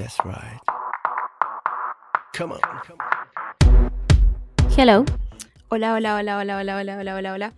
That's 0.00 0.16
right. 0.24 0.58
Come 2.32 2.52
on. 2.52 2.60
Hello. 4.74 5.04
Hola, 5.68 5.92
hola, 5.92 6.16
hola, 6.16 6.38
hola, 6.38 6.56
hola, 6.56 6.76
hola, 6.78 6.96
hola, 6.96 7.16
hola, 7.16 7.34
hola. 7.34 7.52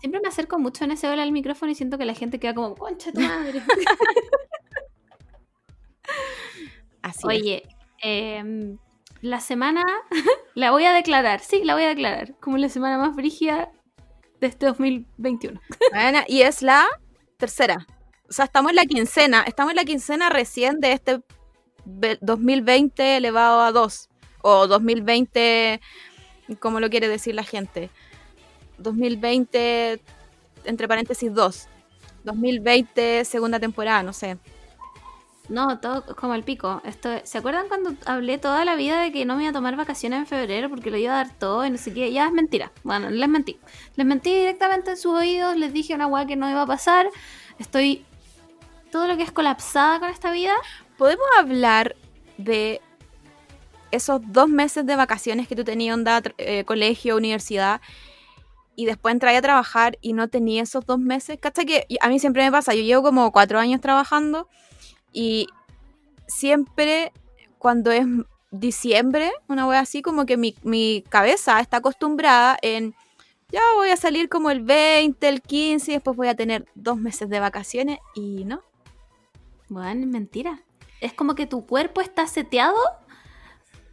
Siempre 0.00 0.22
me 0.22 0.28
acerco 0.28 0.58
mucho 0.58 0.84
en 0.84 0.92
ese 0.92 1.10
hola 1.10 1.22
al 1.22 1.32
micrófono 1.32 1.72
y 1.72 1.74
siento 1.74 1.98
que 1.98 2.06
la 2.06 2.14
gente 2.14 2.40
queda 2.40 2.54
como, 2.54 2.74
concha 2.74 3.12
tu 3.12 3.20
madre. 3.20 3.62
Así 7.02 7.18
es. 7.18 7.24
Oye, 7.26 7.68
em, 8.00 8.78
la 9.20 9.40
semana 9.40 9.84
la 10.54 10.70
voy 10.70 10.86
a 10.86 10.94
declarar, 10.94 11.40
sí, 11.40 11.64
la 11.64 11.74
voy 11.74 11.82
a 11.82 11.88
declarar 11.88 12.34
como 12.40 12.56
la 12.56 12.70
semana 12.70 12.96
más 12.96 13.14
brígida 13.14 13.70
de 14.40 14.46
este 14.46 14.64
2021. 14.64 15.60
Bueno, 15.92 16.20
y 16.28 16.40
es 16.40 16.62
la 16.62 16.86
tercera. 17.36 17.86
O 18.26 18.32
sea, 18.32 18.46
estamos 18.46 18.70
en 18.70 18.76
la 18.76 18.86
quincena. 18.86 19.42
Estamos 19.42 19.72
en 19.72 19.76
la 19.76 19.84
quincena 19.84 20.30
recién 20.30 20.80
de 20.80 20.92
este 20.92 21.20
2020 21.84 23.16
elevado 23.16 23.60
a 23.60 23.72
2. 23.72 24.08
O 24.42 24.66
2020, 24.66 25.80
como 26.60 26.80
lo 26.80 26.90
quiere 26.90 27.08
decir 27.08 27.34
la 27.34 27.44
gente. 27.44 27.90
2020, 28.78 30.00
entre 30.64 30.88
paréntesis 30.88 31.32
2. 31.32 31.68
2020, 32.24 33.24
segunda 33.24 33.60
temporada, 33.60 34.02
no 34.02 34.12
sé. 34.12 34.38
No, 35.48 35.78
todo 35.78 36.16
como 36.16 36.34
el 36.34 36.42
pico. 36.42 36.80
Esto, 36.84 37.10
¿Se 37.24 37.36
acuerdan 37.38 37.68
cuando 37.68 37.94
hablé 38.06 38.38
toda 38.38 38.64
la 38.64 38.76
vida 38.76 39.00
de 39.00 39.12
que 39.12 39.26
no 39.26 39.36
me 39.36 39.42
iba 39.42 39.50
a 39.50 39.52
tomar 39.52 39.76
vacaciones 39.76 40.20
en 40.20 40.26
febrero 40.26 40.70
porque 40.70 40.90
lo 40.90 40.96
iba 40.96 41.12
a 41.12 41.24
dar 41.24 41.38
todo 41.38 41.66
y 41.66 41.70
no 41.70 41.76
sé 41.76 41.92
qué? 41.92 42.10
Ya 42.12 42.26
es 42.26 42.32
mentira. 42.32 42.72
Bueno, 42.82 43.10
les 43.10 43.28
mentí. 43.28 43.58
Les 43.96 44.06
mentí 44.06 44.32
directamente 44.32 44.92
en 44.92 44.96
sus 44.96 45.12
oídos, 45.12 45.56
les 45.56 45.72
dije 45.74 45.94
una 45.94 46.06
weá 46.06 46.26
que 46.26 46.36
no 46.36 46.48
iba 46.48 46.62
a 46.62 46.66
pasar. 46.66 47.10
Estoy 47.58 48.06
todo 48.90 49.06
lo 49.06 49.18
que 49.18 49.22
es 49.24 49.32
colapsada 49.32 50.00
con 50.00 50.08
esta 50.08 50.30
vida. 50.32 50.54
¿Podemos 51.04 51.26
hablar 51.38 51.96
de 52.38 52.80
esos 53.90 54.22
dos 54.24 54.48
meses 54.48 54.86
de 54.86 54.96
vacaciones 54.96 55.46
que 55.46 55.54
tú 55.54 55.62
tenías, 55.62 55.92
onda, 55.92 56.22
eh, 56.38 56.64
colegio, 56.64 57.18
universidad, 57.18 57.82
y 58.74 58.86
después 58.86 59.12
entras 59.12 59.36
a 59.36 59.42
trabajar 59.42 59.98
y 60.00 60.14
no 60.14 60.28
tenías 60.28 60.70
esos 60.70 60.86
dos 60.86 60.98
meses? 60.98 61.36
¿Cacha 61.38 61.66
que 61.66 61.86
a 62.00 62.08
mí 62.08 62.18
siempre 62.18 62.42
me 62.42 62.50
pasa? 62.50 62.72
Yo 62.72 62.80
llevo 62.80 63.02
como 63.02 63.32
cuatro 63.32 63.58
años 63.58 63.82
trabajando 63.82 64.48
y 65.12 65.46
siempre 66.26 67.12
cuando 67.58 67.90
es 67.90 68.06
diciembre, 68.50 69.30
una 69.46 69.66
wea 69.66 69.80
así, 69.80 70.00
como 70.00 70.24
que 70.24 70.38
mi, 70.38 70.54
mi 70.62 71.04
cabeza 71.10 71.60
está 71.60 71.76
acostumbrada 71.76 72.56
en... 72.62 72.94
Ya 73.50 73.60
voy 73.76 73.90
a 73.90 73.98
salir 73.98 74.30
como 74.30 74.50
el 74.50 74.62
20, 74.62 75.28
el 75.28 75.42
15 75.42 75.90
y 75.90 75.94
después 75.96 76.16
voy 76.16 76.28
a 76.28 76.34
tener 76.34 76.64
dos 76.74 76.96
meses 76.96 77.28
de 77.28 77.40
vacaciones 77.40 77.98
y 78.14 78.46
no. 78.46 78.62
Bueno, 79.68 80.06
mentira. 80.06 80.63
Es 81.04 81.12
como 81.12 81.34
que 81.34 81.46
tu 81.46 81.66
cuerpo 81.66 82.00
está 82.00 82.26
seteado 82.26 82.78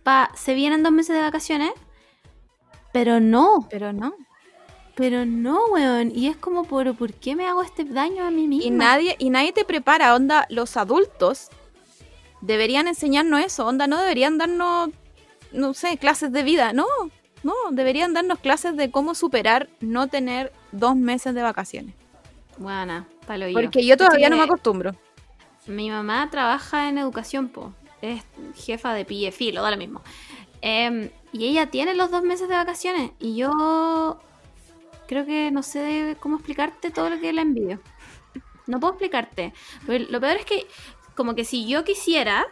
pa 0.03 0.31
se 0.33 0.53
vienen 0.53 0.81
dos 0.81 0.93
meses 0.93 1.13
de 1.13 1.21
vacaciones, 1.21 1.71
pero 2.93 3.19
no, 3.19 3.67
Pero 3.69 3.91
no. 3.91 4.15
pero 4.95 5.25
no, 5.25 5.59
weón. 5.71 6.13
Y 6.15 6.27
es 6.27 6.37
como, 6.37 6.63
¿por, 6.63 6.95
¿por 6.95 7.13
qué 7.13 7.35
me 7.35 7.45
hago 7.47 7.63
este 7.63 7.83
daño 7.83 8.23
a 8.25 8.31
mí 8.31 8.47
misma? 8.47 8.65
Y 8.65 8.71
nadie, 8.71 9.15
y 9.19 9.29
nadie 9.29 9.51
te 9.51 9.65
prepara, 9.65 10.15
onda, 10.15 10.45
los 10.49 10.77
adultos 10.77 11.49
deberían 12.39 12.87
enseñarnos 12.87 13.41
eso, 13.41 13.67
onda, 13.67 13.87
no 13.87 13.99
deberían 13.99 14.37
darnos, 14.37 14.89
no 15.51 15.73
sé, 15.73 15.97
clases 15.97 16.31
de 16.31 16.43
vida, 16.43 16.71
no, 16.71 16.85
no, 17.43 17.53
deberían 17.71 18.13
darnos 18.13 18.39
clases 18.39 18.77
de 18.77 18.89
cómo 18.89 19.15
superar 19.15 19.67
no 19.81 20.07
tener 20.07 20.53
dos 20.71 20.95
meses 20.95 21.35
de 21.35 21.41
vacaciones. 21.41 21.93
Buena, 22.57 23.05
palo 23.27 23.49
yo. 23.49 23.53
Porque 23.53 23.85
yo 23.85 23.97
todavía 23.97 24.29
no 24.29 24.37
me 24.37 24.43
acostumbro. 24.43 24.95
Mi 25.67 25.89
mamá 25.89 26.29
trabaja 26.29 26.89
en 26.89 26.97
educación, 26.97 27.49
po. 27.49 27.73
Es 28.01 28.23
jefa 28.55 28.93
de 28.93 29.05
pille 29.05 29.31
filo, 29.31 29.61
da 29.61 29.71
lo 29.71 29.77
mismo. 29.77 30.01
Em, 30.61 31.09
y 31.31 31.45
ella 31.45 31.67
tiene 31.67 31.93
los 31.93 32.11
dos 32.11 32.23
meses 32.23 32.49
de 32.49 32.55
vacaciones. 32.55 33.11
Y 33.19 33.35
yo 33.35 34.19
creo 35.07 35.25
que 35.25 35.51
no 35.51 35.63
sé 35.63 36.17
cómo 36.19 36.37
explicarte 36.37 36.89
todo 36.89 37.09
lo 37.09 37.19
que 37.19 37.33
la 37.33 37.41
envidio. 37.41 37.79
No 38.67 38.79
puedo 38.79 38.93
explicarte. 38.93 39.53
Pero 39.85 40.05
lo 40.09 40.19
peor 40.19 40.37
es 40.37 40.45
que, 40.45 40.67
como 41.15 41.35
que 41.35 41.45
si 41.45 41.67
yo 41.67 41.83
quisiera, 41.83 42.47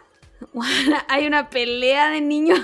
hay 1.08 1.26
una 1.26 1.50
pelea 1.50 2.10
de 2.10 2.20
niños 2.20 2.60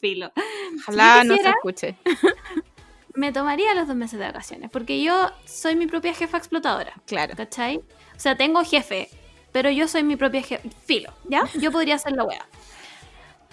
filo. 0.00 0.32
Ojalá 0.80 1.22
Si 1.22 1.28
no 1.28 1.36
se 1.36 1.48
escuche. 1.48 1.96
Me 3.14 3.32
tomaría 3.32 3.74
los 3.74 3.88
dos 3.88 3.96
meses 3.96 4.18
de 4.18 4.26
vacaciones. 4.26 4.70
Porque 4.70 5.02
yo 5.02 5.30
soy 5.44 5.74
mi 5.74 5.86
propia 5.86 6.14
jefa 6.14 6.38
explotadora. 6.38 6.94
Claro. 7.06 7.34
¿Cachai? 7.36 7.78
O 7.78 8.18
sea, 8.18 8.36
tengo 8.36 8.64
jefe, 8.64 9.10
pero 9.52 9.70
yo 9.70 9.88
soy 9.88 10.02
mi 10.02 10.16
propia. 10.16 10.42
Filo, 10.84 11.12
¿ya? 11.28 11.48
Yo 11.54 11.70
podría 11.72 11.96
hacer 11.96 12.12
la 12.12 12.24
wea. 12.24 12.46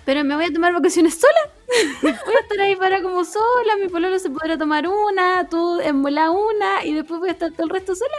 Pero 0.05 0.23
me 0.23 0.35
voy 0.35 0.45
a 0.45 0.53
tomar 0.53 0.73
vacaciones 0.73 1.19
sola. 1.19 1.53
voy 2.01 2.11
a 2.11 2.39
estar 2.41 2.61
ahí 2.61 2.75
para 2.77 3.01
como 3.01 3.25
sola. 3.25 3.75
Mi 3.81 3.89
pololo 3.89 4.17
se 4.19 4.29
podrá 4.29 4.57
tomar 4.57 4.87
una, 4.87 5.47
tú 5.49 5.81
en 5.81 6.01
bola 6.01 6.31
una, 6.31 6.85
y 6.85 6.93
después 6.93 7.19
voy 7.19 7.29
a 7.29 7.33
estar 7.33 7.51
todo 7.51 7.63
el 7.63 7.69
resto 7.69 7.93
sola. 7.95 8.17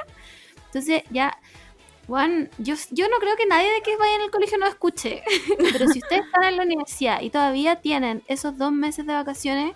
Entonces, 0.67 1.03
ya. 1.11 1.39
Juan, 2.07 2.49
yo, 2.59 2.75
yo 2.91 3.07
no 3.09 3.19
creo 3.19 3.37
que 3.37 3.45
nadie 3.47 3.71
de 3.71 3.83
que 3.83 3.97
vaya 3.97 4.15
en 4.17 4.23
el 4.23 4.31
colegio 4.31 4.57
no 4.59 4.67
escuche. 4.67 5.23
Pero 5.59 5.89
si 5.89 5.99
ustedes 5.99 6.25
están 6.25 6.45
en 6.45 6.57
la 6.57 6.63
universidad 6.63 7.21
y 7.21 7.31
todavía 7.31 7.77
tienen 7.77 8.23
esos 8.29 8.57
dos 8.57 8.73
meses 8.73 9.07
de 9.07 9.13
vacaciones, 9.13 9.75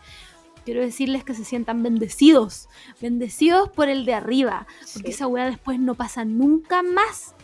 quiero 0.65 0.81
decirles 0.81 1.25
que 1.25 1.35
se 1.35 1.45
sientan 1.45 1.83
bendecidos. 1.83 2.69
Bendecidos 3.01 3.71
por 3.71 3.89
el 3.91 4.05
de 4.07 4.15
arriba. 4.15 4.67
Porque 4.95 5.09
Sí. 5.09 5.15
esa 5.15 5.27
weá 5.27 5.45
después 5.47 5.79
no 5.79 5.95
pasa 5.95 6.25
nunca 6.25 6.83
más. 6.83 7.35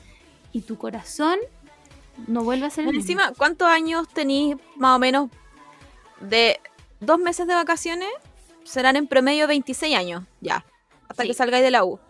Y 0.59 0.63
tu 0.63 0.77
corazón 0.77 1.39
no 2.27 2.43
vuelve 2.43 2.67
a 2.67 2.71
ser 2.71 2.83
el 2.85 2.87
mismo. 2.89 3.01
Encima, 3.03 3.33
¿cuántos 3.37 3.69
años 3.69 4.09
tenéis 4.09 4.57
más 4.77 4.97
o 4.97 4.99
menos 4.99 5.31
de 6.21 6.61
dos 6.99 7.19
meses 7.21 7.47
de 7.47 7.55
vacaciones? 7.55 8.09
Serán 8.65 8.97
en 8.97 9.07
promedio 9.07 9.47
26 9.47 9.95
años, 9.97 10.25
ya, 10.41 10.65
hasta 11.09 11.23
Sí. 11.23 11.29
que 11.29 11.35
salgáis 11.35 11.63
de 11.63 11.71
la 11.71 11.85
U. 11.85 12.01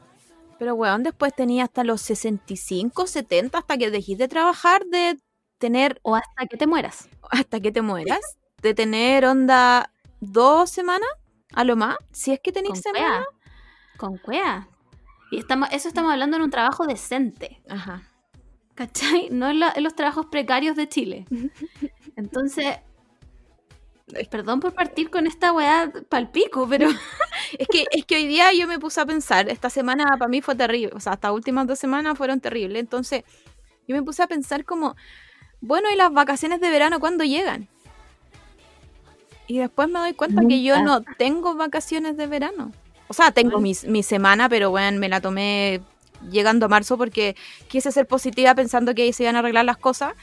Pero, 0.59 0.75
weón, 0.75 1.03
después 1.03 1.35
tenía 1.35 1.65
hasta 1.65 1.85
los 1.85 2.01
65, 2.01 3.07
70, 3.07 3.59
hasta 3.59 3.77
que 3.77 3.91
dejéis 3.91 4.17
de 4.17 4.29
trabajar, 4.29 4.85
de 4.87 5.19
tener, 5.59 6.01
O 6.03 6.17
hasta 6.17 6.47
que 6.47 6.57
te 6.57 6.67
mueras. 6.67 7.09
hasta 7.31 7.61
que 7.61 7.71
te 7.71 7.83
mueras, 7.83 8.21
de 8.63 8.73
tener 8.73 9.27
onda 9.27 9.93
dos 10.21 10.71
semanas, 10.71 11.09
a 11.53 11.65
lo 11.65 11.77
más, 11.77 11.97
si 12.13 12.33
es 12.33 12.41
que 12.41 12.51
tenéis 12.51 12.81
semanas. 12.81 13.27
cuea. 13.27 13.27
Con 13.99 14.17
cuea. 14.17 14.69
Y 15.31 15.39
estamos, 15.39 15.69
eso 15.71 15.87
estamos 15.89 16.11
hablando 16.13 16.39
en 16.39 16.43
un 16.45 16.51
trabajo 16.51 16.87
decente. 16.87 17.61
Ajá. 17.69 18.03
¿Cachai? 18.79 19.29
No 19.33 19.51
en, 19.51 19.59
la- 19.59 19.73
en 19.75 19.83
los 19.83 19.97
trabajos 19.97 20.27
precarios 20.27 20.77
de 20.77 20.89
Chile. 20.89 21.25
Entonces, 22.15 22.77
perdón 24.31 24.61
por 24.61 24.73
partir 24.73 25.11
con 25.11 25.27
esta 25.27 25.53
weá 25.53 25.91
palpico, 26.09 26.69
pero 26.69 26.89
Es 27.59 27.67
que, 27.67 27.87
es 27.91 28.05
que 28.05 28.15
hoy 28.15 28.29
día 28.29 28.53
yo 28.53 28.69
me 28.69 28.79
puse 28.79 29.01
a 29.01 29.07
pensar, 29.07 29.49
esta 29.49 29.69
semana 29.69 30.05
para 30.17 30.29
mí 30.29 30.41
fue 30.43 30.55
terrible, 30.55 30.93
o 30.95 31.01
sea, 31.01 31.15
estas 31.15 31.33
últimas 31.33 31.67
dos 31.67 31.79
semanas 31.79 32.17
fueron 32.17 32.39
terribles, 32.41 32.79
entonces 32.79 33.25
yo 33.89 33.97
me 33.97 34.03
puse 34.05 34.23
a 34.23 34.29
pensar 34.29 34.65
como, 34.65 34.95
bueno, 35.61 35.91
¿y 35.93 35.97
las 35.97 36.13
vacaciones 36.13 36.61
de 36.61 36.71
verano 36.71 37.01
cuándo 37.01 37.25
llegan? 37.25 37.67
Y 39.49 39.59
después 39.59 39.89
me 39.89 39.99
doy 39.99 40.13
cuenta 40.15 40.43
que 40.47 40.63
yo 40.63 40.81
no 40.83 41.03
tengo 41.17 41.55
vacaciones 41.57 42.17
de 42.17 42.27
verano. 42.29 42.71
O 43.09 43.15
sea, 43.15 43.33
tengo 43.33 43.59
mi, 43.61 43.73
mi 43.89 44.03
semana, 44.05 44.49
pero 44.49 44.71
bueno, 44.71 45.01
me 45.01 45.09
la 45.09 45.21
tomé 45.21 45.81
llegando 46.31 46.67
a 46.67 46.69
marzo 46.69 46.97
porque 46.99 47.37
quise 47.69 47.93
ser 47.93 48.07
positiva 48.07 48.55
pensando 48.55 48.95
que 48.95 49.03
ahí 49.03 49.13
se 49.13 49.25
iban 49.25 49.37
a 49.37 49.41
arreglar 49.41 49.65
las 49.65 49.77
cosas 49.79 50.15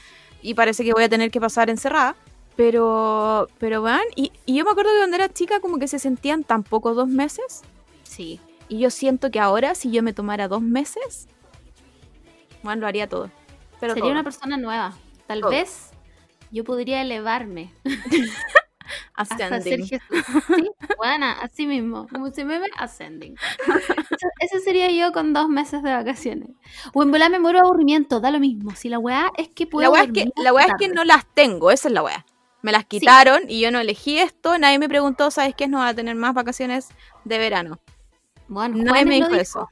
y 0.42 0.54
parece 0.54 0.84
que 0.84 0.92
voy 0.92 1.04
a 1.04 1.08
tener 1.08 1.30
que 1.30 1.40
pasar 1.40 1.70
encerrada. 1.70 2.16
Pero, 2.56 3.48
pero 3.58 3.82
bueno, 3.82 4.00
y, 4.14 4.32
y 4.46 4.56
yo 4.56 4.64
me 4.64 4.70
acuerdo 4.70 4.90
que 4.92 4.98
cuando 4.98 5.16
era 5.16 5.28
chica 5.28 5.60
como 5.60 5.78
que 5.78 5.88
se 5.88 5.98
sentían 5.98 6.42
tan 6.42 6.62
poco 6.62 6.94
dos 6.94 7.06
meses 7.06 7.62
sí. 8.02 8.40
y 8.68 8.78
yo 8.78 8.88
siento 8.88 9.30
que 9.30 9.38
ahora 9.40 9.74
si 9.74 9.90
yo 9.90 10.02
me 10.02 10.14
tomara 10.14 10.48
dos 10.48 10.62
meses, 10.62 11.28
bueno, 12.62 12.80
lo 12.80 12.86
haría 12.86 13.08
todo. 13.08 13.30
Pero 13.78 13.92
Sería 13.92 14.04
todo. 14.04 14.12
una 14.12 14.24
persona 14.24 14.56
nueva. 14.56 14.94
Tal 15.26 15.40
Todo. 15.40 15.50
vez 15.50 15.90
yo 16.50 16.64
podría 16.64 17.02
elevarme 17.02 17.72
hasta 19.14 19.36
ser 19.36 19.52
Ascending. 19.54 19.86
Jesús. 19.88 20.24
Sí, 20.56 20.70
buena, 20.96 21.32
así 21.40 21.66
mismo. 21.66 22.06
Como 22.12 22.30
se 22.32 22.44
meme, 22.44 22.66
ascending. 22.76 23.34
Eso- 23.66 24.28
Ese 24.40 24.60
sería 24.60 24.90
yo 24.90 25.12
con 25.12 25.32
dos 25.32 25.48
meses 25.48 25.82
de 25.82 25.92
vacaciones. 25.92 26.50
O 26.94 27.02
en 27.02 27.10
volar 27.10 27.30
me 27.30 27.38
muero 27.38 27.58
de 27.60 27.64
aburrimiento, 27.66 28.20
da 28.20 28.30
lo 28.30 28.40
mismo. 28.40 28.74
Si 28.76 28.88
la 28.88 28.98
weá 28.98 29.30
es 29.36 29.48
que 29.48 29.66
puedo 29.66 29.84
La 29.88 29.90
weá 29.90 30.04
es 30.04 30.12
que, 30.12 30.30
la 30.42 30.52
weá 30.52 30.64
es 30.66 30.70
hasta 30.72 30.78
que 30.86 30.88
no 30.92 31.04
las 31.04 31.26
tengo, 31.34 31.70
esa 31.70 31.88
es 31.88 31.94
la 31.94 32.02
weá. 32.02 32.24
Me 32.62 32.72
las 32.72 32.84
quitaron 32.84 33.42
y 33.48 33.60
yo 33.60 33.70
no 33.70 33.78
elegí 33.78 34.18
esto, 34.18 34.58
nadie 34.58 34.78
me 34.78 34.88
preguntó, 34.88 35.30
¿sabes 35.30 35.54
qué? 35.54 35.68
No 35.68 35.78
va 35.78 35.88
a 35.88 35.94
tener 35.94 36.16
más 36.16 36.34
vacaciones 36.34 36.88
de 37.24 37.38
verano. 37.38 37.78
Bueno, 38.48 38.76
Nadie 38.78 39.04
me 39.04 39.14
dijo 39.16 39.28
dijo. 39.28 39.40
eso. 39.40 39.70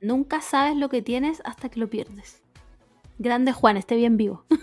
Nunca 0.00 0.40
sabes 0.40 0.76
lo 0.76 0.88
que 0.88 1.02
tienes 1.02 1.40
hasta 1.44 1.68
que 1.68 1.80
lo 1.80 1.88
pierdes. 1.88 2.42
Grande 3.18 3.52
Juan, 3.52 3.76
esté 3.76 3.96
bien 3.96 4.16
vivo. 4.16 4.44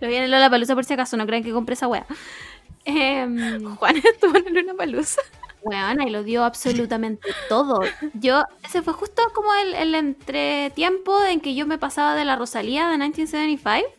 lo 0.00 0.08
viene 0.08 0.28
Lola 0.28 0.50
Palusa 0.50 0.74
por 0.74 0.84
si 0.84 0.94
acaso, 0.94 1.16
no 1.16 1.26
crean 1.26 1.42
que 1.42 1.52
compré 1.52 1.74
esa 1.74 1.88
wea. 1.88 2.06
Em, 2.84 3.64
Juan 3.76 3.96
estuvo 3.96 4.36
en 4.36 4.56
una 4.58 4.74
palusa. 4.74 5.20
Weona, 5.62 6.06
y 6.06 6.10
lo 6.10 6.22
dio 6.22 6.44
absolutamente 6.44 7.28
todo. 7.48 7.80
Yo, 8.14 8.44
ese 8.64 8.80
fue 8.80 8.92
justo 8.92 9.22
como 9.34 9.52
el, 9.54 9.74
el 9.74 9.94
entretiempo 9.94 11.22
en 11.24 11.40
que 11.40 11.54
yo 11.56 11.66
me 11.66 11.78
pasaba 11.78 12.14
de 12.14 12.24
la 12.24 12.36
Rosalía 12.36 12.84
de 12.88 12.92
1975 12.96 13.92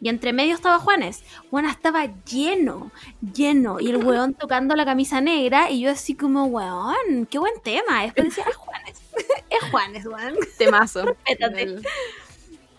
y 0.00 0.10
entre 0.10 0.32
medio 0.34 0.54
estaba 0.54 0.78
Juanes. 0.78 1.24
Bueno, 1.50 1.70
estaba 1.70 2.04
lleno, 2.24 2.92
lleno. 3.34 3.80
Y 3.80 3.88
el 3.88 3.96
weón 4.04 4.34
tocando 4.34 4.76
la 4.76 4.84
camisa 4.84 5.20
negra. 5.22 5.70
Y 5.70 5.80
yo 5.80 5.90
así 5.90 6.14
como, 6.14 6.44
weón, 6.44 7.26
qué 7.28 7.38
buen 7.38 7.58
tema. 7.64 8.02
Después 8.02 8.26
decía, 8.26 8.44
es 8.48 8.54
Juanes. 8.56 9.02
es 9.50 9.70
Juanes, 9.70 10.06
weón. 10.06 10.34
Temazo. 10.58 11.04
Respétate. 11.06 11.62
El- 11.62 11.82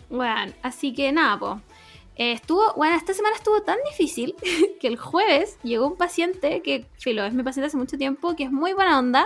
Bueno, 0.10 0.54
así 0.62 0.94
que 0.94 1.12
nada, 1.12 1.38
po. 1.40 1.62
Eh, 2.20 2.34
estuvo, 2.34 2.74
bueno, 2.76 2.98
esta 2.98 3.14
semana 3.14 3.38
estuvo 3.38 3.62
tan 3.62 3.78
difícil 3.90 4.36
que 4.82 4.88
el 4.88 4.98
jueves 4.98 5.58
llegó 5.64 5.88
un 5.88 5.96
paciente 5.96 6.62
que, 6.62 6.86
filo, 6.98 7.24
es 7.24 7.34
mi 7.34 7.44
paciente 7.44 7.68
hace 7.68 7.78
mucho 7.78 7.98
tiempo, 7.98 8.36
que 8.36 8.44
es 8.44 8.52
muy 8.52 8.74
buena 8.74 9.00
onda. 9.00 9.26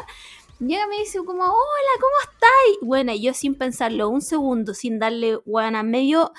Llega 0.59 0.83
y 0.85 0.87
me 0.87 0.99
dice 0.99 1.17
como, 1.25 1.43
hola, 1.43 1.93
¿cómo 1.99 2.13
estáis? 2.21 2.77
Bueno, 2.83 3.11
yo 3.15 3.33
sin 3.33 3.55
pensarlo 3.55 4.09
un 4.09 4.21
segundo, 4.21 4.75
sin 4.75 4.99
darle, 4.99 5.39
buena, 5.43 5.81
medio, 5.81 6.33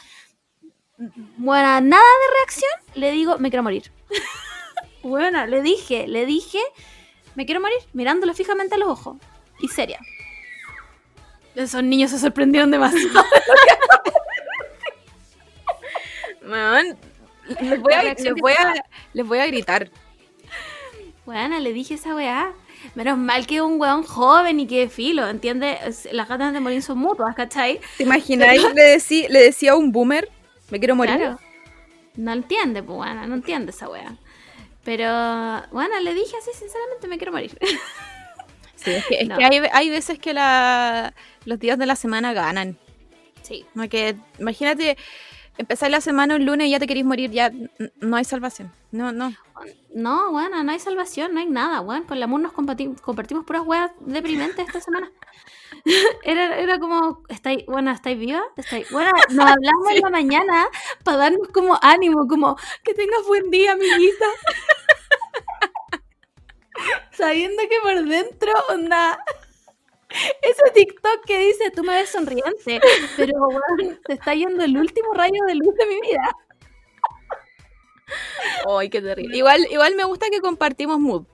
buena, 1.39 1.81
nada 1.81 2.03
de 2.03 2.35
reacción, 2.39 2.71
le 2.95 3.11
digo, 3.11 3.37
me 3.39 3.51
quiero 3.51 3.65
morir. 3.65 3.91
Buena, 5.03 5.47
le 5.47 5.61
dije, 5.61 6.09
le 6.09 6.25
dije, 6.25 6.61
me 7.35 7.45
quiero 7.45 7.61
morir, 7.61 7.77
mirándolo 7.93 8.33
fijamente 8.33 8.77
a 8.77 8.79
los 8.79 8.89
ojos. 8.89 9.19
Y 9.61 9.69
seria. 9.69 9.99
Esos 11.55 11.83
niños 11.83 12.11
se 12.11 12.19
sorprendieron 12.19 12.71
demasiado. 12.71 13.23
Weón, 16.47 16.97
les 17.61 17.81
voy, 17.81 17.93
a, 17.93 18.03
les, 18.03 18.35
voy 18.41 18.53
a, 18.53 18.75
les 19.13 19.27
voy 19.27 19.39
a 19.39 19.47
gritar. 19.47 19.91
Bueno, 21.25 21.59
le 21.59 21.73
dije 21.73 21.95
esa 21.95 22.15
weá. 22.15 22.53
Menos 22.95 23.17
mal 23.17 23.47
que 23.47 23.63
un 23.63 23.81
weón 23.81 24.03
joven 24.03 24.61
y 24.61 24.67
que 24.67 24.91
filo, 24.91 25.27
¿entiendes? 25.27 26.07
Las 26.13 26.29
ganas 26.29 26.53
de 26.53 26.61
morir 26.61 26.83
son 26.83 26.99
mutuas, 26.99 27.35
¿cachai? 27.35 27.81
¿Te 27.97 28.03
imagináis? 28.03 28.63
Le, 28.75 28.97
decí- 28.97 29.27
le 29.29 29.41
decía 29.43 29.73
a 29.73 29.77
un 29.77 29.91
boomer, 29.91 30.29
me 30.71 30.79
quiero 30.79 30.95
morir. 30.95 31.17
Claro. 31.17 31.41
No 32.17 32.33
entiende, 32.35 32.83
pues 32.83 32.97
bueno, 32.97 33.27
no 33.27 33.35
entiende 33.35 33.71
esa 33.71 33.89
weá. 33.89 34.17
Pero, 34.85 35.07
bueno, 35.73 35.99
le 36.03 36.13
dije 36.13 36.37
así, 36.37 36.51
sinceramente 36.59 37.09
me 37.09 37.17
quiero 37.19 37.33
morir. 37.33 37.57
Sí, 38.77 38.91
es 38.91 39.07
que, 39.07 39.21
es 39.21 39.29
No. 39.29 39.39
que 39.39 39.45
hay, 39.47 39.63
hay 39.73 39.89
veces 39.89 40.19
que 40.19 40.35
la, 40.35 41.15
los 41.47 41.59
días 41.59 41.79
de 41.79 41.87
la 41.87 41.97
semana 41.97 42.35
ganan. 42.35 42.77
Sí. 43.41 43.65
Imagínate, 44.39 44.99
empezar 45.59 45.91
la 45.91 46.01
semana 46.01 46.37
un 46.37 46.45
lunes 46.45 46.69
y 46.69 46.71
ya 46.71 46.79
te 46.79 46.87
querís 46.87 47.05
morir, 47.05 47.31
ya 47.31 47.53
no 48.01 48.17
hay 48.17 48.25
salvación. 48.25 48.73
No, 48.91 49.13
no. 49.13 49.33
No, 49.95 50.33
bueno, 50.33 50.63
no 50.65 50.73
hay 50.73 50.79
salvación, 50.79 51.35
no 51.35 51.41
hay 51.41 51.47
nada, 51.47 51.81
weón. 51.81 52.05
Con 52.05 52.19
la 52.19 52.25
amor 52.25 52.41
nos 52.41 52.53
compartimos 52.53 53.45
puras 53.45 53.63
weas 53.65 53.93
deprimentes 54.01 54.67
esta 54.67 54.81
semana. 54.81 55.11
Era, 56.25 56.59
era 56.59 56.79
como, 56.79 57.23
¿estáis, 57.29 57.67
bueno, 57.67 57.91
¿estáis 57.91 58.19
viva? 58.19 58.43
¿Estáis, 58.57 58.91
bueno, 58.91 59.11
nos 59.31 59.51
hablamos 59.51 59.91
en 59.91 60.01
la 60.01 60.09
mañana 60.09 60.67
para 61.03 61.19
darnos 61.19 61.49
como 61.49 61.79
ánimo, 61.83 62.27
como, 62.27 62.57
que 62.83 62.95
tengas 62.95 63.27
buen 63.27 63.51
día, 63.51 63.73
amiguita. 63.73 64.25
Sabiendo 67.11 67.63
que 67.69 67.81
por 67.83 68.05
dentro, 68.05 68.53
onda, 68.71 69.23
ese 70.43 70.71
TikTok 70.75 71.25
que 71.27 71.39
dice, 71.39 71.71
tú 71.71 71.83
me 71.83 71.95
ves 71.95 72.11
sonriente, 72.11 72.81
pero, 73.17 73.49
weón, 73.49 73.99
se 74.07 74.13
está 74.13 74.35
yendo 74.35 74.65
el 74.65 74.77
último 74.77 75.13
rayo 75.15 75.45
de 75.47 75.55
luz 75.55 75.75
de 75.75 75.87
mi 75.87 76.01
vida. 76.01 76.37
Ay, 78.69 78.91
qué 78.91 79.01
terrible. 79.01 79.37
Igual, 79.37 79.67
igual 79.71 79.95
me 79.97 80.05
gusta 80.05 80.27
que 80.31 80.41
compartimos 80.41 80.99
mood. 81.01 81.25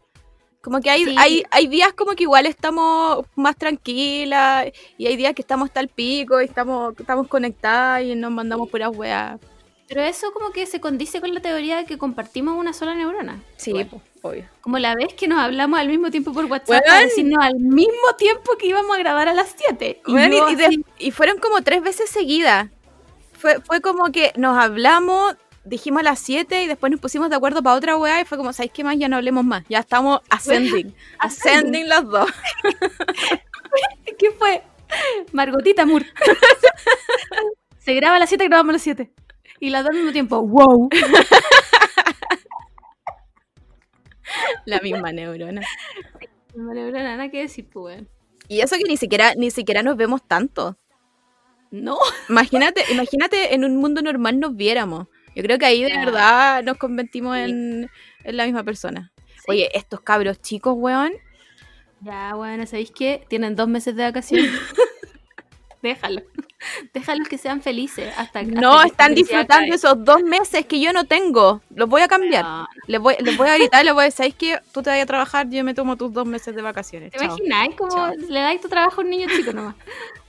Como 0.63 0.81
que 0.81 0.91
hay, 0.91 1.05
Sí. 1.05 1.15
hay, 1.19 1.43
hay 1.51 1.67
días 1.69 1.95
como 1.95 2.13
que 2.13 2.25
igual 2.25 2.45
estamos 2.47 3.25
más 3.35 3.57
tranquilas 3.57 4.67
y 4.99 5.07
hay 5.07 5.17
días 5.17 5.35
que 5.35 5.41
estamos 5.43 5.69
hasta 5.69 5.81
el 5.81 5.89
pico 5.89 6.41
y 6.41 6.45
estamos, 6.45 6.95
estamos 6.99 7.29
conectadas 7.29 8.03
y 8.03 8.15
nos 8.15 8.31
mandamos 8.31 8.69
puras 8.69 8.91
weas. 8.95 9.41
Pero 9.91 10.03
eso 10.03 10.31
como 10.31 10.53
que 10.53 10.67
se 10.67 10.81
condice 10.81 11.21
con 11.21 11.35
la 11.35 11.41
teoría 11.41 11.79
de 11.79 11.85
que 11.85 11.99
compartimos 11.99 12.57
una 12.57 12.73
sola 12.73 12.95
neurona. 12.95 13.43
Sí, 13.57 13.73
pues, 13.73 14.01
obvio. 14.23 14.45
Como 14.61 14.79
la 14.79 14.95
vez 14.95 15.15
que 15.15 15.27
nos 15.27 15.41
hablamos 15.41 15.81
al 15.81 15.89
mismo 15.89 16.13
tiempo 16.13 16.33
por 16.33 16.45
WhatsApp 16.45 16.85
para 16.87 17.01
decirnos 17.01 17.45
al 17.45 17.57
mismo 17.57 18.15
tiempo 18.17 18.53
que 18.57 18.69
íbamos 18.69 18.95
a 18.95 19.01
grabar 19.01 19.27
a 19.27 19.35
las 19.35 19.53
7. 19.57 20.03
Y, 20.07 20.13
Bueno, 20.13 20.47
y, 20.97 21.11
fueron 21.11 21.39
como 21.39 21.63
tres 21.63 21.83
veces 21.83 22.09
seguidas. 22.09 22.69
Fue, 23.33 23.61
fue 23.63 23.81
como 23.81 24.13
que 24.13 24.33
nos 24.37 24.57
hablamos, 24.57 25.35
dijimos 25.65 26.03
a 26.03 26.05
las 26.05 26.21
7 26.21 26.63
y 26.63 26.69
después 26.69 26.93
nos 26.93 27.01
pusimos 27.01 27.29
de 27.29 27.35
acuerdo 27.35 27.61
para 27.61 27.75
otra 27.75 27.97
weá 27.97 28.21
y 28.21 28.25
fue 28.25 28.39
como, 28.39 28.53
¿sabéis 28.53 28.71
qué 28.71 28.85
más? 28.85 28.97
Ya 28.97 29.09
no 29.09 29.17
hablemos 29.17 29.45
más. 29.45 29.65
Ya 29.69 29.81
estamos 29.81 30.21
ascending. 30.31 30.95
ascending 31.19 31.89
las 31.89 32.05
dos. 32.07 32.31
¿Qué 34.21 34.31
fue? 34.39 34.63
Margotita 35.33 35.85
Moore. 35.85 36.07
se 37.81 37.93
graba 37.95 38.15
a 38.15 38.19
las 38.21 38.29
7, 38.29 38.45
grabamos 38.45 38.71
a 38.71 38.75
las 38.75 38.83
7. 38.83 39.11
Y 39.61 39.71
las 39.71 39.83
dos 39.85 39.91
al 39.91 39.97
mismo 39.97 40.13
tiempo. 40.13 40.43
¡Wow! 40.47 40.89
La 44.65 44.81
misma 44.81 45.13
neurona. 45.13 45.63
No 46.55 46.73
me 46.73 46.83
habrá 46.83 47.03
nada 47.03 47.31
que 47.31 47.41
decir, 47.43 47.69
pues. 47.71 48.03
Y 48.49 48.61
eso 48.61 48.77
que 48.77 48.85
ni 48.85 48.97
siquiera, 48.97 49.35
ni 49.37 49.51
siquiera 49.51 49.83
nos 49.83 49.97
vemos 49.97 50.27
tanto. 50.27 50.77
No. 51.71 51.99
Imagínate, 52.29 52.83
imagínate 52.91 53.55
en 53.55 53.65
un 53.65 53.77
mundo 53.77 54.03
normal 54.03 54.39
nos 54.41 54.57
viéramos. 54.57 55.07
Yo 55.37 55.43
creo 55.43 55.59
que 55.59 55.67
ahí 55.67 55.83
de 55.85 55.97
verdad 55.97 56.63
nos 56.65 56.77
convertimos 56.77 57.37
Sí. 57.37 57.43
en, 57.45 57.91
en 58.25 58.37
la 58.37 58.45
misma 58.45 58.65
persona. 58.65 59.13
Sí. 59.37 59.45
Oye, 59.49 59.71
estos 59.77 60.01
cabros 60.01 60.41
chicos, 60.41 60.75
weón. 60.77 61.13
Ya, 62.01 62.35
bueno, 62.35 62.67
¿sabéis 62.67 62.91
qué? 62.93 63.25
Tienen 63.29 63.55
dos 63.57 63.69
meses 63.69 63.95
de 63.95 64.03
vacaciones. 64.05 64.51
Déjalo. 65.83 66.23
Déjalos 66.95 67.29
que 67.29 67.39
sean 67.39 67.63
felices 67.63 68.13
hasta 68.17 68.43
No 68.43 68.73
hasta 68.73 68.83
que 68.83 68.89
están 68.91 69.15
disfrutando 69.15 69.75
esos 69.75 70.05
dos 70.05 70.23
meses 70.23 70.67
que 70.67 70.81
yo 70.81 70.93
no 70.93 71.05
tengo. 71.05 71.63
Los 71.75 71.89
voy 71.89 72.03
a 72.03 72.09
cambiar. 72.09 72.45
No, 72.45 72.69
Les 72.87 73.01
voy, 73.01 73.17
les 73.21 73.37
voy 73.37 73.49
a 73.49 73.57
gritar, 73.57 73.85
les 73.85 73.95
voy 73.95 74.03
a 74.03 74.05
decir, 74.05 74.17
¿sabes 74.19 74.35
qué? 74.35 74.59
Tú 74.73 74.83
te 74.83 74.91
vas 74.91 75.01
a 75.01 75.07
trabajar, 75.07 75.49
yo 75.49 75.65
me 75.65 75.75
tomo 75.75 75.97
tus 75.97 76.13
dos 76.13 76.27
meses 76.27 76.55
de 76.55 76.63
vacaciones. 76.63 77.13
¿Te 77.13 77.19
Chao. 77.19 77.29
imagináis 77.29 77.75
cómo 77.77 77.91
Chao. 77.91 78.13
le 78.29 78.41
dais 78.41 78.61
tu 78.61 78.69
trabajo 78.69 79.01
a 79.01 79.05
un 79.05 79.11
niño 79.11 79.29
chico 79.35 79.53
nomás? 79.53 79.75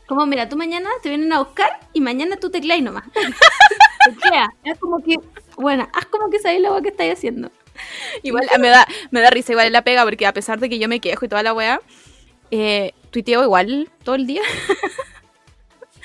Como, 0.08 0.26
mira, 0.26 0.48
tú 0.50 0.58
mañana 0.58 0.90
te 1.02 1.10
vienen 1.10 1.32
a 1.32 1.40
buscar 1.40 1.80
y 1.94 2.02
mañana 2.02 2.38
tú 2.38 2.50
tecláis 2.50 2.84
nomás. 2.84 3.04
Teclea. 4.06 4.50
Es 4.64 4.80
como 4.80 5.02
que, 5.04 5.16
bueno, 5.56 5.88
haz 5.94 6.06
como 6.06 6.30
que 6.30 6.40
sabéis 6.40 6.62
lo 6.62 6.82
que 6.82 6.90
estáis 6.90 7.14
haciendo. 7.14 7.52
Igual 8.24 8.46
me 8.60 8.70
da, 8.70 8.86
me 9.12 9.22
da 9.22 9.30
risa 9.30 9.54
igual 9.54 9.72
la 9.72 9.84
pega, 9.84 10.04
porque 10.04 10.26
a 10.26 10.34
pesar 10.34 10.60
de 10.60 10.70
que 10.70 10.80
yo 10.80 10.88
me 10.88 11.00
quejo 11.00 11.26
y 11.26 11.30
toda 11.30 11.44
la 11.44 11.54
weá, 11.54 11.80
eh, 12.52 12.94
tuiteo 13.10 13.44
igual 13.44 13.90
todo 14.04 14.16
el 14.16 14.28
día. 14.28 14.42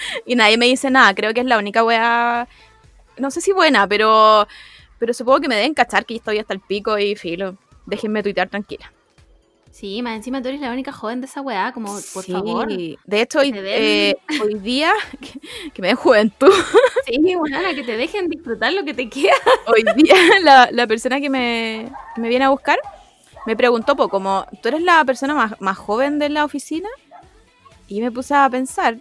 y 0.27 0.35
nadie 0.37 0.57
me 0.59 0.67
dice 0.67 0.91
nada. 0.91 1.15
Creo 1.15 1.33
que 1.35 1.41
es 1.41 1.47
la 1.47 1.59
única 1.59 1.85
weá. 1.85 2.49
No 3.19 3.31
sé 3.31 3.41
si 3.41 3.53
buena, 3.53 3.87
pero. 3.87 4.47
Pero 4.99 5.13
supongo 5.13 5.41
que 5.41 5.49
me 5.49 5.57
deben 5.57 5.75
cachar 5.75 6.07
que 6.07 6.17
estoy 6.17 6.39
hasta 6.39 6.55
el 6.55 6.61
pico 6.61 6.99
y 6.99 7.17
filo. 7.17 7.57
Déjenme 7.85 8.23
tuitear 8.23 8.49
tranquila. 8.49 8.91
Sí, 9.71 10.01
más 10.01 10.17
encima 10.17 10.41
tú 10.41 10.49
eres 10.49 10.63
la 10.63 10.71
única 10.71 10.91
joven 10.91 11.21
de 11.21 11.27
esa 11.27 11.43
weá, 11.43 11.71
como, 11.73 11.93
por 12.15 12.25
Sí. 12.25 12.33
favor. 12.33 12.67
De 12.69 13.21
hecho, 13.21 13.41
hoy, 13.41 13.53
eh, 13.55 14.15
hoy 14.43 14.55
día, 14.55 14.91
que, 15.21 15.39
que 15.71 15.83
me 15.83 15.89
den 15.89 15.97
juventud, 15.99 16.51
Sí, 17.07 17.35
bueno, 17.37 17.59
que 17.75 17.83
te 17.85 17.95
dejen 17.99 18.31
disfrutar 18.31 18.73
lo 18.73 18.85
que 18.85 18.95
te 18.95 19.11
queda. 19.11 19.35
hoy 19.67 19.85
día 19.97 20.15
la, 20.43 20.71
la 20.73 20.87
persona 20.87 21.21
que 21.21 21.29
me, 21.29 21.93
que 22.15 22.21
me 22.23 22.31
viene 22.31 22.47
a 22.47 22.49
buscar 22.49 22.79
me 23.45 23.55
preguntó, 23.55 23.95
po, 23.97 24.09
como, 24.09 24.47
¿tú 24.63 24.69
eres 24.69 24.81
la 24.83 25.05
persona 25.05 25.35
más, 25.35 25.61
más 25.61 25.77
joven 25.77 26.19
de 26.19 26.31
la 26.31 26.45
oficina? 26.47 26.89
Y 27.87 28.01
me 28.01 28.11
puse 28.11 28.35
a 28.35 28.49
pensar, 28.49 28.97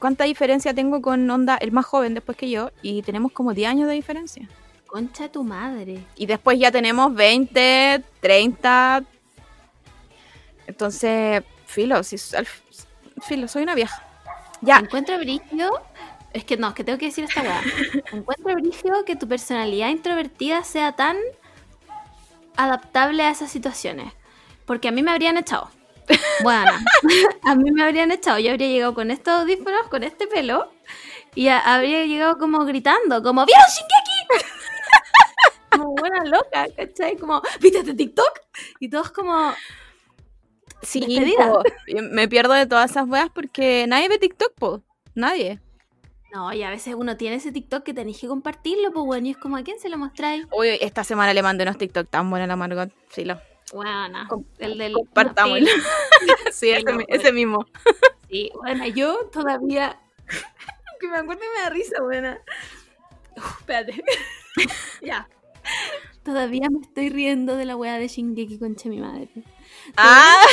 ¿cuánta 0.00 0.24
diferencia 0.24 0.74
tengo 0.74 1.00
con 1.00 1.30
Onda, 1.30 1.56
el 1.56 1.70
más 1.70 1.86
joven 1.86 2.14
después 2.14 2.36
que 2.36 2.50
yo? 2.50 2.70
Y 2.82 3.02
tenemos 3.02 3.30
como 3.30 3.54
10 3.54 3.70
años 3.70 3.88
de 3.88 3.94
diferencia. 3.94 4.48
Concha 4.88 5.28
tu 5.30 5.44
madre. 5.44 6.02
Y 6.16 6.26
después 6.26 6.58
ya 6.58 6.72
tenemos 6.72 7.14
20, 7.14 8.02
30. 8.20 9.04
Entonces, 10.66 11.42
filo, 11.66 12.02
si, 12.02 12.16
al- 12.36 12.48
filo, 13.22 13.46
soy 13.46 13.62
una 13.62 13.74
vieja. 13.76 14.02
Ya, 14.60 14.78
Encuentro 14.78 15.16
brígido. 15.18 15.70
Es 16.32 16.44
que 16.44 16.56
no, 16.56 16.68
es 16.68 16.74
que 16.74 16.84
tengo 16.84 16.98
que 16.98 17.06
decir 17.06 17.24
esta 17.24 17.42
weá. 17.42 17.60
Encuentro 18.12 18.54
brígido 18.54 19.04
que 19.04 19.16
tu 19.16 19.26
personalidad 19.28 19.88
introvertida 19.88 20.62
sea 20.64 20.92
tan 20.92 21.16
adaptable 22.56 23.22
a 23.24 23.30
esas 23.30 23.50
situaciones. 23.50 24.12
Porque 24.64 24.88
a 24.88 24.92
mí 24.92 25.02
me 25.02 25.10
habrían 25.10 25.36
echado. 25.36 25.70
Bueno, 26.42 26.72
a 27.44 27.54
mí 27.54 27.70
me 27.70 27.82
habrían 27.84 28.10
echado. 28.10 28.38
Yo 28.38 28.50
habría 28.50 28.68
llegado 28.68 28.94
con 28.94 29.10
estos 29.10 29.40
audífonos, 29.40 29.88
con 29.88 30.02
este 30.02 30.26
pelo. 30.26 30.72
Y 31.34 31.48
habría 31.48 32.04
llegado 32.06 32.38
como 32.38 32.64
gritando, 32.64 33.22
como 33.22 33.46
¡Vieron 33.46 33.64
Shingeki! 33.68 34.46
como 35.70 35.94
buena 35.94 36.24
loca, 36.24 36.66
¿cachai? 36.76 37.16
Como, 37.16 37.40
¿viste 37.60 37.78
este 37.78 37.94
TikTok? 37.94 38.40
Y 38.80 38.90
todos 38.90 39.10
como, 39.12 39.54
sí, 40.82 41.00
po, 41.38 41.62
me 42.10 42.26
pierdo 42.26 42.54
de 42.54 42.66
todas 42.66 42.90
esas 42.90 43.08
weas 43.08 43.30
porque 43.30 43.86
nadie 43.88 44.08
ve 44.08 44.18
TikTok, 44.18 44.54
po. 44.54 44.82
Nadie. 45.14 45.60
No, 46.32 46.52
y 46.52 46.62
a 46.62 46.70
veces 46.70 46.94
uno 46.96 47.16
tiene 47.16 47.36
ese 47.36 47.50
TikTok 47.50 47.82
que 47.82 47.94
tenéis 47.94 48.20
que 48.20 48.28
compartirlo, 48.28 48.92
pues 48.92 49.04
bueno, 49.04 49.26
y 49.26 49.30
es 49.30 49.36
como, 49.36 49.56
¿a 49.56 49.62
quién 49.62 49.80
se 49.80 49.88
lo 49.88 49.98
mostráis? 49.98 50.46
Uy, 50.52 50.78
esta 50.80 51.02
semana 51.02 51.34
le 51.34 51.42
mandé 51.42 51.64
unos 51.64 51.78
TikTok 51.78 52.08
tan 52.08 52.30
buenos 52.30 52.44
a 52.44 52.48
la 52.48 52.56
Margot. 52.56 52.90
Filo. 53.08 53.40
Bueno, 53.72 54.26
Com- 54.28 54.44
el 54.58 54.78
del. 54.78 54.92
compartámoslo. 54.94 55.66
sí, 56.52 56.72
sí, 56.72 56.72
ese, 57.08 57.32
mismo. 57.32 57.66
Sí, 58.28 58.50
bueno, 58.54 58.86
yo 58.86 59.28
todavía. 59.32 60.00
que 61.00 61.08
me 61.08 61.16
acuerdo 61.18 61.42
y 61.44 61.56
me 61.56 61.62
da 61.62 61.70
risa, 61.70 62.02
buena. 62.02 62.40
espérate. 63.58 64.02
ya. 65.02 65.28
Todavía 66.22 66.68
me 66.70 66.80
estoy 66.80 67.08
riendo 67.08 67.56
de 67.56 67.64
la 67.64 67.76
wea 67.76 67.98
de 67.98 68.08
Shingeki 68.08 68.58
concha 68.58 68.88
mi 68.88 68.98
madre. 69.00 69.28
Ah, 69.96 70.44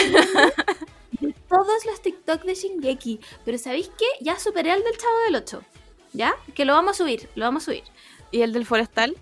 De 1.20 1.34
todos 1.50 1.86
los 1.86 2.02
TikTok 2.02 2.44
de 2.44 2.56
Shingeki. 2.56 3.20
Pero 3.44 3.58
¿sabéis 3.58 3.90
qué? 3.98 4.06
Ya 4.22 4.40
superé 4.40 4.72
al 4.72 4.84
del 4.84 4.98
Chavo 4.98 5.20
del 5.26 5.36
8. 5.36 5.62
¿Ya? 6.14 6.36
Que 6.56 6.64
lo 6.66 6.74
vamos 6.74 6.92
a 6.92 7.04
subir, 7.04 7.30
lo 7.36 7.46
vamos 7.46 7.64
a 7.64 7.66
subir. 7.66 7.84
¿y 8.32 8.42
el 8.42 8.54
del 8.54 8.66
forestal? 8.66 9.16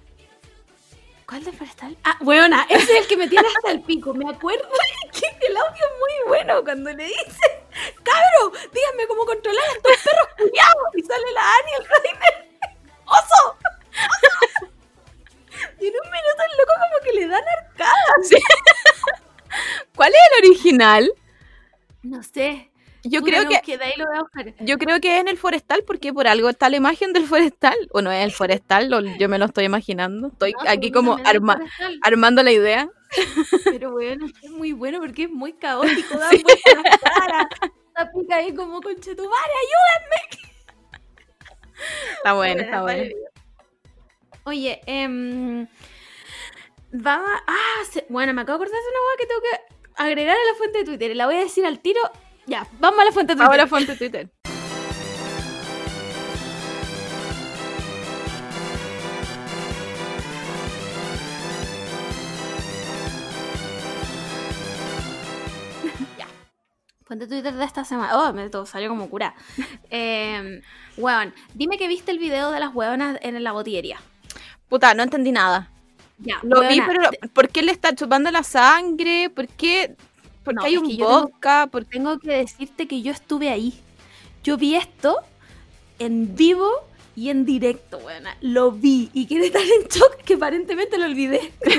¿Cuál 1.28 1.44
de 1.44 1.52
forestal? 1.52 1.98
Ah, 2.04 2.18
weona, 2.22 2.68
ese 2.70 2.84
es 2.94 3.02
el 3.02 3.08
que 3.08 3.18
me 3.18 3.28
tiene 3.28 3.48
hasta 3.48 3.72
el 3.72 3.82
pico. 3.82 4.14
Me 4.14 4.30
acuerdo 4.30 4.70
que 5.12 5.48
el 5.48 5.58
audio 5.58 5.74
es 5.74 6.00
muy 6.00 6.28
bueno 6.28 6.64
cuando 6.64 6.92
le 6.92 7.06
dice, 7.06 7.66
cabro, 8.04 8.52
díganme 8.72 9.08
cómo 9.08 9.26
controlar 9.26 9.64
a 9.64 9.72
estos 9.72 9.98
perros 10.04 10.28
culiados. 10.38 10.96
Y 10.96 11.02
sale 11.02 11.32
la 11.34 11.56
Annie, 11.56 11.74
el 11.80 11.86
Reiner. 11.88 12.36
¡Oso! 13.06 13.58
y 15.80 15.88
en 15.88 15.94
un 15.94 16.12
minuto 16.12 16.44
el 16.52 16.58
loco 16.58 16.74
como 16.74 17.04
que 17.04 17.14
le 17.14 17.28
dan 17.28 17.44
arcadas. 17.44 18.30
¿Cuál 19.96 20.12
es 20.12 20.20
el 20.32 20.50
original? 20.50 21.12
No 22.04 22.22
sé. 22.22 22.70
Yo 23.08 23.22
creo 23.22 23.44
no, 23.44 23.50
que 23.50 23.78
lo 23.98 24.66
yo 24.66 24.78
creo 24.78 25.00
que 25.00 25.16
es 25.16 25.22
en 25.22 25.28
el 25.28 25.38
forestal 25.38 25.84
porque 25.86 26.12
por 26.12 26.28
algo 26.28 26.50
está 26.50 26.70
la 26.70 26.78
imagen 26.78 27.14
del 27.14 27.26
forestal. 27.26 27.76
¿O 27.92 28.02
no 28.02 28.12
es 28.12 28.24
el 28.24 28.32
forestal? 28.32 28.90
yo 29.20 29.30
me 29.30 29.38
lo 29.38 29.46
estoy 29.46 29.66
imaginando. 29.66 30.28
Estoy 30.28 30.54
No, 30.54 30.60
aquí 30.70 30.92
como 30.92 31.18
arma- 31.24 31.60
armando 32.02 32.42
la 32.44 32.52
idea. 32.52 32.90
Pero 33.66 33.92
bueno, 33.92 34.26
es 34.42 34.50
muy 34.52 34.72
bueno 34.74 35.00
porque 35.00 35.24
es 35.24 35.30
muy 35.32 35.54
caótico, 35.54 36.18
da 36.20 36.30
vueltas 36.30 36.58
la 36.84 36.98
cara. 36.98 37.50
La 37.96 38.12
pica 38.12 38.36
ahí 38.38 38.54
como 38.54 38.82
conchetumare, 38.82 39.52
Está 42.18 42.34
bueno, 42.34 42.62
está 42.62 42.82
bueno. 42.82 43.16
Oye, 44.46 44.82
em, 44.86 45.68
vamos 46.92 47.30
a- 47.30 47.44
Ah, 47.48 47.84
se- 47.92 48.06
bueno, 48.10 48.34
me 48.34 48.42
acabo 48.42 48.60
de 48.60 48.66
acordar 48.66 48.82
de 48.82 48.90
una 48.90 49.00
hueá 49.00 49.18
que 49.20 49.26
tengo 49.26 49.42
que 49.42 50.04
agregar 50.04 50.36
a 50.38 50.52
la 50.52 50.58
fuente 50.58 50.78
de 50.80 50.86
Twitter. 50.86 51.16
La 51.16 51.26
voy 51.26 51.36
a 51.36 51.40
decir 51.40 51.66
al 51.66 51.80
tiro. 51.80 52.00
Ya, 52.48 52.68
vamos 52.80 53.00
a 53.00 53.06
la 53.06 53.12
fuente 53.12 53.34
de 53.34 53.38
Twitter. 53.38 53.52
Ahora 53.52 53.68
fuente 53.68 53.96
Twitter. 53.96 54.30
Fuente 67.06 67.28
Twitter 67.28 67.54
de 67.54 67.64
esta 67.64 67.86
semana. 67.86 68.18
Oh, 68.18 68.34
me 68.34 68.50
todo 68.50 68.66
salió 68.66 68.90
como 68.90 69.10
cura. 69.10 69.36
Eh, 69.92 70.62
weón, 70.98 71.34
dime 71.54 71.78
que 71.78 71.88
viste 71.88 72.12
el 72.12 72.20
video 72.20 72.52
de 72.52 72.60
las 72.60 72.74
hueonas 72.74 73.18
en 73.22 73.42
la 73.42 73.54
botillería. 73.54 73.98
Puta, 74.68 74.94
no 74.94 75.04
entendí 75.04 75.32
nada. 75.32 75.70
Ya, 76.18 76.40
Lo 76.44 76.68
vi, 76.68 76.82
pero 76.82 77.10
¿por 77.34 77.50
qué 77.50 77.62
le 77.62 77.72
está 77.72 77.96
chupando 77.96 78.30
la 78.32 78.44
sangre? 78.44 79.30
¿Por 79.30 79.48
qué? 79.48 79.96
Porque 80.46 80.56
No, 80.60 80.64
hay 80.66 80.78
un 80.78 80.90
yo 80.90 80.96
tengo- 81.08 81.22
vodka. 81.24 81.68
¿Por 81.68 81.84
qué? 81.86 81.98
tengo 81.98 82.18
que 82.20 82.30
decirte 82.38 82.88
que 82.88 83.02
yo 83.02 83.12
estuve 83.12 83.50
ahí. 83.50 83.74
Yo 84.44 84.56
vi 84.58 84.76
esto 84.76 85.18
en 86.00 86.36
vivo 86.36 86.70
y 87.16 87.30
en 87.30 87.46
directo, 87.46 88.00
buena. 88.00 88.38
Lo 88.42 88.72
vi 88.72 89.10
y 89.14 89.26
quedé 89.26 89.50
tan 89.52 89.64
en 89.64 89.88
shock 89.90 90.18
que 90.24 90.36
aparentemente 90.36 90.98
lo 90.98 91.06
olvidé. 91.06 91.52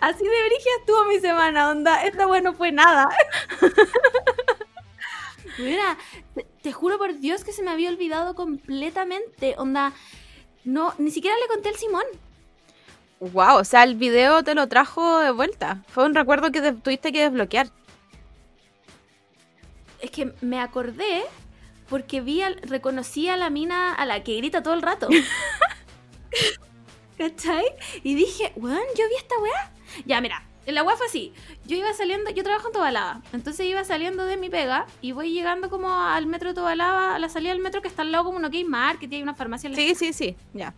Así 0.00 0.22
de 0.24 0.28
brigia 0.46 0.72
estuvo 0.80 1.04
mi 1.04 1.18
semana, 1.20 1.70
onda. 1.70 2.04
Esta 2.04 2.26
weá 2.26 2.40
no 2.40 2.52
fue 2.54 2.72
nada. 2.72 3.08
Mira, 5.58 5.96
te, 6.34 6.44
te 6.62 6.72
juro 6.72 6.98
por 6.98 7.18
Dios 7.18 7.44
que 7.44 7.52
se 7.52 7.62
me 7.62 7.70
había 7.70 7.88
olvidado 7.90 8.34
completamente, 8.34 9.54
onda. 9.56 9.92
No, 10.64 10.94
ni 10.98 11.10
siquiera 11.10 11.36
le 11.38 11.46
conté 11.46 11.68
al 11.68 11.76
Simón. 11.76 12.04
Wow, 13.32 13.58
o 13.58 13.64
sea, 13.64 13.84
el 13.84 13.94
video 13.94 14.42
te 14.42 14.54
lo 14.54 14.68
trajo 14.68 15.18
de 15.20 15.30
vuelta. 15.30 15.82
Fue 15.88 16.04
un 16.04 16.14
recuerdo 16.14 16.50
que 16.52 16.60
te- 16.60 16.72
tuviste 16.72 17.12
que 17.12 17.22
desbloquear. 17.22 17.68
Es 20.00 20.10
que 20.10 20.34
me 20.42 20.60
acordé 20.60 21.22
porque 21.88 22.20
vi 22.20 22.42
al, 22.42 22.56
reconocí 22.62 23.28
a 23.28 23.36
la 23.36 23.50
mina 23.50 23.94
a 23.94 24.04
la 24.06 24.22
que 24.22 24.36
grita 24.36 24.62
todo 24.62 24.74
el 24.74 24.82
rato. 24.82 25.08
¿Cachai? 27.18 27.64
Y 28.02 28.14
dije, 28.14 28.52
weón, 28.56 28.78
yo 28.98 29.08
vi 29.08 29.14
esta 29.16 29.38
weá. 29.40 29.72
Ya, 30.04 30.20
mira, 30.20 30.42
la 30.66 30.82
weá 30.82 30.96
fue 30.96 31.06
así. 31.06 31.32
Yo 31.64 31.76
iba 31.76 31.92
saliendo, 31.94 32.30
yo 32.30 32.42
trabajo 32.42 32.68
en 32.68 32.72
Tobalaba. 32.72 33.22
Entonces 33.32 33.66
iba 33.66 33.84
saliendo 33.84 34.24
de 34.26 34.36
mi 34.36 34.50
pega 34.50 34.86
y 35.00 35.12
voy 35.12 35.32
llegando 35.32 35.70
como 35.70 35.92
al 35.94 36.26
metro 36.26 36.48
de 36.48 36.54
Tobalaba, 36.54 37.14
a 37.14 37.18
la 37.18 37.28
salida 37.28 37.52
del 37.52 37.62
metro 37.62 37.82
que 37.82 37.88
está 37.88 38.02
al 38.02 38.10
lado 38.12 38.24
como 38.24 38.38
un 38.38 38.44
OK 38.44 38.54
Market 38.66 39.12
y 39.12 39.16
hay 39.16 39.22
una 39.22 39.34
farmacia. 39.34 39.68
en 39.68 39.74
la 39.74 39.78
Sí, 39.78 39.94
sí, 39.94 40.12
sí, 40.12 40.36
ya. 40.52 40.74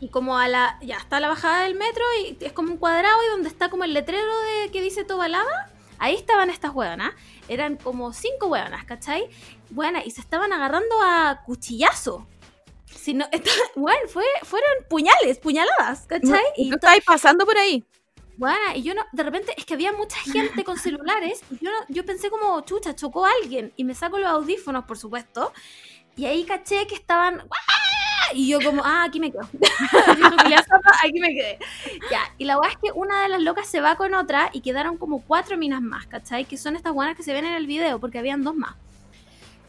Y 0.00 0.08
como 0.10 0.38
a 0.38 0.48
la. 0.48 0.78
Ya 0.82 0.96
está 0.96 1.20
la 1.20 1.28
bajada 1.28 1.64
del 1.64 1.74
metro 1.74 2.02
y 2.22 2.36
es 2.40 2.52
como 2.52 2.72
un 2.72 2.78
cuadrado 2.78 3.16
y 3.26 3.30
donde 3.30 3.48
está 3.48 3.68
como 3.70 3.84
el 3.84 3.92
letrero 3.94 4.38
de 4.40 4.70
que 4.70 4.80
dice 4.82 5.04
Tobalaba. 5.04 5.70
Ahí 5.98 6.14
estaban 6.14 6.50
estas 6.50 6.72
hueonas. 6.74 7.12
Eran 7.48 7.76
como 7.76 8.12
cinco 8.12 8.46
hueonas, 8.46 8.84
¿cachai? 8.84 9.28
Buena, 9.70 10.04
y 10.04 10.10
se 10.12 10.20
estaban 10.20 10.52
agarrando 10.52 10.94
a 11.02 11.42
cuchillazo. 11.44 12.26
Si 12.86 13.14
no, 13.14 13.26
bueno, 13.76 13.98
fue, 14.08 14.24
fueron 14.44 14.68
puñales, 14.88 15.38
puñaladas, 15.38 16.06
¿cachai? 16.06 16.42
Y 16.56 16.66
Y 16.66 16.70
tú 16.70 16.76
estabas 16.76 17.00
pasando 17.04 17.44
por 17.44 17.56
ahí. 17.58 17.84
bueno, 18.36 18.56
y 18.74 18.82
yo 18.82 18.94
no, 18.94 19.02
de 19.12 19.22
repente 19.24 19.52
es 19.56 19.64
que 19.66 19.74
había 19.74 19.92
mucha 19.92 20.18
gente 20.20 20.62
con 20.64 20.78
celulares 20.78 21.40
y 21.50 21.64
yo, 21.64 21.70
no- 21.70 21.84
yo 21.88 22.04
pensé 22.04 22.30
como, 22.30 22.60
chucha, 22.62 22.94
chocó 22.94 23.26
a 23.26 23.30
alguien 23.42 23.72
y 23.76 23.84
me 23.84 23.94
saco 23.94 24.18
los 24.18 24.28
audífonos, 24.28 24.84
por 24.84 24.96
supuesto, 24.98 25.52
y 26.16 26.26
ahí 26.26 26.44
caché 26.44 26.86
que 26.86 26.94
estaban, 26.94 27.36
¡guau! 27.38 27.87
Y 28.34 28.48
yo 28.48 28.60
como, 28.60 28.82
ah, 28.84 29.04
aquí 29.04 29.20
me 29.20 29.30
quedo. 29.30 29.48
Aquí 31.04 31.20
me 31.20 31.28
quedé. 31.28 31.58
Ya, 32.10 32.20
y 32.38 32.44
la 32.44 32.58
weá 32.58 32.70
es 32.70 32.76
que 32.76 32.90
una 32.92 33.22
de 33.22 33.28
las 33.28 33.42
locas 33.42 33.66
se 33.66 33.80
va 33.80 33.96
con 33.96 34.14
otra 34.14 34.50
y 34.52 34.60
quedaron 34.60 34.96
como 34.96 35.22
cuatro 35.22 35.56
minas 35.56 35.80
más, 35.80 36.06
¿cachai? 36.06 36.44
Que 36.44 36.56
son 36.56 36.76
estas 36.76 36.92
buenas 36.92 37.16
que 37.16 37.22
se 37.22 37.32
ven 37.32 37.44
en 37.44 37.54
el 37.54 37.66
video, 37.66 37.98
porque 37.98 38.18
habían 38.18 38.42
dos 38.42 38.56
más. 38.56 38.74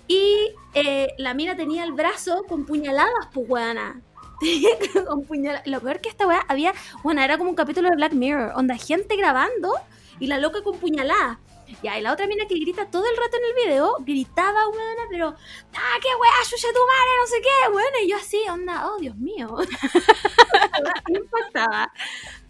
Y 0.07 0.51
eh, 0.73 1.13
la 1.17 1.33
mina 1.33 1.55
tenía 1.55 1.83
el 1.83 1.93
brazo 1.93 2.43
con 2.47 2.65
puñaladas, 2.65 3.27
pues 3.33 3.47
weana. 3.47 4.01
Con 5.07 5.23
puñaladas. 5.25 5.67
Lo 5.67 5.81
peor 5.81 5.99
que 5.99 6.09
esta 6.09 6.25
weá 6.25 6.43
había, 6.47 6.73
bueno, 7.03 7.21
era 7.21 7.37
como 7.37 7.49
un 7.49 7.55
capítulo 7.55 7.89
de 7.89 7.95
Black 7.97 8.13
Mirror, 8.13 8.53
onda 8.55 8.77
gente 8.77 9.17
grabando 9.17 9.73
y 10.19 10.27
la 10.27 10.37
loca 10.37 10.63
con 10.63 10.77
puñaladas. 10.77 11.37
Ya, 11.83 11.97
y 11.97 12.01
la 12.01 12.13
otra 12.13 12.27
mina 12.27 12.45
que 12.47 12.55
grita 12.55 12.89
todo 12.89 13.05
el 13.09 13.15
rato 13.15 13.37
en 13.37 13.45
el 13.45 13.65
video, 13.65 13.95
gritaba, 13.99 14.67
weona, 14.67 15.03
pero, 15.09 15.27
ah, 15.29 15.97
qué 16.01 16.09
weá, 16.19 16.31
chucha 16.49 16.67
tu 16.73 16.79
madre, 16.79 17.11
no 17.19 17.27
sé 17.27 17.41
qué, 17.41 17.71
weona, 17.71 18.01
y 18.03 18.09
yo 18.09 18.17
así, 18.17 18.41
onda, 18.49 18.87
oh, 18.89 18.97
Dios 18.97 19.15
mío. 19.15 19.55
Me 21.09 21.19
impactaba. 21.19 21.91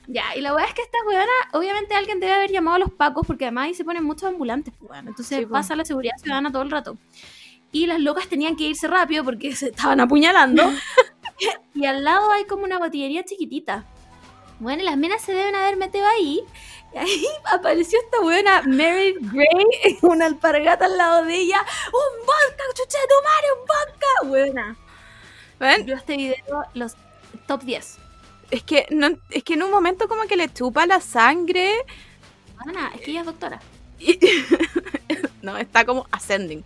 Ya, 0.08 0.36
y 0.36 0.42
la 0.42 0.56
weá 0.56 0.66
es 0.66 0.74
que 0.74 0.82
esta 0.82 0.98
weona, 1.08 1.32
obviamente 1.54 1.94
alguien 1.94 2.20
debe 2.20 2.34
haber 2.34 2.52
llamado 2.52 2.78
a 2.78 2.80
los 2.80 2.92
pacos, 2.92 3.28
porque 3.28 3.46
además 3.46 3.66
ahí 3.66 3.74
se 3.76 3.84
ponen 3.84 4.04
muchos 4.04 4.24
ambulantes, 4.24 4.74
pues, 4.80 4.90
weona. 4.90 5.10
Entonces 5.10 5.38
Sí, 5.38 5.46
pasa 5.46 5.76
la 5.76 5.86
seguridad 5.86 6.16
ciudadana 6.18 6.52
todo 6.52 6.64
el 6.64 6.72
rato. 6.72 6.98
Y 7.72 7.86
las 7.86 8.00
locas 8.00 8.28
tenían 8.28 8.56
que 8.56 8.64
irse 8.64 8.88
rápido 8.88 9.24
porque 9.24 9.56
se 9.56 9.70
estaban 9.70 10.00
apuñalando. 10.00 10.64
y 11.76 11.86
al 11.86 12.04
lado 12.04 12.32
hay 12.32 12.46
como 12.46 12.64
una 12.64 12.80
botillería 12.80 13.24
chiquitita. 13.24 13.86
Bueno, 14.60 14.84
las 14.84 14.98
minas 14.98 15.22
se 15.22 15.34
deben 15.34 15.56
haber 15.56 15.78
metido 15.78 16.06
ahí. 16.08 16.42
Y 16.94 16.98
ahí 16.98 17.26
apareció 17.52 18.00
esta 18.04 18.20
buena 18.22 18.62
Mary 18.64 19.16
Gray, 19.20 19.98
una 20.02 20.26
alpargata 20.26 20.86
al 20.86 20.98
lado 20.98 21.26
de 21.26 21.36
ella. 21.36 21.64
¡Un 21.88 22.26
vodka, 22.26 22.64
chucha 22.76 22.98
de 23.00 23.08
tu 23.08 23.24
madre, 23.24 23.48
un 23.54 23.66
vodka! 23.66 24.28
Buena. 24.28 24.76
¿Ven? 25.60 25.86
Yo 25.86 25.96
este 25.96 26.16
video, 26.18 26.64
los 26.74 26.94
top 27.48 27.64
10. 27.64 27.98
Es 28.52 28.64
que, 28.64 28.88
no, 28.90 29.10
es 29.30 29.44
que 29.44 29.54
en 29.54 29.64
un 29.64 29.72
momento 29.72 30.08
como 30.08 30.24
que 30.24 30.36
le 30.38 30.52
chupa 30.52 30.86
la 30.88 31.02
sangre. 31.02 31.74
Buena, 32.64 32.92
es 32.96 33.02
que 33.02 33.12
ella 33.12 33.20
es 33.22 33.26
doctora. 33.26 33.60
y- 34.00 34.18
no, 35.42 35.58
está 35.58 35.86
como 35.86 36.08
ascending. 36.12 36.64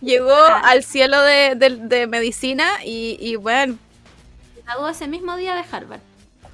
Llegó 0.00 0.34
al 0.34 0.84
cielo 0.84 1.20
de, 1.22 1.54
de- 1.56 1.76
de 1.76 2.06
medicina 2.06 2.68
y, 2.84 3.16
y, 3.20 3.36
bueno, 3.36 3.76
Graduó 4.64 4.88
ese 4.88 5.08
mismo 5.08 5.36
día 5.36 5.54
de 5.54 5.64
Harvard. 5.70 6.00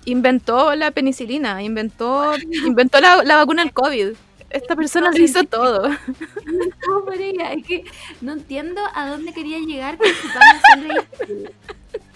Inventó 0.05 0.75
la 0.75 0.91
penicilina, 0.91 1.63
inventó, 1.63 2.33
inventó 2.67 3.01
la, 3.01 3.23
la 3.25 3.37
vacuna 3.37 3.63
del 3.65 3.73
COVID. 3.73 4.09
Esta 4.51 4.75
persona 4.75 5.11
lo 5.13 5.23
hizo 5.23 5.45
todo. 5.45 5.89
No, 5.89 7.05
por 7.05 7.15
ella, 7.15 7.53
es 7.53 7.65
que 7.65 7.85
no 8.21 8.33
entiendo 8.33 8.81
a 8.95 9.09
dónde 9.09 9.33
quería 9.33 9.59
llegar 9.61 9.97
con 9.97 10.09
su 10.09 11.33
y- 11.33 11.47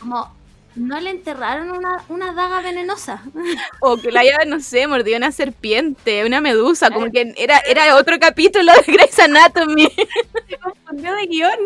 Como, 0.00 0.34
no 0.74 0.98
le 1.00 1.10
enterraron 1.10 1.70
una, 1.70 2.04
una 2.08 2.32
daga 2.32 2.60
venenosa. 2.60 3.22
O 3.80 3.96
que 3.96 4.10
la 4.10 4.20
haya, 4.20 4.38
no 4.48 4.58
sé, 4.58 4.88
mordió 4.88 5.16
una 5.16 5.30
serpiente, 5.30 6.24
una 6.26 6.40
medusa, 6.40 6.90
como 6.90 7.08
que 7.12 7.32
era, 7.36 7.58
era 7.60 7.94
otro 7.96 8.18
capítulo 8.18 8.72
de 8.84 8.92
Grey's 8.92 9.18
Anatomy. 9.20 9.86
Se 10.48 10.58
confundió 10.58 11.14
de 11.14 11.26
guion. 11.26 11.58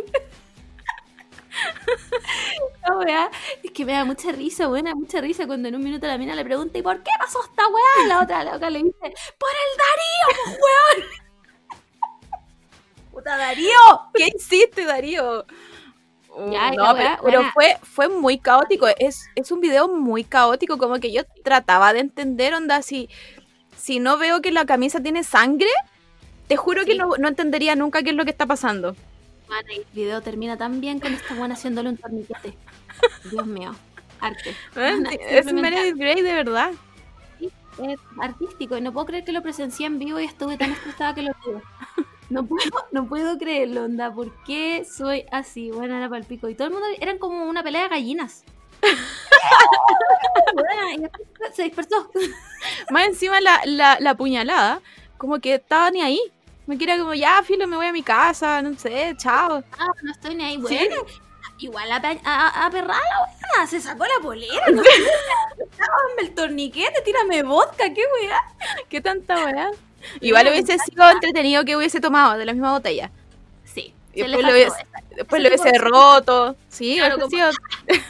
No, 2.88 2.99
wea, 3.00 3.31
es 3.62 3.71
que 3.73 3.85
me 3.85 3.93
da 3.93 4.05
mucha 4.05 4.33
risa, 4.33 4.67
buena, 4.67 4.95
mucha 4.95 5.21
risa 5.21 5.47
cuando 5.47 5.69
en 5.69 5.75
un 5.77 5.83
minuto 5.83 6.07
la 6.07 6.19
mina 6.19 6.35
le 6.35 6.45
pregunta 6.45 6.79
¿y 6.79 6.83
por 6.83 7.03
qué 7.03 7.11
pasó 7.19 7.41
esta 7.45 7.62
weá? 7.69 8.09
La 8.09 8.23
otra 8.23 8.45
loca 8.45 8.71
le 8.71 8.79
dice 8.79 8.99
¡Por 9.00 9.50
el 9.50 9.73
Darío, 9.79 10.57
weón! 10.62 11.11
¡Puta 13.12 13.37
Darío! 13.37 13.71
¿Qué 14.15 14.29
hiciste, 14.37 14.85
Darío? 14.85 15.45
Uh, 16.29 16.50
Ya, 16.53 16.71
no, 16.73 16.93
la 16.95 17.19
pero, 17.25 17.41
weá, 17.41 17.53
fue, 17.53 17.79
fue 17.83 18.09
muy 18.09 18.38
caótico. 18.38 18.87
Es, 18.99 19.27
es 19.35 19.50
un 19.53 19.61
video 19.61 19.88
muy 19.88 20.25
caótico. 20.25 20.79
Como 20.79 21.00
que 21.00 21.12
yo 21.12 21.23
trataba 21.45 21.93
de 21.93 22.00
entender, 22.00 22.55
onda, 22.55 22.83
si, 22.83 23.09
si 23.77 24.00
no 24.00 24.19
veo 24.19 24.43
que 24.43 24.53
la 24.53 24.67
camisa 24.67 25.00
tiene 25.03 25.25
sangre, 25.25 25.69
te 26.49 26.57
juro 26.57 26.85
que 26.87 26.95
no, 26.97 27.11
no 27.19 27.29
entendería 27.29 27.77
nunca 27.77 28.03
qué 28.03 28.11
es 28.11 28.17
lo 28.17 28.25
que 28.25 28.31
está 28.33 28.47
pasando. 28.47 28.97
Bueno, 29.49 29.69
y 29.73 29.76
el 29.78 29.87
video 29.93 30.21
termina 30.21 30.57
tan 30.57 30.81
bien 30.81 31.00
con 31.00 31.12
esta 31.14 31.35
buena 31.35 31.55
haciéndole 31.55 31.88
un 31.88 31.97
torniquete. 31.97 32.55
Dios 33.31 33.47
mío, 33.47 33.75
arte. 34.21 34.55
Buena, 34.75 35.11
es 35.11 35.52
Meredith 35.52 35.97
Grey, 35.97 36.23
de 36.23 36.33
verdad. 36.35 36.73
es 37.40 37.99
artístico 38.21 38.76
y 38.76 38.81
no 38.81 38.93
puedo 38.93 39.07
creer 39.07 39.25
que 39.25 39.33
lo 39.33 39.43
presencié 39.43 39.87
en 39.87 39.99
vivo 39.99 40.21
y 40.21 40.25
estuve 40.25 40.57
tan 40.57 40.73
estresada 40.73 41.14
que 41.14 41.23
lo 41.23 41.33
tuve. 41.43 41.62
No 42.31 42.45
puedo, 42.45 42.71
no 42.93 43.09
puedo 43.09 43.38
creerlo, 43.38 43.85
onda. 43.85 44.12
¿Por 44.12 44.31
qué 44.45 44.85
soy 44.85 45.25
así? 45.33 45.71
Bueno, 45.71 45.97
era 45.97 46.11
para 46.11 46.21
el 46.21 46.26
pico. 46.26 46.49
Y 46.50 46.55
todo 46.55 46.69
el 46.69 46.75
mundo 46.75 46.87
eran 47.00 47.17
como 47.19 47.45
una 47.45 47.62
pelea 47.62 47.85
de 47.85 47.88
gallinas. 47.88 48.45
Y 50.95 51.00
después 51.00 51.55
se 51.55 51.62
dispersó. 51.64 52.11
Más 52.90 53.07
encima 53.07 53.40
la, 53.40 53.62
la, 53.64 53.99
la 54.00 54.14
puñalada, 54.14 54.83
como 55.17 55.38
que 55.40 55.55
estaba 55.55 55.90
ni 55.90 56.02
ahí. 56.02 56.21
Me 56.69 56.77
quiera 56.77 56.99
como, 56.99 57.15
ya, 57.15 57.43
filo, 57.43 57.67
me 57.67 57.77
voy 57.77 57.87
a 57.87 57.93
mi 57.93 58.03
casa, 58.03 58.61
no 58.63 58.79
sé, 58.79 59.15
chao. 59.17 59.65
Ah, 59.79 59.87
no 60.03 60.13
estoy 60.13 60.35
ni 60.35 60.45
ahí. 60.45 60.55
Sí. 60.57 60.61
Bueno, 60.61 60.97
igual 61.59 61.91
a, 61.91 61.97
a, 62.25 62.67
a 62.67 62.71
perrar 62.71 63.01
la 63.11 63.19
buena. 63.21 63.67
Se 63.67 63.81
sacó 63.81 64.05
la 64.05 64.23
polera. 64.23 64.67
No 64.73 64.83
sé. 64.83 64.91
Dame 65.79 66.29
el 66.29 66.35
torniquete, 66.35 67.01
tírame 67.03 67.43
vodka, 67.43 67.93
qué 67.93 68.03
weá. 68.21 68.39
¿Qué 68.89 69.01
tanta 69.01 69.45
weá? 69.47 69.71
Igual 70.21 70.49
hubiese 70.49 70.79
sido 70.79 71.09
entretenido 71.11 71.65
que 71.65 71.77
hubiese 71.77 72.01
tomado 72.01 72.39
de 72.39 72.45
la 72.45 72.53
misma 72.53 72.73
botella. 72.73 73.11
Sí. 73.65 73.95
Y 74.13 74.23
después 74.23 74.45
lo 74.45 74.53
hubiese, 74.53 74.87
después 75.17 75.43
lo 75.43 75.49
hubiese 75.49 75.79
roto. 75.79 76.57
Sí, 76.69 76.97
Claro, 76.99 77.17
hubiese 77.17 77.31
como- 77.31 77.53
sido- 77.53 77.63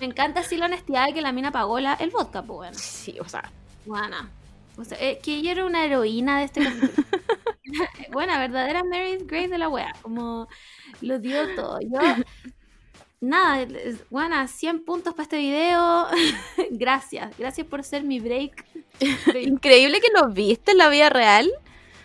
Me 0.00 0.06
encanta 0.06 0.40
así 0.40 0.56
la 0.56 0.66
honestidad 0.66 1.06
de 1.06 1.14
que 1.14 1.20
la 1.20 1.32
mina 1.32 1.50
pagó 1.52 1.78
la, 1.80 1.94
el 1.94 2.10
vodka, 2.10 2.42
pues 2.42 2.56
bueno. 2.56 2.78
Sí, 2.78 3.18
o 3.20 3.28
sea, 3.28 3.50
Buena. 3.86 4.28
O 4.80 4.84
sea, 4.84 4.98
eh, 5.00 5.18
que 5.22 5.34
ella 5.36 5.52
era 5.52 5.66
una 5.66 5.84
heroína 5.84 6.38
de 6.38 6.44
este 6.46 6.62
capítulo. 6.64 7.06
Buena, 8.12 8.38
verdadera 8.38 8.82
Meredith 8.82 9.26
Grey 9.28 9.46
de 9.46 9.58
la 9.58 9.68
wea. 9.68 9.92
Como 10.02 10.48
lo 11.02 11.18
dio 11.18 11.54
todo. 11.54 11.78
Yo, 11.80 11.98
nada, 13.20 13.66
buena, 14.08 14.48
100 14.48 14.84
puntos 14.84 15.12
para 15.14 15.24
este 15.24 15.36
video. 15.38 16.06
gracias, 16.70 17.36
gracias 17.38 17.66
por 17.66 17.84
ser 17.84 18.02
mi 18.04 18.20
break. 18.20 18.64
increíble 19.42 20.00
que 20.00 20.08
lo 20.18 20.28
viste 20.30 20.72
en 20.72 20.78
la 20.78 20.88
vida 20.88 21.10
real. 21.10 21.50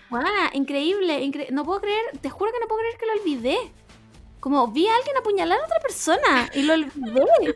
Buena, 0.09 0.51
increíble, 0.53 1.23
incre- 1.23 1.49
no 1.49 1.63
puedo 1.65 1.81
creer, 1.81 2.03
te 2.21 2.29
juro 2.29 2.51
que 2.51 2.59
no 2.59 2.67
puedo 2.67 2.81
creer 2.81 2.97
que 2.97 3.05
lo 3.05 3.13
olvidé. 3.21 3.57
Como 4.39 4.67
vi 4.67 4.87
a 4.87 4.95
alguien 4.95 5.17
apuñalar 5.17 5.59
a 5.59 5.65
otra 5.65 5.79
persona 5.79 6.49
y 6.53 6.61
lo 6.61 6.73
olvidé. 6.75 7.55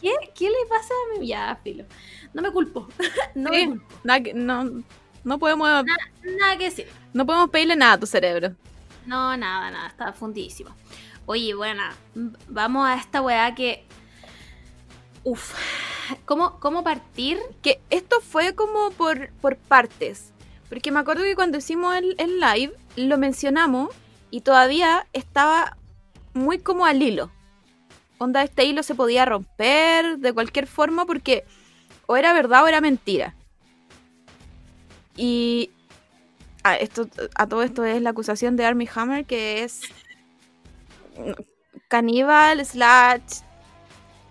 ¿Qué, 0.00 0.12
¿Qué 0.34 0.44
le 0.50 0.66
pasa 0.68 0.92
a 0.94 1.18
mi 1.20 1.26
Ya, 1.26 1.58
filo. 1.62 1.84
No 2.34 2.42
me 2.42 2.50
culpo. 2.52 2.88
No 3.34 3.50
Sí. 3.52 3.66
me 3.66 3.72
culpo. 3.78 3.94
Nada 4.04 4.20
que- 4.20 4.34
no, 4.34 4.82
no 5.24 5.38
podemos, 5.38 5.68
Nada 6.22 6.56
que 6.58 6.64
decir. 6.64 6.86
no 7.12 7.24
podemos 7.26 7.50
pedirle 7.50 7.76
nada 7.76 7.94
a 7.94 8.00
tu 8.00 8.06
cerebro. 8.06 8.54
No, 9.06 9.36
nada, 9.36 9.70
nada, 9.70 9.86
está 9.88 10.12
fundidísimo. 10.12 10.70
Oye, 11.26 11.54
buena, 11.54 11.94
m- 12.14 12.32
vamos 12.48 12.86
a 12.88 12.94
esta 12.94 13.20
weá 13.22 13.54
que. 13.54 13.84
Uf, 15.24 15.54
¿cómo, 16.24 16.58
cómo 16.60 16.84
partir? 16.84 17.38
Que 17.62 17.80
esto 17.90 18.20
fue 18.20 18.54
como 18.54 18.90
por, 18.92 19.30
por 19.40 19.56
partes. 19.56 20.32
Porque 20.68 20.90
me 20.92 21.00
acuerdo 21.00 21.22
que 21.24 21.34
cuando 21.36 21.58
hicimos 21.58 21.96
el, 21.96 22.14
el 22.18 22.40
live 22.40 22.74
lo 22.96 23.18
mencionamos 23.18 23.90
y 24.30 24.40
todavía 24.42 25.06
estaba 25.12 25.76
muy 26.34 26.58
como 26.58 26.86
al 26.86 27.02
hilo. 27.02 27.30
Onda, 28.18 28.42
este 28.42 28.64
hilo 28.64 28.82
se 28.82 28.94
podía 28.94 29.24
romper 29.24 30.18
de 30.18 30.32
cualquier 30.32 30.66
forma 30.66 31.04
porque 31.06 31.44
o 32.06 32.16
era 32.16 32.32
verdad 32.32 32.64
o 32.64 32.68
era 32.68 32.80
mentira. 32.80 33.34
Y 35.16 35.70
ah, 36.62 36.76
esto, 36.76 37.08
a 37.34 37.46
todo 37.46 37.62
esto 37.62 37.84
es 37.84 38.00
la 38.02 38.10
acusación 38.10 38.56
de 38.56 38.64
Army 38.64 38.88
Hammer, 38.94 39.24
que 39.26 39.64
es 39.64 39.82
caníbal, 41.88 42.64
slash, 42.64 43.40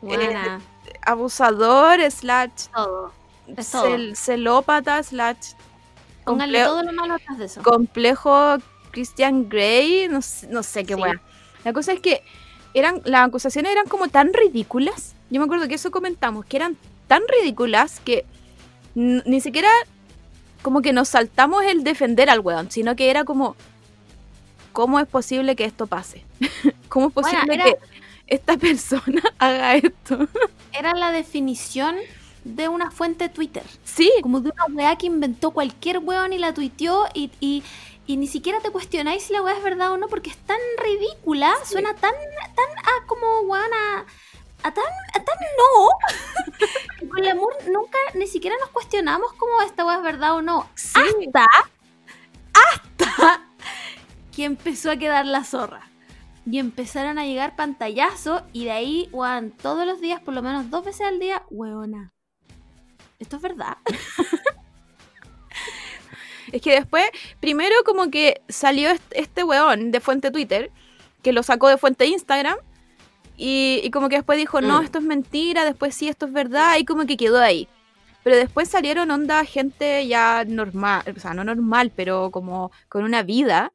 Buena, 0.02 0.62
abusador, 1.06 2.00
slash, 2.12 2.68
todo. 2.74 3.12
Es 3.56 3.72
todo. 3.72 3.86
cel- 3.88 4.16
celópata, 4.16 5.02
slash, 5.04 5.54
Pónganle 6.24 6.60
comple- 6.64 6.66
todo 6.66 6.84
lo 6.84 6.94
malo 6.94 7.14
atrás 7.16 7.38
de 7.38 7.46
eso. 7.46 7.62
complejo 7.64 8.58
Christian 8.92 9.48
Grey, 9.50 10.08
no, 10.10 10.22
sé- 10.22 10.48
no 10.48 10.64
sé 10.64 10.86
qué 10.86 10.96
Sí. 10.96 11.02
weá. 11.02 11.22
La 11.64 11.74
cosa 11.74 11.94
es 11.94 12.00
que 12.00 12.24
eran, 12.76 13.02
las 13.06 13.28
acusaciones 13.28 13.72
eran 13.72 13.88
como 13.88 14.08
tan 14.10 14.32
ridículas. 14.34 15.16
Yo 15.32 15.40
me 15.40 15.46
acuerdo 15.46 15.68
que 15.68 15.76
eso 15.76 15.90
comentamos, 15.90 16.46
que 16.46 16.58
eran 16.58 16.78
tan 17.08 17.24
ridículas 17.40 18.00
que 18.02 18.26
ni 18.94 19.42
siquiera 19.42 19.70
como 20.62 20.82
que 20.82 20.94
nos 20.94 21.10
saltamos 21.10 21.64
el 21.66 21.84
defender 21.84 22.30
al 22.30 22.40
weón, 22.42 22.70
sino 22.72 22.96
que 22.96 23.10
era 23.10 23.24
como, 23.24 23.56
¿cómo 24.74 25.00
es 25.00 25.08
posible 25.08 25.56
que 25.56 25.66
esto 25.66 25.88
pase? 25.88 26.24
¿Cómo 26.90 27.08
es 27.08 27.14
Bueno, 27.14 27.30
posible 27.32 27.54
era- 27.56 27.64
que 27.66 27.78
esta 28.28 28.58
persona 28.58 29.22
haga 29.40 29.76
esto? 29.76 30.28
Era 30.78 30.94
la 30.94 31.12
definición 31.12 31.96
de 32.44 32.68
una 32.68 32.92
fuente 32.92 33.28
Twitter. 33.30 33.64
Sí, 33.84 34.12
Como 34.22 34.40
de 34.40 34.52
una 34.52 34.66
weá 34.76 34.96
que 34.98 35.08
inventó 35.08 35.52
cualquier 35.52 35.98
weón 36.00 36.32
y 36.34 36.38
la 36.38 36.54
tuiteó 36.54 37.06
y, 37.14 37.32
y, 37.40 37.64
y 38.08 38.18
ni 38.18 38.28
siquiera 38.28 38.60
te 38.60 38.70
cuestionáis 38.72 39.24
si 39.24 39.34
la 39.34 39.42
weá 39.42 39.56
es 39.58 39.64
verdad 39.64 39.92
o 39.92 39.98
no 39.98 40.08
porque 40.08 40.30
es 40.30 40.38
tan 40.38 40.60
ridícula, 40.84 41.54
Sí. 41.64 41.74
suena 41.74 41.94
tan, 41.96 42.14
tan 42.56 42.78
a 42.80 43.08
como 43.08 43.42
weón 43.42 43.74
a, 43.74 44.06
a 44.64 44.74
tan, 44.74 44.84
a 45.14 45.24
tan 45.24 45.38
no. 45.58 45.90
que 47.00 47.08
con 47.08 47.20
el 47.20 47.32
amor 47.32 47.54
nunca 47.72 47.98
ni 48.14 48.28
siquiera 48.28 48.56
nos 48.60 48.70
cuestionamos 48.70 49.34
como 49.34 49.62
esta 49.62 49.86
weá 49.86 49.98
es 49.98 50.04
verdad 50.04 50.36
o 50.36 50.42
no. 50.42 50.70
sí. 50.76 51.00
Hasta, 51.00 51.46
hasta 52.54 53.42
que 54.36 54.46
empezó 54.46 54.92
a 54.92 54.98
quedar 54.98 55.26
la 55.26 55.44
zorra. 55.44 55.90
Y 56.48 56.60
empezaron 56.60 57.18
a 57.18 57.26
llegar 57.26 57.56
pantallazos 57.56 58.44
y 58.54 58.66
de 58.66 58.72
ahí, 58.72 59.10
weón, 59.12 59.50
todos 59.50 59.88
los 59.88 60.00
días, 60.00 60.22
por 60.22 60.36
lo 60.36 60.44
menos 60.44 60.70
dos 60.70 60.86
veces 60.86 61.08
al 61.08 61.20
día, 61.20 61.42
weona. 61.50 62.14
¿Esto 63.18 63.38
es 63.38 63.42
verdad? 63.42 63.78
Es 66.56 66.62
que 66.62 66.72
después, 66.72 67.04
primero 67.42 67.76
como 67.86 68.10
que 68.10 68.40
salió 68.48 68.90
este, 69.12 69.44
weón 69.44 69.92
de 69.92 70.00
fuente 70.00 70.32
Twitter, 70.32 70.72
que 71.22 71.34
lo 71.34 71.44
sacó 71.44 71.68
de 71.68 71.78
fuente 71.78 72.06
Instagram, 72.06 72.56
y, 73.36 73.82
y 73.84 73.92
como 73.92 74.08
que 74.08 74.16
después 74.16 74.38
dijo, 74.38 74.62
no, 74.62 74.80
Mm. 74.80 74.86
esto 74.86 75.00
es 75.00 75.04
mentira, 75.04 75.66
después 75.66 75.94
sí, 75.94 76.08
esto 76.08 76.28
es 76.28 76.32
verdad, 76.32 76.78
y 76.78 76.86
como 76.86 77.06
que 77.06 77.18
quedó 77.18 77.42
ahí. 77.42 77.68
Pero 78.24 78.38
después 78.38 78.70
salieron 78.70 79.12
onda 79.12 79.44
gente 79.44 80.08
ya 80.08 80.46
normal, 80.48 81.04
o 81.14 81.20
sea, 81.20 81.34
no 81.34 81.44
normal, 81.44 81.92
pero 81.94 82.32
como 82.32 82.72
con 82.88 83.04
una 83.04 83.22
vida. 83.22 83.74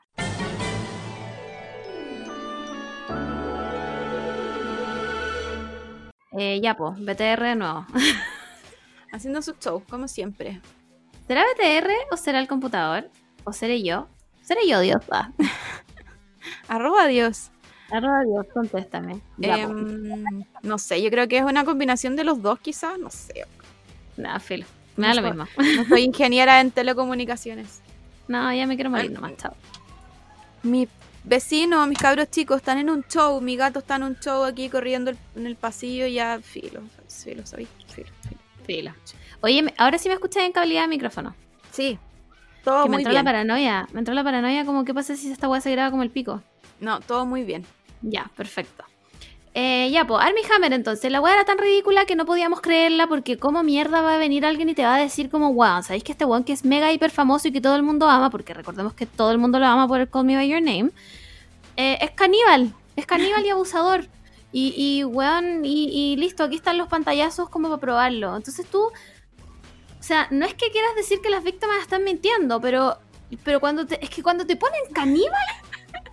Eh, 6.38 6.60
ya, 6.62 6.76
pues, 6.76 6.94
BTR 6.98 7.42
de 7.42 7.56
nuevo. 7.56 7.86
Haciendo 9.12 9.42
su 9.42 9.52
show, 9.54 9.82
como 9.88 10.06
siempre. 10.08 10.60
¿Será 11.30 11.44
BTR 11.44 11.88
o 12.10 12.16
será 12.16 12.40
el 12.40 12.48
computador? 12.48 13.08
¿O 13.44 13.52
seré 13.52 13.84
yo? 13.84 14.08
¿Seré 14.42 14.66
yo, 14.66 14.80
Dios? 14.80 15.00
Ah, 15.12 15.30
Arroba 16.66 17.06
Dios. 17.06 17.52
arroba 17.88 18.24
Dios, 18.24 18.46
contéstame. 18.52 19.20
Em, 19.40 20.24
no 20.64 20.76
sé, 20.78 21.00
yo 21.00 21.08
creo 21.08 21.28
que 21.28 21.38
es 21.38 21.44
una 21.44 21.64
combinación 21.64 22.16
de 22.16 22.24
los 22.24 22.42
dos 22.42 22.58
quizás, 22.58 22.98
no 22.98 23.10
sé. 23.10 23.44
Nada, 24.16 24.40
filo. 24.40 24.66
Me 24.96 25.06
da 25.06 25.14
lo 25.14 25.22
mismo. 25.22 25.46
No 25.76 25.84
soy 25.84 26.02
ingeniera 26.10 26.60
en 26.60 26.72
telecomunicaciones. 26.72 27.80
No, 28.26 28.52
ya 28.52 28.66
me 28.66 28.74
quiero 28.74 28.90
morir 28.90 29.12
nomás, 29.12 29.36
chao. 29.36 29.54
Mis 30.64 30.88
vecinos, 31.22 31.86
mis 31.86 31.98
cabros 32.00 32.28
chicos 32.32 32.56
están 32.56 32.78
en 32.78 32.90
un 32.90 33.04
show, 33.04 33.40
mi 33.40 33.54
gato 33.54 33.78
está 33.78 33.94
en 33.94 34.02
un 34.02 34.18
show 34.18 34.42
aquí 34.42 34.68
corriendo 34.68 35.12
el- 35.12 35.18
en 35.36 35.46
el 35.46 35.54
pasillo 35.54 36.06
y 36.06 36.14
ya 36.14 36.40
filo, 36.42 36.82
filo, 37.08 37.46
¿sabéis? 37.46 37.68
Filo, 37.86 38.08
filo. 38.24 38.40
Filo. 38.66 38.94
Oye, 39.42 39.62
me- 39.62 39.74
ahora 39.78 39.98
sí 39.98 40.08
me 40.08 40.14
escuchas 40.14 40.42
en 40.44 40.52
calidad 40.52 40.82
de 40.82 40.88
micrófono. 40.88 41.34
Sí, 41.72 41.98
todo 42.64 42.84
que 42.84 42.90
me 42.90 42.96
muy 42.96 43.02
entró 43.02 43.12
bien. 43.12 43.24
la 43.24 43.30
paranoia. 43.30 43.88
Me 43.92 44.00
entró 44.00 44.14
la 44.14 44.24
paranoia 44.24 44.64
como, 44.64 44.84
¿qué 44.84 44.92
pasa 44.94 45.16
si 45.16 45.30
esta 45.30 45.48
weá 45.48 45.60
se 45.60 45.70
graba 45.72 45.90
como 45.90 46.02
el 46.02 46.10
pico? 46.10 46.42
No, 46.80 47.00
todo 47.00 47.26
muy 47.26 47.42
bien. 47.44 47.64
Ya, 48.02 48.30
perfecto. 48.36 48.84
Eh, 49.52 49.90
ya, 49.90 50.06
pues, 50.06 50.22
Army 50.24 50.42
Hammer, 50.54 50.72
entonces, 50.72 51.10
la 51.10 51.20
weá 51.20 51.34
era 51.34 51.44
tan 51.44 51.58
ridícula 51.58 52.04
que 52.04 52.14
no 52.14 52.24
podíamos 52.24 52.60
creerla 52.60 53.08
porque 53.08 53.36
cómo 53.36 53.62
mierda 53.64 54.00
va 54.00 54.14
a 54.14 54.18
venir 54.18 54.46
alguien 54.46 54.68
y 54.68 54.74
te 54.74 54.84
va 54.84 54.94
a 54.94 54.98
decir 55.00 55.28
como, 55.28 55.52
wow, 55.52 55.82
¿sabéis 55.82 56.04
que 56.04 56.12
este 56.12 56.24
weón 56.24 56.44
que 56.44 56.52
es 56.52 56.64
mega 56.64 56.92
hiper 56.92 57.10
famoso 57.10 57.48
y 57.48 57.52
que 57.52 57.60
todo 57.60 57.74
el 57.74 57.82
mundo 57.82 58.08
ama, 58.08 58.30
porque 58.30 58.54
recordemos 58.54 58.94
que 58.94 59.06
todo 59.06 59.32
el 59.32 59.38
mundo 59.38 59.58
lo 59.58 59.66
ama 59.66 59.88
por 59.88 60.00
el 60.00 60.08
Call 60.08 60.24
Me 60.24 60.36
By 60.36 60.48
Your 60.48 60.62
Name, 60.62 60.90
eh, 61.76 61.98
es 62.00 62.10
caníbal? 62.12 62.72
Es 62.94 63.06
caníbal 63.06 63.44
y 63.44 63.50
abusador. 63.50 64.06
Y, 64.52 64.74
y 64.76 65.04
weón, 65.04 65.64
y, 65.64 65.88
y 66.12 66.16
listo, 66.16 66.44
aquí 66.44 66.56
están 66.56 66.78
los 66.78 66.88
pantallazos 66.88 67.48
como 67.48 67.68
para 67.68 67.80
probarlo. 67.80 68.36
Entonces 68.36 68.66
tú, 68.66 68.88
sea, 70.10 70.26
no 70.30 70.44
es 70.46 70.54
que 70.54 70.70
quieras 70.70 70.94
decir 70.96 71.20
que 71.20 71.30
las 71.30 71.42
víctimas 71.44 71.78
están 71.80 72.04
mintiendo, 72.04 72.60
pero, 72.60 72.98
pero 73.44 73.60
cuando 73.60 73.86
te, 73.86 74.02
es 74.04 74.10
que 74.10 74.22
cuando 74.22 74.44
te 74.46 74.56
ponen 74.56 74.80
caníbal, 74.92 75.38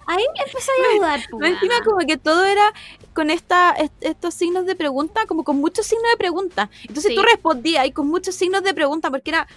ahí 0.08 0.24
empiezas 0.28 0.68
a 0.70 0.72
dudar. 0.98 1.20
Más 1.40 1.50
Encima 1.52 1.76
como 1.84 1.98
que 2.06 2.18
todo 2.18 2.46
era 2.46 2.74
con 3.14 3.30
esta, 3.32 3.72
est- 3.72 3.94
estos 4.02 4.34
signos 4.34 4.66
de 4.66 4.76
pregunta, 4.76 5.26
como 5.26 5.44
con 5.44 5.58
muchos 5.58 5.86
signos 5.88 6.10
de 6.12 6.18
pregunta. 6.18 6.70
Entonces 6.82 7.06
Sí. 7.12 7.16
tú 7.16 7.24
respondías 7.24 7.86
y 7.88 7.92
con 7.92 8.08
muchos 8.08 8.36
signos 8.36 8.64
de 8.64 8.74
pregunta, 8.74 9.10
porque 9.10 9.32
era, 9.32 9.48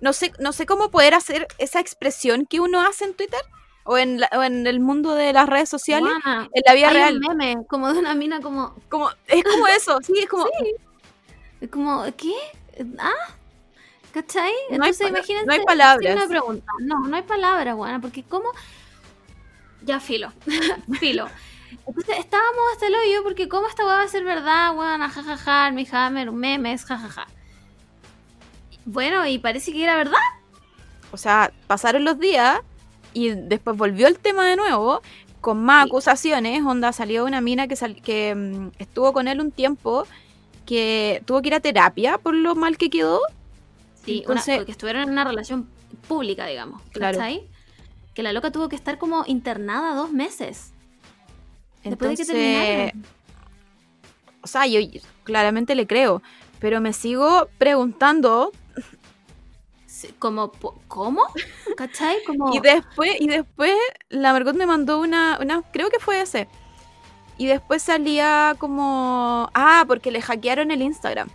no 0.00 0.12
sé, 0.12 0.32
no 0.38 0.52
sé 0.52 0.66
cómo 0.66 0.90
poder 0.90 1.14
hacer 1.14 1.48
esa 1.58 1.80
expresión 1.80 2.46
que 2.46 2.60
uno 2.60 2.80
hace 2.80 3.04
en 3.04 3.14
Twitter 3.14 3.40
o 3.84 3.98
en, 3.98 4.20
la- 4.20 4.30
o 4.36 4.42
en 4.42 4.66
el 4.66 4.78
mundo 4.80 5.14
de 5.14 5.32
las 5.32 5.48
redes 5.48 5.68
sociales, 5.68 6.12
Weona, 6.24 6.48
en 6.52 6.62
la 6.66 6.74
vida 6.74 6.88
hay 6.88 6.94
real. 6.94 7.20
un 7.28 7.36
meme 7.36 7.66
como 7.68 7.92
de 7.92 7.98
una 7.98 8.14
mina 8.14 8.40
como, 8.40 8.74
Como, 8.88 9.10
es 9.26 9.42
como 9.42 9.66
eso, 9.66 9.98
sí, 10.02 10.12
es 10.18 10.28
como, 10.28 10.46
como 11.72 12.04
¿qué? 12.16 12.32
¿Ah? 12.98 13.12
¿Cachai? 14.12 14.52
No 14.70 14.76
Entonces 14.76 15.08
imagínense 15.08 15.46
no 15.46 15.52
hay 15.52 15.60
palabras. 15.64 16.26
pregunta. 16.26 16.72
No, 16.80 17.00
no 17.06 17.16
hay 17.16 17.22
palabras, 17.22 17.76
buena, 17.76 18.00
porque 18.00 18.22
cómo 18.24 18.48
ya 19.82 20.00
filo, 20.00 20.32
filo. 20.98 21.28
Entonces 21.86 22.18
estábamos 22.18 22.60
hasta 22.72 22.88
el 22.88 22.94
hoyo 22.94 23.22
porque 23.22 23.48
cómo 23.48 23.68
esta 23.68 23.84
weá 23.86 23.94
va 23.96 24.02
a 24.02 24.08
ser 24.08 24.24
verdad, 24.24 24.76
weón, 24.76 25.00
jajaja, 25.08 25.70
mi 25.70 25.86
hammer, 25.92 26.32
memes, 26.32 26.84
jajaja. 26.84 27.28
Bueno, 28.84 29.26
y 29.26 29.38
parece 29.38 29.72
que 29.72 29.82
era 29.84 29.96
verdad. 29.96 30.18
o 31.12 31.16
sea, 31.16 31.52
pasaron 31.66 32.04
los 32.04 32.18
días 32.18 32.60
y 33.12 33.30
después 33.30 33.76
volvió 33.76 34.06
el 34.08 34.18
tema 34.18 34.44
de 34.46 34.56
nuevo 34.56 35.02
con 35.40 35.62
más 35.64 35.84
Sí. 35.84 35.88
acusaciones, 35.90 36.62
onda 36.64 36.92
salió 36.92 37.24
una 37.24 37.40
mina 37.40 37.66
que, 37.68 37.76
sal- 37.76 38.00
que 38.02 38.34
mm, 38.34 38.70
estuvo 38.78 39.12
con 39.12 39.28
él 39.28 39.40
un 39.40 39.50
tiempo, 39.52 40.06
que 40.66 41.22
tuvo 41.26 41.40
que 41.42 41.48
ir 41.48 41.54
a 41.54 41.60
terapia 41.60 42.18
por 42.18 42.34
lo 42.34 42.54
mal 42.54 42.76
que 42.76 42.90
quedó. 42.90 43.20
Sí, 44.04 44.24
una- 44.26 44.42
porque 44.56 44.72
estuvieron 44.72 45.02
en 45.02 45.10
una 45.10 45.24
relación 45.24 45.68
pública, 46.08 46.46
digamos. 46.46 46.82
Claro. 46.92 47.18
¿Cachai? 47.18 47.48
Que 48.14 48.22
la 48.22 48.32
loca 48.32 48.50
tuvo 48.50 48.68
que 48.68 48.76
estar 48.76 48.98
como 48.98 49.24
internada 49.26 49.94
dos 49.94 50.12
meses. 50.12 50.72
Después 51.84 52.10
de 52.10 52.16
que 52.16 52.24
terminaron. 52.24 53.04
o 54.42 54.46
sea, 54.46 54.66
yo 54.66 54.80
claramente 55.24 55.74
le 55.74 55.86
creo, 55.86 56.22
pero 56.58 56.80
me 56.80 56.92
sigo 56.92 57.48
preguntando 57.58 58.52
Como, 60.18 60.52
¿cómo? 60.88 61.22
¿Cachai? 61.76 62.16
Como... 62.26 62.52
y 62.54 62.60
después 62.60 63.12
y 63.20 63.28
después 63.28 63.74
la 64.08 64.32
Margot 64.32 64.56
me 64.56 64.66
mandó 64.66 64.98
una, 65.00 65.38
una 65.40 65.62
creo 65.72 65.90
que 65.90 65.98
fue 65.98 66.20
ese. 66.20 66.48
Y 67.38 67.46
después 67.46 67.82
salía 67.82 68.54
como 68.58 69.48
ah, 69.54 69.84
porque 69.86 70.10
le 70.10 70.20
hackearon 70.20 70.70
el 70.70 70.82
Instagram. 70.82 71.28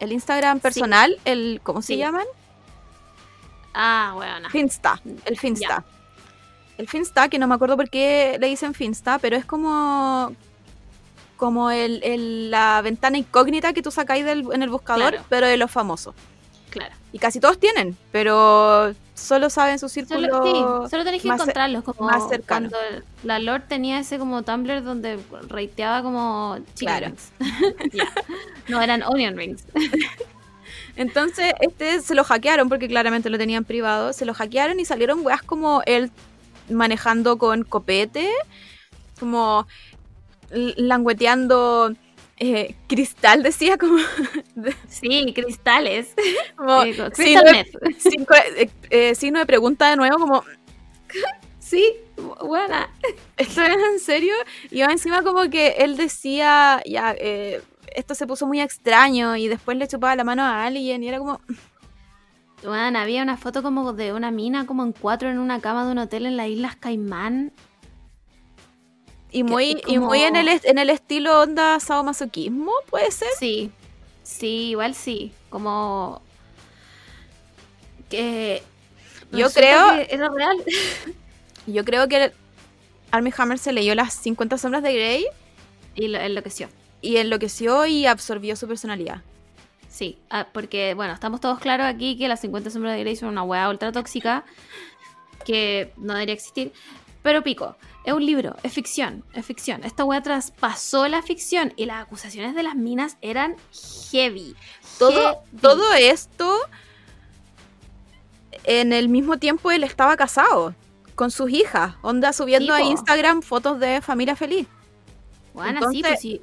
El 0.00 0.12
Instagram 0.12 0.60
personal, 0.60 1.18
el 1.24 1.60
¿cómo 1.62 1.80
se 1.82 1.88
Sí. 1.94 1.96
llaman? 1.98 2.26
Ah, 3.72 4.12
bueno. 4.14 4.48
Finsta, 4.50 5.00
el 5.24 5.38
Finsta. 5.38 5.84
El 6.78 6.88
Finsta, 6.88 7.28
que 7.28 7.38
no 7.38 7.46
me 7.46 7.54
acuerdo 7.54 7.76
por 7.76 7.88
qué 7.88 8.36
le 8.40 8.46
dicen 8.48 8.74
Finsta, 8.74 9.18
pero 9.18 9.36
es 9.36 9.44
como 9.44 10.32
como 11.36 11.70
el, 11.70 12.00
el- 12.04 12.50
la 12.50 12.80
ventana 12.82 13.18
incógnita 13.18 13.72
que 13.72 13.82
tú 13.82 13.90
sacáis 13.90 14.24
del- 14.24 14.46
en 14.52 14.62
el 14.62 14.70
buscador, 14.70 15.10
Claro. 15.10 15.26
pero 15.28 15.46
de 15.48 15.56
los 15.56 15.70
famosos. 15.70 16.14
Claro. 16.74 16.94
Y 17.12 17.18
casi 17.20 17.38
todos 17.38 17.58
tienen, 17.60 17.96
pero 18.10 18.92
solo 19.14 19.48
saben 19.48 19.78
su 19.78 19.88
círculo. 19.88 20.26
Solo, 20.28 20.82
sí, 20.84 20.90
solo 20.90 21.04
tenés 21.04 21.22
que 21.22 21.28
más 21.28 21.40
encontrarlos. 21.40 21.84
Como 21.84 22.10
más 22.10 22.28
cercano. 22.28 22.68
Cuando 22.68 23.04
la 23.22 23.38
Lord 23.38 23.62
tenía 23.68 24.00
ese 24.00 24.18
como 24.18 24.42
Tumblr 24.42 24.82
donde 24.82 25.20
rateaba 25.48 26.02
como 26.02 26.58
chicken 26.74 26.76
Claro. 26.76 27.06
rings. 27.06 27.32
No, 28.68 28.82
eran 28.82 29.04
onion 29.04 29.36
rings. 29.36 29.62
Entonces, 30.96 31.52
este 31.60 32.00
se 32.00 32.14
lo 32.16 32.24
hackearon 32.24 32.68
porque 32.68 32.88
claramente 32.88 33.30
lo 33.30 33.38
tenían 33.38 33.64
privado. 33.64 34.12
Se 34.12 34.24
lo 34.24 34.34
hackearon 34.34 34.80
y 34.80 34.84
salieron 34.84 35.24
weas 35.24 35.42
como 35.42 35.82
él 35.86 36.10
manejando 36.68 37.38
con 37.38 37.62
copete, 37.62 38.28
como 39.20 39.66
langueteando 40.50 41.94
eh, 42.38 42.74
cristal, 42.88 43.42
decía, 43.42 43.78
como, 43.78 43.98
Sí, 44.88 45.32
cristales. 45.34 46.14
como 46.56 46.82
signo, 47.12 47.12
Crystal 47.12 47.44
de, 47.44 48.62
eh, 48.62 48.70
eh, 48.90 49.14
de 49.14 49.46
pregunta 49.46 49.90
de 49.90 49.96
nuevo, 49.96 50.18
como, 50.18 50.44
Sí, 51.58 51.94
buena. 52.42 52.90
¿esto 53.36 53.62
es 53.62 53.76
en 53.92 54.00
serio? 54.00 54.34
Y 54.70 54.82
encima 54.82 55.22
como 55.22 55.48
que 55.50 55.76
él 55.78 55.96
decía, 55.96 56.82
ya, 56.86 57.14
eh, 57.18 57.62
esto 57.94 58.14
se 58.14 58.26
puso 58.26 58.46
muy 58.46 58.60
extraño 58.60 59.36
y 59.36 59.48
después 59.48 59.76
le 59.78 59.88
chupaba 59.88 60.16
la 60.16 60.24
mano 60.24 60.42
a 60.42 60.64
alguien 60.64 61.02
y 61.02 61.08
era 61.08 61.18
como, 61.18 61.40
Bueno, 62.62 62.98
había 62.98 63.22
una 63.22 63.36
foto 63.36 63.62
como 63.62 63.92
de 63.92 64.12
una 64.12 64.30
mina 64.30 64.66
como 64.66 64.82
en 64.84 64.92
cuatro 64.92 65.28
en 65.30 65.38
una 65.38 65.60
cama 65.60 65.84
de 65.84 65.92
un 65.92 65.98
hotel 65.98 66.26
en 66.26 66.36
las 66.36 66.48
Islas 66.48 66.76
Caimán. 66.76 67.52
Y 69.34 69.42
muy, 69.42 69.82
y 69.86 69.98
muy 69.98 70.22
en, 70.22 70.36
el, 70.36 70.48
en 70.48 70.78
el 70.78 70.90
estilo 70.90 71.40
onda 71.40 71.78
sadomasoquismo, 71.80 72.72
puede 72.88 73.10
ser. 73.10 73.28
Sí, 73.38 73.70
sí, 74.22 74.70
igual 74.70 74.94
sí. 74.94 75.32
Como 75.50 76.22
que 78.08 78.62
Yo 79.32 79.46
resulta 79.48 79.60
creo- 79.60 80.06
que 80.08 80.14
era 80.14 80.28
real. 80.30 80.56
Yo 81.66 81.84
creo 81.84 82.08
que 82.08 82.32
Armie 83.10 83.32
Hammer 83.36 83.58
se 83.58 83.72
leyó 83.72 83.94
las 83.94 84.12
50 84.14 84.58
sombras 84.58 84.82
de 84.82 84.92
Grey 84.92 85.26
Y 85.94 86.08
lo 86.08 86.18
enloqueció. 86.18 86.68
y 87.00 87.16
enloqueció 87.16 87.86
y 87.86 88.06
absorbió 88.06 88.54
su 88.56 88.68
personalidad. 88.68 89.22
Sí, 89.88 90.18
ah, 90.28 90.48
porque 90.52 90.94
bueno, 90.94 91.14
estamos 91.14 91.40
todos 91.40 91.58
claros 91.60 91.86
aquí 91.86 92.18
que 92.18 92.28
las 92.28 92.40
50 92.40 92.68
sombras 92.70 92.94
de 92.96 93.00
Grey 93.00 93.16
son 93.16 93.30
una 93.30 93.42
weá 93.44 93.68
ultra 93.70 93.92
tóxica 93.92 94.44
que 95.46 95.92
no 95.96 96.14
debería 96.14 96.34
existir. 96.34 96.72
Pero 97.24 97.42
pico, 97.42 97.74
es 98.04 98.12
un 98.12 98.24
libro, 98.24 98.54
es 98.62 98.72
ficción, 98.72 99.24
es 99.32 99.44
ficción. 99.44 99.82
Esta 99.82 100.04
weá 100.04 100.22
traspasó 100.22 101.08
la 101.08 101.22
ficción 101.22 101.72
y 101.74 101.86
las 101.86 102.02
acusaciones 102.02 102.54
de 102.54 102.62
las 102.62 102.76
minas 102.76 103.16
eran 103.22 103.56
heavy. 104.12 104.54
Todo, 104.98 105.12
Heavy. 105.42 105.60
todo 105.60 105.94
esto, 105.94 106.54
en 108.64 108.92
el 108.92 109.08
mismo 109.08 109.38
tiempo 109.38 109.70
él 109.70 109.84
estaba 109.84 110.16
casado 110.16 110.74
con 111.14 111.30
sus 111.30 111.50
hijas, 111.50 111.94
onda 112.02 112.32
subiendo 112.32 112.74
Sí, 112.76 112.82
a. 112.82 112.84
Instagram 112.86 113.42
fotos 113.42 113.78
de 113.80 114.00
familia 114.02 114.36
feliz. 114.36 114.66
Bueno, 115.54 115.80
sí, 115.90 115.98
Entonces- 115.98 116.02
pues 116.10 116.20
sí. 116.20 116.40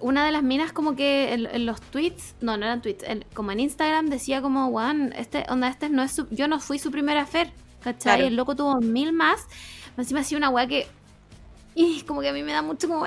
Una 0.00 0.24
de 0.26 0.30
las 0.30 0.42
minas 0.44 0.72
como 0.72 0.94
que 0.94 1.32
en, 1.32 1.46
en 1.46 1.66
los 1.66 1.80
tweets, 1.80 2.34
no, 2.40 2.56
no 2.56 2.66
eran 2.66 2.82
tweets, 2.82 3.02
en- 3.04 3.24
como 3.34 3.50
en 3.50 3.60
Instagram 3.60 4.06
decía 4.06 4.40
como, 4.42 4.68
Juan, 4.70 5.12
este, 5.16 5.44
onda, 5.48 5.68
este 5.68 5.88
no 5.88 6.02
es 6.02 6.12
su, 6.12 6.28
yo 6.30 6.46
no 6.46 6.60
fui 6.60 6.78
su 6.78 6.90
primera 6.92 7.26
fer, 7.26 7.50
¿cachai? 7.80 8.16
Claro. 8.16 8.24
El 8.26 8.36
loco 8.36 8.56
tuvo 8.56 8.80
mil 8.80 9.12
más. 9.12 9.46
Encima 9.96 10.20
hacía 10.20 10.38
una 10.38 10.48
weá 10.50 10.66
que, 10.66 10.86
y 11.74 12.02
como 12.02 12.20
que 12.20 12.28
a 12.28 12.32
mí 12.32 12.42
me 12.42 12.52
da 12.52 12.62
mucho 12.62 12.88
como, 12.88 13.04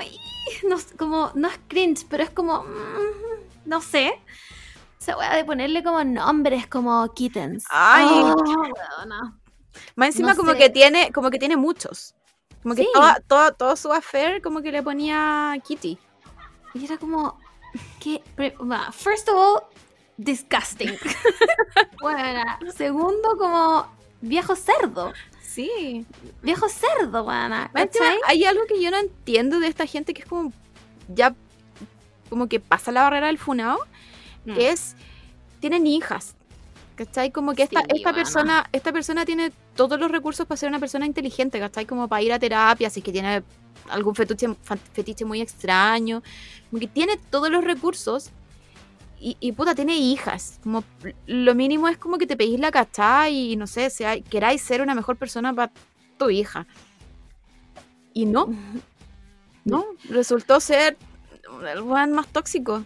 no, 0.68 0.76
como, 0.98 1.30
no 1.34 1.48
es 1.48 1.58
cringe, 1.68 2.06
pero 2.08 2.22
es 2.22 2.30
como, 2.30 2.62
mm, 2.64 3.66
no 3.66 3.80
sé. 3.80 4.12
Esa 5.00 5.16
weá 5.16 5.34
de 5.36 5.44
ponerle 5.44 5.82
como 5.82 6.02
nombres 6.04 6.66
como 6.66 7.12
kittens. 7.14 7.64
Ay. 7.70 8.06
Oh, 8.08 8.34
weona. 8.36 9.38
Más 9.96 10.08
encima 10.08 10.30
No 10.32 10.36
como 10.36 10.52
sé. 10.52 10.58
que 10.58 10.70
tiene, 10.70 11.10
como 11.12 11.30
que 11.30 11.38
tiene 11.38 11.56
muchos. 11.56 12.14
Como 12.62 12.74
que 12.74 12.82
Sí. 12.82 12.88
toda- 12.94 13.20
toda- 13.26 13.52
todo 13.52 13.74
su 13.74 13.92
affair 13.92 14.40
como 14.42 14.60
que 14.62 14.70
le 14.70 14.82
ponía 14.82 15.54
Kitty. 15.66 15.98
Y 16.74 16.84
era 16.84 16.96
como, 16.98 17.38
va, 18.70 18.92
First 18.92 19.28
of 19.28 19.34
all, 19.36 19.62
disgusting. 20.18 20.96
bueno, 22.00 22.42
segundo, 22.76 23.36
como 23.38 23.86
viejo 24.22 24.56
cerdo. 24.56 25.12
Sí. 25.42 26.06
Viejo 26.42 26.66
cerdo, 26.70 27.26
¿Cachai? 27.26 28.16
hay 28.26 28.44
algo 28.44 28.62
que 28.66 28.80
yo 28.80 28.90
no 28.90 28.98
entiendo 28.98 29.60
de 29.60 29.66
esta 29.66 29.84
gente 29.86 30.14
que 30.14 30.22
es 30.22 30.28
como 30.28 30.50
ya 31.08 31.34
como 32.30 32.48
que 32.48 32.58
pasa 32.58 32.90
la 32.90 33.02
barrera 33.02 33.26
del 33.26 33.36
funao, 33.36 33.78
Mm. 34.46 34.54
que 34.54 34.70
es 34.70 34.96
tienen 35.60 35.86
hijas. 35.86 36.34
¿Cachai? 36.96 37.30
Como 37.30 37.54
que 37.54 37.62
esta, 37.64 37.80
Sí, 37.80 37.86
esta 37.96 38.12
persona, 38.12 38.68
esta 38.72 38.92
persona 38.92 39.24
tiene 39.24 39.52
todos 39.76 39.98
los 40.00 40.10
recursos 40.10 40.46
para 40.46 40.56
ser 40.56 40.68
una 40.68 40.78
persona 40.78 41.06
inteligente, 41.06 41.58
¿cachai? 41.60 41.86
Como 41.86 42.08
para 42.08 42.22
ir 42.22 42.32
a 42.32 42.38
terapia, 42.38 42.90
si 42.90 43.00
es 43.00 43.04
que 43.04 43.12
tiene 43.12 43.42
algún 43.88 44.14
fetiche, 44.14 44.48
fetiche 44.92 45.24
muy 45.24 45.40
extraño. 45.40 46.22
Como 46.70 46.80
que 46.80 46.86
tiene 46.88 47.16
todos 47.30 47.50
los 47.50 47.62
recursos 47.64 48.30
y, 49.22 49.36
y, 49.38 49.52
puta, 49.52 49.74
tiene 49.76 49.96
hijas. 49.96 50.58
Como 50.64 50.82
lo 51.26 51.54
mínimo 51.54 51.88
es 51.88 51.96
como 51.96 52.18
que 52.18 52.26
te 52.26 52.36
pedís 52.36 52.58
la 52.58 52.72
cachá 52.72 53.28
y 53.28 53.54
no 53.54 53.68
sé, 53.68 53.88
sea, 53.88 54.20
queráis 54.20 54.62
ser 54.62 54.82
una 54.82 54.96
mejor 54.96 55.16
persona 55.16 55.54
para 55.54 55.70
tu 56.18 56.28
hija. 56.28 56.66
Y 58.12 58.26
no, 58.26 58.48
no, 59.64 59.84
resultó 60.08 60.58
ser 60.58 60.96
el 61.72 61.82
weón 61.82 62.12
más 62.12 62.26
tóxico. 62.28 62.84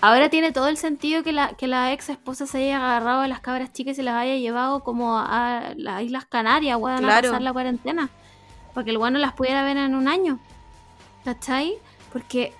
Ahora 0.00 0.28
tiene 0.30 0.50
todo 0.52 0.68
el 0.68 0.76
sentido 0.76 1.22
que 1.22 1.32
la, 1.32 1.54
que 1.54 1.68
la 1.68 1.92
ex 1.92 2.08
esposa 2.10 2.46
se 2.46 2.58
haya 2.58 2.76
agarrado 2.76 3.20
a 3.20 3.28
las 3.28 3.40
cabras 3.40 3.72
chicas 3.72 3.92
y 3.92 3.96
se 3.96 4.02
las 4.02 4.14
haya 4.16 4.34
llevado 4.36 4.82
como 4.82 5.16
a 5.18 5.74
las 5.76 6.02
Islas 6.02 6.26
Canarias, 6.26 6.76
weón, 6.78 6.98
Claro. 6.98 7.28
a 7.28 7.30
pasar 7.30 7.42
la 7.42 7.52
cuarentena. 7.52 8.10
para 8.74 8.84
que 8.84 8.90
el 8.90 8.98
weón 8.98 9.12
no 9.14 9.18
las 9.20 9.32
pudiera 9.32 9.62
ver 9.64 9.76
en 9.76 9.94
un 9.94 10.08
año. 10.08 10.38
¿Cachai? 11.24 11.78
Porque 12.12 12.52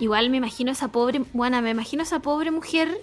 igual 0.00 0.30
me 0.30 0.38
imagino 0.38 0.72
esa 0.72 0.88
pobre, 0.88 1.22
bueno, 1.32 1.60
me 1.62 1.70
imagino 1.70 2.02
esa 2.02 2.20
pobre 2.20 2.50
mujer 2.50 3.00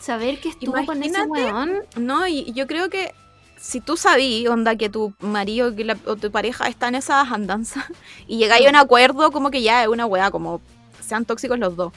saber 0.00 0.40
que 0.40 0.48
estuvo 0.50 0.72
con 0.86 1.02
ese 1.02 1.22
weón. 1.30 1.72
No, 1.96 2.26
y 2.26 2.52
yo 2.52 2.66
creo 2.66 2.88
que 2.90 3.12
si 3.56 3.80
tú 3.80 3.96
sabí, 3.96 4.46
onda, 4.46 4.76
que 4.76 4.88
tu 4.88 5.12
marido 5.20 5.74
que 5.76 5.84
la- 5.84 5.98
o 6.06 6.16
tu 6.16 6.30
pareja 6.30 6.68
está 6.68 6.88
en 6.88 6.94
esas 6.94 7.30
andanzas 7.30 7.84
y 8.26 8.38
llegáis 8.38 8.66
a 8.66 8.70
un 8.70 8.76
acuerdo, 8.76 9.30
como 9.32 9.50
que 9.50 9.62
ya 9.62 9.82
es 9.82 9.88
una 9.88 10.06
weá, 10.06 10.30
como 10.30 10.60
sean 11.00 11.24
tóxicos 11.24 11.58
los 11.58 11.76
dos. 11.76 11.92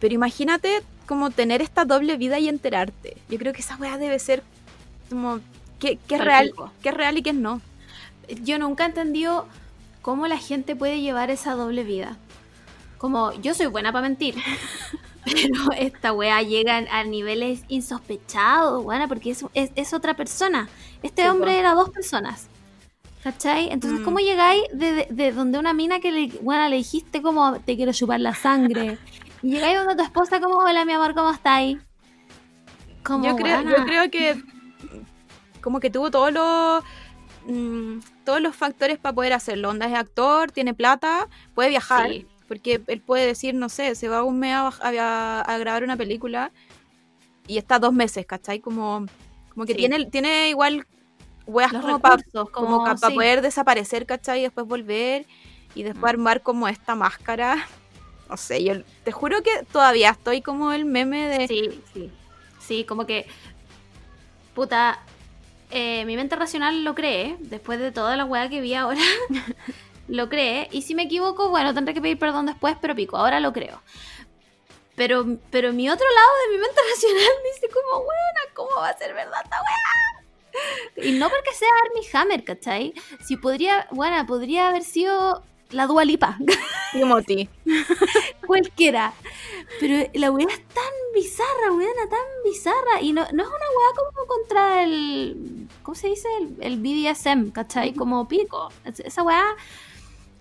Pero 0.00 0.14
imagínate 0.14 0.82
como 1.06 1.30
tener 1.30 1.62
esta 1.62 1.84
doble 1.84 2.16
vida 2.16 2.38
y 2.38 2.48
enterarte. 2.48 3.16
Yo 3.28 3.38
creo 3.38 3.52
que 3.52 3.60
esa 3.60 3.76
weá 3.76 3.96
debe 3.98 4.18
ser 4.18 4.42
como 5.10 5.40
que 5.78 5.98
es 6.08 6.20
real, 6.24 6.52
que 6.82 6.88
es 6.88 6.94
real 6.94 7.18
y 7.18 7.22
que 7.22 7.30
es 7.30 7.36
no. 7.36 7.60
Yo 8.42 8.58
nunca 8.58 8.84
he 8.84 8.86
entendido 8.88 9.46
cómo 10.02 10.26
la 10.26 10.38
gente 10.38 10.74
puede 10.74 11.00
llevar 11.00 11.30
esa 11.30 11.54
doble 11.54 11.84
vida. 11.84 12.16
Como, 12.98 13.32
yo 13.40 13.54
soy 13.54 13.66
buena 13.66 13.92
para 13.92 14.02
mentir. 14.08 14.34
Pero 15.24 15.72
esta 15.76 16.12
wea 16.12 16.40
llega 16.42 16.76
a 16.90 17.04
niveles 17.04 17.62
insospechados, 17.68 18.84
buena, 18.84 19.08
porque 19.08 19.30
es, 19.30 19.44
es, 19.54 19.70
es 19.74 19.92
otra 19.92 20.14
persona. 20.14 20.68
Este 21.02 21.22
Sí, 21.22 21.28
hombre 21.28 21.52
po. 21.52 21.58
era 21.58 21.74
dos 21.74 21.90
personas. 21.90 22.48
¿Cachai? 23.24 23.70
Entonces, 23.70 24.00
Mm. 24.00 24.04
¿cómo 24.04 24.18
llegáis 24.20 24.62
de, 24.72 24.92
de- 24.92 25.08
de 25.10 25.32
donde 25.32 25.58
una 25.58 25.72
mina 25.72 25.98
que 25.98 26.12
le, 26.12 26.28
le 26.28 26.76
dijiste 26.76 27.22
como 27.22 27.58
te 27.58 27.74
quiero 27.74 27.92
chupar 27.92 28.20
la 28.20 28.34
sangre? 28.36 28.98
Y 29.42 29.50
llegáis 29.50 29.78
donde 29.78 29.96
tu 29.96 30.02
esposa 30.04 30.40
como, 30.40 30.58
hola 30.58 30.84
mi 30.84 30.92
amor, 30.92 31.12
¿cómo 31.14 31.30
estáis? 31.32 31.78
Como, 33.02 33.24
yo, 33.26 33.34
creo, 33.36 33.62
yo 33.62 33.84
creo 33.84 34.10
que 34.10 34.40
como 35.60 35.80
que 35.80 35.90
tuvo 35.90 36.10
todos 36.12 36.32
los 36.32 36.84
mm, 37.48 37.98
todos 38.24 38.40
los 38.40 38.54
factores 38.54 38.98
para 38.98 39.14
poder 39.14 39.32
hacerlo. 39.32 39.70
Onda 39.70 39.86
es 39.86 39.94
actor, 39.94 40.52
tiene 40.52 40.72
plata, 40.74 41.28
puede 41.54 41.70
viajar. 41.70 42.08
Sí. 42.10 42.26
Porque 42.48 42.80
él 42.86 43.00
puede 43.00 43.26
decir, 43.26 43.54
no 43.54 43.68
sé, 43.68 43.94
se 43.94 44.08
va 44.08 44.22
un 44.22 44.38
mes 44.38 44.54
a, 44.54 44.68
a- 44.68 45.40
a 45.40 45.58
grabar 45.58 45.82
una 45.84 45.96
película 45.96 46.52
y 47.48 47.58
está 47.58 47.78
dos 47.78 47.92
meses, 47.92 48.24
¿cachai? 48.26 48.60
Como, 48.60 49.06
como 49.52 49.66
que 49.66 49.72
Sí. 49.72 49.78
tiene, 49.78 50.04
tiene 50.06 50.48
igual 50.50 50.86
weas 51.46 51.72
los 51.72 51.82
como 51.82 51.98
para 52.00 52.22
como 52.32 52.50
como, 52.50 52.84
para 52.84 52.96
sí. 52.98 53.14
poder 53.14 53.40
desaparecer, 53.42 54.06
¿cachai? 54.06 54.40
Y 54.40 54.42
después 54.42 54.66
volver 54.66 55.26
y 55.74 55.82
después 55.82 56.04
Mm. 56.04 56.16
armar 56.16 56.42
como 56.42 56.68
esta 56.68 56.94
máscara. 56.94 57.56
No 58.28 58.36
sé, 58.36 58.64
yo 58.64 58.74
te 59.04 59.12
juro 59.12 59.40
que 59.44 59.50
todavía 59.70 60.10
estoy 60.10 60.42
como 60.42 60.72
el 60.72 60.84
meme 60.84 61.28
de... 61.28 61.46
Sí, 61.46 61.80
sí. 61.94 62.10
Sí, 62.58 62.82
como 62.84 63.06
que. 63.06 63.24
Puta. 64.54 64.98
eh, 65.70 66.04
mi 66.06 66.16
mente 66.16 66.34
racional 66.34 66.82
lo 66.82 66.96
cree. 66.96 67.36
Después 67.38 67.78
de 67.78 67.92
toda 67.92 68.16
la 68.16 68.24
weá 68.24 68.48
que 68.48 68.60
vi 68.60 68.74
ahora. 68.74 68.98
lo 70.08 70.28
cree. 70.28 70.68
Y 70.72 70.82
si 70.82 70.94
me 70.94 71.04
equivoco, 71.04 71.48
bueno, 71.50 71.74
tendré 71.74 71.94
que 71.94 72.00
pedir 72.00 72.18
perdón 72.18 72.46
después, 72.46 72.76
pero 72.80 72.94
pico. 72.94 73.16
Ahora 73.16 73.40
lo 73.40 73.52
creo. 73.52 73.80
Pero, 74.94 75.26
pero 75.50 75.72
mi 75.72 75.90
otro 75.90 76.06
lado 76.06 76.28
de 76.46 76.56
mi 76.56 76.62
mente 76.62 76.80
racional 76.94 77.32
dice 77.54 77.68
como, 77.72 77.98
weona, 78.00 78.40
¿cómo 78.54 78.70
va 78.80 78.88
a 78.88 78.96
ser 78.98 79.12
verdad 79.14 79.40
esta 79.44 79.56
weá? 79.56 81.04
Y 81.06 81.12
no 81.18 81.28
porque 81.28 81.52
sea 81.52 81.68
Armie 81.84 82.08
Hammer, 82.14 82.44
¿cachai? 82.44 82.94
Si 83.22 83.36
podría, 83.36 83.86
bueno, 83.90 84.24
podría 84.26 84.68
haber 84.68 84.84
sido 84.84 85.42
la 85.70 85.86
Dualipa. 85.86 86.38
Timothy. 86.92 87.50
cualquiera. 88.46 89.12
Pero 89.80 90.08
la 90.14 90.30
weá 90.30 90.46
es 90.48 90.66
tan 90.68 90.92
bizarra, 91.14 91.72
weona, 91.72 92.08
tan 92.08 92.20
bizarra. 92.44 93.02
Y 93.02 93.12
no, 93.12 93.22
no 93.32 93.42
es 93.42 93.48
una 93.48 93.56
weá 93.58 93.94
como 94.14 94.26
contra 94.26 94.82
el. 94.82 95.68
¿Cómo 95.82 95.94
se 95.94 96.08
dice? 96.08 96.28
El, 96.40 96.56
el 96.62 96.78
BDSM, 96.80 97.50
¿cachai? 97.50 97.92
Como 97.92 98.26
pico. 98.26 98.70
Es- 98.84 99.00
Esa 99.00 99.22
weá. 99.22 99.44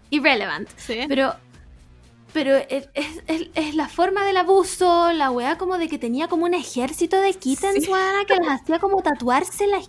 Irrelevant. 0.09 0.69
Sí. 0.77 0.99
Pero. 1.07 1.33
Pero 2.33 2.55
es, 2.57 2.89
es- 2.95 3.49
es- 3.55 3.75
la 3.75 3.87
forma 3.87 4.25
del 4.25 4.35
abuso, 4.35 5.13
la 5.13 5.31
weá 5.31 5.57
como 5.57 5.77
de 5.77 5.87
que 5.87 5.97
tenía 5.97 6.27
como 6.27 6.43
un 6.45 6.53
ejército 6.53 7.21
de 7.21 7.33
kittens, 7.33 7.85
Sí. 7.85 7.91
que 8.27 8.35
les 8.35 8.47
hacía 8.49 8.79
como 8.79 9.01
tatuarse 9.01 9.67
la. 9.67 9.79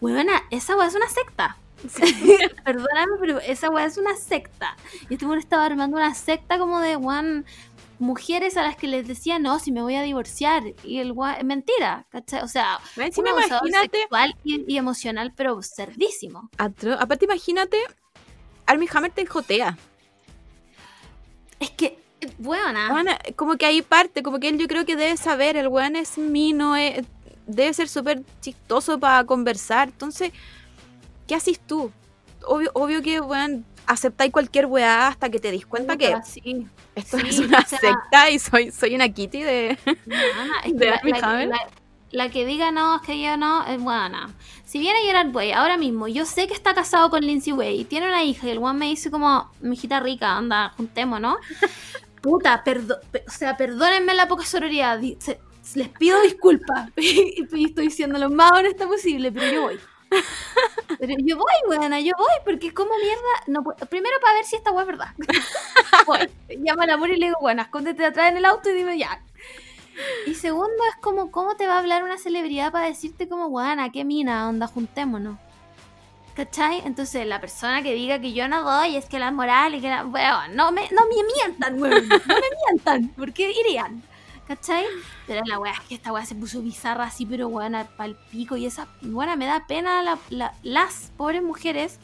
Weona, 0.00 0.42
esa 0.50 0.76
weá 0.76 0.86
es 0.88 0.94
una 0.94 1.08
secta. 1.10 1.58
Perdóname, 2.64 3.12
pero 3.20 3.38
esa 3.40 3.68
weá 3.68 3.84
es 3.84 3.98
una 3.98 4.16
secta. 4.16 4.76
Y 5.10 5.14
este 5.14 5.26
weón 5.26 5.38
estaba 5.38 5.66
armando 5.66 5.96
una 5.98 6.14
secta 6.14 6.58
como 6.58 6.80
de 6.80 6.96
weón, 6.96 7.44
mujeres 7.98 8.56
a 8.56 8.62
las 8.62 8.76
que 8.76 8.86
les 8.86 9.06
decía, 9.06 9.38
no, 9.38 9.58
si 9.58 9.70
me 9.70 9.82
voy 9.82 9.96
a 9.96 10.02
divorciar. 10.02 10.62
Y 10.84 10.98
el 11.00 11.12
weón, 11.12 11.46
mentira, 11.46 12.06
¿cachai? 12.08 12.40
O 12.42 12.48
sea, 12.48 12.78
un 12.96 13.26
imagínate, 13.26 13.98
sexual 13.98 14.34
y, 14.42 14.64
y 14.72 14.78
emocional, 14.78 15.34
pero 15.36 15.60
cerdísimo. 15.62 16.48
aparte 16.56 17.26
imagínate, 17.26 17.76
Armie 18.66 18.88
Hammer 18.92 19.10
te 19.12 19.26
jotea. 19.26 19.76
Es 21.60 21.70
que, 21.70 21.98
weona. 22.38 22.92
Weón, 22.92 23.06
como 23.36 23.56
que 23.56 23.66
ahí 23.66 23.82
parte, 23.82 24.22
como 24.22 24.38
que 24.40 24.48
él 24.48 24.58
yo 24.58 24.66
creo 24.66 24.84
que 24.84 24.96
debe 24.96 25.16
saber, 25.16 25.56
el 25.56 25.68
weón 25.68 25.96
es 25.96 26.18
mino, 26.18 26.76
eh, 26.76 27.04
debe 27.46 27.72
ser 27.74 27.88
súper 27.88 28.22
chistoso 28.40 28.98
para 28.98 29.24
conversar. 29.24 29.88
Entonces, 29.88 30.32
¿qué 31.26 31.34
haces 31.34 31.60
tú? 31.60 31.90
Obvio, 32.46 32.70
obvio 32.74 33.02
que, 33.02 33.20
weón, 33.20 33.64
aceptáis 33.86 34.32
cualquier 34.32 34.66
weá 34.66 35.08
hasta 35.08 35.28
que 35.30 35.38
te 35.38 35.50
dis 35.50 35.66
cuenta 35.66 35.96
que 35.96 36.14
sí. 36.24 36.66
esto 36.94 37.18
sí, 37.18 37.26
es 37.28 37.38
una 37.38 37.58
o 37.60 37.66
sea- 37.66 37.78
secta 37.78 38.30
y 38.30 38.38
soy, 38.38 38.70
soy 38.70 38.94
una 38.94 39.08
kitty 39.08 39.42
de... 39.42 39.78
Weona, 40.06 40.58
es 40.64 40.72
que 40.72 40.78
¿De 40.78 40.86
la, 40.86 40.94
Armie 40.96 41.12
la- 41.12 41.18
Hammer? 41.30 41.48
la- 41.48 41.68
la 42.14 42.30
que 42.30 42.46
diga 42.46 42.70
no, 42.70 42.96
es 42.96 43.02
que 43.02 43.20
yo 43.20 43.36
no, 43.36 43.66
es 43.66 43.80
buena. 43.80 44.30
Si 44.64 44.78
viene 44.78 45.00
Gerard 45.00 45.34
Way 45.34 45.52
ahora 45.52 45.76
mismo, 45.76 46.06
yo 46.06 46.24
sé 46.24 46.46
que 46.46 46.54
está 46.54 46.72
casado 46.72 47.10
con 47.10 47.22
Lindsay 47.22 47.52
Way 47.52 47.80
y 47.80 47.84
tiene 47.84 48.06
una 48.06 48.22
hija 48.22 48.46
y 48.46 48.50
el 48.50 48.58
one 48.58 48.78
me 48.78 48.86
dice 48.86 49.10
como, 49.10 49.50
mi 49.60 49.74
hijita 49.74 49.98
rica, 49.98 50.36
anda, 50.36 50.72
juntemos, 50.76 51.20
¿no? 51.20 51.38
Puta, 52.22 52.62
perdo 52.64 53.00
o 53.26 53.30
sea, 53.30 53.56
perdónenme 53.56 54.14
la 54.14 54.28
poca 54.28 54.44
sororidad, 54.44 55.00
les 55.00 55.88
pido 55.98 56.22
disculpas 56.22 56.90
y 56.96 57.66
estoy 57.66 57.90
siendo 57.90 58.18
lo 58.18 58.30
más 58.30 58.52
honesta 58.52 58.86
posible, 58.86 59.32
pero 59.32 59.52
yo 59.52 59.62
voy. 59.62 59.80
Pero 61.00 61.14
yo 61.18 61.36
voy, 61.36 61.76
buena, 61.76 61.98
yo 62.00 62.12
voy, 62.16 62.34
porque 62.44 62.72
como 62.72 62.92
mierda, 62.98 63.22
no 63.48 63.64
primero 63.88 64.16
para 64.20 64.34
ver 64.34 64.44
si 64.44 64.54
esta 64.54 64.70
weá 64.70 64.82
es 64.82 64.86
verdad. 64.86 65.08
voy, 66.06 66.30
llamo 66.58 66.82
al 66.82 66.90
amor 66.90 67.10
y 67.10 67.16
le 67.16 67.26
digo, 67.26 67.38
bueno, 67.40 67.62
escóndete 67.62 68.06
atrás 68.06 68.30
en 68.30 68.36
el 68.36 68.44
auto 68.44 68.70
y 68.70 68.74
dime 68.74 68.96
ya, 68.96 69.20
y 70.26 70.34
segundo, 70.34 70.72
es 70.90 70.96
como, 71.00 71.30
¿cómo 71.30 71.56
te 71.56 71.66
va 71.66 71.74
a 71.74 71.78
hablar 71.78 72.02
una 72.04 72.18
celebridad 72.18 72.72
para 72.72 72.86
decirte 72.86 73.28
como, 73.28 73.48
guana, 73.48 73.90
qué 73.90 74.04
mina, 74.04 74.48
onda, 74.48 74.66
juntémonos? 74.66 75.38
¿Cachai? 76.34 76.82
Entonces, 76.84 77.24
la 77.26 77.40
persona 77.40 77.82
que 77.82 77.94
diga 77.94 78.20
que 78.20 78.32
yo 78.32 78.48
no 78.48 78.62
doy 78.62 78.96
es 78.96 79.04
que 79.06 79.20
la 79.20 79.30
moral 79.30 79.76
y 79.76 79.80
que 79.80 79.88
la. 79.88 80.02
Bueno, 80.02 80.36
no 80.52 80.72
me, 80.72 80.82
no 80.90 81.02
me 81.06 81.22
mientan, 81.32 81.80
weón. 81.80 82.08
No 82.08 82.18
me 82.26 82.48
mientan. 82.72 83.08
¿Por 83.10 83.32
qué 83.32 83.52
irían? 83.52 84.02
¿Cachai? 84.48 84.84
Pero 85.28 85.42
la 85.46 85.60
weá 85.60 85.72
es 85.74 85.80
que 85.88 85.94
esta 85.94 86.12
weá 86.12 86.26
se 86.26 86.34
puso 86.34 86.60
bizarra 86.60 87.04
así, 87.04 87.24
pero 87.24 87.46
weá, 87.46 87.86
pal 87.96 88.18
pico. 88.32 88.56
Y 88.56 88.66
esa, 88.66 88.88
weá, 89.02 89.36
me 89.36 89.46
da 89.46 89.64
pena 89.68 90.02
la- 90.02 90.18
la- 90.28 90.54
las 90.64 91.12
pobres 91.16 91.40
mujeres 91.40 92.00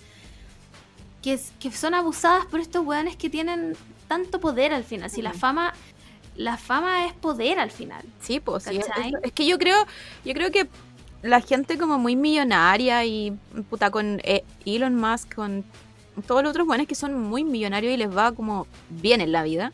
que, 1.23 1.37
son 1.73 1.95
abusadas 1.95 2.47
por 2.47 2.61
estos 2.61 2.87
weones 2.87 3.17
que 3.17 3.29
tienen 3.31 3.77
tanto 4.09 4.41
poder 4.41 4.73
al 4.73 4.85
final. 4.85 5.11
Si 5.11 5.23
la 5.23 5.33
fama. 5.33 5.75
La 6.37 6.57
fama 6.57 7.07
es 7.07 7.13
poder 7.13 7.59
al 7.59 7.71
final. 7.71 8.03
Sí, 8.21 8.41
pues 8.41 8.65
sí. 8.65 8.81
Es, 9.23 9.33
que 9.33 9.47
yo 9.47 9.59
creo, 9.59 9.77
yo 10.25 10.33
creo 10.33 10.51
que 10.51 10.69
la 11.23 11.41
gente 11.41 11.77
como 11.77 11.99
muy 11.99 12.17
millonaria 12.17 13.05
y 13.05 13.33
puta 13.69 13.91
con 13.91 14.21
eh, 14.25 14.43
Elon 14.65 14.95
Musk, 14.97 15.35
con 15.35 15.65
todos 16.27 16.43
los 16.43 16.51
otros 16.51 16.67
buenos 16.67 16.87
que 16.87 16.95
son 16.95 17.21
muy 17.21 17.45
millonarios 17.45 17.93
y 17.93 17.97
les 17.97 18.15
va 18.17 18.33
como 18.33 18.67
bien 18.89 19.21
en 19.21 19.33
la 19.33 19.43
vida. 19.43 19.73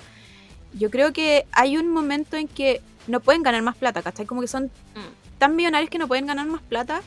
Yo 0.74 0.90
creo 0.90 1.12
que 1.12 1.46
hay 1.52 1.76
un 1.76 1.88
momento 1.92 2.36
en 2.36 2.48
que 2.48 2.80
no 3.06 3.20
pueden 3.20 3.42
ganar 3.42 3.62
más 3.62 3.76
plata, 3.76 4.02
¿cachai? 4.02 4.26
Como 4.26 4.40
que 4.40 4.48
son 4.48 4.70
tan 5.38 5.54
millonarios 5.54 5.90
que 5.90 5.98
no 5.98 6.08
pueden 6.08 6.26
ganar 6.26 6.46
más 6.46 6.62
plata 6.62 7.00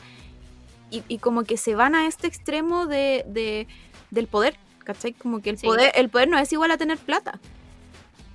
y, 0.90 1.02
y 1.08 1.18
como 1.18 1.44
que 1.44 1.56
se 1.56 1.74
van 1.74 1.94
a 1.94 2.06
este 2.06 2.26
extremo 2.26 2.86
de, 2.86 3.24
de- 3.28 3.66
del 4.10 4.26
poder, 4.26 4.56
¿cachai? 4.84 5.12
Como 5.12 5.42
que 5.42 5.50
el, 5.50 5.58
Sí. 5.58 5.66
poder, 5.66 5.92
el 5.94 6.08
poder 6.08 6.28
no 6.28 6.38
es 6.38 6.50
igual 6.52 6.70
a 6.70 6.78
tener 6.78 6.96
plata. 6.98 7.38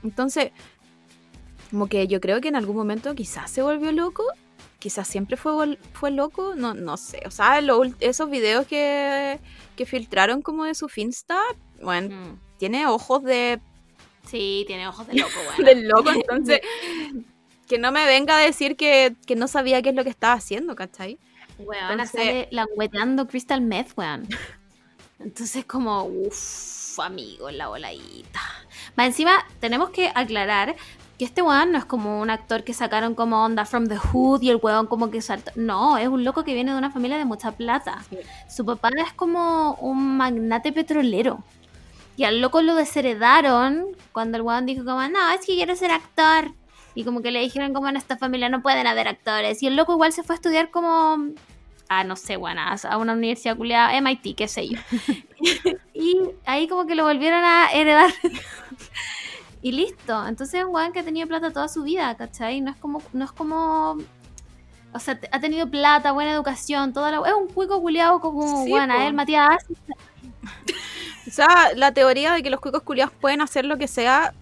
Entonces, 0.03 0.51
como 1.75 1.87
que 1.87 2.07
yo 2.07 2.21
creo 2.21 2.39
que 2.39 2.47
en 2.47 2.55
algún 2.55 2.77
momento 2.77 3.13
quizás 3.15 3.51
se 3.51 3.61
volvió 3.61 3.91
loco, 3.91 4.23
quizás 4.79 5.09
siempre 5.09 5.35
fue, 5.35 5.77
fue 5.91 6.09
loco, 6.09 6.55
no, 6.55 6.73
no 6.73 6.95
sé. 6.95 7.21
O 7.25 7.31
sea, 7.31 7.59
lo 7.59 7.83
esos 7.99 8.29
videos 8.29 8.65
que, 8.65 9.41
que 9.75 9.85
filtraron 9.85 10.41
como 10.41 10.63
de 10.63 10.73
su 10.73 10.87
Finsta, 10.87 11.37
bueno, 11.81 12.15
Mm. 12.15 12.39
tiene 12.57 12.87
ojos 12.87 13.23
de, 13.23 13.59
Sí, 14.25 14.63
tiene 14.67 14.87
ojos 14.87 15.05
de 15.07 15.13
loco, 15.19 15.33
weón. 15.49 15.65
del 15.65 15.85
loco, 15.89 16.09
entonces 16.15 16.61
que 17.67 17.77
no 17.77 17.91
me 17.91 18.05
venga 18.05 18.37
a 18.37 18.39
decir 18.39 18.77
que, 18.77 19.13
que 19.27 19.35
no 19.35 19.49
sabía 19.49 19.81
qué 19.81 19.89
es 19.89 19.95
lo 19.95 20.05
que 20.05 20.09
estaba 20.11 20.33
haciendo, 20.35 20.75
¿cachai? 20.77 21.19
Weón, 21.57 21.91
Entonces- 21.91 22.11
sale 22.13 22.47
langueteando 22.51 23.27
Crystal 23.27 23.59
Meth, 23.59 23.91
weón. 23.97 24.29
Entonces, 25.19 25.65
como, 25.65 26.05
uff, 26.05 26.99
amigo, 27.01 27.51
la 27.51 27.67
voladita. 27.67 28.39
Más 28.95 29.07
encima, 29.07 29.45
tenemos 29.59 29.89
que 29.89 30.09
aclarar 30.15 30.77
que 31.17 31.25
este 31.25 31.41
weón 31.41 31.71
no 31.71 31.77
es 31.77 31.85
como 31.85 32.19
un 32.21 32.29
actor 32.29 32.63
que 32.63 32.73
sacaron 32.73 33.15
como 33.15 33.43
onda 33.43 33.65
from 33.65 33.87
the 33.87 33.97
hood 33.97 34.41
y 34.41 34.49
el 34.49 34.59
weón 34.61 34.87
como 34.87 35.11
que 35.11 35.21
salta. 35.21 35.51
No, 35.55 35.97
es 35.97 36.07
un 36.07 36.23
loco 36.23 36.43
que 36.43 36.53
viene 36.53 36.71
de 36.71 36.77
una 36.77 36.91
familia 36.91 37.17
de 37.17 37.25
mucha 37.25 37.51
plata. 37.51 38.03
Sí. 38.09 38.17
Su 38.49 38.65
papá 38.65 38.89
es 38.97 39.13
como 39.13 39.75
un 39.75 40.17
magnate 40.17 40.73
petrolero. 40.73 41.43
Y 42.17 42.23
al 42.23 42.41
loco 42.41 42.61
lo 42.61 42.75
desheredaron 42.75 43.87
cuando 44.11 44.37
el 44.37 44.43
weón 44.43 44.65
dijo 44.65 44.85
como, 44.85 45.07
no, 45.07 45.31
es 45.31 45.45
que 45.45 45.55
quiero 45.55 45.75
ser 45.75 45.91
actor. 45.91 46.51
Y 46.93 47.03
como 47.03 47.21
que 47.21 47.31
le 47.31 47.41
dijeron 47.41 47.73
como 47.73 47.89
en 47.89 47.97
esta 47.97 48.17
familia 48.17 48.49
no 48.49 48.61
pueden 48.61 48.87
haber 48.87 49.07
actores. 49.07 49.61
Y 49.63 49.67
el 49.67 49.75
loco 49.75 49.93
igual 49.93 50.13
se 50.13 50.23
fue 50.23 50.35
a 50.35 50.37
estudiar 50.37 50.71
como, 50.71 51.17
ah, 51.89 52.03
no 52.03 52.15
sé, 52.15 52.37
bueno, 52.37 52.61
a 52.61 52.97
una 52.97 53.13
universidad 53.13 53.57
culiada, 53.57 53.99
MIT, 53.99 54.35
qué 54.35 54.47
sé 54.47 54.67
yo. 54.67 54.79
y 55.93 56.17
ahí 56.45 56.67
como 56.67 56.85
que 56.85 56.95
lo 56.95 57.03
volvieron 57.03 57.43
a 57.43 57.71
heredar. 57.71 58.11
y 59.65 59.71
listo. 59.71 60.27
Entonces 60.27 60.59
es 60.59 60.65
un 60.65 60.75
weón 60.75 60.93
que 60.93 60.99
ha 60.99 61.03
tenido 61.03 61.27
plata 61.27 61.49
toda 61.51 61.67
su 61.67 61.81
vida, 61.81 62.13
¿cachai? 62.15 62.61
No 62.61 62.69
es 62.69 62.77
como, 62.77 63.01
no 63.13 63.25
es 63.25 63.31
como... 63.31 63.97
O 64.93 64.99
sea, 64.99 65.19
ha 65.31 65.39
tenido 65.39 65.67
plata, 65.67 66.11
buena 66.11 66.31
educación, 66.31 66.93
toda 66.93 67.09
la... 67.09 67.17
Es 67.27 67.33
un 67.33 67.47
cuico 67.47 67.81
culiado 67.81 68.19
como, 68.19 68.63
Sí, 68.63 68.69
bueno, 68.69 68.93
él, 69.01 69.13
Matías, 69.15 69.57
O 71.27 71.31
sea, 71.31 71.73
la 71.75 71.91
teoría 71.91 72.33
de 72.33 72.43
que 72.43 72.51
los 72.51 72.59
cuicos 72.59 72.83
culiados 72.83 73.11
pueden 73.19 73.41
hacer 73.41 73.65
lo 73.65 73.77
que 73.79 73.87
sea 73.87 74.33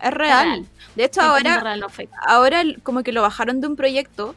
es 0.00 0.10
real. 0.12 0.46
real. 0.46 0.66
De 0.94 1.04
hecho, 1.04 1.20
Es 1.20 1.26
ahora, 1.26 1.60
real, 1.60 1.80
no 1.80 1.88
ahora 2.24 2.62
como 2.84 3.02
que 3.02 3.10
lo 3.10 3.22
bajaron 3.22 3.60
de 3.60 3.66
un 3.66 3.74
proyecto, 3.74 4.36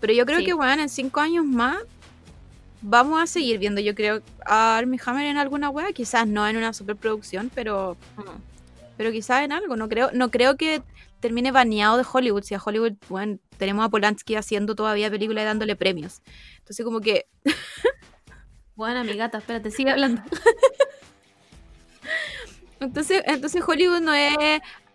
pero 0.00 0.14
yo 0.14 0.24
creo 0.24 0.38
Sí. 0.38 0.46
que, 0.46 0.54
bueno, 0.54 0.80
en 0.80 0.88
cinco 0.88 1.20
años 1.20 1.44
más 1.44 1.76
vamos 2.80 3.20
a 3.22 3.26
seguir 3.26 3.58
viendo, 3.58 3.82
yo 3.82 3.94
creo, 3.94 4.22
a 4.46 4.78
Armie 4.78 4.98
Hammer 5.04 5.26
en 5.26 5.36
alguna 5.36 5.68
wea, 5.68 5.92
quizás 5.92 6.26
no 6.26 6.48
en 6.48 6.56
una 6.56 6.72
superproducción, 6.72 7.50
pero, 7.54 7.98
Mm. 8.16 8.22
Pero 8.98 9.10
quizás 9.10 9.42
en 9.42 9.52
algo. 9.52 9.76
No 9.76 9.88
creo, 9.88 10.10
no 10.12 10.30
creo 10.30 10.58
que 10.58 10.82
termine 11.20 11.52
baneado 11.52 11.96
de 11.96 12.04
Hollywood. 12.10 12.42
Si 12.42 12.54
a 12.54 12.60
Hollywood, 12.62 12.92
bueno, 13.08 13.38
tenemos 13.56 13.86
a 13.86 13.88
Polanski 13.88 14.34
haciendo 14.34 14.74
todavía 14.74 15.10
películas 15.10 15.42
y 15.42 15.46
dándole 15.46 15.74
premios. 15.74 16.20
Entonces, 16.58 16.84
como 16.84 17.00
que 17.00 17.26
Bueno, 18.78 19.02
mi 19.02 19.14
gata, 19.14 19.38
espérate, 19.38 19.72
sigue 19.72 19.90
hablando. 19.90 20.22
Entonces, 22.80 23.24
entonces 23.26 23.60
Hollywood 23.66 24.00
no 24.00 24.14
es, 24.14 24.36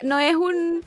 no 0.01 0.19
es 0.19 0.35
un... 0.35 0.85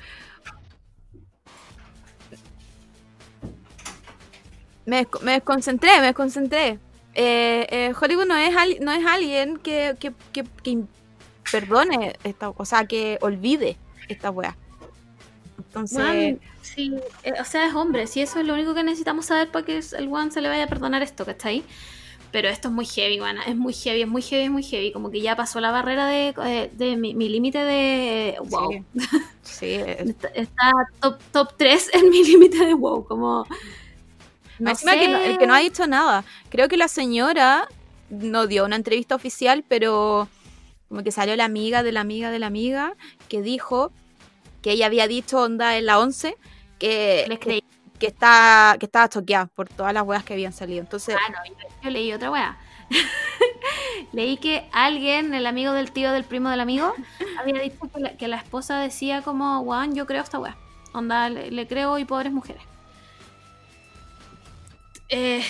Me, 4.86 5.06
me 5.20 5.32
desconcentré, 5.32 6.00
me 6.00 6.06
desconcentré. 6.06 6.78
Eh, 7.12 7.66
eh, 7.68 7.92
Hollywood 8.00 8.24
no 8.24 8.34
es, 8.34 8.80
no 8.80 8.92
es 8.92 9.04
alguien 9.04 9.58
que, 9.58 9.94
que, 10.00 10.14
que 10.32 10.44
perdone 11.52 12.16
esta, 12.24 12.50
o 12.50 12.64
sea, 12.64 12.84
que 12.86 13.18
olvide 13.20 13.76
esta 14.08 14.30
weá. 14.30 14.56
Entonces, 15.58 16.36
sí, 16.62 16.94
eh, 17.22 17.32
o 17.40 17.44
sea, 17.44 17.66
es 17.66 17.74
hombre, 17.74 18.06
si 18.06 18.20
eso 18.20 18.40
es 18.40 18.46
lo 18.46 18.54
único 18.54 18.74
que 18.74 18.82
necesitamos 18.82 19.26
saber 19.26 19.50
para 19.50 19.64
que 19.64 19.78
el 19.98 20.08
one 20.12 20.30
se 20.30 20.40
le 20.40 20.48
vaya 20.48 20.64
a 20.64 20.66
perdonar 20.68 21.02
esto, 21.02 21.24
¿cachai? 21.24 21.64
Pero 22.32 22.48
esto 22.48 22.68
es 22.68 22.74
muy 22.74 22.84
heavy, 22.84 23.18
bueno, 23.18 23.40
es 23.46 23.56
muy 23.56 23.72
heavy, 23.72 24.02
es 24.02 24.08
muy 24.08 24.20
heavy, 24.20 24.44
es 24.44 24.50
muy 24.50 24.62
heavy. 24.62 24.92
Como 24.92 25.10
que 25.10 25.20
ya 25.20 25.36
pasó 25.36 25.60
la 25.60 25.70
barrera 25.70 26.06
de, 26.06 26.34
eh, 26.44 26.70
de 26.74 26.96
mi, 26.96 27.14
mi 27.14 27.28
límite 27.28 27.58
de 27.58 28.36
wow. 28.50 28.72
Sí. 28.72 28.84
sí, 29.42 29.66
es- 29.86 30.00
Está, 30.10 30.28
está 30.28 30.72
top, 31.00 31.18
top 31.32 31.52
3 31.56 31.90
en 31.94 32.10
mi 32.10 32.24
límite 32.24 32.64
de 32.66 32.74
wow. 32.74 33.04
Como. 33.06 33.46
No 34.58 34.70
Encima 34.70 34.92
que 34.94 35.08
no- 35.08 35.18
sé. 35.18 35.30
el 35.30 35.38
que 35.38 35.46
no 35.46 35.54
ha 35.54 35.60
dicho 35.60 35.86
nada. 35.86 36.24
Creo 36.50 36.68
que 36.68 36.76
la 36.76 36.88
señora 36.88 37.68
no 38.10 38.46
dio 38.46 38.64
una 38.64 38.76
entrevista 38.76 39.14
oficial, 39.14 39.64
pero 39.66 40.28
como 40.88 41.02
que 41.02 41.10
salió 41.12 41.34
la 41.36 41.44
amiga 41.44 41.82
de 41.82 41.92
la 41.92 42.00
amiga 42.00 42.30
de 42.30 42.38
la 42.38 42.46
amiga 42.46 42.94
que 43.28 43.42
dijo 43.42 43.92
que 44.62 44.72
ella 44.72 44.86
había 44.86 45.06
dicho 45.08 45.40
onda 45.40 45.76
en 45.76 45.86
la 45.86 45.98
11 45.98 46.36
que, 46.78 47.24
Les 47.28 47.38
creí. 47.38 47.62
que 47.98 48.06
está, 48.08 48.76
que 48.78 48.86
estaba 48.86 49.08
choqueada 49.08 49.46
por 49.46 49.68
todas 49.68 49.92
las 49.92 50.02
weas 50.04 50.24
que 50.24 50.32
habían 50.34 50.52
salido. 50.52 50.80
Entonces, 50.80 51.16
Ah, 51.16 51.30
no, 51.30 51.38
yo, 51.48 51.68
yo 51.82 51.90
leí 51.90 52.12
otra 52.12 52.30
wea. 52.30 52.58
leí 54.12 54.36
que 54.36 54.68
alguien, 54.72 55.34
el 55.34 55.46
amigo 55.46 55.72
del 55.72 55.90
tío 55.92 56.12
del 56.12 56.24
primo 56.24 56.50
del 56.50 56.60
amigo, 56.60 56.94
había 57.40 57.60
dicho 57.60 57.78
que 57.92 58.00
la, 58.00 58.16
que 58.16 58.28
la 58.28 58.36
esposa 58.36 58.78
decía 58.78 59.22
como, 59.22 59.62
Juan, 59.64 59.94
yo 59.94 60.06
creo 60.06 60.22
esta 60.22 60.38
wea. 60.38 60.56
Onda, 60.92 61.28
le, 61.28 61.50
le 61.50 61.66
creo 61.66 61.98
y 61.98 62.04
pobres 62.04 62.32
mujeres. 62.32 62.62
Eh, 65.08 65.42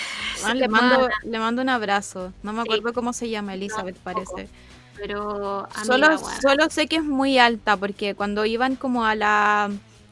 le, 0.54 0.68
mando, 0.68 1.08
le 1.24 1.38
mando 1.38 1.62
un 1.62 1.68
abrazo. 1.70 2.32
No 2.42 2.52
me 2.52 2.62
Sí. 2.62 2.68
acuerdo 2.68 2.92
cómo 2.92 3.12
se 3.12 3.30
llama, 3.30 3.54
Elizabeth, 3.54 3.96
parece. 3.98 4.48
Pero 4.96 5.68
amiga, 5.74 5.84
Solo, 5.84 6.06
weona. 6.08 6.40
solo 6.40 6.70
sé 6.70 6.86
que 6.86 6.96
es 6.96 7.04
muy 7.04 7.38
alta, 7.38 7.76
porque 7.76 8.14
cuando 8.14 8.44
iban 8.46 8.76
como 8.76 9.04
a, 9.04 9.14
la, 9.14 9.64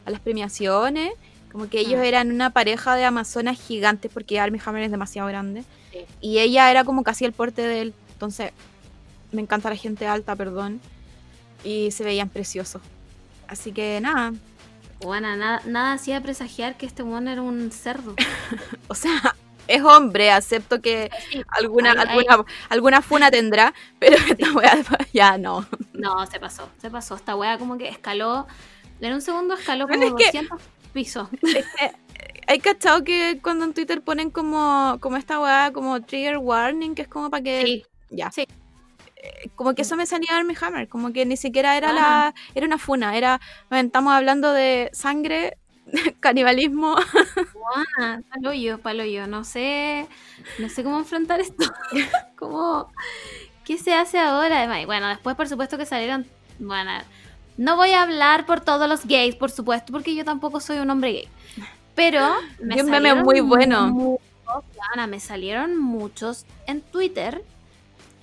a 0.05 0.09
las 0.09 0.19
premiaciones, 0.19 1.11
como 1.51 1.69
que 1.69 1.79
ellos 1.79 1.99
Mm. 1.99 2.03
eran 2.03 2.31
una 2.31 2.49
pareja 2.49 2.95
de 2.95 3.05
amazonas 3.05 3.59
gigantes, 3.59 4.11
porque 4.13 4.39
Armie 4.39 4.61
Hammer 4.65 4.83
es 4.83 4.91
demasiado 4.91 5.27
grande. 5.29 5.63
Sí. 5.91 5.99
Y 6.21 6.39
ella 6.39 6.69
era 6.69 6.83
como 6.83 7.03
casi 7.03 7.25
el 7.25 7.31
porte 7.33 7.61
de 7.61 7.81
él. 7.81 7.93
Entonces, 8.13 8.51
me 9.31 9.41
encanta 9.41 9.69
la 9.69 9.75
gente 9.77 10.05
alta, 10.07 10.35
perdón. 10.35 10.81
Y 11.63 11.91
se 11.91 12.03
veían 12.03 12.29
preciosos. 12.29 12.81
Así 13.47 13.71
que 13.71 13.99
nada. 14.01 14.33
Weona, 15.01 15.35
nada, 15.35 15.61
nada 15.65 15.93
hacía 15.93 16.21
presagiar 16.21 16.77
que 16.77 16.85
este 16.85 17.03
one 17.03 17.31
era 17.31 17.41
un 17.41 17.71
cerdo. 17.71 18.15
O 18.87 18.95
sea, 18.95 19.35
es 19.67 19.81
hombre, 19.83 20.31
acepto 20.31 20.81
que 20.81 21.09
alguna, 21.49 21.91
ahí- 21.91 22.07
alguna, 22.25 22.45
alguna 22.69 23.01
funa 23.01 23.31
tendrá, 23.31 23.73
pero 23.99 24.15
esta 24.17 24.51
weá 24.53 24.73
ya 25.13 25.37
no. 25.37 25.65
No, 25.93 26.25
se 26.27 26.39
pasó, 26.39 26.69
se 26.77 26.89
pasó. 26.89 27.15
Esta 27.15 27.35
wea 27.35 27.57
como 27.57 27.77
que 27.77 27.87
escaló. 27.87 28.47
En 29.01 29.13
un 29.13 29.21
segundo 29.21 29.55
escaló 29.55 29.87
como 29.87 29.99
Bueno, 29.99 30.15
es 30.19 30.31
que- 30.31 30.37
200 30.39 30.61
pisos. 30.93 31.27
Es 31.43 31.65
que, 31.77 31.91
Hay 32.47 32.59
cachado 32.59 33.03
que 33.03 33.39
cuando 33.41 33.65
en 33.65 33.73
Twitter 33.73 34.01
ponen 34.01 34.29
como, 34.29 34.97
como 35.01 35.17
esta 35.17 35.39
weá, 35.39 35.71
como 35.73 36.01
trigger 36.01 36.37
warning, 36.37 36.93
que 36.95 37.01
es 37.03 37.07
como 37.07 37.29
para 37.29 37.43
que. 37.43 37.61
Sí, 37.63 37.85
Ya. 38.09 38.31
Sí. 38.31 38.47
Eh, 39.17 39.49
Como 39.55 39.73
que 39.73 39.81
eso 39.81 39.95
me 39.97 40.05
salía 40.05 40.37
Armie 40.37 40.55
Hammer, 40.61 40.87
como 40.87 41.11
que 41.11 41.25
ni 41.25 41.35
siquiera 41.37 41.75
era 41.75 41.89
Ah. 41.89 41.93
la. 41.93 42.35
Era 42.53 42.67
una 42.67 42.77
funa, 42.77 43.17
era. 43.17 43.41
bueno, 43.69 43.87
Estamos 43.87 44.13
hablando 44.13 44.53
de 44.53 44.89
sangre, 44.93 45.57
canibalismo. 46.19 46.95
Guana, 47.53 48.21
palo 48.29 48.53
yo, 48.53 48.79
palo 48.79 49.05
yo. 49.05 49.27
No 49.27 49.43
sé, 49.43 50.07
no 50.59 50.69
sé 50.69 50.83
cómo 50.83 50.97
enfrentar 50.97 51.39
esto. 51.39 51.65
¿Cómo, 52.35 52.91
¿Qué 53.63 53.77
se 53.77 53.93
hace 53.93 54.19
ahora? 54.19 54.71
Ay, 54.71 54.85
Bueno, 54.85 55.07
después 55.07 55.35
por 55.35 55.47
supuesto 55.47 55.77
que 55.77 55.85
salieron. 55.85 56.25
Bueno, 56.59 56.91
no 57.57 57.75
voy 57.75 57.91
a 57.91 58.03
hablar 58.03 58.45
por 58.45 58.61
todos 58.61 58.87
los 58.87 59.05
gays, 59.05 59.35
por 59.35 59.51
supuesto, 59.51 59.91
porque 59.91 60.15
yo 60.15 60.25
tampoco 60.25 60.59
soy 60.59 60.79
un 60.79 60.89
hombre 60.89 61.11
gay. 61.11 61.27
Pero 61.95 62.19
me 62.59 62.81
un 62.81 62.89
meme 62.89 63.09
salieron 63.09 63.23
muy 63.23 63.39
bueno. 63.41 63.87
muchos, 63.87 64.63
Guana, 64.75 65.07
me 65.07 65.19
salieron 65.19 65.77
muchos 65.77 66.45
en 66.67 66.81
Twitter. 66.81 67.43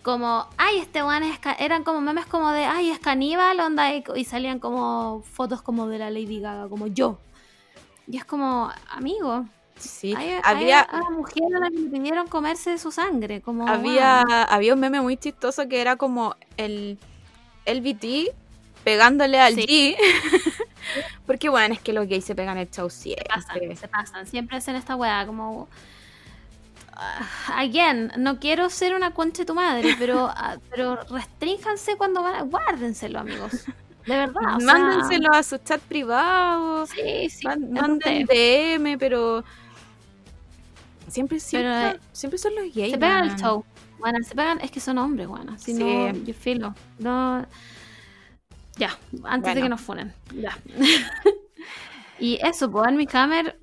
Como, 0.03 0.49
ay, 0.57 0.79
este 0.79 1.01
one 1.03 1.31
es 1.31 1.39
eran 1.61 1.85
como 1.85 2.01
memes 2.01 2.27
como 2.27 2.51
de, 2.51 2.65
ay, 2.65 2.91
es 2.91 2.99
caníbal, 2.99 3.61
onda, 3.61 3.95
y, 3.95 4.03
y 4.17 4.25
salían 4.25 4.59
como 4.59 5.23
fotos 5.23 5.63
como 5.63 5.87
de 5.87 5.99
la 5.99 6.11
Lady 6.11 6.41
Gaga, 6.41 6.69
como 6.69 6.89
yo. 6.89 7.19
Y 8.07 8.17
es 8.17 8.25
como, 8.25 8.71
amigo, 8.91 9.45
Sí, 9.77 10.15
hay, 10.17 10.31
hay 10.31 10.41
había, 10.45 10.81
a 10.81 10.99
la 11.01 11.11
mujer 11.11 11.43
a 11.57 11.59
la 11.59 11.69
que 11.71 11.79
le 11.79 11.89
pidieron 11.89 12.29
comerse 12.29 12.79
su 12.79 12.93
sangre, 12.93 13.41
como 13.41 13.67
había, 13.67 14.23
wow. 14.27 14.35
había 14.49 14.75
un 14.75 14.81
meme 14.81 15.01
muy 15.01 15.17
chistoso 15.17 15.69
que 15.69 15.81
era 15.81 15.97
como 15.97 16.37
el, 16.57 16.99
el 17.65 17.81
BT 17.81 18.33
pegándole 18.85 19.41
al 19.41 19.55
Sí. 19.55 19.97
G. 19.97 19.97
Porque 21.27 21.49
bueno, 21.49 21.75
es 21.75 21.81
que 21.81 21.93
los 21.93 22.07
gays 22.07 22.25
se 22.25 22.35
pegan 22.35 22.59
el 22.59 22.71
chau 22.71 22.91
se 22.91 23.17
pasan, 23.29 23.53
siempre. 23.59 23.77
se 23.77 23.89
pasan, 23.89 24.27
siempre 24.27 24.57
hacen 24.59 24.77
esta 24.77 24.95
weá, 24.95 25.25
como 25.27 25.69
ah, 26.95 27.27
again, 27.57 28.13
no 28.19 28.39
quiero 28.39 28.69
ser 28.71 28.95
una 28.95 29.13
concha 29.15 29.43
de 29.43 29.47
tu 29.47 29.55
madre, 29.55 29.95
pero 29.99 30.29
ah, 30.31 30.57
pero 30.71 30.97
restrínjanse 31.05 31.97
cuando 31.97 32.23
van, 32.23 32.35
a- 32.35 32.43
guárdenselo, 32.43 33.19
amigos. 33.21 33.65
De 34.07 34.17
verdad, 34.17 34.57
o 34.57 34.61
sea, 34.61 34.67
Mándenselo 34.75 35.33
a 35.33 35.43
su 35.43 35.59
chat 35.59 35.81
privado. 35.83 36.87
Sí, 36.87 37.31
sí, 37.31 37.47
manden. 37.47 38.27
DM, 38.27 38.99
pero 38.99 39.45
siempre, 41.09 41.39
siempre, 41.41 41.71
Pero, 41.71 41.97
eh, 41.97 42.01
siempre 42.13 42.39
son 42.39 42.55
los 42.57 42.75
gays. 42.75 42.93
Se 42.93 42.99
pegan 42.99 43.31
el 43.31 43.37
show. 43.37 43.65
Bueno, 43.99 44.19
se 44.25 44.35
pegan, 44.35 44.61
es 44.61 44.71
que 44.71 44.81
son 44.81 44.99
hombres, 44.99 45.29
bueno. 45.29 45.57
Si 45.59 45.75
Sí. 45.75 45.85
no, 45.85 46.13
yo 46.13 46.35
filo. 46.35 46.75
No. 46.99 47.47
Ya, 48.77 48.99
antes 49.25 49.55
de 49.55 49.61
Bueno. 49.61 49.63
que 49.63 49.69
nos 49.69 49.81
funen. 49.81 50.13
Ya. 50.35 50.59
y 52.19 52.39
eso, 52.43 52.71
pues 52.71 52.87
Armie 52.87 53.09
Hammer, 53.13 53.59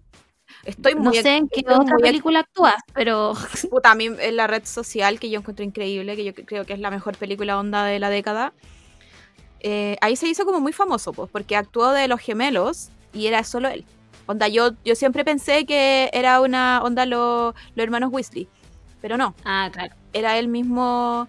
Estoy 0.66 0.94
no 0.96 1.02
muy 1.04 1.18
sé 1.18 1.38
en 1.38 1.48
qué 1.48 1.62
estoy 1.62 1.76
otra 1.76 1.98
película 1.98 2.40
actúas, 2.42 2.76
pero 2.94 3.34
Puta, 3.70 3.92
a 3.92 3.96
mí 3.96 4.08
en 4.08 4.36
la 4.36 4.46
red 4.48 4.66
social 4.66 5.20
que 5.20 5.30
yo 5.30 5.40
encuentro 5.40 5.64
increíble, 5.64 6.16
que 6.18 6.26
yo 6.26 6.34
creo 6.34 6.66
que 6.66 6.74
es 6.74 6.80
la 6.80 6.92
mejor 6.92 7.18
película 7.18 7.58
onda 7.58 7.86
de 7.86 7.98
la 8.00 8.10
década, 8.10 8.54
eh, 9.62 9.98
ahí 10.02 10.16
se 10.16 10.28
hizo 10.28 10.46
como 10.46 10.60
muy 10.60 10.74
famoso, 10.74 11.14
pues, 11.14 11.30
porque 11.32 11.56
actuó 11.56 11.92
de 11.92 12.08
los 12.08 12.20
gemelos 12.20 12.90
y 13.14 13.28
era 13.28 13.44
solo 13.44 13.68
él. 13.70 13.86
Onda, 14.26 14.48
yo, 14.48 14.72
yo 14.86 14.96
siempre 14.96 15.26
pensé 15.26 15.66
que 15.66 16.10
era 16.14 16.40
una 16.42 16.82
onda 16.84 17.06
lo- 17.06 17.56
los 17.76 17.84
hermanos 17.84 18.12
Weasley, 18.14 18.48
pero 19.02 19.18
no, 19.18 19.34
Ah, 19.44 19.70
claro. 19.72 19.96
era 20.14 20.38
él 20.38 20.48
mismo. 20.48 21.28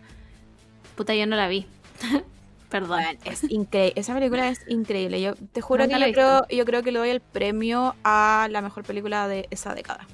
Puta, 0.97 1.15
yo 1.15 1.27
no 1.27 1.37
la 1.37 1.49
vi. 1.49 1.67
Perdón. 2.69 3.03
Es 3.25 3.43
increíble. 3.51 3.95
Esa 3.97 4.15
película 4.15 4.49
es 4.49 4.61
increíble. 4.69 5.21
Yo 5.21 5.35
te 5.35 5.61
juro 5.61 5.89
que 5.89 5.99
yo 5.99 6.13
creo, 6.13 6.47
yo 6.49 6.65
creo 6.65 6.83
que 6.85 6.93
le 6.93 6.99
doy 7.01 7.09
el 7.11 7.21
premio 7.21 7.97
a 8.05 8.47
la 8.51 8.61
mejor 8.63 8.85
película 8.85 9.27
de 9.27 9.49
esa 9.51 9.75
década. 9.75 10.07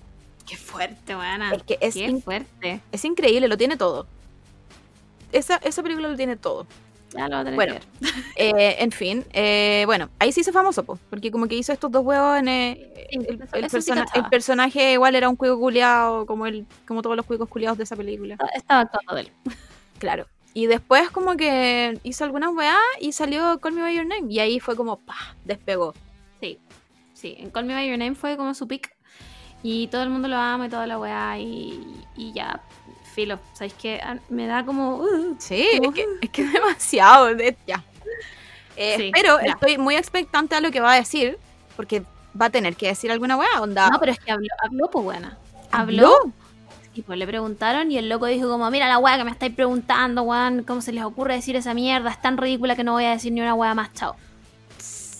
Qué 0.47 0.57
fuerte, 0.57 1.14
buena. 1.14 1.53
Es 1.53 1.62
que 1.64 1.77
es 1.81 1.95
Qué 1.95 2.19
fuerte. 2.25 2.81
Es 2.93 3.05
increíble, 3.05 3.49
lo 3.49 3.57
tiene 3.59 3.77
todo. 3.77 4.07
Esa, 5.33 5.57
esa 5.57 5.83
película 5.83 6.09
lo 6.09 6.17
tiene 6.17 6.37
todo. 6.37 6.67
Ya 7.17 7.29
lo 7.29 7.51
Bueno. 7.53 7.75
Eh, 8.39 8.77
en 8.81 8.93
fin, 8.93 9.25
eh, 9.33 9.85
bueno, 9.87 10.11
ahí 10.19 10.31
sí 10.31 10.43
hizo 10.43 10.53
famoso, 10.53 10.85
po, 10.85 10.99
porque 11.09 11.31
como 11.31 11.49
que 11.49 11.55
hizo 11.55 11.73
estos 11.73 11.91
dos 11.91 12.05
huevos 12.05 12.39
en 12.39 12.49
eh, 12.49 13.09
Sí, 13.11 13.19
el, 13.29 13.64
el 13.64 13.71
sí 13.71 13.93
personaje 14.31 14.93
igual 14.93 15.14
era 15.14 15.29
un 15.29 15.37
cuico 15.37 15.59
culiado, 15.59 16.27
como 16.27 16.47
el, 16.47 16.67
como 16.87 17.01
todos 17.01 17.17
los 17.17 17.25
cuicos 17.25 17.49
culiados 17.49 17.79
de 17.79 17.85
esa 17.85 17.97
película. 17.97 18.37
Estaba 18.55 18.91
de 19.14 19.21
él. 19.21 19.33
Claro. 19.99 20.27
Y 20.53 20.67
después 20.67 21.11
como 21.11 21.37
que 21.37 21.99
hizo 22.03 22.25
algunas 22.25 22.51
weá 22.55 22.77
y 23.01 23.12
salió 23.12 23.59
Call 23.61 23.73
Me 23.73 23.81
By 23.81 23.97
Your 23.97 24.07
Name. 24.07 24.31
Y 24.31 24.41
ahí 24.41 24.61
fue 24.61 24.77
como, 24.77 24.99
pa, 24.99 25.35
despegó. 25.45 25.95
Sí, 26.41 26.59
sí. 27.14 27.37
En 27.39 27.51
Call 27.51 27.64
Me 27.64 27.75
By 27.75 27.89
Your 27.89 27.99
Name 27.99 28.14
fue 28.14 28.37
como 28.37 28.53
su 28.55 28.69
pick. 28.69 28.95
Y 29.62 29.89
todo 29.89 30.03
el 30.03 30.11
mundo 30.11 30.29
lo 30.29 30.37
ama 30.37 30.67
y 30.67 30.69
toda 30.69 30.87
la 30.87 30.99
weá. 30.99 31.39
Y, 31.39 31.83
y 32.17 32.33
ya, 32.35 32.62
filo. 33.17 33.41
¿Sabéis 33.55 33.75
qué? 33.75 34.01
Ah, 34.03 34.19
Me 34.29 34.47
da 34.47 34.64
como. 34.64 34.97
uh, 34.99 35.35
Sí, 35.41 35.67
Como- 35.79 35.89
es 35.91 35.95
que, 35.97 36.07
es 36.23 36.31
que 36.31 36.43
es 36.43 36.53
demasiado. 36.53 37.35
de- 37.35 37.57
ya. 37.67 37.83
Eh, 38.77 38.95
Sí, 38.99 39.11
pero 39.12 39.41
ya. 39.41 39.53
estoy 39.53 39.79
muy 39.79 39.97
expectante 39.97 40.55
a 40.55 40.61
lo 40.61 40.71
que 40.71 40.81
va 40.81 40.93
a 40.93 40.97
decir, 40.97 41.39
porque 41.77 42.05
va 42.41 42.47
a 42.47 42.51
tener 42.51 42.77
que 42.77 42.87
decir 42.89 43.11
alguna 43.11 43.37
weá, 43.37 43.61
onda. 43.61 43.89
No, 43.91 43.99
pero 43.99 44.12
es 44.12 44.21
que 44.21 44.31
habló, 44.31 44.49
habló 44.62 44.91
pues 44.91 45.05
buena. 45.05 45.39
¿Habló? 45.73 46.07
Habló. 46.14 46.33
Y 46.95 47.03
pues 47.03 47.19
le 47.19 47.27
preguntaron 47.27 47.91
y 47.91 47.99
el 47.99 48.09
loco 48.09 48.27
dijo 48.27 48.49
como, 48.49 48.71
mira 48.71 48.89
la 48.89 48.99
weá 48.99 49.17
que 49.19 49.25
me 49.25 49.31
estáis 49.31 49.55
preguntando, 49.55 50.23
weón, 50.23 50.62
¿cómo 50.62 50.81
se 50.81 50.93
les 50.93 51.05
ocurre 51.05 51.35
decir 51.35 51.57
esa 51.57 51.75
mierda? 51.75 52.11
Es 52.11 52.21
tan 52.23 52.37
ridícula 52.39 52.77
que 52.77 52.85
no 52.85 52.93
voy 52.93 53.05
a 53.05 53.11
decir 53.11 53.33
ni 53.33 53.41
una 53.41 53.55
weá 53.55 53.75
más, 53.75 53.93
chao. 53.95 54.14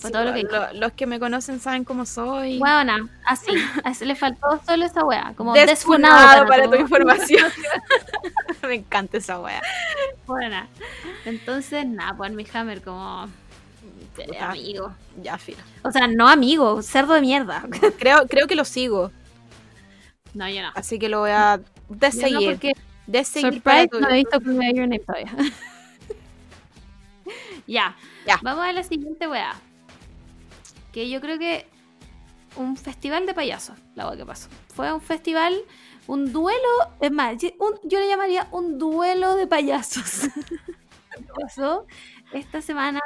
Fue 0.09 0.11
todo 0.11 0.23
lo 0.25 0.33
que 0.33 0.39
dijo. 0.39 0.51
lo- 0.51 0.73
los 0.79 0.91
que 0.93 1.05
me 1.05 1.19
conocen 1.19 1.59
saben 1.59 1.83
cómo 1.83 2.05
soy. 2.05 2.57
Weona, 2.59 3.07
así, 3.25 3.51
a 3.83 3.91
ese 3.91 4.05
le 4.05 4.15
faltó 4.15 4.61
solo 4.65 4.85
esa 4.85 5.03
weá, 5.03 5.33
como 5.35 5.53
Desfunado 5.53 6.15
desfunado 6.43 6.47
para 6.47 6.69
tu 6.69 6.75
información. 6.75 7.51
me 8.63 8.75
encanta 8.75 9.17
esa 9.17 9.39
weá. 9.39 9.61
Buena. 10.25 10.67
Entonces, 11.25 11.85
nada, 11.85 12.15
pues 12.17 12.31
mi 12.31 12.45
Hammer 12.53 12.81
como 12.81 13.27
eh, 14.17 14.25
Puta. 14.27 14.49
amigo. 14.51 14.93
Ya, 15.21 15.37
filo. 15.37 15.59
O 15.83 15.91
sea, 15.91 16.07
no 16.07 16.27
amigo, 16.27 16.81
cerdo 16.81 17.13
de 17.13 17.21
mierda. 17.21 17.63
Creo, 17.99 18.27
creo 18.27 18.47
que 18.47 18.55
lo 18.55 18.65
sigo, 18.65 19.11
No, 20.33 20.47
yo 20.49 20.61
no. 20.61 20.71
así 20.75 20.97
que 20.99 21.07
lo 21.09 21.19
voy 21.21 21.31
a 21.31 21.57
Yo 21.57 21.63
no 21.89 21.97
deseguir. 21.99 22.49
porque 22.51 22.73
deseguir 23.05 23.53
Surprise 23.53 23.89
no 23.99 24.09
he 24.09 24.13
visto 24.15 24.39
Your 24.41 24.87
Name 24.87 24.99
todavía. 24.99 25.31
ya. 27.67 27.95
Ya. 28.25 28.39
Vamos 28.41 28.65
a 28.65 28.71
la 28.73 28.83
siguiente 28.83 29.27
weá. 29.27 29.53
Que 30.97 31.07
yo 31.07 31.21
creo 31.21 31.37
que 31.37 31.67
un 32.55 32.75
festival 32.75 33.27
de 33.27 33.35
payasos, 33.35 33.77
la 33.93 34.07
weá 34.07 34.17
que 34.17 34.25
pasó. 34.25 34.49
Fue 34.73 34.91
un 34.91 34.99
festival, 34.99 35.55
un 36.07 36.33
duelo, 36.33 36.57
es 36.99 37.11
más, 37.11 37.37
yo- 37.37 37.51
un- 37.59 37.79
yo 37.87 37.99
le 37.99 38.07
llamaría 38.07 38.47
un 38.49 38.79
duelo 38.79 39.35
de 39.35 39.45
payasos. 39.45 40.21
pasó 41.39 41.85
esta 42.33 42.63
semana 42.63 42.99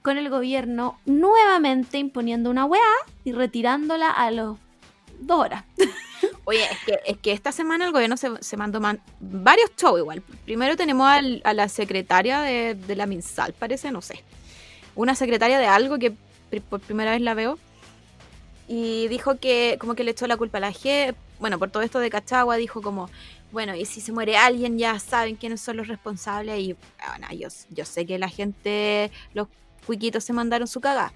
con 0.00 0.16
el 0.16 0.30
gobierno 0.30 0.98
nuevamente 1.04 1.98
imponiendo 1.98 2.48
una 2.48 2.64
weá 2.64 2.80
y 3.22 3.32
retirándola 3.32 4.10
a 4.10 4.30
los 4.30 4.56
dos 5.20 5.40
horas. 5.40 5.64
Oye, 6.46 6.64
es 6.64 6.78
que, 6.86 6.98
es 7.04 7.18
que 7.18 7.32
esta 7.32 7.52
semana 7.52 7.84
el 7.84 7.92
gobierno 7.92 8.16
se, 8.16 8.30
se 8.42 8.56
mandó 8.56 8.80
man- 8.80 9.02
varios 9.20 9.70
shows 9.76 10.00
igual. 10.00 10.22
Primero 10.46 10.74
tenemos 10.74 11.06
al- 11.06 11.42
a 11.44 11.52
la 11.52 11.68
secretaria 11.68 12.40
de, 12.40 12.74
de 12.76 12.96
la 12.96 13.04
MinSal, 13.04 13.52
parece, 13.52 13.92
no 13.92 14.00
sé. 14.00 14.24
Una 14.94 15.14
secretaria 15.14 15.58
de 15.58 15.66
algo 15.66 15.98
que 15.98 16.14
por 16.68 16.80
primera 16.80 17.12
vez 17.12 17.20
la 17.20 17.34
veo. 17.34 17.58
Y 18.66 19.08
dijo 19.08 19.38
que 19.38 19.76
como 19.80 19.94
que 19.94 20.04
le 20.04 20.10
echó 20.10 20.26
la 20.26 20.36
culpa 20.36 20.58
a 20.58 20.60
la 20.60 20.72
G. 20.72 21.14
Bueno, 21.40 21.58
por 21.58 21.70
todo 21.70 21.82
esto 21.82 22.00
de 22.00 22.10
Cachagua 22.10 22.56
dijo 22.56 22.82
como, 22.82 23.08
bueno, 23.50 23.74
y 23.74 23.84
si 23.86 24.00
se 24.00 24.12
muere 24.12 24.36
alguien 24.36 24.78
ya 24.78 24.98
saben 24.98 25.36
quiénes 25.36 25.60
son 25.60 25.76
los 25.78 25.88
responsables. 25.88 26.58
Y 26.60 26.76
bueno, 27.06 27.28
yo, 27.32 27.48
yo 27.70 27.84
sé 27.84 28.04
que 28.06 28.18
la 28.18 28.28
gente, 28.28 29.10
los 29.32 29.48
cuiquitos 29.86 30.24
se 30.24 30.32
mandaron 30.34 30.68
su 30.68 30.80
cagada. 30.80 31.12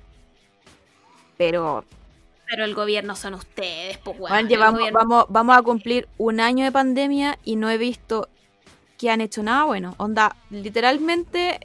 Pero 1.37 1.85
Pero 2.49 2.65
el 2.65 2.75
gobierno 2.75 3.17
son 3.17 3.35
ustedes, 3.35 3.99
pues. 3.99 4.19
Bueno, 4.19 4.37
el 4.37 4.49
llevamos, 4.49 4.81
gobierno- 4.81 4.99
vamos, 4.99 5.27
vamos 5.29 5.57
a 5.59 5.63
cumplir 5.63 6.09
un 6.19 6.41
año 6.41 6.65
de 6.65 6.73
pandemia 6.73 7.39
y 7.45 7.57
no 7.57 7.69
he 7.71 7.79
visto 7.79 8.29
que 8.99 9.11
han 9.11 9.21
hecho 9.21 9.43
nada 9.43 9.65
bueno. 9.65 9.95
Onda, 9.99 10.37
literalmente 10.51 11.61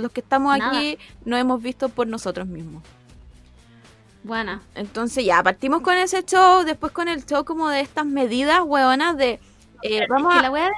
los 0.00 0.12
que 0.12 0.20
estamos 0.20 0.56
Nada. 0.58 0.76
aquí 0.76 0.98
no 1.24 1.36
hemos 1.36 1.62
visto 1.62 1.88
por 1.88 2.06
nosotros 2.06 2.46
mismos. 2.46 2.82
Buena. 4.22 4.60
Entonces 4.74 5.24
ya, 5.24 5.42
partimos 5.42 5.80
con 5.80 5.94
ese 5.96 6.22
show, 6.24 6.62
después 6.64 6.92
con 6.92 7.08
el 7.08 7.24
show 7.24 7.44
como 7.44 7.68
de 7.70 7.80
estas 7.80 8.04
medidas 8.04 8.60
hueonas 8.64 9.16
de... 9.16 9.40
eh, 9.82 10.06
vamos 10.08 10.32
es 10.34 10.34
que 10.34 10.38
a... 10.40 10.42
la 10.42 10.50
wea 10.50 10.70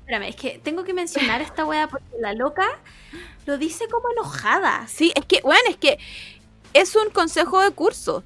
Espérame, 0.00 0.28
es 0.28 0.36
que 0.36 0.58
tengo 0.62 0.82
que 0.84 0.92
mencionar 0.92 1.40
esta 1.40 1.64
wea 1.64 1.86
porque 1.88 2.04
la 2.20 2.34
loca 2.34 2.66
lo 3.46 3.58
dice 3.58 3.86
como 3.88 4.10
enojada. 4.10 4.86
Sí, 4.88 5.12
es 5.14 5.24
que, 5.24 5.40
bueno, 5.42 5.62
es 5.68 5.76
que 5.76 5.98
es 6.74 6.96
un 6.96 7.10
consejo 7.10 7.60
de 7.60 7.70
curso. 7.70 8.24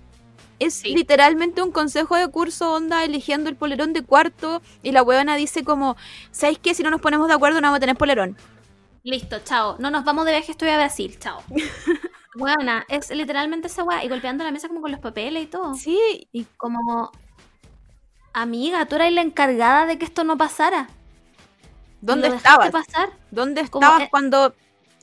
Es 0.58 0.74
Sí. 0.76 0.94
literalmente 0.94 1.60
un 1.62 1.72
consejo 1.72 2.16
de 2.16 2.26
curso, 2.28 2.72
onda, 2.72 3.04
eligiendo 3.04 3.50
el 3.50 3.56
polerón 3.56 3.92
de 3.92 4.02
cuarto. 4.02 4.62
Y 4.82 4.92
la 4.92 5.02
huevona 5.02 5.36
dice 5.36 5.62
como, 5.62 5.96
¿sabéis 6.30 6.58
qué? 6.58 6.74
Si 6.74 6.82
no 6.82 6.88
nos 6.90 7.02
ponemos 7.02 7.28
de 7.28 7.34
acuerdo 7.34 7.60
no 7.60 7.66
vamos 7.66 7.76
a 7.76 7.80
tener 7.80 7.96
polerón. 7.96 8.36
Listo, 9.04 9.38
chao. 9.44 9.76
No 9.78 9.90
nos 9.90 10.02
vamos 10.04 10.24
de 10.24 10.32
viaje, 10.32 10.52
estoy 10.52 10.70
a 10.70 10.76
Brasil, 10.76 11.18
chao. 11.20 11.42
Buena, 12.34 12.84
es 12.88 13.10
literalmente 13.10 13.68
esa 13.68 13.84
wea. 13.84 14.02
Y 14.02 14.08
golpeando 14.08 14.42
la 14.44 14.50
mesa 14.50 14.66
como 14.66 14.80
con 14.80 14.90
los 14.90 15.00
papeles 15.00 15.44
y 15.44 15.46
todo. 15.46 15.74
Sí, 15.74 16.26
Y 16.32 16.44
como... 16.56 17.12
Amiga, 18.32 18.86
tú 18.86 18.96
eras 18.96 19.12
la 19.12 19.20
encargada 19.20 19.86
de 19.86 19.96
que 19.98 20.04
esto 20.04 20.24
no 20.24 20.36
pasara. 20.36 20.88
¿Dónde 22.00 22.28
¿Lo 22.28 22.34
dejaste 22.34 22.66
estabas? 22.66 22.86
pasar? 22.86 23.10
¿Dónde 23.30 23.60
estabas 23.60 24.08
cuando 24.10 24.54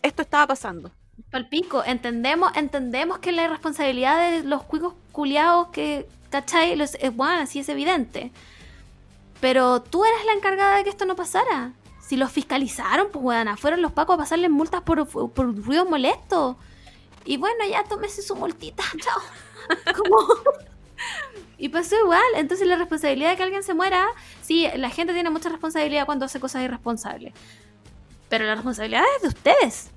esto 0.02 0.22
estaba 0.22 0.48
pasando? 0.48 0.92
Palpico, 1.30 1.82
entendemos, 1.86 2.52
entendemos 2.58 3.20
que 3.20 3.32
la 3.32 3.44
irresponsabilidad 3.44 4.32
de 4.32 4.44
los 4.44 4.64
cuicos 4.64 4.96
culiados 5.14 5.70
que, 5.70 6.10
¿cachai? 6.30 6.76
Los, 6.76 6.96
es 6.96 7.16
bueno, 7.16 7.44
así 7.44 7.60
es 7.60 7.70
evidente. 7.70 8.32
Pero 9.40 9.82
tú 9.82 10.04
eras 10.04 10.26
la 10.26 10.34
encargada 10.34 10.76
de 10.78 10.84
que 10.84 10.90
esto 10.90 11.06
no 11.06 11.16
pasara. 11.16 11.72
Si 12.12 12.18
los 12.18 12.30
fiscalizaron, 12.30 13.08
pues 13.10 13.24
weona, 13.24 13.56
fueron 13.56 13.82
los 13.82 13.94
pacos 13.94 14.16
a 14.16 14.18
pasarles 14.18 14.50
multas 14.50 14.82
por, 14.82 15.08
por 15.08 15.66
ruidos 15.66 15.90
molestos. 15.90 16.58
Y 17.24 17.38
bueno, 17.38 17.64
ya 17.66 17.86
tómese 17.86 18.22
su 18.22 18.36
multita, 18.36 18.84
chao. 19.00 19.96
Como... 19.96 20.18
Y 21.58 21.70
pasó 21.70 21.98
igual, 21.98 22.22
entonces 22.36 22.68
la 22.68 22.76
responsabilidad 22.76 23.30
de 23.30 23.38
que 23.38 23.44
alguien 23.44 23.64
se 23.64 23.74
muera, 23.74 24.06
sí, 24.42 24.68
la 24.76 24.90
gente 24.90 25.14
tiene 25.14 25.30
mucha 25.30 25.48
responsabilidad 25.48 26.06
cuando 26.06 26.26
hace 26.26 26.42
cosas 26.42 26.64
irresponsables. 26.64 27.34
Pero 28.28 28.44
la 28.44 28.56
responsabilidad 28.56 29.06
es 29.16 29.22
de 29.22 29.28
ustedes 29.30 29.92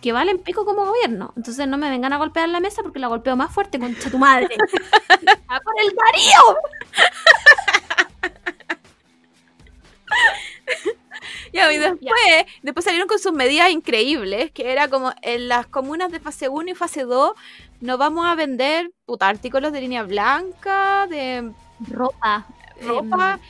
que 0.00 0.12
valen 0.12 0.38
pico 0.38 0.64
como 0.64 0.86
gobierno. 0.86 1.34
Entonces 1.36 1.68
no 1.68 1.76
me 1.76 1.90
vengan 1.90 2.14
a 2.14 2.16
golpear 2.16 2.48
la 2.48 2.60
mesa 2.60 2.80
porque 2.80 3.00
la 3.00 3.08
golpeo 3.08 3.36
más 3.36 3.52
fuerte, 3.52 3.78
concha 3.78 4.10
tu 4.10 4.16
madre. 4.16 4.48
¡A 5.48 5.60
por 5.60 5.74
el 5.78 5.94
Darío! 5.94 6.56
Ya, 11.52 11.72
y 11.72 11.78
después, 11.78 12.10
después 12.62 12.84
salieron 12.84 13.08
con 13.08 13.18
sus 13.18 13.32
medidas 13.32 13.70
increíbles, 13.70 14.50
que 14.52 14.70
era 14.72 14.88
como 14.88 15.12
en 15.22 15.48
las 15.48 15.66
comunas 15.66 16.10
de 16.12 16.20
fase 16.20 16.48
1 16.48 16.70
y 16.70 16.74
fase 16.74 17.02
2 17.04 17.32
no 17.80 17.96
vamos 17.98 18.26
a 18.26 18.34
vender 18.34 18.90
puta, 19.06 19.26
artículos 19.28 19.72
de 19.72 19.80
línea 19.80 20.02
blanca, 20.02 21.06
de 21.08 21.50
Ropa. 21.88 22.46
ropa. 22.82 23.40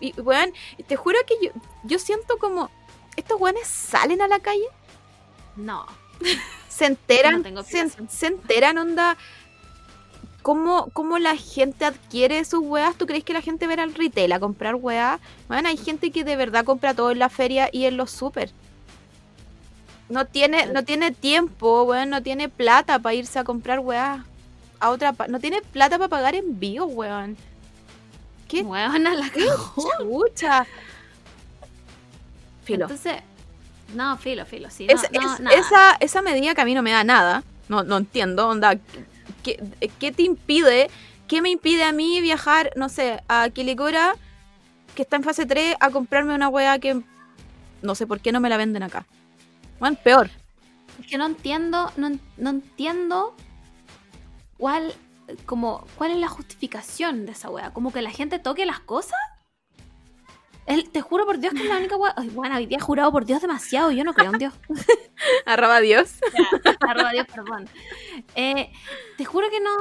Y, 0.00 0.08
y, 0.08 0.20
weón, 0.20 0.52
te 0.86 0.96
juro 0.96 1.18
que 1.26 1.34
yo, 1.46 1.50
yo 1.82 1.98
siento 1.98 2.38
como 2.38 2.70
estos 3.16 3.40
weones 3.40 3.68
salen 3.68 4.22
a 4.22 4.28
la 4.28 4.40
calle, 4.40 4.66
Em, 5.56 5.64
no. 5.66 5.86
se 6.68 6.86
enteran, 6.86 7.34
No 7.34 7.42
tengo 7.42 7.62
se, 7.62 7.88
se 8.08 8.26
enteran, 8.26 8.78
onda. 8.78 9.16
¿Cómo, 10.44 10.90
¿Cómo 10.92 11.18
la 11.18 11.36
gente 11.38 11.86
adquiere 11.86 12.44
sus 12.44 12.60
weas? 12.60 12.94
¿Tú 12.96 13.06
crees 13.06 13.24
que 13.24 13.32
la 13.32 13.40
gente 13.40 13.64
va 13.66 13.70
a 13.72 13.74
ir 13.76 13.80
al 13.80 13.94
retail 13.94 14.30
a 14.30 14.38
comprar 14.40 14.74
weas? 14.74 15.18
Bueno, 15.48 15.70
hay 15.70 15.78
gente 15.78 16.10
que 16.10 16.22
de 16.22 16.36
verdad 16.36 16.66
compra 16.66 16.92
todo 16.92 17.10
en 17.12 17.18
la 17.18 17.30
feria 17.30 17.70
y 17.72 17.86
en 17.86 17.96
los 17.96 18.10
super. 18.10 18.50
No 20.10 20.26
tiene, 20.26 20.66
no 20.66 20.84
tiene 20.84 21.12
tiempo, 21.12 21.84
weón, 21.84 22.10
no 22.10 22.22
tiene 22.22 22.50
plata 22.50 22.98
para 22.98 23.14
irse 23.14 23.38
a 23.38 23.44
comprar 23.44 23.78
weas 23.80 24.20
a 24.80 24.90
otra 24.90 25.14
No 25.28 25.40
tiene 25.40 25.62
plata 25.62 25.96
para 25.96 26.08
pagar 26.10 26.34
envío, 26.34 26.84
weón. 26.84 27.38
¿Qué 28.46 28.60
Huevona 28.60 29.14
la 29.14 29.30
cagó. 29.30 29.74
chucha? 29.98 30.66
Filo. 32.64 32.84
Entonces, 32.84 33.14
no, 33.94 34.18
filo, 34.18 34.44
filo, 34.44 34.68
sí. 34.68 34.84
Es- 34.90 35.10
no, 35.10 35.22
no, 35.22 35.32
es- 35.34 35.40
nada. 35.40 35.56
esa, 35.56 35.96
esa 36.00 36.20
medida 36.20 36.54
que 36.54 36.60
a 36.60 36.66
mí 36.66 36.74
no 36.74 36.82
me 36.82 36.90
da 36.92 37.02
nada, 37.02 37.42
no, 37.70 37.82
no 37.82 37.96
entiendo, 37.96 38.46
onda, 38.46 38.78
¿qué, 39.44 39.62
qué 40.00 40.10
te 40.10 40.24
impide, 40.24 40.90
qué 41.28 41.40
me 41.40 41.50
impide 41.50 41.84
a 41.84 41.92
mí 41.92 42.20
viajar, 42.20 42.72
no 42.74 42.88
sé, 42.88 43.22
a 43.28 43.48
Quilicura, 43.50 44.16
que 44.96 45.02
está 45.02 45.16
en 45.16 45.22
fase 45.22 45.46
3, 45.46 45.76
a 45.78 45.90
comprarme 45.90 46.34
una 46.34 46.48
wea 46.48 46.80
que 46.80 47.02
no 47.82 47.94
sé 47.94 48.06
por 48.06 48.20
qué 48.20 48.32
no 48.32 48.40
me 48.40 48.48
la 48.48 48.56
venden 48.56 48.82
acá? 48.82 49.06
Bueno, 49.78 49.96
peor. 50.02 50.30
Es 51.00 51.06
que 51.06 51.18
no 51.18 51.26
entiendo, 51.26 51.92
no, 51.96 52.10
no 52.36 52.50
entiendo 52.50 53.36
cuál, 54.58 54.94
como, 55.46 55.86
cuál 55.96 56.12
es 56.12 56.18
la 56.18 56.28
justificación 56.28 57.26
de 57.26 57.32
esa 57.32 57.50
wea. 57.50 57.72
Como 57.72 57.92
que 57.92 58.02
la 58.02 58.10
gente 58.10 58.38
toque 58.38 58.66
las 58.66 58.80
cosas. 58.80 59.18
El- 60.66 60.88
te 60.90 61.00
juro 61.02 61.26
por 61.26 61.38
Dios 61.38 61.52
que 61.52 61.62
es 61.62 61.68
la 61.68 61.76
única 61.76 61.96
wea. 61.96 62.14
Ay, 62.16 62.28
bueno, 62.30 62.56
hoy 62.56 62.66
día 62.66 62.78
he 62.78 62.80
jurado 62.80 63.12
por 63.12 63.24
Dios 63.26 63.40
demasiado. 63.42 63.90
Yo 63.90 64.02
no 64.04 64.14
creo 64.14 64.32
en 64.32 64.38
Dios. 64.38 64.54
Arroba 65.46 65.80
Dios. 65.80 66.14
Arroba 66.80 67.10
Dios, 67.12 67.26
perdón. 67.32 67.68
Eh, 68.34 68.72
te 69.18 69.24
juro 69.26 69.48
que 69.50 69.60
no, 69.60 69.72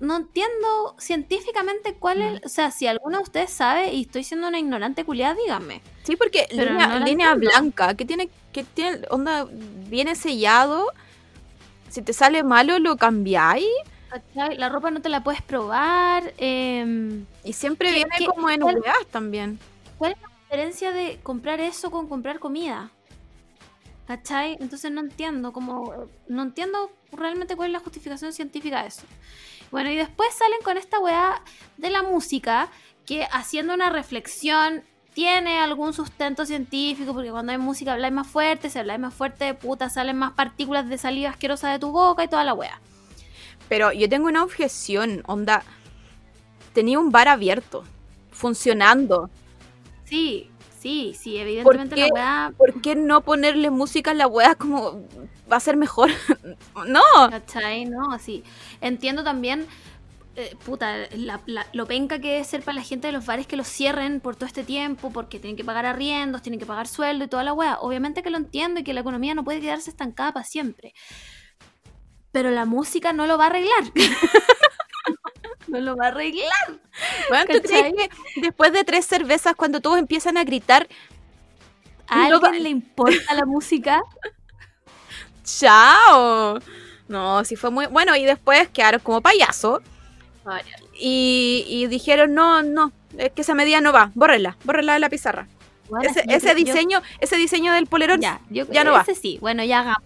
no 0.00 0.16
entiendo 0.16 0.94
científicamente 0.98 1.94
cuál 1.94 2.20
es. 2.20 2.40
O 2.44 2.48
sea, 2.48 2.70
si 2.70 2.86
alguno 2.86 3.18
de 3.18 3.22
ustedes 3.22 3.50
sabe 3.50 3.92
y 3.94 4.02
estoy 4.02 4.22
siendo 4.24 4.48
una 4.48 4.58
ignorante 4.58 5.04
culiada, 5.04 5.34
díganme. 5.34 5.80
Sí, 6.02 6.16
porque 6.16 6.46
Pero 6.50 6.72
línea, 7.04 7.34
no 7.34 7.40
blanca, 7.40 7.94
que 7.94 8.04
tiene, 8.04 8.28
que 8.52 8.64
tiene, 8.64 9.00
onda, 9.10 9.46
viene 9.88 10.14
sellado. 10.14 10.92
Si 11.88 12.02
te 12.02 12.12
sale 12.12 12.42
malo, 12.42 12.78
lo 12.78 12.96
cambiáis. 12.96 13.64
La 14.34 14.68
ropa 14.68 14.90
no 14.90 15.00
te 15.00 15.08
la 15.08 15.22
puedes 15.24 15.40
probar. 15.42 16.34
em, 16.36 17.24
Y 17.44 17.52
siempre 17.54 17.88
¿Qué- 17.88 17.94
viene 17.94 18.26
como 18.26 18.50
en 18.50 18.62
weas 18.62 19.06
también. 19.10 19.58
¿Cuál 19.98 20.12
es 20.12 20.18
la 20.20 20.28
diferencia 20.42 20.92
de 20.92 21.18
comprar 21.22 21.60
eso 21.60 21.90
con 21.90 22.08
comprar 22.08 22.38
comida? 22.38 22.90
¿Cachai? 24.06 24.56
Entonces 24.60 24.90
no 24.92 25.00
entiendo, 25.00 25.52
como, 25.52 26.08
no 26.28 26.42
entiendo 26.42 26.92
realmente 27.12 27.56
cuál 27.56 27.70
es 27.70 27.72
la 27.72 27.80
justificación 27.80 28.32
científica 28.32 28.82
de 28.82 28.88
eso. 28.88 29.02
Bueno, 29.70 29.90
y 29.90 29.96
después 29.96 30.28
salen 30.34 30.60
con 30.62 30.76
esta 30.76 31.00
weá 31.00 31.42
de 31.76 31.90
la 31.90 32.02
música, 32.02 32.68
que 33.04 33.26
haciendo 33.32 33.74
una 33.74 33.90
reflexión 33.90 34.84
tiene 35.14 35.58
algún 35.58 35.92
sustento 35.92 36.44
científico, 36.44 37.14
porque 37.14 37.30
cuando 37.30 37.50
hay 37.50 37.58
música 37.58 37.94
habláis 37.94 38.12
más 38.12 38.26
fuerte, 38.26 38.68
si 38.68 38.78
habláis 38.78 39.00
más 39.00 39.14
fuerte, 39.14 39.54
puta, 39.54 39.88
salen 39.88 40.18
más 40.18 40.32
partículas 40.32 40.88
de 40.88 40.98
saliva 40.98 41.30
asquerosa 41.30 41.70
de 41.70 41.78
tu 41.78 41.90
boca 41.90 42.22
y 42.22 42.28
toda 42.28 42.44
la 42.44 42.52
weá. 42.52 42.80
Pero 43.68 43.92
yo 43.92 44.08
tengo 44.08 44.28
una 44.28 44.44
objeción, 44.44 45.22
onda. 45.26 45.64
Tenía 46.74 46.98
un 46.98 47.10
bar 47.10 47.28
abierto, 47.28 47.84
funcionando. 48.30 49.30
Sí, 50.08 50.50
sí, 50.78 51.14
sí, 51.18 51.36
evidentemente 51.36 51.96
la 51.96 52.06
qué? 52.06 52.12
weá 52.12 52.52
¿Por 52.56 52.80
qué 52.80 52.94
no 52.94 53.20
ponerle 53.22 53.70
música 53.70 54.12
a 54.12 54.14
la 54.14 54.26
wea 54.26 54.54
como 54.54 55.02
va 55.50 55.56
a 55.56 55.60
ser 55.60 55.76
mejor? 55.76 56.10
no. 56.86 57.00
¿Cachai? 57.30 57.84
No, 57.86 58.12
así. 58.12 58.44
Entiendo 58.80 59.24
también, 59.24 59.66
eh, 60.36 60.54
puta, 60.64 60.94
la- 61.16 61.40
la- 61.46 61.66
lo 61.72 61.86
penca 61.86 62.20
que 62.20 62.28
debe 62.32 62.44
ser 62.44 62.62
para 62.62 62.76
la 62.76 62.82
gente 62.82 63.08
de 63.08 63.12
los 63.12 63.26
bares 63.26 63.46
que 63.48 63.56
los 63.56 63.66
cierren 63.66 64.20
por 64.20 64.36
todo 64.36 64.46
este 64.46 64.62
tiempo, 64.62 65.10
porque 65.12 65.40
tienen 65.40 65.56
que 65.56 65.64
pagar 65.64 65.86
arriendos, 65.86 66.42
tienen 66.42 66.60
que 66.60 66.66
pagar 66.66 66.86
sueldo 66.86 67.24
y 67.24 67.28
toda 67.28 67.42
la 67.42 67.52
wea. 67.52 67.78
Obviamente 67.80 68.22
que 68.22 68.30
lo 68.30 68.36
entiendo 68.38 68.80
y 68.80 68.84
que 68.84 68.94
la 68.94 69.00
economía 69.00 69.34
no 69.34 69.42
puede 69.44 69.60
quedarse 69.60 69.90
estancada 69.90 70.32
para 70.32 70.44
siempre. 70.44 70.94
Pero 72.32 72.50
la 72.50 72.64
música 72.66 73.12
no 73.12 73.26
lo 73.26 73.38
va 73.38 73.44
a 73.44 73.46
arreglar. 73.48 73.84
no 75.68 75.80
lo 75.80 75.96
va 75.96 76.06
a 76.06 76.08
arreglar. 76.08 76.50
Bueno, 77.28 77.44
¿tú 77.52 77.60
crees 77.62 77.92
que 77.94 78.10
después 78.40 78.72
de 78.72 78.84
tres 78.84 79.06
cervezas, 79.06 79.54
cuando 79.54 79.80
todos 79.80 79.98
empiezan 79.98 80.36
a 80.36 80.44
gritar, 80.44 80.88
¿A 82.08 82.28
No 82.28 82.40
va- 82.40 82.48
alguien 82.48 82.62
le 82.62 82.68
importa 82.70 83.34
la 83.34 83.44
música? 83.44 84.00
¡Chao! 85.44 86.58
No, 87.08 87.44
sí 87.44 87.56
fue 87.56 87.70
muy. 87.70 87.86
Bueno, 87.86 88.16
y 88.16 88.24
después 88.24 88.68
quedaron 88.68 89.00
como 89.00 89.20
payaso. 89.20 89.82
Y, 90.98 91.64
y 91.68 91.86
dijeron, 91.88 92.32
no, 92.34 92.62
no, 92.62 92.92
es 93.18 93.32
que 93.32 93.42
esa 93.42 93.54
medida 93.54 93.80
no 93.80 93.92
va, 93.92 94.12
bórrela, 94.14 94.56
bórrela 94.64 94.94
de 94.94 95.00
la 95.00 95.08
pizarra. 95.10 95.48
Bueno, 95.88 96.08
ese 96.28 96.48
yo- 96.48 96.54
diseño, 96.54 97.02
ese 97.20 97.36
diseño 97.36 97.72
del 97.72 97.86
polerón, 97.86 98.20
Ya, 98.20 98.40
yo, 98.50 98.64
ya 98.70 98.84
no 98.84 98.92
va. 98.92 99.04
sí, 99.04 99.38
bueno, 99.40 99.62
ya 99.64 99.80
hagamos. 99.80 100.02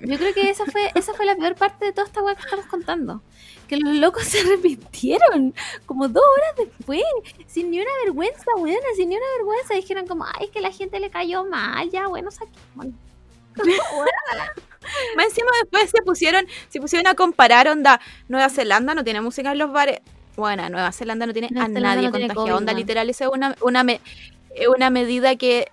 Yo 0.00 0.16
creo 0.18 0.32
que 0.34 0.48
esa 0.50 0.64
fue, 0.66 0.90
esa 0.94 1.12
fue 1.14 1.26
la 1.26 1.36
peor 1.36 1.54
parte 1.54 1.84
de 1.86 1.92
toda 1.92 2.06
esta 2.06 2.22
weá 2.22 2.34
que 2.34 2.42
estamos 2.42 2.66
contando. 2.66 3.22
Que 3.68 3.76
los 3.76 3.94
locos 3.96 4.24
se 4.28 4.40
arrepintieron 4.40 5.54
como 5.86 6.08
dos 6.08 6.22
horas 6.36 6.68
después, 6.68 7.02
sin 7.46 7.70
ni 7.70 7.80
una 7.80 7.90
vergüenza, 8.04 8.44
buena, 8.58 8.78
sin 8.96 9.08
ni 9.10 9.16
una 9.16 9.26
vergüenza. 9.38 9.74
Dijeron 9.74 10.06
como, 10.06 10.24
ay, 10.24 10.46
es 10.46 10.50
que 10.50 10.60
la 10.60 10.70
gente 10.72 10.98
le 11.00 11.10
cayó 11.10 11.44
mal, 11.44 11.90
ya, 11.90 12.06
bueno, 12.06 12.30
saquemos. 12.30 12.86
Más 15.16 15.26
encima 15.26 15.50
después 15.60 15.90
se 15.90 16.02
pusieron, 16.02 16.46
se 16.68 16.80
pusieron 16.80 17.06
a 17.06 17.14
comparar, 17.14 17.68
onda, 17.68 18.00
Nueva 18.28 18.48
Zelanda 18.48 18.94
no 18.94 19.04
tiene 19.04 19.20
música 19.20 19.52
en 19.52 19.58
los 19.58 19.70
bares. 19.72 20.00
Bueno, 20.36 20.68
Nueva 20.70 20.90
Zelanda 20.92 21.26
no 21.26 21.32
tiene 21.32 21.48
Nueva 21.50 21.66
a 21.66 21.68
Zelanda 21.68 21.94
nadie 21.94 22.06
no 22.08 22.12
contagiado. 22.12 22.56
Onda, 22.58 22.72
literal, 22.72 23.10
esa 23.10 23.24
es 23.26 23.30
una, 23.32 23.54
una, 23.60 23.84
me- 23.84 24.00
es 24.54 24.68
una 24.68 24.90
medida 24.90 25.36
que 25.36 25.68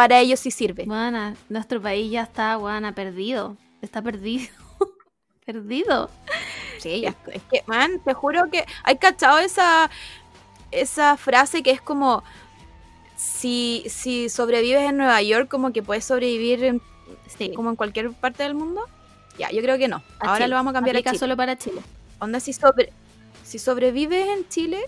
para 0.00 0.18
ellos 0.18 0.40
sí 0.40 0.50
sirve. 0.50 0.84
Bueno, 0.86 1.34
nuestro 1.50 1.78
país 1.82 2.10
ya 2.10 2.22
está, 2.22 2.56
buena, 2.56 2.94
perdido. 2.94 3.58
Está 3.82 4.00
perdido. 4.00 4.48
perdido. 5.44 6.08
Sí, 6.78 7.02
ya. 7.02 7.14
Es 7.30 7.42
que, 7.52 7.62
man, 7.66 8.00
te 8.02 8.14
juro 8.14 8.50
que 8.50 8.64
hay 8.82 8.96
cachado 8.96 9.38
esa, 9.40 9.90
esa 10.70 11.18
frase 11.18 11.62
que 11.62 11.70
es 11.72 11.82
como, 11.82 12.22
si, 13.14 13.84
si 13.90 14.30
sobrevives 14.30 14.88
en 14.88 14.96
Nueva 14.96 15.20
York, 15.20 15.50
como 15.50 15.70
que 15.70 15.82
puedes 15.82 16.06
sobrevivir 16.06 16.64
en, 16.64 16.80
Sí, 17.36 17.52
como 17.54 17.68
en 17.68 17.76
cualquier 17.76 18.10
parte 18.12 18.42
del 18.42 18.54
mundo. 18.54 18.80
Ya, 19.36 19.50
yo 19.50 19.60
creo 19.60 19.76
que 19.76 19.88
no. 19.88 19.96
A 20.18 20.28
Ahora 20.28 20.36
Chile. 20.36 20.48
lo 20.48 20.56
vamos 20.56 20.70
a 20.70 20.74
cambiar 20.76 20.96
a 20.96 20.98
aplica 21.00 21.10
Chile. 21.10 21.18
solo 21.20 21.36
para 21.36 21.58
Chile. 21.58 21.82
Onda, 22.20 22.40
si, 22.40 22.54
sobre, 22.54 22.90
si 23.44 23.58
sobrevives 23.58 24.28
en 24.28 24.48
Chile, 24.48 24.80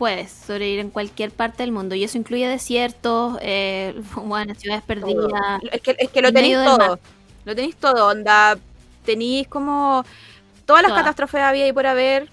Puedes 0.00 0.32
sobrevivir 0.32 0.80
en 0.80 0.88
cualquier 0.90 1.30
parte 1.30 1.62
del 1.62 1.72
mundo 1.72 1.94
y 1.94 2.02
eso 2.04 2.16
incluye 2.16 2.48
desiertos, 2.48 3.36
eh, 3.42 4.00
bueno, 4.16 4.54
ciudades 4.54 4.82
perdidas. 4.82 5.60
Es 5.70 5.82
que, 5.82 5.94
es 5.98 6.08
que 6.08 6.22
lo 6.22 6.28
en 6.28 6.34
tenéis 6.34 6.56
todo. 6.64 6.98
Lo 7.44 7.54
tenéis 7.54 7.76
todo, 7.76 8.06
onda. 8.08 8.58
Tenéis 9.04 9.46
como 9.46 10.04
todas 10.64 10.82
las 10.82 10.88
Todas. 10.90 11.02
catástrofes 11.04 11.42
había 11.42 11.68
y 11.68 11.72
por 11.74 11.86
haber. 11.86 12.28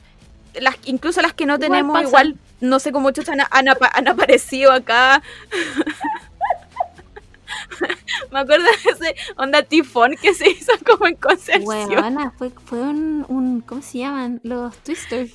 Las, 0.59 0.75
incluso 0.85 1.21
las 1.21 1.33
que 1.33 1.45
no 1.45 1.59
tenemos, 1.59 2.01
igual, 2.01 2.35
no 2.61 2.79
sé 2.79 2.91
cómo 2.93 3.11
chucha 3.11 3.33
han, 3.33 3.41
han 3.51 3.67
apa- 3.69 3.91
han 3.93 4.07
aparecido 4.07 4.71
acá. 4.71 5.21
Me 8.31 8.39
acuerdo 8.39 8.65
de 8.65 8.91
ese 8.91 9.15
onda 9.37 9.63
tifón 9.63 10.15
que 10.21 10.33
se 10.33 10.49
hizo 10.49 10.71
como 10.85 11.07
en 11.07 11.15
Concepción. 11.15 11.67
Huevona, 11.67 12.31
fue, 12.37 12.51
fue 12.65 12.79
un, 12.79 13.25
un. 13.27 13.61
¿Cómo 13.61 13.81
se 13.81 13.99
llaman? 13.99 14.39
Los 14.43 14.77
twisters. 14.79 15.31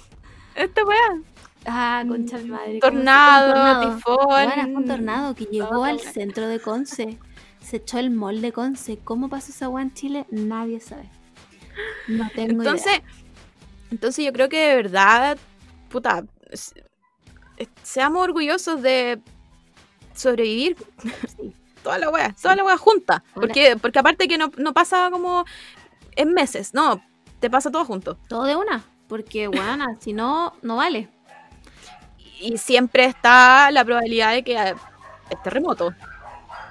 Esta 0.54 0.84
weá. 0.84 1.20
Ah, 1.64 2.04
concha 2.08 2.38
de 2.38 2.44
madre. 2.44 2.64
¿cómo 2.80 2.90
se- 2.92 2.96
Tornado, 2.96 3.52
tornado. 3.54 3.94
tifón. 3.96 4.16
Huevona, 4.28 4.54
fue 4.64 4.74
un 4.74 4.84
tornado 4.86 5.34
que 5.34 5.44
llegó 5.44 5.80
Oh, 5.80 5.84
al 5.84 6.00
centro 6.00 6.48
de 6.48 6.60
Conce. 6.60 7.18
Se 7.60 7.76
echó 7.76 7.98
el 7.98 8.10
mall 8.10 8.40
de 8.40 8.52
Conce. 8.52 8.98
¿Cómo 9.04 9.28
pasó 9.28 9.52
esa 9.52 9.66
agua 9.66 9.82
en 9.82 9.94
Chile? 9.94 10.26
Nadie 10.30 10.80
sabe. 10.80 11.08
No 12.08 12.28
tengo 12.34 12.62
Entonces, 12.62 12.86
idea. 12.98 13.02
entonces 13.92 14.24
yo 14.24 14.32
creo 14.32 14.48
que 14.48 14.58
de 14.68 14.76
verdad, 14.76 15.38
puta, 15.88 16.24
seamos 17.82 18.22
orgullosos 18.24 18.82
de 18.82 19.20
sobrevivir 20.14 20.76
Sí. 21.36 21.52
toda 21.82 21.98
la 21.98 22.10
wea, 22.10 22.34
toda 22.40 22.56
la 22.56 22.64
wea 22.64 22.76
junta. 22.76 23.22
Porque, 23.34 23.76
porque 23.80 23.98
aparte 24.00 24.28
que 24.28 24.38
no, 24.38 24.50
no 24.56 24.72
pasa 24.74 25.08
como 25.10 25.44
en 26.16 26.32
meses, 26.34 26.74
no, 26.74 27.02
te 27.40 27.48
pasa 27.48 27.70
todo 27.70 27.84
junto. 27.84 28.16
Todo 28.28 28.44
de 28.44 28.56
una. 28.56 28.84
Porque, 29.08 29.48
bueno, 29.48 29.96
si 30.00 30.12
no, 30.12 30.54
no 30.62 30.76
vale. 30.76 31.08
Y 32.42 32.58
siempre 32.58 33.04
está 33.04 33.70
la 33.70 33.84
probabilidad 33.84 34.32
de 34.32 34.42
que 34.42 34.54
es 35.30 35.42
terremoto. 35.42 35.94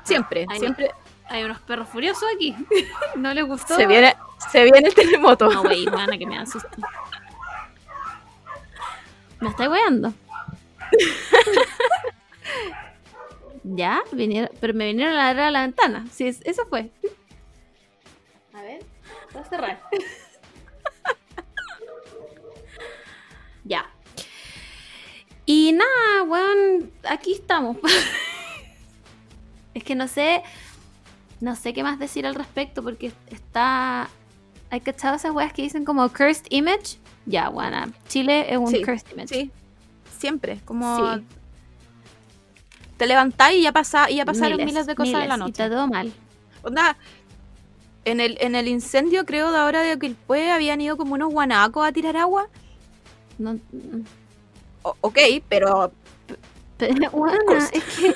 Siempre, 0.04 0.42
Ay, 0.50 0.60
no. 0.60 0.60
siempre 0.60 0.92
Hay 1.30 1.44
unos 1.44 1.60
perros 1.62 1.88
furiosos 1.88 2.28
aquí. 2.36 2.56
¿No 3.16 3.34
les 3.34 3.46
gustó? 3.46 3.76
se 3.76 3.88
viene, 3.88 4.16
se 4.52 4.64
viene 4.66 4.90
el 4.90 4.94
terremoto. 4.96 5.50
No, 5.50 5.62
wey, 5.62 5.86
mana, 5.86 6.18
que 6.18 6.26
me 6.26 6.38
da 6.38 6.46
susto. 6.46 6.70
¿Me 9.40 9.50
estáis 9.50 9.70
weando? 9.70 10.14
ya, 13.64 14.02
vinieron, 14.12 14.50
pero 14.60 14.74
me 14.74 14.88
vinieron 14.88 15.14
a 15.16 15.18
ladrar 15.28 15.48
a 15.48 15.52
la 15.52 15.62
ventana. 15.62 16.06
Sí, 16.12 16.28
es- 16.28 16.42
eso 16.46 16.66
fue. 16.68 16.90
A 18.54 18.62
ver, 18.62 18.84
voy 19.34 19.42
a 19.42 19.46
cerrar. 19.46 19.82
Y 25.54 25.74
nada, 25.74 26.24
weón, 26.24 26.92
aquí 27.04 27.34
estamos. 27.34 27.76
es 29.74 29.84
que 29.84 29.96
no 29.96 30.08
sé, 30.08 30.44
no 31.42 31.58
sé 31.58 31.74
qué 31.74 31.84
más 31.84 32.00
decir 32.00 32.26
al 32.26 32.36
respecto 32.36 32.82
porque 32.82 33.12
está... 33.28 34.10
¿Hay 34.70 34.80
cachado 34.80 35.18
esas 35.18 35.34
weas 35.34 35.52
que 35.52 35.62
dicen 35.62 35.84
como 35.84 36.08
cursed 36.08 36.46
image? 36.52 37.00
Ya, 37.26 37.50
buena. 37.50 37.92
Chile 38.08 38.46
es 38.50 38.58
un 38.58 38.68
Sí, 38.70 38.82
cursed 38.82 39.12
image. 39.12 39.28
Sí, 39.28 39.52
siempre, 40.20 40.62
como 40.64 41.16
Sí. 41.18 41.26
te 42.96 43.06
levantáis 43.06 43.60
y 43.60 43.64
ya, 43.64 43.74
pasa, 43.74 44.10
y 44.10 44.16
ya 44.16 44.26
pasaron 44.26 44.52
miles, 44.56 44.68
Miles, 44.68 44.88
de 44.88 44.96
cosas 44.96 45.16
en 45.16 45.28
la 45.28 45.36
miles, 45.36 45.36
Y 45.36 45.40
noche. 45.40 45.52
está 45.64 45.70
todo 45.70 45.88
mal. 45.90 46.14
Onda, 46.64 46.96
en 48.06 48.22
el, 48.22 48.38
en 48.40 48.56
el 48.56 48.70
incendio, 48.70 49.26
creo, 49.26 49.52
de 49.52 49.58
ahora 49.58 49.82
de 49.82 50.00
Quilpue, 50.00 50.50
habían 50.50 50.80
ido 50.80 50.96
como 50.96 51.16
unos 51.16 51.34
guanacos 51.34 51.86
a 51.86 51.92
tirar 51.92 52.16
agua. 52.16 52.48
No, 53.38 53.60
ok, 54.84 55.18
pero 55.50 55.92
es 56.80 57.84
que 57.96 58.16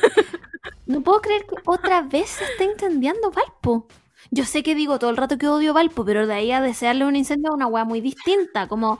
No 0.86 1.02
puedo 1.02 1.22
creer 1.22 1.46
que 1.46 1.56
otra 1.66 2.02
vez 2.02 2.30
se 2.30 2.44
esté 2.46 2.66
incendiando 2.66 3.32
Valpo. 3.32 3.88
Yo 4.32 4.46
sé 4.46 4.64
que 4.64 4.76
digo 4.76 5.00
todo 5.00 5.10
el 5.12 5.18
rato 5.18 5.38
que 5.38 5.48
odio 5.48 5.74
Valpo, 5.74 6.06
pero 6.06 6.28
de 6.28 6.34
ahí 6.34 6.52
a 6.52 6.62
desearle 6.62 7.06
un 7.06 7.16
incendio 7.16 7.52
es 7.52 7.56
una 7.56 7.68
weá 7.68 7.86
muy 7.86 8.02
distinta. 8.02 8.68
Como, 8.68 9.00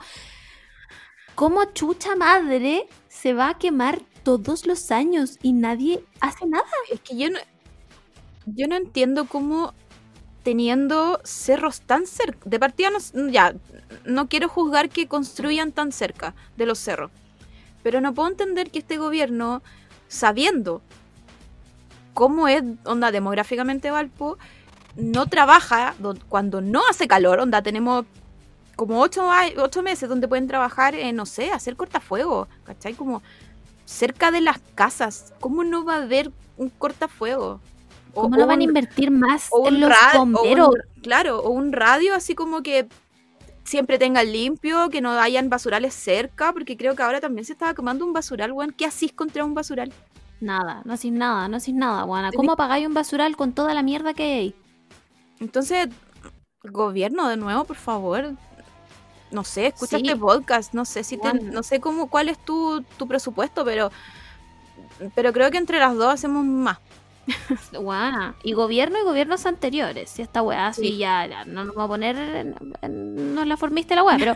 ¿cómo 1.34 1.64
chucha 1.66 2.16
madre 2.16 2.88
se 3.08 3.32
va 3.32 3.50
a 3.50 3.58
quemar 3.58 4.02
todos 4.22 4.66
los 4.66 4.90
años 4.90 5.38
y 5.42 5.52
nadie 5.52 6.04
hace 6.20 6.46
nada? 6.46 6.64
Es 6.90 7.00
que 7.00 7.16
yo 7.16 7.30
no, 7.30 7.38
yo 8.46 8.66
no 8.68 8.76
entiendo 8.76 9.26
cómo 9.26 9.74
teniendo 10.42 11.20
cerros 11.24 11.82
tan 11.82 12.06
cerca. 12.06 12.40
De 12.48 12.60
partida, 12.60 12.90
no, 12.90 13.28
ya, 13.30 13.54
no 14.04 14.28
quiero 14.28 14.48
juzgar 14.48 14.90
que 14.90 15.08
construyan 15.08 15.72
tan 15.72 15.92
cerca 15.92 16.34
de 16.56 16.66
los 16.66 16.78
cerros. 16.78 17.10
Pero 17.86 18.00
no 18.00 18.12
puedo 18.14 18.28
entender 18.28 18.72
que 18.72 18.80
este 18.80 18.98
gobierno, 18.98 19.62
sabiendo 20.08 20.82
cómo 22.14 22.48
es, 22.48 22.64
onda, 22.84 23.12
demográficamente 23.12 23.92
Valpo, 23.92 24.38
no 24.96 25.26
trabaja 25.26 25.94
cuando 26.28 26.60
no 26.60 26.82
hace 26.90 27.06
calor, 27.06 27.38
onda, 27.38 27.62
tenemos 27.62 28.04
como 28.74 29.00
ocho, 29.00 29.30
ocho 29.58 29.84
meses 29.84 30.08
donde 30.08 30.26
pueden 30.26 30.48
trabajar, 30.48 30.96
en, 30.96 31.14
no 31.14 31.26
sé, 31.26 31.52
hacer 31.52 31.76
cortafuego, 31.76 32.48
¿cachai? 32.64 32.94
Como 32.94 33.22
cerca 33.84 34.32
de 34.32 34.40
las 34.40 34.58
casas. 34.74 35.32
¿Cómo 35.38 35.62
no 35.62 35.84
va 35.84 35.94
a 35.94 36.02
haber 36.02 36.32
un 36.56 36.70
cortafuego? 36.70 37.60
¿Cómo 38.14 38.36
no 38.36 38.48
van 38.48 38.62
a 38.62 38.64
invertir 38.64 39.12
más 39.12 39.48
en 39.64 39.78
los 39.78 39.92
bomberos? 40.12 40.70
claro, 41.04 41.38
o 41.38 41.50
un 41.50 41.72
radio 41.72 42.16
así 42.16 42.34
como 42.34 42.64
que 42.64 42.88
siempre 43.66 43.98
tengan 43.98 44.32
limpio, 44.32 44.88
que 44.88 45.00
no 45.00 45.10
hayan 45.20 45.50
basurales 45.50 45.92
cerca, 45.92 46.52
porque 46.52 46.76
creo 46.76 46.94
que 46.94 47.02
ahora 47.02 47.20
también 47.20 47.44
se 47.44 47.52
estaba 47.52 47.74
quemando 47.74 48.04
un 48.04 48.12
basural, 48.12 48.52
weón. 48.52 48.72
¿Qué 48.72 48.86
hacís 48.86 49.12
contra 49.12 49.44
un 49.44 49.54
basural? 49.54 49.92
Nada, 50.40 50.82
no 50.84 50.94
hacís 50.94 51.12
nada, 51.12 51.48
no 51.48 51.56
hacís 51.56 51.74
nada, 51.74 52.04
weón. 52.04 52.30
¿Cómo 52.34 52.52
apagáis 52.52 52.86
un 52.86 52.94
basural 52.94 53.36
con 53.36 53.52
toda 53.52 53.74
la 53.74 53.82
mierda 53.82 54.14
que 54.14 54.22
hay? 54.22 54.54
Entonces, 55.40 55.88
gobierno, 56.62 57.28
de 57.28 57.36
nuevo, 57.36 57.64
por 57.64 57.76
favor. 57.76 58.34
No 59.30 59.42
sé, 59.42 59.66
escucha 59.66 59.96
este 59.96 60.16
podcast, 60.16 60.72
no 60.72 60.84
sé 60.84 61.02
si 61.02 61.18
no 61.18 61.62
sé 61.64 61.80
cómo, 61.80 62.08
cuál 62.08 62.28
es 62.28 62.38
tu, 62.38 62.82
tu 62.96 63.08
presupuesto, 63.08 63.64
pero, 63.64 63.90
pero 65.16 65.32
creo 65.32 65.50
que 65.50 65.58
entre 65.58 65.80
las 65.80 65.96
dos 65.96 66.14
hacemos 66.14 66.44
más. 66.44 66.78
Guau. 67.72 68.34
Y 68.42 68.52
gobierno 68.52 68.98
y 68.98 69.04
gobiernos 69.04 69.46
anteriores. 69.46 70.10
Si 70.10 70.22
esta 70.22 70.42
weá 70.42 70.68
así 70.68 70.96
ya, 70.96 71.44
no 71.46 71.64
nos 71.64 71.74
vamos 71.74 71.84
a 71.84 71.88
poner. 71.88 72.54
no 72.88 73.44
la 73.44 73.56
formiste 73.56 73.94
la 73.94 74.04
weá, 74.04 74.16
pero. 74.18 74.34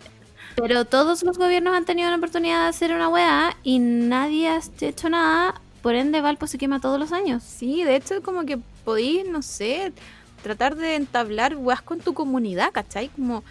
pero 0.56 0.84
todos 0.84 1.22
los 1.22 1.38
gobiernos 1.38 1.74
han 1.74 1.84
tenido 1.84 2.10
la 2.10 2.16
oportunidad 2.16 2.62
de 2.62 2.68
hacer 2.68 2.92
una 2.92 3.08
weá 3.08 3.56
y 3.62 3.78
nadie 3.78 4.48
ha 4.48 4.60
hecho 4.80 5.08
nada. 5.08 5.60
Por 5.82 5.94
ende, 5.94 6.20
Valpo 6.20 6.46
se 6.46 6.58
quema 6.58 6.80
todos 6.80 6.98
los 6.98 7.12
años. 7.12 7.42
Sí, 7.42 7.84
de 7.84 7.96
hecho, 7.96 8.22
como 8.22 8.44
que 8.44 8.58
podéis, 8.84 9.28
no 9.28 9.42
sé, 9.42 9.92
tratar 10.42 10.76
de 10.76 10.96
entablar 10.96 11.56
weas 11.56 11.82
con 11.82 12.00
tu 12.00 12.14
comunidad, 12.14 12.72
¿cachai? 12.72 13.08
Como 13.08 13.44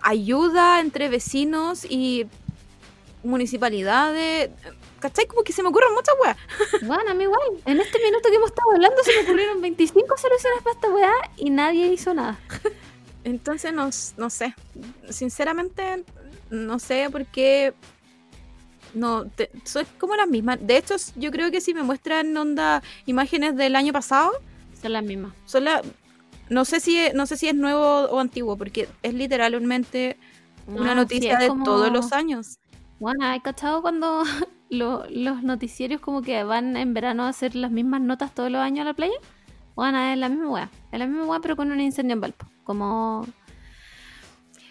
ayuda 0.00 0.80
entre 0.80 1.08
vecinos 1.08 1.84
y 1.84 2.26
municipalidades. 3.22 4.50
¿Cachai? 5.00 5.26
Como 5.26 5.42
que 5.42 5.52
se 5.52 5.62
me 5.62 5.68
ocurren 5.68 5.94
muchas 5.94 6.14
weas. 6.22 6.36
Bueno, 6.82 7.10
a 7.10 7.14
mí 7.14 7.24
igual. 7.24 7.40
En 7.64 7.80
este 7.80 7.98
minuto 7.98 8.28
que 8.28 8.36
hemos 8.36 8.50
estado 8.50 8.72
hablando 8.72 9.02
se 9.02 9.14
me 9.14 9.22
ocurrieron 9.22 9.60
25 9.60 10.16
soluciones 10.16 10.62
para 10.62 10.74
esta 10.74 10.90
weá 10.90 11.12
y 11.36 11.50
nadie 11.50 11.92
hizo 11.92 12.14
nada. 12.14 12.38
Entonces, 13.24 13.72
no, 13.72 13.90
no 14.16 14.30
sé. 14.30 14.54
Sinceramente, 15.10 16.04
no 16.50 16.78
sé 16.78 17.08
por 17.10 17.26
qué. 17.26 17.74
No, 18.94 19.26
soy 19.64 19.84
como 19.98 20.16
las 20.16 20.28
mismas. 20.28 20.58
De 20.60 20.78
hecho, 20.78 20.96
yo 21.16 21.30
creo 21.30 21.50
que 21.50 21.60
si 21.60 21.74
me 21.74 21.82
muestran 21.82 22.34
onda 22.36 22.82
imágenes 23.06 23.56
del 23.56 23.76
año 23.76 23.92
pasado. 23.92 24.32
Son 24.80 24.92
las 24.92 25.04
mismas. 25.04 25.34
Son 25.44 25.64
las 25.64 25.82
no 26.48 26.64
sé 26.64 26.80
si 26.80 26.98
no 27.14 27.26
sé 27.26 27.36
si 27.36 27.48
es 27.48 27.54
nuevo 27.54 28.06
o 28.06 28.18
antiguo, 28.18 28.56
porque 28.56 28.88
es 29.02 29.14
literalmente 29.14 30.16
una 30.66 30.94
noticia 30.94 31.38
de 31.38 31.48
todos 31.48 31.92
los 31.92 32.12
años. 32.12 32.58
Bueno, 32.98 33.26
¿hay 33.26 33.40
cachado 33.40 33.82
cuando 33.82 34.22
los 34.70 35.42
noticieros 35.42 36.00
como 36.00 36.22
que 36.22 36.42
van 36.44 36.76
en 36.76 36.94
verano 36.94 37.24
a 37.24 37.28
hacer 37.28 37.54
las 37.54 37.70
mismas 37.70 38.00
notas 38.00 38.34
todos 38.34 38.50
los 38.50 38.60
años 38.60 38.82
a 38.82 38.84
la 38.84 38.94
playa? 38.94 39.14
Bueno, 39.74 39.98
es 40.00 40.18
la 40.18 40.28
misma 40.28 40.48
weá. 40.48 40.70
Es 40.92 40.98
la 40.98 41.06
misma 41.06 41.24
weá, 41.24 41.40
pero 41.40 41.56
con 41.56 41.70
un 41.70 41.80
incendio 41.80 42.14
en 42.14 42.20
Valpo. 42.20 42.46
Como. 42.64 43.26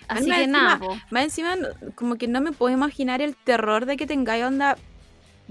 Así 0.07 0.29
que 0.29 0.47
nada. 0.47 0.79
Más 1.11 1.23
encima, 1.23 1.55
como 1.95 2.15
que 2.15 2.27
no 2.27 2.41
me 2.41 2.51
puedo 2.51 2.73
imaginar 2.73 3.21
el 3.21 3.35
terror 3.35 3.85
de 3.85 3.97
que 3.97 4.07
tengáis 4.07 4.43
onda 4.43 4.77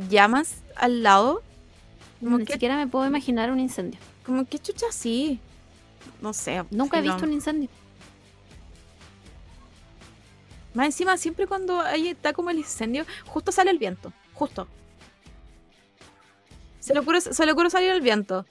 llamas 0.08 0.62
al 0.76 1.02
lado. 1.02 1.42
Como 2.20 2.38
Ni 2.38 2.46
siquiera 2.46 2.76
me 2.76 2.86
puedo 2.86 3.06
imaginar 3.06 3.50
un 3.50 3.60
incendio. 3.60 4.00
Como 4.24 4.46
que 4.46 4.58
chucha 4.58 4.86
así 4.88 5.40
no 6.20 6.32
sé. 6.32 6.64
Nunca 6.70 6.98
he 6.98 7.02
visto 7.02 7.24
un 7.24 7.32
incendio. 7.32 7.68
Más 10.74 10.86
encima, 10.86 11.16
siempre 11.16 11.46
cuando 11.46 11.80
ahí 11.80 12.08
está 12.08 12.32
como 12.32 12.50
el 12.50 12.58
incendio, 12.58 13.06
justo 13.26 13.50
sale 13.50 13.70
el 13.70 13.78
viento. 13.78 14.12
Justo. 14.36 14.68
Se 16.78 16.94
le 16.94 17.00
ocurre, 17.00 17.20
se 17.20 17.44
le 17.44 17.52
ocurre 17.52 17.70
salir 17.70 17.90
el 17.90 18.00
viento. 18.00 18.46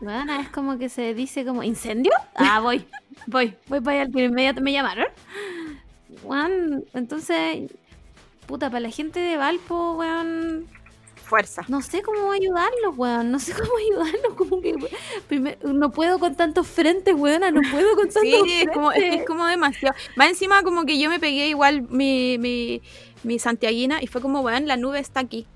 Bueno, 0.00 0.34
es 0.40 0.48
como 0.48 0.78
que 0.78 0.88
se 0.88 1.14
dice 1.14 1.44
como, 1.44 1.62
¿incendio? 1.62 2.10
Ah, 2.34 2.58
voy, 2.58 2.84
voy, 3.28 3.56
voy 3.68 3.80
para 3.80 4.02
allá, 4.02 4.10
inmediatamente 4.12 4.60
me 4.60 4.72
llamaron. 4.72 5.06
Juan, 6.24 6.84
entonces, 6.92 7.70
puta, 8.46 8.68
para 8.68 8.80
la 8.80 8.90
gente 8.90 9.20
de 9.20 9.36
Valpo, 9.36 9.92
weón, 9.92 10.66
fuerza. 11.32 11.64
No 11.68 11.80
sé 11.80 12.02
cómo 12.02 12.30
ayudarlos, 12.30 12.94
weón. 12.94 13.30
No 13.30 13.38
sé 13.38 13.52
cómo 13.58 13.72
ayudarlos. 13.78 14.34
Como 14.36 14.60
que 14.60 14.76
no 15.64 15.90
puedo 15.90 16.18
con 16.18 16.34
tantos 16.34 16.66
frentes, 16.66 17.14
weón. 17.14 17.40
No 17.54 17.62
puedo 17.70 17.94
con 17.96 18.10
tantos 18.10 18.42
sí, 18.44 18.60
Es 18.60 18.68
como, 18.68 18.92
es, 18.92 19.24
como 19.24 19.46
demasiado. 19.46 19.96
Más 20.14 20.28
encima, 20.28 20.62
como 20.62 20.84
que 20.84 20.98
yo 20.98 21.08
me 21.08 21.18
pegué 21.18 21.48
igual 21.48 21.88
mi, 21.88 22.36
mi, 22.36 22.82
mi 23.22 23.38
santiaguina 23.38 24.02
y 24.02 24.08
fue 24.08 24.20
como, 24.20 24.42
weón, 24.42 24.66
la 24.68 24.76
nube 24.76 24.98
está 24.98 25.20
aquí. 25.20 25.46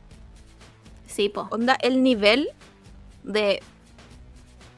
Sí, 1.06 1.28
po. 1.28 1.46
Onda, 1.50 1.76
el 1.82 2.02
nivel 2.02 2.48
de. 3.22 3.62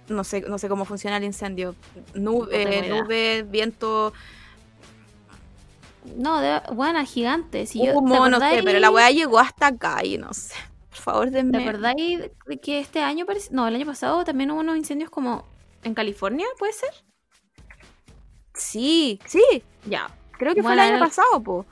No 0.09 0.25
sé, 0.25 0.41
no 0.41 0.59
sé 0.59 0.69
cómo 0.69 0.85
funciona 0.85 1.19
el 1.19 1.25
incendio. 1.25 1.77
Nube, 2.15 2.89
nube, 2.89 3.45
viento. 3.49 4.13
No, 6.17 6.41
de, 6.41 6.61
bueno, 6.73 7.05
gigante. 7.07 7.67
Si 7.67 7.89
Humo, 7.89 8.29
no 8.29 8.41
sé, 8.41 8.63
pero 8.65 8.81
la 8.81 8.91
weá 8.91 9.13
llegó 9.13 9.39
hasta 9.39 9.69
acá 9.69 10.05
y 10.05 10.19
no 10.19 10.35
sé. 10.35 10.55
Por 10.99 11.15
favor, 11.15 11.31
denme. 11.31 11.59
¿De 11.59 11.65
verdad 11.65 11.95
que 12.61 12.81
este 12.81 13.01
año 13.01 13.25
parece... 13.25 13.55
No, 13.55 13.69
el 13.69 13.75
año 13.75 13.87
pasado 13.87 14.25
también 14.25 14.51
hubo 14.51 14.61
unos 14.61 14.77
incendios 14.77 15.11
como 15.11 15.45
en 15.85 15.95
California, 15.95 16.47
¿puede 16.59 16.73
ser? 16.73 16.91
Sí, 18.55 19.21
sí. 19.25 19.63
Ya. 19.87 20.11
Creo 20.33 20.55
que 20.55 20.63
fue 20.63 20.73
el 20.73 20.81
año 20.81 20.99
pasado, 20.99 21.41
po. 21.43 21.67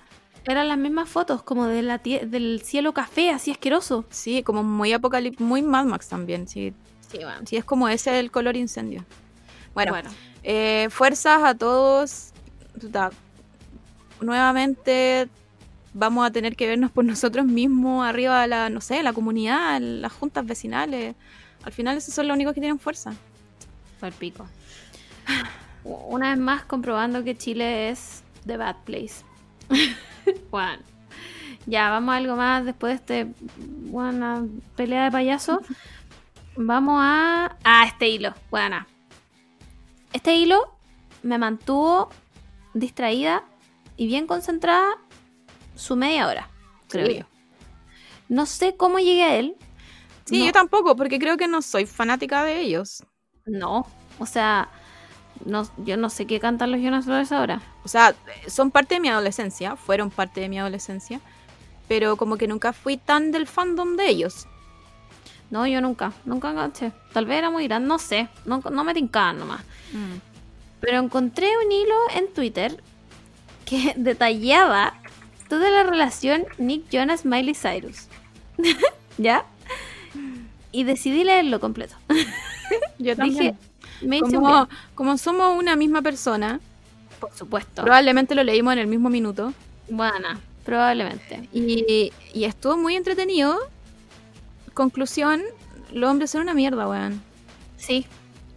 Eran 0.44 0.68
las 0.68 0.78
mismas 0.78 1.08
fotos, 1.08 1.42
como 1.42 1.66
de 1.66 1.82
la 1.82 1.98
del 1.98 2.62
cielo 2.62 2.94
café, 2.94 3.30
así 3.30 3.50
asqueroso. 3.50 4.04
Sí, 4.10 4.44
como 4.44 4.62
muy 4.62 4.92
apocalíptico, 4.92 5.42
muy 5.42 5.60
Mad 5.62 5.86
Max 5.86 6.08
también, 6.08 6.46
sí. 6.46 6.72
Sí, 7.10 7.18
bueno. 7.18 7.40
Sí, 7.44 7.56
es 7.56 7.64
como 7.64 7.88
ese 7.88 8.20
el 8.20 8.30
color 8.30 8.56
incendio. 8.56 9.04
Bueno, 9.74 9.90
bueno. 9.90 10.08
Eh, 10.44 10.86
fuerzas 10.90 11.42
a 11.42 11.54
todos. 11.54 12.32
Nuevamente 14.20 15.28
vamos 15.96 16.26
a 16.26 16.30
tener 16.30 16.56
que 16.56 16.66
vernos 16.66 16.90
por 16.90 17.04
nosotros 17.12 17.46
mismos 17.46 18.06
arriba 18.06 18.42
de 18.42 18.48
la, 18.48 18.70
no 18.70 18.80
sé, 18.80 19.02
la 19.02 19.12
comunidad, 19.12 19.80
las 19.80 20.12
juntas 20.12 20.46
vecinales. 20.46 21.16
Al 21.64 21.72
final 21.72 21.96
esos 21.96 22.14
son 22.14 22.28
los 22.28 22.34
únicos 22.34 22.54
que 22.54 22.60
tienen 22.60 22.78
fuerza. 22.78 23.14
Fue 23.98 24.08
el 24.08 24.14
pico. 24.14 24.46
Una 25.84 26.30
vez 26.30 26.38
más 26.38 26.64
comprobando 26.64 27.24
que 27.24 27.36
Chile 27.36 27.88
es 27.90 28.22
the 28.46 28.56
bad 28.56 28.76
place. 28.84 29.24
Juan. 30.50 30.80
Ya, 31.64 31.90
vamos 31.90 32.12
a 32.12 32.16
algo 32.16 32.36
más 32.36 32.64
después 32.64 32.90
de 33.06 33.20
este 33.20 33.34
buena 33.90 34.44
pelea 34.76 35.04
de 35.04 35.10
payaso. 35.10 35.60
Vamos 36.56 36.98
a. 37.00 37.56
Ah, 37.64 37.84
este 37.86 38.08
hilo. 38.08 38.34
Buena. 38.50 38.86
Este 40.12 40.36
hilo 40.36 40.76
me 41.22 41.38
mantuvo 41.38 42.10
distraída 42.74 43.44
y 43.96 44.06
bien 44.06 44.26
concentrada 44.26 44.96
su 45.76 45.94
media 45.96 46.26
hora, 46.26 46.50
creo 46.88 47.08
yo. 47.08 47.26
No 48.28 48.46
sé 48.46 48.76
cómo 48.76 48.98
llegué 48.98 49.22
a 49.22 49.36
él. 49.36 49.56
Sí, 50.24 50.44
yo 50.44 50.52
tampoco, 50.52 50.96
porque 50.96 51.20
creo 51.20 51.36
que 51.36 51.46
no 51.46 51.62
soy 51.62 51.86
fanática 51.86 52.42
de 52.42 52.60
ellos. 52.60 53.04
No, 53.44 53.86
o 54.18 54.26
sea, 54.26 54.68
no, 55.44 55.68
yo 55.84 55.96
no 55.96 56.10
sé 56.10 56.26
qué 56.26 56.40
cantan 56.40 56.72
los 56.72 56.80
Jonas 56.80 57.06
Brothers 57.06 57.30
ahora. 57.30 57.62
O 57.84 57.88
sea, 57.88 58.14
son 58.48 58.72
parte 58.72 58.96
de 58.96 59.00
mi 59.00 59.08
adolescencia, 59.08 59.76
fueron 59.76 60.10
parte 60.10 60.40
de 60.40 60.48
mi 60.48 60.58
adolescencia, 60.58 61.20
pero 61.86 62.16
como 62.16 62.36
que 62.36 62.48
nunca 62.48 62.72
fui 62.72 62.96
tan 62.96 63.30
del 63.30 63.46
fandom 63.46 63.96
de 63.96 64.08
ellos. 64.08 64.48
No, 65.50 65.66
yo 65.66 65.80
nunca, 65.80 66.12
nunca 66.24 66.50
enganché. 66.50 66.92
Tal 67.12 67.26
vez 67.26 67.38
era 67.38 67.50
muy 67.50 67.68
grande, 67.68 67.86
no 67.86 68.00
sé, 68.00 68.28
no, 68.44 68.58
no 68.58 68.82
me 68.82 68.94
tincaban 68.94 69.38
nomás. 69.38 69.60
Mm. 69.92 70.16
Pero 70.80 70.98
encontré 70.98 71.48
un 71.64 71.70
hilo 71.70 71.94
en 72.14 72.32
Twitter 72.32 72.82
que 73.64 73.94
detallaba 73.96 74.94
toda 75.48 75.70
la 75.70 75.82
relación 75.84 76.44
Nick 76.58 76.84
Jonas 76.90 77.24
Miley 77.24 77.54
Cyrus. 77.54 78.06
¿Ya? 79.18 79.44
y 80.72 80.84
decidí 80.84 81.24
leerlo 81.24 81.58
completo. 81.58 81.94
Yo 82.98 83.14
Dije, 83.14 83.54
me 84.02 84.20
como, 84.20 84.68
como 84.94 85.16
somos 85.16 85.58
una 85.58 85.74
misma 85.74 86.02
persona, 86.02 86.60
por 87.18 87.32
supuesto. 87.34 87.82
probablemente 87.82 88.34
lo 88.34 88.44
leímos 88.44 88.74
en 88.74 88.80
el 88.80 88.86
mismo 88.86 89.08
minuto. 89.08 89.54
Buena, 89.88 90.38
probablemente. 90.64 91.48
Y, 91.52 92.12
y 92.34 92.44
estuvo 92.44 92.76
muy 92.76 92.94
entretenido. 92.94 93.56
Conclusión, 94.74 95.42
los 95.92 96.10
hombres 96.10 96.30
son 96.30 96.42
una 96.42 96.52
mierda, 96.52 96.86
weón. 96.88 97.22
Sí. 97.78 98.04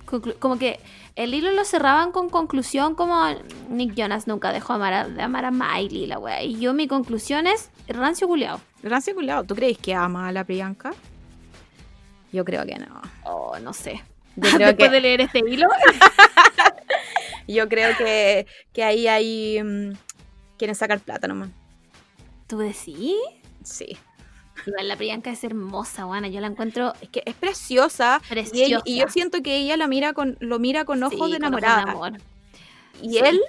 Conclu- 0.05 0.37
como 0.39 0.57
que 0.59 0.79
el 1.23 1.33
hilo 1.33 1.51
lo 1.51 1.65
cerraban 1.65 2.11
con 2.11 2.29
conclusión 2.29 2.95
como 2.95 3.23
Nick 3.69 3.93
Jonas 3.95 4.27
nunca 4.27 4.51
dejó 4.53 4.73
amar 4.73 4.93
a- 4.93 5.07
de 5.09 5.21
amar 5.21 5.45
a 5.45 5.51
Miley, 5.51 6.05
la 6.07 6.17
wea. 6.19 6.41
Y 6.43 6.59
yo 6.59 6.73
mi 6.73 6.87
conclusión 6.87 7.45
es 7.47 7.69
rancio 7.87 8.27
culiao. 8.27 8.59
Rancio 8.83 9.13
culiao, 9.13 9.43
¿tú 9.43 9.55
crees 9.55 9.77
que 9.77 9.93
ama 9.93 10.27
a 10.27 10.31
la 10.31 10.43
Priyanka? 10.43 10.91
Yo 12.31 12.45
creo 12.45 12.65
que 12.65 12.77
no. 12.77 13.01
Oh, 13.25 13.57
no 13.59 13.73
sé. 13.73 14.01
Yo 14.35 14.49
creo 14.55 14.67
Después 14.67 14.89
que, 14.89 14.95
de 14.95 15.01
leer 15.01 15.21
este 15.21 15.39
hilo. 15.39 15.67
yo 17.47 17.67
creo 17.67 17.95
que, 17.97 18.47
que 18.73 18.83
ahí 18.83 19.07
hay. 19.07 19.61
mm, 19.63 19.93
quieren 20.57 20.75
sacar 20.75 20.99
plata 20.99 21.27
nomás. 21.27 21.49
¿Tú 22.47 22.59
decís? 22.59 23.15
Sí. 23.63 23.97
Igual 24.65 24.87
la 24.87 24.95
Priyanka 24.95 25.29
es 25.31 25.43
hermosa, 25.43 26.05
buena. 26.05 26.27
Yo 26.27 26.39
la 26.41 26.47
encuentro 26.47 26.93
Es 27.01 27.09
que 27.09 27.23
es 27.25 27.35
preciosa. 27.35 28.21
Y, 28.25 28.29
preciosa. 28.29 28.81
y 28.85 28.99
yo 28.99 29.07
siento 29.09 29.41
que 29.41 29.57
ella 29.57 29.77
la 29.77 29.87
mira 29.87 30.13
con, 30.13 30.37
lo 30.39 30.59
mira 30.59 30.85
con 30.85 31.01
ojos 31.03 31.13
Sí, 31.27 31.33
de 31.33 31.37
con 31.39 31.47
enamorada. 31.47 31.81
amor. 31.83 32.13
Y 33.01 33.11
Sí. 33.13 33.17
él. 33.19 33.41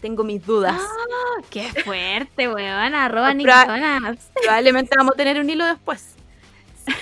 Tengo 0.00 0.22
mis 0.22 0.44
dudas. 0.46 0.80
Ah, 0.80 1.42
qué 1.50 1.64
fuerte, 1.84 2.48
weón. 2.48 2.94
Arroba 2.94 3.32
Jonas. 3.32 4.30
Probablemente 4.42 4.94
vamos 4.96 5.14
a 5.14 5.16
tener 5.16 5.40
un 5.40 5.50
hilo 5.50 5.64
después. 5.66 6.14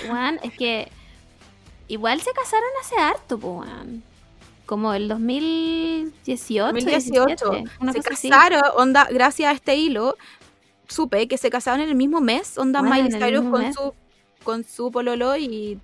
Weón, 0.09 0.41
es 0.43 0.53
que 0.55 0.91
igual 1.89 2.21
se 2.23 2.33
casaron 2.33 2.69
hace 2.83 2.97
harto, 2.97 3.37
weón. 3.37 4.03
Como 4.65 4.95
el 4.95 5.09
2018. 5.09 6.73
2018. 6.73 7.51
17, 7.51 7.71
una 7.81 7.93
se 7.93 7.99
así. 7.99 8.29
casaron, 8.31 8.63
onda, 8.77 9.07
gracias 9.11 9.51
a 9.51 9.53
este 9.55 9.77
hilo, 9.77 10.17
supe 10.89 11.27
que 11.29 11.39
se 11.39 11.51
casaron 11.51 11.81
en 11.81 11.89
el 11.89 11.95
mismo 11.95 12.21
mes, 12.21 12.57
onda 12.59 12.81
Bueno, 12.81 12.95
Miley 12.95 13.13
el 13.15 13.23
Cyrus 13.23 13.51
con 13.51 13.61
mes. 13.63 13.75
su, 13.75 13.95
con 14.45 14.65
su 14.65 14.91
pololo 14.91 15.37
y 15.37 15.79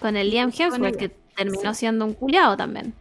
Con 0.00 0.16
el 0.16 0.30
Liam 0.30 0.50
Hemsworth, 0.56 0.84
ella. 0.96 0.98
que 0.98 1.08
terminó 1.36 1.74
siendo 1.74 2.04
un 2.04 2.14
culiado 2.14 2.56
también. 2.56 2.94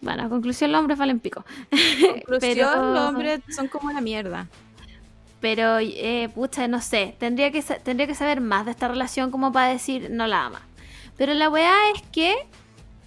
Bueno, 0.00 0.24
a 0.24 0.28
conclusión, 0.28 0.70
los 0.70 0.78
hombres 0.80 0.98
valen 0.98 1.18
pico. 1.20 1.44
conclusión, 1.70 2.38
Pero- 2.40 2.92
los 2.94 3.08
hombres 3.08 3.40
son 3.54 3.68
como 3.68 3.90
la 3.90 4.00
mierda. 4.00 4.46
Pero, 5.40 5.78
eh, 5.80 6.28
pucha, 6.34 6.66
no 6.68 6.80
sé. 6.80 7.14
Tendría 7.18 7.50
que, 7.52 7.62
tendría 7.62 8.06
que 8.06 8.14
saber 8.14 8.40
más 8.40 8.64
de 8.64 8.72
esta 8.72 8.88
relación 8.88 9.30
como 9.30 9.52
para 9.52 9.68
decir 9.68 10.08
no 10.10 10.26
la 10.26 10.46
ama. 10.46 10.62
Pero 11.16 11.32
la 11.34 11.48
weá 11.48 11.74
es 11.94 12.02
que 12.12 12.34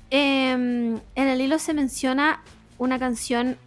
em, 0.10 0.96
en 1.16 1.28
el 1.28 1.40
hilo 1.42 1.60
se 1.60 1.74
menciona 1.74 2.42
una 2.78 3.00
canción 3.00 3.58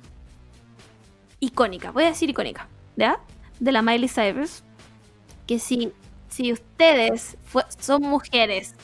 icónica. 1.40 1.90
Voy 1.92 2.04
a 2.04 2.08
decir 2.08 2.28
icónica, 2.30 2.68
¿ya? 2.96 3.20
De 3.60 3.72
la 3.72 3.82
Miley 3.82 4.08
Cyrus. 4.08 4.62
Que 5.46 5.58
si, 5.58 5.92
si 6.28 6.52
ustedes 6.52 7.36
fue- 7.44 7.64
son 7.78 8.02
mujeres 8.02 8.74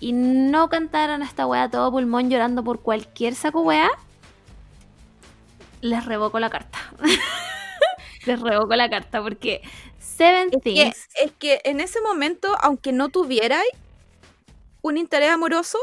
y 0.00 0.12
no 0.12 0.68
cantaron 0.68 1.22
esta 1.22 1.46
weá 1.46 1.64
a 1.64 1.70
todo 1.70 1.90
pulmón 1.90 2.30
llorando 2.30 2.62
por 2.62 2.80
cualquier 2.82 3.34
saco 3.34 3.62
weá, 3.62 3.90
les 5.80 6.04
revoco 6.04 6.38
la 6.40 6.50
carta. 6.50 6.78
les 8.26 8.40
revoco 8.40 8.74
la 8.76 8.90
carta 8.90 9.22
porque 9.22 9.62
Seven 9.98 10.48
Es 10.52 10.62
que, 10.62 10.74
Things. 10.74 11.08
es 11.22 11.32
que 11.38 11.60
en 11.64 11.80
ese 11.80 12.00
momento, 12.00 12.56
aunque 12.60 12.92
no 12.92 13.08
tuvierais 13.08 13.68
un 14.82 14.96
interés 14.96 15.30
amoroso, 15.30 15.78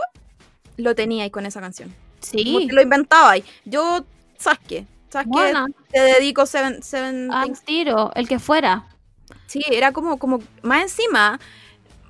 lo 0.77 0.93
teníais 0.95 1.31
con 1.31 1.45
esa 1.45 1.61
canción. 1.61 1.89
Como 1.89 2.59
Sí, 2.59 2.67
que 2.67 2.73
lo 2.73 2.81
inventabais. 2.81 3.43
Yo, 3.65 4.03
¿sabes 4.37 4.59
qué? 4.67 4.85
¿Sabes 5.15 5.29
qué? 5.33 5.73
Te 5.93 5.99
dedico 6.01 6.45
Seven, 6.45 6.83
seven 6.83 7.29
Things 7.41 7.63
tiro, 7.63 8.11
el 8.15 8.27
que 8.27 8.37
fuera. 8.37 8.85
Sí, 9.47 9.61
era 9.71 9.93
como, 9.93 10.19
como 10.19 10.39
más 10.61 10.81
encima, 10.83 11.39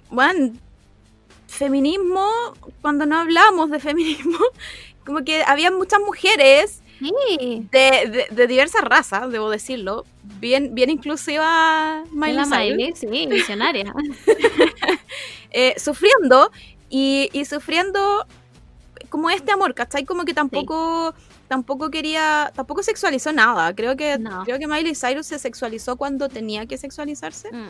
bueno, 0.09 0.53
feminismo, 1.47 2.27
cuando 2.81 3.05
no 3.05 3.19
hablamos 3.19 3.69
de 3.69 3.79
feminismo, 3.79 4.39
como 5.05 5.23
que 5.23 5.43
había 5.43 5.69
muchas 5.69 5.99
mujeres 5.99 6.81
Sí, 6.97 7.67
de, 7.71 7.79
de, 8.09 8.27
de 8.31 8.47
diversas 8.47 8.81
razas, 8.81 9.29
debo 9.29 9.51
decirlo, 9.51 10.05
bien, 10.39 10.73
bien 10.73 10.89
inclusiva 10.89 12.05
Miley 12.11 12.45
Miley, 12.47 12.93
sí, 12.95 13.27
visionaria. 13.29 13.93
eh, 15.51 15.75
sufriendo 15.77 16.51
y, 16.89 17.29
y 17.33 17.45
sufriendo 17.45 18.25
como 19.09 19.29
este 19.29 19.51
amor, 19.51 19.75
¿cachai? 19.75 20.05
Como 20.05 20.25
que 20.25 20.33
tampoco... 20.33 21.13
Tampoco 21.47 21.91
quería, 21.91 22.51
tampoco 22.55 22.81
sexualizó 22.83 23.31
nada. 23.31 23.73
Creo 23.75 23.95
que, 23.95 24.17
No. 24.17 24.43
creo 24.45 24.57
que 24.59 24.67
Miley 24.67 24.95
Cyrus 24.95 25.27
se 25.27 25.37
sexualizó 25.39 25.95
cuando 25.95 26.27
tenía 26.29 26.65
que 26.65 26.77
sexualizarse. 26.77 27.51
Mm. 27.51 27.69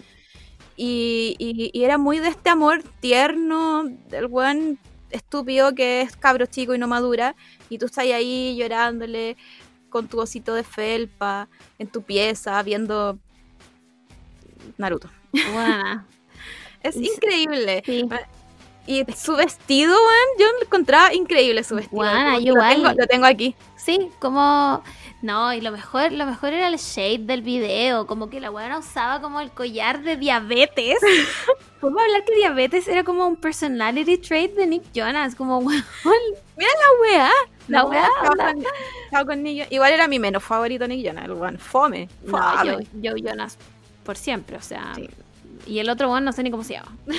Y, 0.78 1.36
y- 1.39 1.71
y 1.73 1.84
era 1.84 1.97
muy 1.97 2.19
de 2.19 2.30
este 2.30 2.49
amor 2.49 2.84
tierno, 2.99 3.84
del 4.09 4.28
weón 4.28 4.78
estúpido 5.09 5.73
que 5.76 6.01
es 6.01 6.15
cabro 6.17 6.45
chico 6.45 6.73
y 6.73 6.78
no 6.78 6.88
madura. 6.88 7.36
Y 7.69 7.78
tú 7.78 7.86
estás 7.88 8.05
ahí 8.05 8.55
llorándole 8.57 9.38
con 9.89 10.07
tu 10.07 10.19
osito 10.19 10.53
de 10.53 10.63
felpa 10.63 11.47
en 11.80 11.88
tu 11.88 12.01
pieza 12.01 12.61
viendo 12.63 13.17
Naruto. 14.78 15.09
Es 16.84 16.95
increíble. 16.97 17.82
Sí. 17.84 18.07
Y 18.88 19.04
su 19.14 19.36
vestido, 19.36 19.92
weón, 19.94 20.28
yo 20.40 20.46
lo 20.60 20.66
encontraba 20.66 21.14
increíble 21.14 21.64
su 21.64 21.76
vestido. 21.76 22.02
Que 22.04 22.44
yo 22.44 22.54
lo, 22.54 22.62
igual. 22.62 22.76
tengo, 22.76 22.92
lo 22.92 23.08
tengo 23.08 23.26
aquí. 23.26 23.56
Sí, 23.76 24.10
como. 24.20 24.84
No, 25.22 25.52
y 25.54 25.62
lo 25.62 25.72
mejor, 25.72 26.12
lo 26.12 26.26
mejor 26.28 26.54
era 26.54 26.68
el 26.68 26.76
shade 26.78 27.20
del 27.26 27.42
video. 27.42 28.06
Como 28.06 28.30
que 28.30 28.40
la 28.40 28.52
buena 28.52 28.78
usaba 28.78 29.22
como 29.22 29.42
el 29.42 29.50
collar 29.50 30.04
de 30.04 30.18
diabetes. 30.18 30.98
¿Podemos 31.80 32.02
hablar 32.04 32.24
que 32.26 32.36
diabetes 32.36 32.88
era 32.88 33.04
como 33.04 33.26
un 33.28 33.36
personality 33.36 34.18
trait 34.20 34.54
de 34.54 34.68
Nick 34.68 34.84
Jonas? 34.94 35.34
Como, 35.36 35.58
weón, 35.60 35.84
La 36.06 36.62
weá. 37.02 37.30
La 37.68 37.80
No, 37.82 37.88
weá, 37.90 38.06
estaba 38.08 38.54
con- 38.54 38.66
estaba 39.06 39.26
con 39.26 39.42
Nick 39.44 39.56
Jonas. 39.58 39.72
Igual 39.72 39.94
era 39.94 40.08
mi 40.08 40.20
menos 40.20 40.44
favorito 40.44 40.88
Nick 40.88 41.04
Jonas, 41.08 41.26
el 41.26 41.32
weón. 41.32 41.58
Fome. 41.58 42.08
No, 42.24 42.38
Fome. 42.38 42.86
yo, 42.94 43.12
yo 43.14 43.16
Jonas 43.18 43.58
por 44.04 44.16
siempre, 44.18 44.58
o 44.58 44.62
sea. 44.62 44.94
Sí. 44.96 45.10
Y 45.66 45.80
el 45.80 45.90
otro 45.90 46.08
bueno 46.08 46.26
no 46.26 46.32
sé 46.34 46.44
ni 46.44 46.52
cómo 46.52 46.64
se 46.64 46.74
llama. 46.74 46.96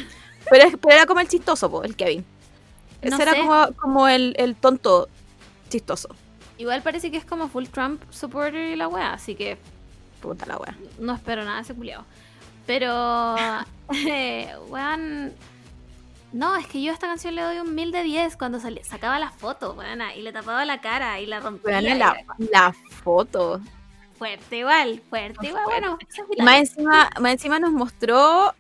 Pero, 0.51 0.79
pero 0.79 0.95
era 0.97 1.07
como 1.07 1.21
el 1.21 1.29
chistoso, 1.29 1.71
po, 1.71 1.83
el 1.85 1.97
Kevin. 1.97 2.25
Ese 3.03 3.17
No 3.17 3.23
era 3.23 3.33
sé. 3.33 3.39
como, 3.41 3.67
como 3.77 4.09
el, 4.09 4.35
el 4.39 4.55
tonto 4.57 5.09
chistoso. 5.69 6.09
Igual 6.59 6.83
parece 6.83 7.11
que 7.11 7.17
es 7.19 7.25
como 7.25 7.49
full 7.49 7.67
Trump 7.67 8.03
supporter 8.11 8.71
y 8.73 8.77
la 8.77 8.89
wea, 8.89 9.13
así 9.13 9.35
que 9.35 9.59
Puta 10.21 10.47
la 10.47 10.57
wea. 10.57 10.75
no 10.99 11.15
espero 11.15 11.45
nada 11.45 11.57
de 11.57 11.63
ese 11.63 11.75
culiao. 11.75 12.05
Pero, 12.67 13.37
eh, 14.09 14.53
weón. 14.69 15.33
No, 16.33 16.57
es 16.57 16.67
que 16.67 16.83
yo 16.83 16.91
a 16.91 16.95
esta 16.95 17.07
canción 17.07 17.35
le 17.35 17.43
doy 17.43 17.59
un 17.61 17.75
mil 17.75 17.93
de 17.93 18.03
10 18.03 18.37
cuando 18.37 18.59
salía- 18.61 18.85
sacaba 18.85 19.19
la 19.19 19.31
foto, 19.31 19.73
weona, 19.75 20.15
y 20.17 20.23
le 20.23 20.33
tapaba 20.33 20.65
la 20.65 20.81
cara 20.81 21.21
y 21.21 21.27
la 21.27 21.41
rompía. 21.41 21.81
Y 21.81 21.95
la, 21.95 22.75
foto. 23.05 23.61
Fuerte 24.19 24.59
igual, 24.59 25.03
fuerte 25.09 25.47
igual, 25.47 25.65
bueno. 25.67 25.99
más 26.43 26.59
encima, 26.59 27.11
más 27.21 27.33
encima 27.33 27.59
nos 27.61 27.71
mostró 27.73 28.55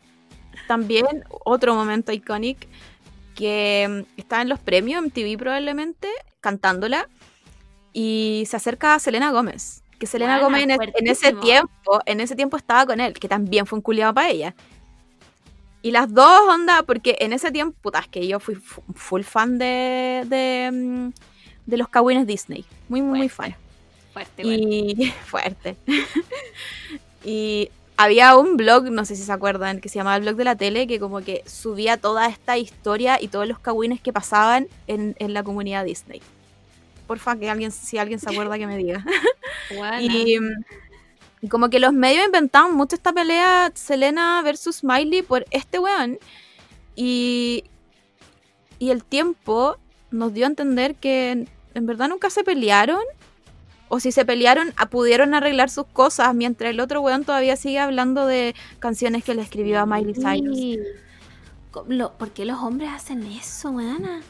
también 0.67 1.25
otro 1.45 1.75
momento 1.75 2.13
icónico 2.13 2.67
que 3.35 4.05
mm, 4.17 4.21
estaba 4.21 4.43
en 4.43 4.49
los 4.49 4.59
premios 4.59 5.03
MTV 5.05 5.37
probablemente 5.39 6.09
cantándola 6.41 7.09
y 7.93 8.45
se 8.47 8.57
acerca 8.57 8.95
a 8.95 8.99
Selena 8.99 9.31
Gómez. 9.31 9.83
Que 9.99 10.07
Selena 10.07 10.39
Gómez 10.41 10.65
en, 10.65 10.71
en 10.71 11.09
ese 11.09 11.33
tiempo, 11.33 12.01
en 12.05 12.21
ese 12.21 12.37
tiempo 12.37 12.57
estaba 12.59 12.85
con 12.85 13.01
él, 13.01 13.15
que 13.15 13.29
también 13.29 13.65
fue 13.67 13.79
un 13.79 13.83
culiado 13.83 14.13
para 14.13 14.29
ella. 14.29 14.55
Y 15.81 15.91
las 15.93 16.13
dos 16.13 16.41
onda, 16.49 16.83
porque 16.83 17.17
en 17.21 17.33
ese 17.33 17.51
tiempo, 17.53 17.77
puta, 17.81 18.01
es 18.01 18.09
que 18.09 18.27
yo 18.27 18.41
fui 18.41 18.57
fu- 18.57 18.83
full 18.95 19.23
fan 19.23 19.57
de, 19.57 20.25
de, 20.27 20.71
mm, 20.73 21.09
de 21.67 21.77
los 21.77 21.89
cagüines 21.89 22.27
Disney. 22.27 22.65
Muy, 22.89 23.01
muy, 23.03 23.19
muy 23.21 23.29
fan. 23.29 23.55
Fuerte 24.13 24.43
igual. 24.43 24.61
Y 24.61 25.11
fuerte. 25.27 25.77
y 27.25 27.71
había 27.97 28.37
un 28.37 28.57
blog, 28.57 28.91
no 28.91 29.05
sé 29.05 29.17
si 29.17 29.23
se 29.23 29.33
acuerdan, 29.33 29.81
que 29.81 29.89
se 29.89 29.99
llamaba 29.99 30.17
el 30.17 30.23
blog 30.23 30.37
de 30.37 30.45
la 30.45 30.57
tele, 30.57 30.87
que 30.87 31.01
como 31.01 31.21
que 31.21 31.43
subía 31.47 31.97
toda 31.97 32.29
esta 32.29 32.59
historia 32.59 33.19
y 33.21 33.29
todos 33.29 33.49
los 33.49 33.59
cagüines 33.59 34.01
que 34.01 34.13
pasaban 34.13 34.69
en, 34.87 35.17
en 35.19 35.33
la 35.33 35.43
comunidad 35.43 35.85
Disney. 35.85 36.21
Porfa, 37.07 37.37
que 37.37 37.49
alguien, 37.49 37.71
si 37.73 37.99
alguien 37.99 38.19
se 38.19 38.29
acuerda 38.31 38.59
que 38.59 38.67
me 38.67 38.77
diga. 38.77 39.05
Y, 40.01 40.39
como 41.51 41.69
que 41.71 41.81
los 41.81 41.93
medios 41.93 42.25
inventaban 42.25 42.75
mucho 42.75 42.97
esta 42.97 43.13
pelea 43.13 43.71
Selena 43.75 44.41
versus 44.43 44.83
Miley 44.83 45.23
por 45.23 45.45
este 45.51 45.79
weón. 45.79 46.19
Y, 46.95 47.65
y 48.79 48.91
el 48.91 49.05
tiempo 49.05 49.77
nos 50.11 50.33
dio 50.33 50.47
a 50.47 50.49
entender 50.49 50.95
que 50.95 51.47
en 51.75 51.87
verdad 51.87 52.09
nunca 52.09 52.31
se 52.31 52.43
pelearon, 52.43 53.03
O 53.89 54.01
si 54.01 54.11
se 54.13 54.25
pelearon, 54.25 54.73
a- 54.77 54.87
pudieron 54.91 55.35
arreglar 55.35 55.71
sus 55.71 55.87
cosas, 55.87 56.35
mientras 56.35 56.71
el 56.71 56.81
otro 56.81 57.01
weón 57.01 57.25
todavía 57.25 57.57
sigue 57.57 57.79
hablando 57.79 58.27
de 58.27 58.55
canciones 58.81 59.23
que 59.25 59.35
le 59.35 59.43
escribió 59.43 59.81
a 59.81 59.87
Miley 59.87 60.15
Cyrus. 60.15 60.57
Sí. 60.59 60.79
Co- 61.71 61.85
lo- 61.89 62.13
¿Por 62.15 62.31
qué 62.31 62.45
los 62.45 62.59
hombres 62.61 62.91
hacen 62.93 63.23
eso, 63.25 63.71
weana? 63.71 64.23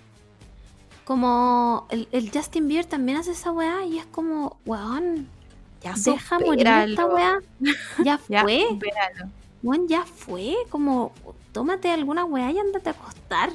Como 1.04 1.86
el, 1.90 2.09
el 2.11 2.30
Justin 2.32 2.66
Bieber 2.68 2.84
también 2.86 3.18
hace 3.18 3.30
esa 3.30 3.52
weá 3.52 3.84
y 3.86 3.98
es 3.98 4.07
como, 4.07 4.59
weón, 4.66 5.28
Ya 5.82 5.94
deja 6.12 6.38
morir 6.40 6.66
esta 6.90 7.07
weá. 7.07 7.38
Ya 8.04 8.18
fue, 8.42 8.66
weón, 9.62 9.86
ya 9.88 10.04
fue. 10.04 10.57
Como, 10.68 11.12
tómate 11.52 11.90
alguna 11.90 12.24
weá 12.24 12.50
y 12.50 12.59
ándate 12.59 12.88
a 12.88 12.92
acostar. 12.92 13.50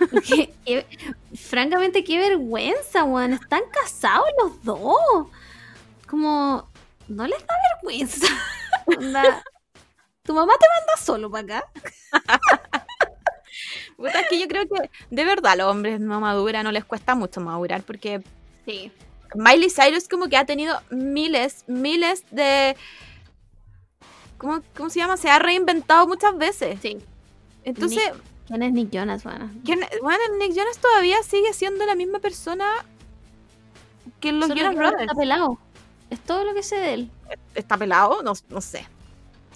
Francamente, 1.34 2.04
qué 2.04 2.18
vergüenza, 2.18 3.04
weón. 3.04 3.34
Están 3.34 3.62
casados 3.72 4.26
los 4.42 4.62
dos. 4.64 5.28
Como, 6.08 6.68
no 7.08 7.26
les 7.26 7.46
da 7.46 7.54
vergüenza. 7.74 8.26
Onda, 8.86 9.42
tu 10.22 10.34
mamá 10.34 10.52
te 10.58 10.66
manda 10.78 11.04
solo 11.04 11.30
para 11.30 11.58
acá. 11.58 11.70
Es 14.02 14.28
que 14.30 14.40
yo 14.40 14.48
creo 14.48 14.66
que 14.66 14.90
de 15.10 15.24
verdad 15.26 15.58
los 15.58 15.66
hombres 15.66 16.00
no 16.00 16.20
maduran, 16.20 16.64
no 16.64 16.72
les 16.72 16.86
cuesta 16.86 17.14
mucho 17.14 17.38
madurar, 17.42 17.82
porque 17.82 18.22
Sí. 18.64 18.92
Miley 19.34 19.70
Cyrus 19.70 20.08
como 20.08 20.28
que 20.28 20.36
ha 20.36 20.44
tenido 20.44 20.80
miles, 20.90 21.64
miles 21.66 22.24
de... 22.30 22.76
¿Cómo, 24.38 24.62
cómo 24.76 24.90
se 24.90 25.00
llama? 25.00 25.16
Se 25.16 25.28
ha 25.28 25.38
reinventado 25.38 26.06
muchas 26.06 26.36
veces. 26.36 26.78
Sí. 26.80 26.98
Entonces, 27.62 28.02
¿Quién 28.50 28.62
es 28.64 28.72
Nick 28.72 28.90
Jonas? 28.90 29.22
¿quién- 29.64 29.80
bueno, 30.02 30.18
Nick 30.40 30.52
Jonas 30.56 30.78
todavía 30.78 31.22
sigue 31.22 31.52
siendo 31.52 31.86
la 31.86 31.94
misma 31.94 32.18
persona 32.18 32.66
que 34.18 34.32
los 34.32 34.48
Solo 34.48 34.60
Jonas 34.60 34.74
Brothers. 34.76 35.02
Está 35.02 35.14
pelado. 35.14 35.58
Es 36.10 36.18
todo 36.20 36.44
lo 36.44 36.52
que 36.52 36.62
sé 36.64 36.76
de 36.76 36.94
él. 36.94 37.10
¿Está 37.54 37.76
pelado? 37.76 38.22
No, 38.24 38.32
no 38.48 38.60
sé. 38.60 38.86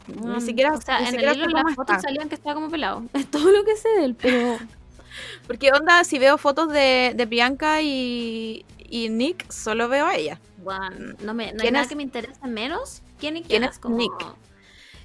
Ni 0.07 0.15
Mm, 0.37 0.41
siquiera, 0.41 0.73
O 0.75 0.81
sea, 0.81 1.01
ni 1.01 1.07
en 1.07 1.11
siquiera 1.11 1.33
el 1.33 1.39
libro 1.39 1.59
sé 1.59 1.65
las 1.67 1.75
fotos 1.75 1.97
está. 1.97 2.09
salían 2.09 2.29
que 2.29 2.35
estaba 2.37 2.55
como 2.55 2.71
pelado. 2.71 3.03
Es 3.15 3.29
todo 3.31 3.51
lo 3.51 3.65
que 3.65 3.77
sé 3.77 3.89
de 3.89 4.05
él, 4.05 4.15
pero. 4.15 4.59
Porque 5.49 5.71
onda, 5.73 6.05
si 6.05 6.19
veo 6.19 6.39
fotos 6.39 6.69
de, 6.69 7.15
de 7.17 7.27
Bianca 7.27 7.83
y, 7.83 8.65
y 8.79 9.09
Nick, 9.09 9.51
solo 9.51 9.89
veo 9.89 10.07
a 10.07 10.15
ella. 10.15 10.41
Bueno, 10.59 11.15
no, 11.21 11.35
me, 11.35 11.47
no 11.47 11.53
hay 11.55 11.59
¿Quién 11.59 11.73
nada 11.73 11.83
es- 11.85 11.89
que 11.89 11.97
me 11.97 12.03
interese 12.05 12.47
menos 12.47 13.03
quién 13.19 13.43
Jonas. 13.45 13.73
es 13.73 13.79
como- 13.79 13.97
Nick? 13.97 14.13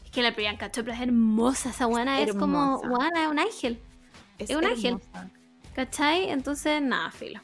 Es 0.09 0.15
que 0.15 0.23
la 0.23 0.33
Priyanka 0.33 0.71
Chopra 0.71 0.95
es 0.95 1.01
hermosa. 1.01 1.69
Esa 1.69 1.85
buena 1.85 2.19
es 2.21 2.33
como. 2.33 2.79
Buena, 2.81 3.23
es 3.23 3.27
un 3.29 3.37
ángel. 3.37 3.79
Es 4.39 4.49
un 4.49 4.65
ángel. 4.65 4.93
hermosa. 5.11 5.29
¿Cachai? 5.75 6.29
Entonces, 6.31 6.81
nada, 6.81 7.11
filo. 7.11 7.39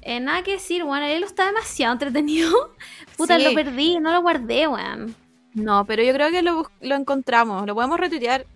Eh, 0.00 0.18
nada 0.18 0.42
que 0.42 0.52
decir, 0.52 0.82
weón. 0.82 1.02
El 1.04 1.16
hilo 1.18 1.26
está 1.26 1.46
demasiado 1.46 1.92
entretenido. 1.94 2.74
Puta, 3.16 3.38
Sí. 3.38 3.44
lo 3.44 3.54
perdí, 3.54 4.00
no 4.00 4.12
lo 4.12 4.20
guardé, 4.20 4.66
weón. 4.66 5.14
No, 5.54 5.84
pero 5.84 6.02
yo 6.02 6.12
creo 6.12 6.30
que 6.32 6.42
lo, 6.42 6.68
lo 6.80 6.94
encontramos. 6.96 7.64
Lo 7.66 7.74
podemos 7.76 8.00
retuitear. 8.00 8.46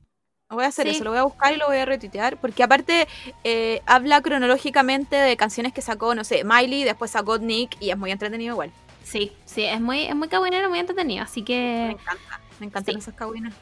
Voy 0.51 0.65
a 0.65 0.69
hacer 0.69 0.87
Sí. 0.89 0.95
eso, 0.97 1.05
lo 1.05 1.11
voy 1.11 1.19
a 1.21 1.25
buscar 1.25 1.53
y 1.53 1.57
lo 1.57 1.67
voy 1.69 1.77
a 1.77 1.85
retuitear. 1.85 2.41
Porque 2.41 2.65
aparte 2.65 3.07
eh, 3.45 3.81
habla 3.87 4.23
cronológicamente 4.23 5.15
de 5.15 5.37
canciones 5.37 5.73
que 5.73 5.83
sacó, 5.83 6.15
no 6.17 6.25
sé, 6.25 6.43
Miley, 6.45 6.83
después 6.83 7.13
sacó 7.13 7.39
Nick 7.39 7.77
y 7.81 7.91
es 7.91 7.97
muy 7.97 8.11
entretenido 8.11 8.55
igual. 8.55 8.73
Sí, 9.05 9.31
sí, 9.45 9.63
es 9.63 9.81
muy, 9.81 10.03
es 10.03 10.17
muy 10.17 10.27
cabinero, 10.27 10.69
muy 10.69 10.81
entretenido. 10.81 11.23
Así 11.23 11.41
Me 11.43 11.47
que. 11.47 11.87
encanta. 11.91 12.41
Me 12.61 12.67
encantan 12.67 12.95
sí. 12.95 12.99
esas 13.01 13.15
cabinas. 13.15 13.55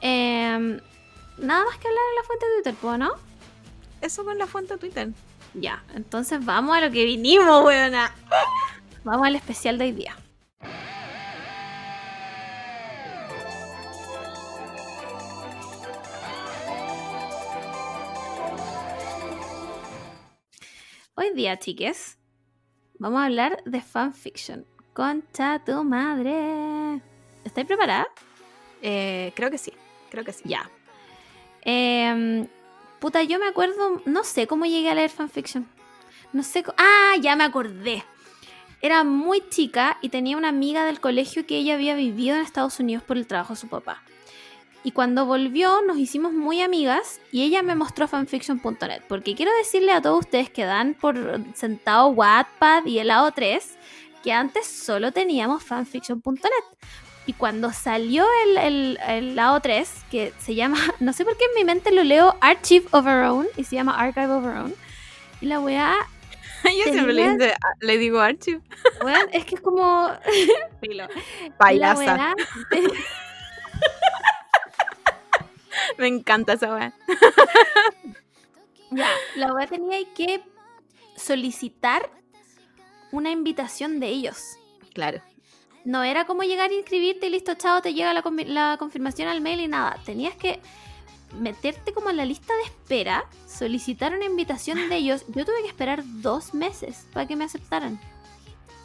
em, 0.00 0.80
nada 1.38 1.64
más 1.64 1.78
que 1.78 1.88
hablar 1.88 2.02
en 2.10 2.16
la 2.16 2.22
fuente 2.26 2.46
de 2.46 2.52
Twitter, 2.54 2.74
¿puedo, 2.80 2.98
no? 2.98 3.12
Eso 4.00 4.24
con 4.24 4.38
la 4.38 4.46
fuente 4.46 4.74
de 4.74 4.80
Twitter. 4.80 5.08
Ya, 5.54 5.82
entonces 5.94 6.44
vamos 6.44 6.76
a 6.76 6.80
lo 6.80 6.90
que 6.90 7.04
vinimos, 7.04 7.64
weona. 7.64 8.14
Vamos 9.04 9.26
al 9.26 9.36
especial 9.36 9.78
de 9.78 9.84
hoy 9.86 9.92
día. 9.92 10.16
Hoy 21.14 21.32
día, 21.34 21.58
chiques, 21.58 22.18
vamos 22.98 23.20
a 23.20 23.24
hablar 23.26 23.62
de 23.64 23.80
fanfiction. 23.80 24.66
Concha 24.92 25.62
tu 25.64 25.82
madre. 25.84 27.00
¿Estáis 27.44 27.66
preparada? 27.66 28.06
Eh, 28.82 29.32
creo 29.34 29.50
que 29.50 29.58
sí. 29.58 29.72
Creo 30.10 30.24
que 30.24 30.32
sí. 30.32 30.42
Ya. 30.44 30.70
Em, 31.62 32.46
puta, 33.00 33.22
yo 33.22 33.38
me 33.38 33.46
acuerdo, 33.46 34.02
no 34.04 34.24
sé 34.24 34.46
cómo 34.46 34.66
llegué 34.66 34.90
a 34.90 34.94
leer 34.94 35.10
fanfiction. 35.10 35.66
No 36.32 36.42
sé. 36.42 36.64
Ah, 36.76 37.14
ya 37.20 37.36
me 37.36 37.44
acordé. 37.44 38.04
Era 38.82 39.04
muy 39.04 39.42
chica 39.48 39.98
y 40.02 40.10
tenía 40.10 40.36
una 40.36 40.48
amiga 40.48 40.84
del 40.84 41.00
colegio 41.00 41.46
que 41.46 41.56
ella 41.56 41.74
había 41.74 41.94
vivido 41.94 42.36
en 42.36 42.42
Estados 42.42 42.78
Unidos 42.78 43.02
por 43.02 43.16
el 43.16 43.26
trabajo 43.26 43.54
de 43.54 43.60
su 43.60 43.68
papá. 43.68 44.02
Y 44.84 44.92
cuando 44.92 45.26
volvió 45.26 45.82
nos 45.82 45.98
hicimos 45.98 46.32
muy 46.32 46.62
amigas 46.62 47.20
y 47.32 47.42
ella 47.42 47.62
me 47.62 47.74
mostró 47.74 48.06
fanfiction.net. 48.06 49.02
Porque 49.08 49.34
quiero 49.34 49.50
decirle 49.56 49.90
a 49.90 50.00
todos 50.00 50.20
ustedes 50.20 50.50
que 50.50 50.64
dan 50.64 50.94
por 50.94 51.40
sentado 51.54 52.08
Wattpad 52.08 52.86
y 52.86 53.00
el 53.00 53.08
lado 53.08 53.32
3 53.32 53.76
que 54.22 54.32
antes 54.32 54.66
solo 54.66 55.10
teníamos 55.10 55.64
fanfiction.net. 55.64 56.78
Y 57.26 57.32
cuando 57.32 57.72
salió 57.72 58.24
el, 58.44 58.56
el, 58.58 58.98
el 59.08 59.34
lado 59.36 59.58
3, 59.60 59.90
que 60.10 60.32
se 60.38 60.54
llama, 60.54 60.78
no 61.00 61.12
sé 61.12 61.24
por 61.24 61.36
qué 61.36 61.44
en 61.46 61.54
mi 61.56 61.64
mente 61.64 61.90
lo 61.92 62.04
leo 62.04 62.36
Archive 62.40 62.86
of 62.92 63.04
Our 63.06 63.24
Own, 63.24 63.46
y 63.56 63.64
se 63.64 63.74
llama 63.76 63.98
Archive 63.98 64.30
of 64.32 64.44
Our 64.44 64.56
Own. 64.56 64.74
Y 65.40 65.46
la 65.46 65.58
weá, 65.60 65.94
Yo 66.64 66.84
siempre 66.92 67.12
le, 67.12 67.22
Tenía- 67.22 67.46
dice- 67.48 67.56
le 67.80 67.98
digo 67.98 68.20
Archie. 68.20 68.60
weón, 69.04 69.28
es 69.32 69.44
que 69.44 69.56
es 69.56 69.60
como... 69.60 70.10
La 70.82 71.08
Payasa. 71.58 71.98
weá, 71.98 72.34
Me 75.98 76.06
encanta 76.08 76.54
esa 76.54 76.72
weá. 76.74 76.92
ya, 78.90 79.08
la 79.36 79.52
weá 79.52 79.66
tenía 79.66 79.98
que 80.14 80.42
solicitar 81.16 82.10
una 83.12 83.30
invitación 83.30 84.00
de 84.00 84.08
ellos. 84.08 84.56
Claro. 84.94 85.20
No 85.86 86.02
era 86.02 86.26
como 86.26 86.42
llegar 86.42 86.70
a 86.70 86.74
inscribirte 86.74 87.28
y 87.28 87.30
listo, 87.30 87.54
chao, 87.54 87.80
te 87.80 87.94
llega 87.94 88.12
la, 88.12 88.22
confi- 88.24 88.46
la 88.48 88.76
confirmación 88.76 89.28
al 89.28 89.40
mail 89.40 89.60
y 89.60 89.68
nada. 89.68 89.96
Tenías 90.04 90.34
que 90.34 90.60
meterte 91.38 91.92
como 91.92 92.10
en 92.10 92.16
la 92.16 92.24
lista 92.24 92.52
de 92.56 92.62
espera, 92.64 93.24
solicitar 93.46 94.12
una 94.12 94.24
invitación 94.24 94.88
de 94.88 94.96
ellos. 94.96 95.24
Yo 95.28 95.44
tuve 95.44 95.62
que 95.62 95.68
esperar 95.68 96.02
dos 96.04 96.54
meses 96.54 97.06
para 97.12 97.26
que 97.26 97.36
me 97.36 97.44
aceptaran. 97.44 98.00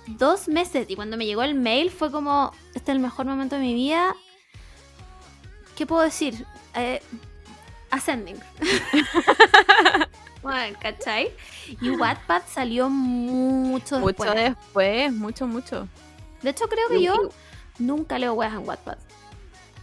Dos 0.06 0.48
meses. 0.48 0.86
Y 0.90 0.96
cuando 0.96 1.18
me 1.18 1.26
llegó 1.26 1.42
el 1.42 1.56
mail 1.56 1.90
fue 1.90 2.12
como, 2.12 2.52
este 2.76 2.92
es 2.92 2.96
el 2.96 3.00
mejor 3.00 3.26
momento 3.26 3.56
de 3.56 3.62
mi 3.62 3.74
vida. 3.74 4.16
¿Qué 5.76 5.88
puedo 5.88 6.04
decir? 6.04 6.46
Eh, 6.76 7.02
ascending. 7.90 8.38
bueno, 10.44 10.78
¿cachai? 10.80 11.32
Y 11.82 11.90
Wattpad 11.90 12.44
salió 12.48 12.90
mucho 12.90 13.96
después. 14.00 14.30
Mucho 14.30 14.34
después, 14.40 15.14
mucho, 15.14 15.48
mucho. 15.48 15.88
De 16.42 16.50
hecho, 16.50 16.68
creo 16.68 16.88
que 16.90 17.02
yo 17.02 17.30
nunca 17.80 18.18
leo 18.20 18.34
weas 18.34 18.54
en 18.54 18.68
Wattpad. 18.68 18.98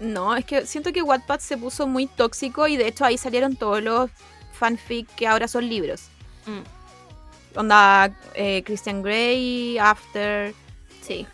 No, 0.00 0.34
es 0.36 0.44
que 0.44 0.66
siento 0.66 0.92
que 0.92 1.02
Wattpad 1.02 1.40
se 1.40 1.56
puso 1.56 1.86
muy 1.86 2.06
tóxico 2.06 2.66
y 2.68 2.76
de 2.76 2.86
hecho 2.88 3.04
ahí 3.04 3.18
salieron 3.18 3.56
todos 3.56 3.82
los 3.82 4.10
fanfic 4.52 5.08
que 5.16 5.26
ahora 5.26 5.48
son 5.48 5.68
libros. 5.68 6.02
Mm. 6.46 7.58
Onda 7.58 8.14
eh, 8.34 8.62
Christian 8.64 9.02
Grey, 9.02 9.78
After, 9.78 10.54
Sí. 11.02 11.26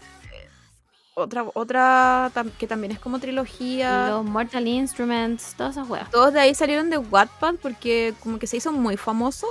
otra, 1.15 1.45
otra 1.55 2.31
tam- 2.35 2.51
que 2.59 2.67
también 2.67 2.93
es 2.93 2.99
como 2.99 3.19
trilogía. 3.19 4.09
Los 4.09 4.25
Mortal 4.25 4.67
Instruments, 4.67 5.55
todas 5.57 5.77
esas 5.77 5.89
weas. 5.89 6.11
Todos 6.11 6.33
de 6.33 6.41
ahí 6.41 6.55
salieron 6.55 6.89
de 6.91 6.99
Wattpad 6.99 7.57
porque 7.57 8.15
como 8.21 8.39
que 8.39 8.47
se 8.47 8.57
hizo 8.57 8.73
muy 8.73 8.97
famoso. 8.97 9.47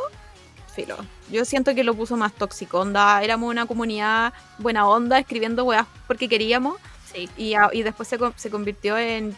Filo. 0.74 0.98
Yo 1.30 1.46
siento 1.46 1.76
que 1.76 1.84
lo 1.84 1.94
puso 1.94 2.18
más 2.18 2.34
tóxico. 2.34 2.80
Onda, 2.80 3.22
éramos 3.24 3.50
una 3.50 3.66
comunidad 3.66 4.34
buena 4.58 4.88
onda, 4.88 5.20
escribiendo 5.20 5.64
weas 5.66 5.86
porque 6.08 6.28
queríamos. 6.28 6.78
Sí. 7.14 7.30
Y, 7.38 7.54
y 7.74 7.84
después 7.84 8.08
se, 8.10 8.18
se 8.36 8.50
convirtió 8.50 8.98
en 8.98 9.36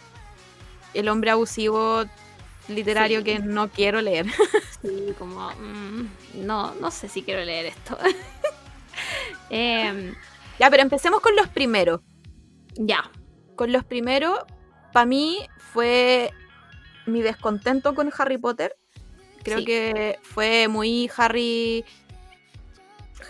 el 0.94 1.10
hombre 1.10 1.32
abusivo 1.32 2.06
literario 2.70 3.20
Sí. 3.20 3.26
que 3.26 3.40
no 3.40 3.70
quiero 3.70 4.02
leer. 4.02 4.26
Sí, 4.82 5.16
como. 5.18 5.50
mm, 5.52 6.08
no, 6.46 6.76
no 6.76 6.92
sé 6.92 7.10
si 7.10 7.24
quiero 7.24 7.44
leer 7.44 7.66
esto. 7.68 7.98
Em, 9.50 10.14
ya, 10.60 10.70
pero 10.70 10.82
empecemos 10.84 11.22
con 11.22 11.36
los 11.36 11.48
primeros. 11.48 12.02
ya. 12.76 13.10
Con 13.56 13.72
los 13.72 13.86
primeros, 13.86 14.40
para 14.92 15.06
mí 15.06 15.40
fue 15.74 16.32
mi 17.06 17.22
descontento 17.22 17.96
con 17.96 18.12
Harry 18.18 18.38
Potter. 18.38 18.76
Creo 19.46 19.60
Sí. 19.60 19.66
que 19.66 20.20
fue 20.24 20.68
muy 20.68 21.10
Harry 21.16 21.86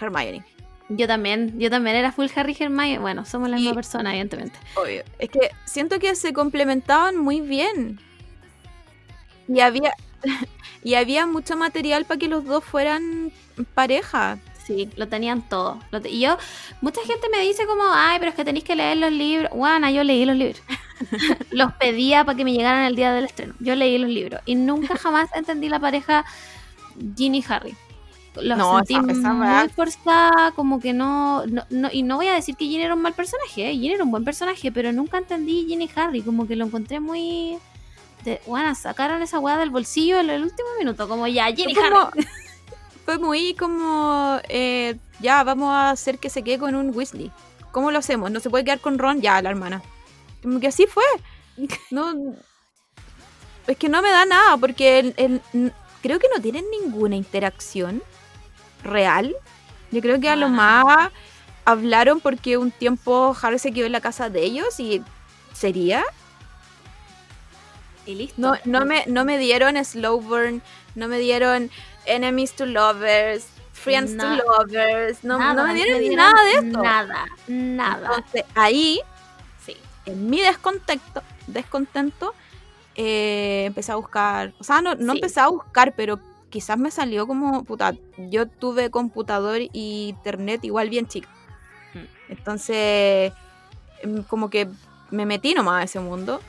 Hermione. 0.01 0.43
Yo 0.89 1.07
también. 1.07 1.59
Yo 1.59 1.69
también 1.69 1.95
era 1.95 2.11
full 2.11 2.27
Harry 2.35 2.55
Hermione. 2.59 2.99
Bueno, 2.99 3.25
somos 3.25 3.49
la 3.49 3.57
misma 3.57 3.73
persona, 3.73 4.11
evidentemente. 4.11 4.57
Obvio. 4.75 5.03
Es 5.19 5.29
que 5.29 5.51
siento 5.65 5.99
que 5.99 6.15
se 6.15 6.31
complementaban 6.33 7.17
muy 7.17 7.41
bien. 7.41 7.99
Y 9.47 9.59
había, 9.59 9.93
y 10.83 10.95
había 10.95 11.27
mucho 11.27 11.55
material 11.57 12.05
para 12.05 12.17
que 12.19 12.27
los 12.27 12.45
dos 12.45 12.63
fueran 12.63 13.31
pareja. 13.73 14.39
Sí, 14.65 14.89
lo 14.95 15.07
tenían 15.07 15.41
todo. 15.47 15.79
Lo 15.91 16.01
te- 16.01 16.09
y 16.09 16.21
yo, 16.21 16.37
mucha 16.81 17.01
gente 17.05 17.29
me 17.29 17.39
dice 17.41 17.65
como, 17.67 17.83
ay, 17.87 18.17
pero 18.19 18.29
es 18.31 18.35
que 18.35 18.43
tenéis 18.43 18.63
que 18.65 18.75
leer 18.75 18.97
los 18.97 19.11
libros. 19.11 19.51
Bueno, 19.53 19.89
yo 19.91 20.03
leí 20.03 20.25
los 20.25 20.35
libros. 20.35 20.61
los 21.51 21.71
pedía 21.73 22.23
para 22.25 22.35
que 22.35 22.43
me 22.43 22.51
llegaran 22.53 22.85
el 22.85 22.95
día 22.95 23.13
del 23.13 23.25
estreno. 23.25 23.53
Yo 23.59 23.75
leí 23.75 23.97
los 23.97 24.09
libros. 24.09 24.41
Y 24.45 24.55
nunca 24.55 24.97
jamás 24.97 25.29
entendí 25.35 25.69
la 25.69 25.79
pareja 25.79 26.25
Ginny 27.15 27.39
y 27.39 27.45
Harry. 27.47 27.75
Los 28.41 28.57
No, 28.57 28.77
sentí 28.79 28.95
esa- 28.95 29.11
esa 29.19 29.33
muy 29.33 29.47
weá- 29.47 29.69
forzada, 29.69 30.51
como 30.51 30.79
que 30.79 30.93
no, 30.93 31.45
no, 31.45 31.63
no- 31.69 31.89
Y 31.93 32.03
no 32.03 32.15
voy 32.17 32.27
a 32.27 32.33
decir 32.33 32.55
que 32.55 32.65
Ginny 32.65 32.83
era 32.83 32.95
un 32.95 33.01
mal 33.01 33.13
personaje, 33.13 33.69
¿eh? 33.69 33.73
Ginny 33.73 33.93
era 33.93 34.03
un 34.03 34.11
buen 34.11 34.25
personaje, 34.25 34.71
pero 34.71 34.91
nunca 34.91 35.19
entendí 35.19 35.65
Ginny 35.67 35.89
Harry. 35.95 36.21
Como 36.21 36.47
que 36.47 36.55
lo 36.55 36.65
encontré 36.65 36.99
muy... 36.99 37.57
De, 38.23 38.41
bueno, 38.47 38.73
sacaron 38.73 39.21
esa 39.21 39.37
weá 39.39 39.57
del 39.59 39.69
bolsillo 39.69 40.19
en 40.19 40.31
el 40.31 40.41
último 40.41 40.67
minuto, 40.79 41.07
como 41.07 41.27
ya, 41.27 41.45
Ginny 41.53 41.75
Harry. 41.77 42.25
Fue 43.05 43.17
muy 43.19 43.53
como, 43.55 44.39
eh, 44.49 44.97
ya, 45.19 45.43
vamos 45.43 45.69
a 45.71 45.91
hacer 45.91 46.17
que 46.19 46.29
se 46.29 46.41
quede 46.43 46.59
con 46.59 46.75
un 46.75 46.95
Weasley. 46.95 47.31
¿Cómo 47.71 47.91
lo 47.91 47.99
hacemos? 47.99 48.31
¿No 48.31 48.39
se 48.39 48.49
puede 48.49 48.63
quedar 48.65 48.79
con 48.79 48.97
Ron? 48.99 49.21
Ya, 49.21 49.41
la 49.41 49.49
hermana. 49.49 49.81
Como 50.41 50.59
que 50.59 50.67
así 50.67 50.87
fue. 50.87 51.03
No, 51.91 52.13
es 53.67 53.77
que 53.77 53.89
no 53.89 54.01
me 54.01 54.09
da 54.09 54.25
nada, 54.25 54.57
porque 54.57 54.99
el- 54.99 55.13
el- 55.17 55.41
n- 55.53 55.71
creo 56.01 56.19
que 56.19 56.27
no 56.35 56.41
tienen 56.41 56.65
ninguna 56.81 57.15
interacción 57.15 58.01
real. 58.83 59.35
Yo 59.91 60.01
creo 60.01 60.19
que 60.19 60.29
a 60.29 60.35
lo 60.35 60.47
Ah. 60.47 60.49
más 60.49 61.09
hablaron 61.63 62.19
porque 62.19 62.57
un 62.57 62.71
tiempo 62.71 63.35
Harry 63.41 63.59
se 63.59 63.71
quedó 63.71 63.85
en 63.85 63.91
la 63.91 64.01
casa 64.01 64.29
de 64.29 64.43
ellos 64.43 64.79
y 64.79 65.01
sería. 65.53 66.03
Y 68.05 68.15
listo. 68.15 68.35
No, 68.39 68.55
no, 68.65 68.85
me, 68.85 69.03
no 69.07 69.25
me 69.25 69.37
dieron 69.37 69.83
slow 69.83 70.21
burn, 70.21 70.61
no 70.95 71.07
me 71.07 71.17
dieron 71.17 71.71
enemies 72.05 72.53
to 72.53 72.65
lovers, 72.65 73.47
friends 73.73 74.15
to 74.17 74.25
lovers, 74.35 75.23
no, 75.23 75.37
Nada, 75.37 75.53
no 75.53 75.67
me 75.67 75.73
dieron, 75.75 75.99
dieron 75.99 76.17
nada 76.17 76.43
de 76.43 76.51
esto. 76.51 76.81
Nada, 76.81 77.25
nada. 77.47 78.07
Entonces 78.17 78.43
ahí, 78.55 78.99
Sí. 79.65 79.75
en 80.05 80.29
mi 80.29 80.41
descontento, 80.41 81.21
descontento 81.47 82.33
eh, 82.95 83.65
empecé 83.67 83.91
a 83.91 83.95
buscar, 83.95 84.53
o 84.59 84.63
sea, 84.63 84.81
no, 84.81 84.95
no 84.95 85.11
Sí. 85.13 85.17
empecé 85.19 85.39
a 85.41 85.47
buscar, 85.47 85.93
pero 85.95 86.17
quizás 86.49 86.77
me 86.77 86.89
salió 86.91 87.27
como, 87.27 87.63
puta, 87.65 87.93
yo 88.17 88.47
tuve 88.47 88.89
computador 88.89 89.59
y 89.73 90.07
internet 90.09 90.63
igual 90.63 90.89
bien 90.89 91.05
chica. 91.05 91.27
Mm. 91.93 92.31
Entonces, 92.31 93.33
em, 94.01 94.23
como 94.23 94.49
que 94.49 94.69
me 95.11 95.25
metí 95.25 95.53
nomás 95.53 95.81
a 95.81 95.83
ese 95.83 95.99
mundo. 95.99 96.41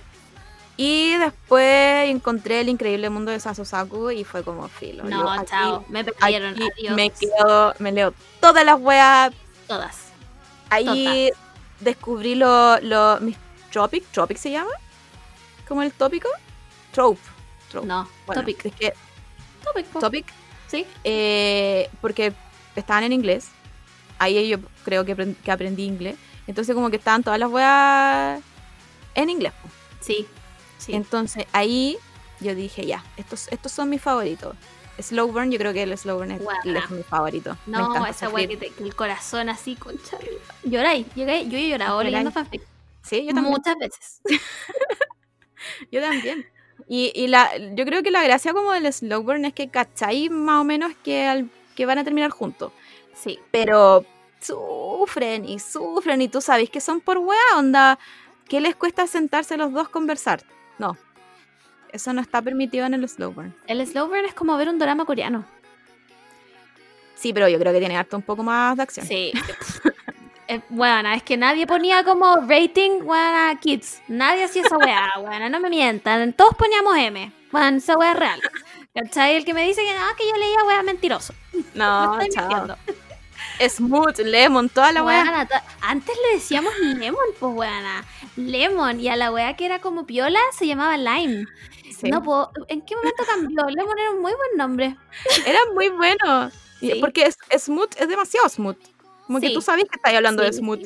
Y 0.78 1.14
después 1.16 2.08
encontré 2.10 2.60
el 2.60 2.68
increíble 2.68 3.08
mundo 3.08 3.30
de 3.32 3.40
Sasosaku 3.40 4.10
y 4.10 4.24
fue 4.24 4.42
como 4.44 4.68
filo. 4.68 5.04
yo 5.04 5.10
No, 5.10 5.30
aquí- 5.32 5.46
chao. 5.46 5.84
Me 5.88 6.04
perdieron. 6.04 6.54
Adiós. 6.54 6.94
me 6.94 7.10
quedo, 7.10 7.74
me 7.78 7.92
leo 7.92 8.12
todas 8.40 8.64
las 8.64 8.78
weas. 8.78 9.32
Todas. 9.66 9.96
Ahí 10.68 11.30
descubrí 11.80 12.34
lo, 12.34 12.78
lo, 12.80 13.20
mis 13.20 13.36
tropic, 13.70 14.04
tropic 14.10 14.36
se 14.36 14.50
llama, 14.50 14.70
como 15.68 15.82
el 15.82 15.92
tópico, 15.92 16.28
trope. 16.92 17.20
trope. 17.70 17.86
No, 17.86 18.08
Bueno, 18.26 18.42
topic. 18.42 18.66
Es 18.66 18.74
que 18.74 18.92
Topic. 19.64 19.86
po. 19.86 19.98
topic, 20.00 20.26
Sí. 20.68 20.86
eh, 21.04 21.88
porque 22.00 22.32
estaban 22.74 23.04
en 23.04 23.12
inglés. 23.12 23.48
Ahí 24.18 24.48
yo 24.48 24.58
creo 24.84 25.04
que, 25.04 25.16
aprend- 25.16 25.36
que 25.42 25.50
aprendí 25.52 25.84
inglés. 25.84 26.16
Entonces 26.46 26.74
como 26.74 26.90
que 26.90 26.96
estaban 26.96 27.22
todas 27.22 27.38
las 27.38 27.50
weas 27.50 28.40
en 29.14 29.30
inglés. 29.30 29.52
po. 29.62 29.68
Sí. 30.00 30.26
Sí. 30.86 30.94
Entonces 30.94 31.44
ahí 31.52 31.98
yo 32.40 32.54
dije, 32.54 32.86
ya, 32.86 33.04
estos, 33.16 33.48
estos 33.48 33.72
son 33.72 33.90
mis 33.90 34.00
favoritos. 34.00 34.54
Slow 34.98 35.30
burn, 35.30 35.50
yo 35.50 35.58
creo 35.58 35.72
que 35.74 35.82
el 35.82 35.96
slow 35.98 36.16
burn 36.18 36.30
es, 36.30 36.40
es 36.64 36.90
mi 36.90 37.02
favorito. 37.02 37.56
Me 37.66 37.76
no, 37.76 37.90
encanta 37.90 38.08
esa 38.10 38.26
sufrir. 38.28 38.48
que, 38.48 38.56
te- 38.56 38.70
que 38.70 38.82
el 38.82 38.94
corazón 38.94 39.48
así, 39.50 39.74
concha. 39.76 40.16
Lloráis. 40.62 41.06
Yo 41.14 41.24
he 41.26 41.44
llorado 41.68 41.98
Lloráis. 41.98 42.12
leyendo 42.12 42.30
fanfic. 42.32 42.62
Sí, 43.02 43.24
yo 43.26 43.34
también. 43.34 43.52
Muchas 43.52 43.76
veces. 43.78 44.20
Yo 45.90 46.00
también. 46.00 46.46
Y, 46.88 47.12
y 47.14 47.26
la, 47.28 47.50
yo 47.74 47.84
creo 47.84 48.02
que 48.02 48.10
la 48.10 48.22
gracia 48.22 48.52
como 48.52 48.72
del 48.72 48.92
slow 48.92 49.22
burn 49.22 49.44
es 49.46 49.52
que 49.54 49.68
cacháis 49.68 50.30
más 50.30 50.60
o 50.60 50.64
menos 50.64 50.92
que, 51.02 51.26
al- 51.26 51.50
que 51.74 51.86
van 51.86 51.98
a 51.98 52.04
terminar 52.04 52.30
juntos. 52.30 52.72
Sí. 53.14 53.38
Pero 53.50 54.04
sufren 54.40 55.44
y 55.48 55.58
sufren 55.58 56.22
y 56.22 56.28
tú 56.28 56.40
sabes 56.40 56.70
que 56.70 56.80
son 56.80 57.00
por 57.00 57.18
wea, 57.18 57.38
onda. 57.56 57.98
¿Qué 58.48 58.60
les 58.60 58.76
cuesta 58.76 59.06
sentarse 59.06 59.56
los 59.56 59.72
dos 59.72 59.88
a 59.88 59.90
conversar? 59.90 60.44
No. 60.78 60.96
Eso 61.92 62.12
no 62.12 62.20
está 62.20 62.42
permitido 62.42 62.84
en 62.86 62.94
el 62.94 63.08
slow 63.08 63.32
burn. 63.32 63.54
El 63.66 63.86
slow 63.86 64.08
burn 64.08 64.24
es 64.24 64.34
como 64.34 64.56
ver 64.56 64.68
un 64.68 64.78
drama 64.78 65.04
coreano. 65.04 65.44
Sí, 67.14 67.32
pero 67.32 67.48
yo 67.48 67.58
creo 67.58 67.72
que 67.72 67.78
tiene 67.78 67.96
harto 67.96 68.16
un 68.16 68.22
poco 68.22 68.42
más 68.42 68.76
de 68.76 68.82
acción. 68.82 69.06
Sí. 69.06 69.32
Eh, 70.48 70.60
bueno, 70.68 71.08
es 71.10 71.24
que 71.24 71.36
nadie 71.36 71.66
ponía 71.66 72.04
como 72.04 72.36
rating 72.36 73.00
bueno, 73.02 73.58
kids. 73.60 74.00
Nadie 74.06 74.44
hacía 74.44 74.62
esa 74.62 74.78
weá, 74.78 75.10
bueno, 75.20 75.48
no 75.48 75.58
me 75.58 75.68
mientan. 75.68 76.32
Todos 76.34 76.54
poníamos 76.54 76.96
M. 76.96 77.32
Bueno, 77.50 77.78
esa 77.78 77.98
weá 77.98 78.12
es 78.12 78.18
real. 78.20 78.40
¿Cachai? 78.94 79.34
El 79.34 79.44
que 79.44 79.52
me 79.52 79.66
dice 79.66 79.82
que 79.82 79.92
no, 79.92 80.04
que 80.16 80.24
yo 80.24 80.36
leía 80.36 80.62
weá 80.64 80.84
mentiroso. 80.84 81.34
No, 81.74 82.16
Me 82.16 82.26
estoy 82.26 82.28
chao. 82.36 82.46
mintiendo. 82.46 82.76
Smooth, 83.68 84.18
Lemon, 84.18 84.68
toda 84.68 84.92
la. 84.92 85.02
Weana, 85.02 85.46
to- 85.46 85.54
antes 85.80 86.14
le 86.28 86.36
decíamos 86.36 86.72
lemon, 86.78 87.24
pues 87.38 87.54
weana. 87.54 88.04
Lemon. 88.36 89.00
Y 89.00 89.08
a 89.08 89.16
la 89.16 89.32
weá 89.32 89.56
que 89.56 89.66
era 89.66 89.80
como 89.80 90.06
piola 90.06 90.40
se 90.56 90.66
llamaba 90.66 90.96
lime. 90.96 91.46
Sí. 91.98 92.10
No 92.10 92.22
puedo. 92.22 92.50
¿En 92.68 92.82
qué 92.82 92.94
momento 92.96 93.24
cambió? 93.26 93.64
Lemon 93.68 93.98
era 93.98 94.10
un 94.10 94.20
muy 94.20 94.32
buen 94.34 94.56
nombre. 94.56 94.96
Era 95.46 95.58
muy 95.74 95.88
bueno. 95.88 96.50
Sí. 96.80 96.98
Porque 97.00 97.24
es, 97.24 97.38
smooth 97.64 97.90
es 97.98 98.08
demasiado 98.08 98.48
smooth. 98.48 98.76
Como 99.26 99.40
que 99.40 99.50
tú 99.50 99.60
sabes 99.62 99.84
que 99.84 99.96
estás 99.96 100.14
hablando 100.14 100.42
de 100.42 100.52
smooth. 100.52 100.84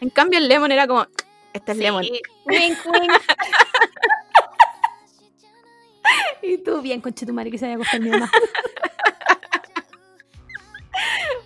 En 0.00 0.10
cambio, 0.10 0.38
el 0.38 0.48
lemon 0.48 0.70
era 0.72 0.86
como, 0.86 1.06
este 1.52 1.72
es 1.72 1.78
lemon. 1.78 2.04
Wink, 2.46 2.78
wink. 2.86 3.12
y 6.42 6.58
tú, 6.58 6.80
bien, 6.80 7.00
conche 7.00 7.26
tu 7.26 7.32
madre 7.32 7.50
que 7.50 7.58
se 7.58 7.66
haya 7.66 7.74
acostado 7.74 8.02
mi 8.02 8.10
mamá. 8.10 8.30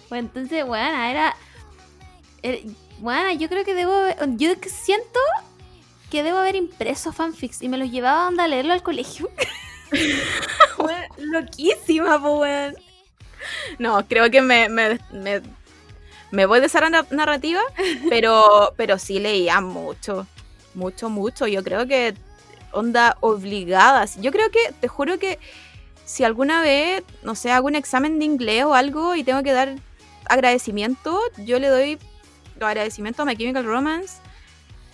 pues 0.08 0.20
entonces, 0.20 0.64
bueno, 0.66 1.02
era. 1.02 1.36
Bueno, 2.98 3.32
yo 3.32 3.48
creo 3.48 3.64
que 3.64 3.74
debo. 3.74 3.92
Yo 4.36 4.50
siento 4.66 5.20
que 6.10 6.22
debo 6.22 6.38
haber 6.38 6.56
impreso 6.56 7.12
fanfics 7.12 7.62
y 7.62 7.68
me 7.68 7.76
los 7.78 7.90
llevaba 7.90 8.24
a 8.24 8.28
onda 8.28 8.44
a 8.44 8.48
leerlo 8.48 8.72
al 8.72 8.82
colegio. 8.82 9.28
Loquísima, 11.18 12.20
pues, 12.20 12.34
weón. 12.38 12.76
No, 13.78 14.06
creo 14.06 14.30
que 14.30 14.42
me, 14.42 14.68
me, 14.68 14.98
me, 15.12 15.42
me 16.30 16.46
voy 16.46 16.60
de 16.60 16.66
esa 16.66 16.80
narra- 16.80 17.06
narrativa, 17.10 17.60
pero, 18.08 18.72
pero 18.76 18.98
sí 18.98 19.18
leía 19.20 19.60
mucho, 19.60 20.26
mucho, 20.74 21.08
mucho. 21.08 21.46
Yo 21.46 21.62
creo 21.62 21.86
que 21.86 22.14
onda 22.72 23.16
obligadas. 23.20 24.20
Yo 24.20 24.32
creo 24.32 24.50
que, 24.50 24.72
te 24.80 24.88
juro 24.88 25.18
que 25.18 25.38
si 26.04 26.24
alguna 26.24 26.62
vez, 26.62 27.02
no 27.22 27.34
sé, 27.34 27.52
hago 27.52 27.66
un 27.66 27.74
examen 27.76 28.18
de 28.18 28.24
inglés 28.24 28.64
o 28.64 28.74
algo 28.74 29.14
y 29.14 29.24
tengo 29.24 29.42
que 29.42 29.52
dar 29.52 29.76
agradecimiento, 30.28 31.20
yo 31.38 31.58
le 31.58 31.68
doy 31.68 31.98
los 32.58 32.68
agradecimientos 32.68 33.22
a 33.22 33.26
My 33.26 33.36
Chemical 33.36 33.64
Romance 33.64 34.20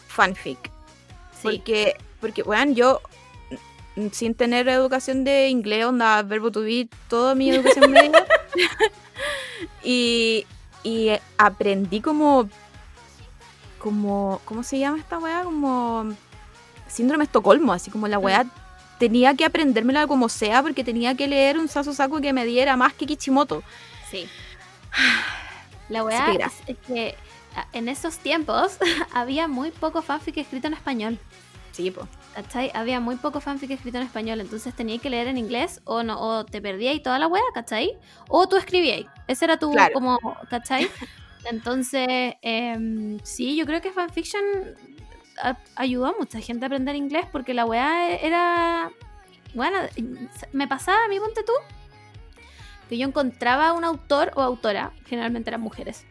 fanfic. 0.09 0.71
Sí. 1.41 1.43
Porque, 1.43 1.97
porque, 2.21 2.43
bueno, 2.43 2.73
yo 2.73 3.01
mm, 3.97 4.09
sin 4.13 4.35
tener 4.35 4.69
educación 4.69 5.25
de 5.25 5.49
inglés, 5.49 5.85
onda, 5.85 6.23
verbo 6.23 6.51
to 6.51 6.61
be, 6.61 6.89
toda 7.09 7.35
mi 7.35 7.51
educación 7.51 7.91
media. 7.91 8.27
y, 9.83 10.47
y 10.83 11.11
aprendí 11.37 12.01
como, 12.01 12.49
como, 13.79 14.41
¿cómo 14.45 14.63
se 14.63 14.79
llama 14.79 14.99
esta 14.99 15.19
weá? 15.19 15.43
Como 15.43 16.15
síndrome 16.89 17.25
de 17.25 17.27
Estocolmo, 17.27 17.73
así 17.73 17.91
como 17.91 18.07
la 18.09 18.19
weá 18.19 18.47
tenía 18.99 19.35
que 19.35 19.45
aprendérmela 19.45 20.07
como 20.07 20.29
sea 20.29 20.63
porque 20.63 20.85
tenía 20.85 21.15
que 21.15 21.27
leer 21.27 21.59
un 21.59 21.69
Sasu 21.69 21.93
Saku 21.93 22.21
que 22.21 22.33
me 22.33 22.45
diera 22.47 22.77
más 22.77 22.95
que 22.95 23.07
Kichimoto. 23.07 23.63
Sí. 24.11 24.29
La 25.89 26.03
weá 26.05 26.33
es, 26.67 26.77
que 26.87 27.15
en 27.73 27.89
esos 27.89 28.19
tiempos 28.19 28.79
había 29.13 29.49
muy 29.49 29.71
poco 29.71 30.03
fanfic 30.03 30.37
escrito 30.39 30.67
en 30.67 30.75
español. 30.75 31.19
Sí, 31.73 31.91
po. 31.91 32.07
¿Cachai? 32.35 32.71
Había 32.75 33.01
muy 33.01 33.17
poco 33.17 33.41
fanfic 33.41 33.71
escrito 33.73 33.99
en 33.99 34.05
español, 34.05 34.41
entonces 34.41 34.75
tenías 34.75 35.01
que 35.03 35.11
leer 35.11 35.27
en 35.29 35.37
inglés 35.39 35.81
o 35.85 36.03
no, 36.03 36.21
o 36.21 36.45
te 36.45 36.61
perdías 36.63 36.95
y 36.95 37.01
toda 37.01 37.19
la 37.19 37.27
weá, 37.27 37.43
¿cachai? 37.53 37.99
O 38.29 38.49
tú 38.49 38.57
escribías. 38.57 39.07
Ese 39.27 39.45
era 39.45 39.59
tu 39.59 39.71
Claro. 39.73 39.93
como, 39.95 40.19
¿cachai? 40.51 40.89
Entonces, 41.45 42.07
em, 42.43 43.19
sí, 43.23 43.55
yo 43.57 43.67
creo 43.67 43.81
que 43.83 43.93
fanfiction 43.93 44.43
a- 45.43 45.59
ayudó 45.77 46.07
a 46.07 46.15
mucha 46.19 46.41
gente 46.41 46.65
a 46.65 46.69
aprender 46.69 46.97
inglés 46.97 47.27
porque 47.31 47.55
la 47.55 47.67
weá 47.67 48.09
era. 48.17 48.91
Bueno, 49.53 49.79
me 50.53 50.67
pasaba 50.67 51.05
a 51.05 51.09
mí, 51.09 51.21
ponte 51.21 51.43
tú, 51.45 51.53
que 52.89 52.99
yo 52.99 53.07
encontraba 53.07 53.73
un 53.73 53.85
autor 53.85 54.31
o 54.35 54.43
autora, 54.43 54.93
generalmente 55.07 55.51
eran 55.51 55.61
mujeres, 55.61 56.05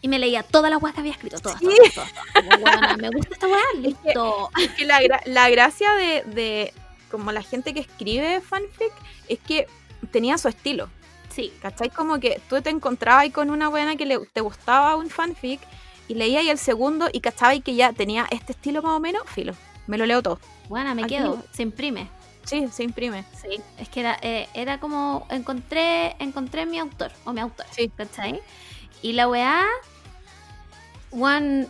y 0.00 0.08
me 0.08 0.18
leía 0.18 0.42
todas 0.42 0.70
las 0.70 0.82
weas 0.82 0.94
que 0.94 1.00
había 1.00 1.12
escrito, 1.12 1.38
todas, 1.38 1.58
Sí. 1.60 1.66
todas, 1.66 1.94
todas, 1.94 2.12
todas. 2.12 2.44
Como, 2.50 2.64
weona, 2.64 2.96
me 2.96 3.10
gusta 3.10 3.34
esta 3.34 3.46
weá, 3.46 3.62
listo. 3.80 4.50
Es 4.60 4.70
que 4.72 4.84
la, 4.84 5.00
gra- 5.00 5.22
la 5.26 5.48
gracia 5.50 5.92
de, 5.94 6.22
de 6.24 6.74
como 7.10 7.30
la 7.32 7.42
gente 7.42 7.72
que 7.74 7.80
escribe 7.80 8.40
fanfic 8.40 8.92
es 9.28 9.38
que 9.38 9.66
tenía 10.10 10.38
su 10.38 10.48
estilo. 10.48 10.88
Sí. 11.30 11.52
¿Cachai? 11.62 11.88
Como 11.90 12.18
que 12.20 12.40
tú 12.48 12.60
te 12.60 12.70
encontrabas 12.70 13.22
ahí 13.22 13.30
con 13.30 13.50
una 13.50 13.68
buena 13.68 13.96
que 13.96 14.04
le, 14.04 14.18
te 14.32 14.40
gustaba 14.40 14.96
un 14.96 15.08
fanfic 15.08 15.60
y 16.08 16.14
leía 16.14 16.40
ahí 16.40 16.50
el 16.50 16.58
segundo 16.58 17.08
y 17.12 17.20
cachabas 17.20 17.60
que 17.60 17.74
ya 17.74 17.92
tenía 17.92 18.26
este 18.30 18.52
estilo 18.52 18.82
más 18.82 18.92
o 18.96 19.00
menos, 19.00 19.22
filo. 19.26 19.54
Me 19.86 19.96
lo 19.98 20.04
leo 20.06 20.20
todo. 20.22 20.40
Buena, 20.68 20.94
me 20.94 21.04
Aquí- 21.04 21.14
quedo. 21.16 21.42
Se 21.52 21.62
imprime. 21.62 22.08
Sí, 22.44 22.68
se 22.72 22.84
imprime. 22.84 23.24
Sí. 23.40 23.60
Es 23.78 23.88
que 23.88 24.00
era, 24.00 24.18
eh, 24.22 24.48
era 24.54 24.78
como. 24.78 25.26
Encontré, 25.30 26.16
encontré 26.18 26.66
mi 26.66 26.78
autor. 26.78 27.12
O 27.24 27.32
mi 27.32 27.40
autor. 27.40 27.66
Sí. 27.70 27.90
¿Cachai? 27.96 28.40
Y 29.00 29.12
la 29.12 29.28
weá. 29.28 29.64
One. 31.10 31.66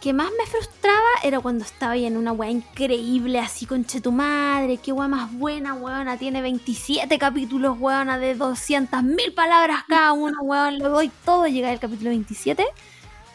Que 0.00 0.12
más 0.12 0.30
me 0.38 0.46
frustraba 0.46 1.08
era 1.24 1.40
cuando 1.40 1.64
estaba 1.64 1.92
ahí 1.92 2.06
en 2.06 2.16
una 2.16 2.30
weá 2.30 2.52
increíble, 2.52 3.40
así 3.40 3.66
conche 3.66 4.00
tu 4.00 4.12
madre, 4.12 4.76
qué 4.76 4.92
weá 4.92 5.08
más 5.08 5.32
buena, 5.32 5.74
weona, 5.74 6.16
tiene 6.16 6.40
27 6.40 7.18
capítulos, 7.18 7.76
weona, 7.80 8.16
de 8.16 8.36
200 8.36 9.02
mil 9.02 9.32
palabras 9.34 9.82
cada 9.88 10.12
uno, 10.12 10.40
weón, 10.40 10.78
lo 10.78 10.90
doy 10.90 11.10
todo, 11.24 11.48
llega 11.48 11.72
el 11.72 11.80
capítulo 11.80 12.10
27 12.10 12.64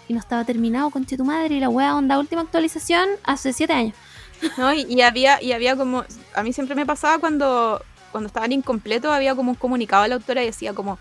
y 0.08 0.14
no 0.14 0.20
estaba 0.22 0.46
terminado, 0.46 0.90
conche 0.90 1.18
tu 1.18 1.26
madre, 1.26 1.56
y 1.56 1.60
la 1.60 1.68
weá 1.68 1.98
onda 1.98 2.18
última 2.18 2.44
actualización 2.44 3.10
hace 3.26 3.52
7 3.52 3.74
años. 3.74 3.96
¿No? 4.58 4.74
Y, 4.74 4.82
y 4.84 5.02
había, 5.02 5.42
y 5.42 5.52
había 5.52 5.76
como, 5.76 6.04
a 6.36 6.44
mí 6.44 6.54
siempre 6.54 6.76
me 6.76 6.86
pasaba 6.86 7.18
cuando, 7.20 7.82
cuando 8.12 8.28
estaban 8.28 8.52
incompletos, 8.52 9.12
había 9.12 9.36
como 9.36 9.52
un 9.52 9.56
comunicado 9.56 10.04
a 10.04 10.08
la 10.08 10.16
autora 10.16 10.44
y 10.44 10.48
decía 10.48 10.74
como, 10.74 10.98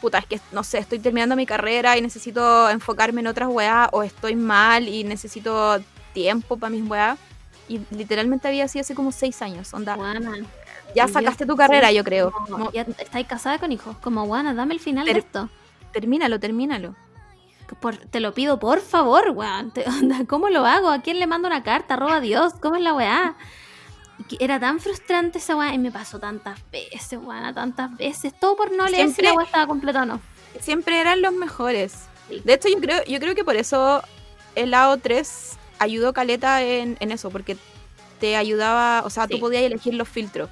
puta, 0.00 0.18
es 0.18 0.26
que, 0.26 0.40
no 0.52 0.64
sé, 0.64 0.78
estoy 0.78 0.98
terminando 0.98 1.36
mi 1.36 1.46
carrera 1.46 1.96
y 1.96 2.00
necesito 2.02 2.68
enfocarme 2.70 3.20
en 3.20 3.26
otras 3.26 3.48
weas, 3.50 3.88
o 3.92 4.02
estoy 4.02 4.34
mal 4.36 4.88
y 4.88 5.04
necesito 5.04 5.78
tiempo 6.12 6.56
para 6.56 6.70
mis 6.70 6.88
weas. 6.88 7.18
Y 7.68 7.80
literalmente 7.90 8.48
había 8.48 8.66
sido 8.66 8.80
hace 8.80 8.94
como 8.94 9.12
seis 9.12 9.40
años, 9.42 9.72
onda, 9.74 9.94
Weona, 9.96 10.38
ya 10.94 11.06
yo- 11.06 11.12
sacaste 11.12 11.46
tu 11.46 11.54
carrera, 11.56 11.90
sí, 11.90 11.94
yo 11.94 12.02
creo. 12.04 12.32
como, 12.32 12.46
Como, 12.48 12.72
ya 12.72 12.82
estáis 12.98 13.26
casada 13.28 13.58
con 13.58 13.70
hijos, 13.70 13.96
como, 13.98 14.24
weona, 14.24 14.54
dame 14.54 14.74
el 14.74 14.80
final 14.80 15.06
de 15.06 15.18
esto. 15.18 15.48
termínalo, 15.92 16.40
termínalo. 16.40 16.96
Por- 17.80 17.96
te 17.96 18.20
lo 18.20 18.32
pido, 18.34 18.58
por 18.58 18.80
favor, 18.80 19.30
weón. 19.34 19.72
¿Cómo 20.28 20.48
lo 20.48 20.64
hago? 20.66 20.88
¿A 20.90 21.02
quién 21.02 21.18
le 21.18 21.26
mando 21.26 21.48
una 21.48 21.62
carta? 21.62 21.94
Arroba 21.94 22.16
a 22.16 22.20
Dios. 22.20 22.54
¿Cómo 22.60 22.76
es 22.76 22.82
la 22.82 22.94
weá? 22.94 23.36
Era 24.38 24.60
tan 24.60 24.80
frustrante 24.80 25.38
esa 25.38 25.56
weá 25.56 25.72
y 25.74 25.78
me 25.78 25.90
pasó 25.90 26.18
tantas 26.18 26.58
veces, 26.70 27.18
weón, 27.22 27.54
tantas 27.54 27.96
veces. 27.96 28.32
Todo 28.38 28.56
por 28.56 28.70
no 28.72 28.86
leer 28.86 29.08
si 29.08 29.14
Siempre- 29.14 29.24
la 29.24 29.32
weá 29.34 29.46
estaba 29.46 29.66
completa 29.66 30.02
o 30.02 30.06
no. 30.06 30.20
Siempre 30.60 31.00
eran 31.00 31.22
los 31.22 31.32
mejores. 31.32 31.94
Sí. 32.28 32.42
De 32.44 32.54
hecho, 32.54 32.68
yo 32.68 32.78
creo, 32.80 33.04
yo 33.04 33.18
creo 33.18 33.34
que 33.34 33.44
por 33.44 33.56
eso 33.56 34.02
el 34.54 34.74
AO3 34.74 35.56
ayudó 35.78 36.12
Caleta 36.12 36.62
en, 36.62 36.96
en 37.00 37.12
eso, 37.12 37.30
porque 37.30 37.56
te 38.20 38.36
ayudaba, 38.36 39.02
o 39.06 39.10
sea, 39.10 39.26
tú 39.26 39.40
podías 39.40 39.62
elegir 39.62 39.94
los 39.94 40.08
filtros. 40.08 40.50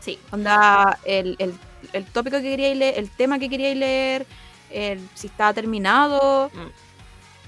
Sí, 0.00 0.18
Onda, 0.32 0.98
el, 1.04 1.36
el, 1.38 1.54
el 1.92 2.04
tópico 2.06 2.36
que 2.38 2.42
queríais 2.42 2.76
leer, 2.76 2.98
el 2.98 3.08
tema 3.10 3.38
que 3.38 3.48
queríais 3.48 3.76
leer, 3.76 4.26
el, 4.70 5.00
si 5.14 5.26
estaba 5.28 5.52
terminado, 5.54 6.50
Mm. 6.54 6.68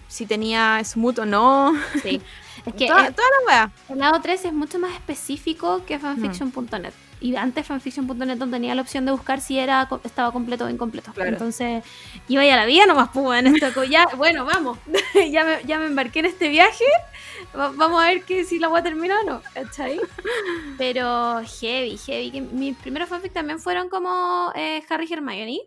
si 0.08 0.26
tenía 0.26 0.82
smooth 0.84 1.20
o 1.20 1.26
no. 1.26 1.74
sí. 2.02 2.20
Es 2.64 2.74
que 2.74 2.88
toda, 2.88 3.06
el, 3.06 3.14
toda 3.14 3.28
la 3.28 3.46
wea. 3.46 3.70
el 3.90 3.98
lado 3.98 4.20
3 4.20 4.46
es 4.46 4.52
mucho 4.52 4.80
más 4.80 4.92
específico 4.94 5.84
que 5.86 6.00
fanfiction.net. 6.00 6.92
Y 7.20 7.36
antes 7.36 7.64
fanfiction.net 7.64 8.36
no 8.36 8.50
tenía 8.50 8.74
la 8.74 8.82
opción 8.82 9.04
de 9.06 9.12
buscar 9.12 9.40
si 9.40 9.56
era 9.56 9.88
estaba 10.02 10.32
completo 10.32 10.64
o 10.64 10.68
incompleto. 10.68 11.12
Claro. 11.12 11.30
Entonces, 11.30 11.84
iba 12.26 12.44
ya 12.44 12.56
la 12.56 12.66
vida 12.66 12.86
nomás, 12.86 13.10
pues, 13.14 13.38
en 13.38 13.54
esto. 13.54 13.84
Ya, 13.84 14.06
bueno, 14.16 14.44
vamos. 14.44 14.78
ya, 15.30 15.44
me, 15.44 15.62
ya 15.64 15.78
me 15.78 15.86
embarqué 15.86 16.20
en 16.20 16.24
este 16.26 16.48
viaje. 16.48 16.84
Va- 17.56 17.70
vamos 17.70 18.02
a 18.02 18.06
ver 18.08 18.24
que 18.24 18.44
si 18.44 18.58
la 18.58 18.66
voy 18.66 18.80
a 18.80 18.82
terminar 18.82 19.18
o 19.24 19.30
no, 19.30 19.42
¿cachai? 19.54 20.00
Pero 20.78 21.42
heavy, 21.60 21.96
heavy. 21.98 22.40
Mis 22.40 22.76
primeros 22.78 23.08
fanfic 23.08 23.32
también 23.32 23.60
fueron 23.60 23.88
como 23.88 24.50
eh, 24.56 24.82
Harry 24.88 25.06
Hermione. 25.12 25.60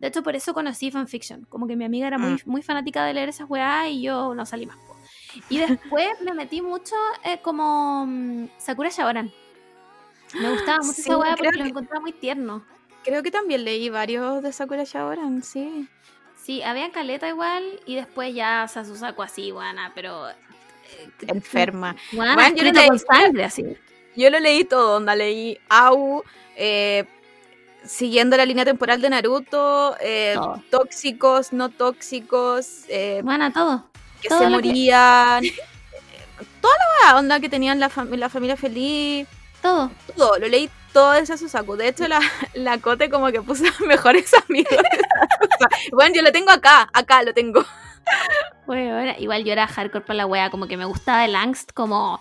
De 0.00 0.08
hecho, 0.08 0.22
por 0.22 0.34
eso 0.34 0.52
conocí 0.54 0.90
fanfiction. 0.90 1.44
Como 1.48 1.66
que 1.68 1.76
mi 1.76 1.84
amiga 1.84 2.06
era 2.08 2.18
muy, 2.18 2.32
Mm. 2.32 2.38
muy 2.46 2.62
fanática 2.62 3.04
de 3.04 3.14
leer 3.14 3.28
esas 3.28 3.48
weas 3.48 3.88
y 3.88 4.02
yo 4.02 4.34
no 4.34 4.44
salí 4.46 4.66
más. 4.66 4.76
po. 4.78 4.96
Y 5.48 5.58
después 5.58 6.08
me 6.24 6.34
metí 6.34 6.62
mucho 6.62 6.96
eh, 7.24 7.40
como 7.42 8.06
mm, 8.06 8.48
Sakura 8.58 8.88
Shaoran. 8.90 9.30
Me 10.34 10.48
gustaba 10.50 10.78
mucho 10.78 10.92
Sí, 10.94 11.02
esa 11.02 11.18
wea 11.18 11.36
porque 11.36 11.58
lo 11.58 11.64
encontraba 11.66 12.00
muy 12.00 12.12
tierno. 12.12 12.64
Creo 13.04 13.22
que 13.22 13.30
también 13.30 13.64
leí 13.64 13.88
varios 13.90 14.42
de 14.42 14.52
Sakura 14.52 14.84
Shaoran, 14.84 15.42
sí. 15.42 15.88
Sí, 16.36 16.62
había 16.62 16.90
caleta 16.90 17.28
igual 17.28 17.62
y 17.86 17.94
después 17.96 18.34
ya 18.34 18.66
Sasusaku 18.68 19.22
así, 19.22 19.50
buena, 19.52 19.92
pero... 19.94 20.30
eh, 20.30 20.34
Enferma. 21.28 21.94
Buena, 22.12 22.34
Bueno, 22.34 22.56
yo 22.56 22.64
escrito 22.64 22.80
leí- 22.92 22.98
sangre 23.06 23.44
así. 23.44 23.64
Yo 24.16 24.30
lo 24.30 24.40
leí 24.40 24.64
todo, 24.64 24.96
onda, 24.96 25.14
leí 25.14 25.58
AU, 25.68 26.22
eh, 26.56 27.04
siguiendo 27.84 28.36
la 28.36 28.44
línea 28.44 28.64
temporal 28.64 29.00
de 29.00 29.10
Naruto, 29.10 29.96
eh, 30.00 30.36
tóxicos, 30.70 31.52
no 31.52 31.68
tóxicos, 31.68 32.84
eh, 32.88 33.20
Buena, 33.24 33.52
todo. 33.52 33.84
que 34.20 34.28
todo 34.28 34.38
se 34.40 34.44
que- 34.44 34.50
morían, 34.50 35.42
toda 36.60 36.74
la 37.06 37.18
onda 37.18 37.40
que 37.40 37.48
tenían 37.48 37.80
la, 37.80 37.90
fam- 37.90 38.14
la 38.16 38.28
familia 38.28 38.56
feliz, 38.56 39.26
Todo. 39.62 39.90
todo, 40.16 40.38
lo 40.38 40.48
leí 40.48 40.70
todo 40.92 41.12
de 41.12 41.24
Sasusaku. 41.26 41.76
De 41.76 41.88
hecho, 41.88 42.08
la, 42.08 42.20
la 42.54 42.78
Cote 42.78 43.08
como 43.10 43.30
que 43.30 43.40
puso 43.42 43.64
mejores 43.86 44.32
amigos. 44.48 44.74
bueno, 45.92 46.14
yo 46.14 46.22
lo 46.22 46.32
tengo 46.32 46.50
acá, 46.50 46.88
acá 46.92 47.22
lo 47.22 47.32
tengo. 47.34 47.64
Weona, 48.66 49.18
igual 49.18 49.44
yo 49.44 49.52
era 49.52 49.66
hardcore 49.66 50.04
para 50.04 50.16
la 50.16 50.26
wea, 50.26 50.50
como 50.50 50.66
que 50.66 50.76
me 50.76 50.84
gustaba 50.84 51.24
el 51.24 51.34
angst, 51.36 51.72
como... 51.72 52.20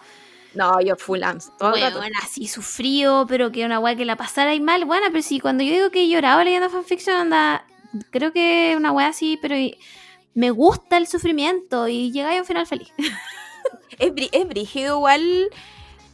No, 0.56 0.82
yo 0.82 0.95
full 0.95 1.20
Lance, 1.20 1.52
todo. 1.60 1.74
Weona, 1.74 2.20
así 2.24 2.47
sufrido, 2.47 3.26
pero 3.28 3.52
que 3.52 3.66
una 3.66 3.80
wea 3.80 3.95
que 3.95 4.06
la 4.06 4.16
pasara 4.16 4.56
y 4.56 4.60
mal. 4.60 4.86
Buena, 4.86 5.08
pero 5.12 5.22
sí, 5.22 5.39
cuando 5.39 5.64
yo 5.64 5.72
digo 5.72 5.91
que 5.91 6.04
he 6.04 6.10
llorado 6.10 6.43
leyendo 6.43 6.70
fanfiction, 6.70 7.16
anda... 7.16 7.66
Creo 8.12 8.32
que 8.34 8.74
una 8.78 8.91
wea 8.91 9.08
así, 9.08 9.38
pero... 9.41 9.56
y- 9.56 9.78
Me 10.34 10.52
gusta 10.52 10.97
el 10.97 11.08
sufrimiento 11.08 11.88
y 11.88 12.12
llega 12.12 12.36
a 12.36 12.39
un 12.39 12.45
final 12.45 12.66
feliz. 12.68 12.91
Es, 14.00 14.14
es 14.32 14.47
brígido 14.47 14.95
igual 14.97 15.50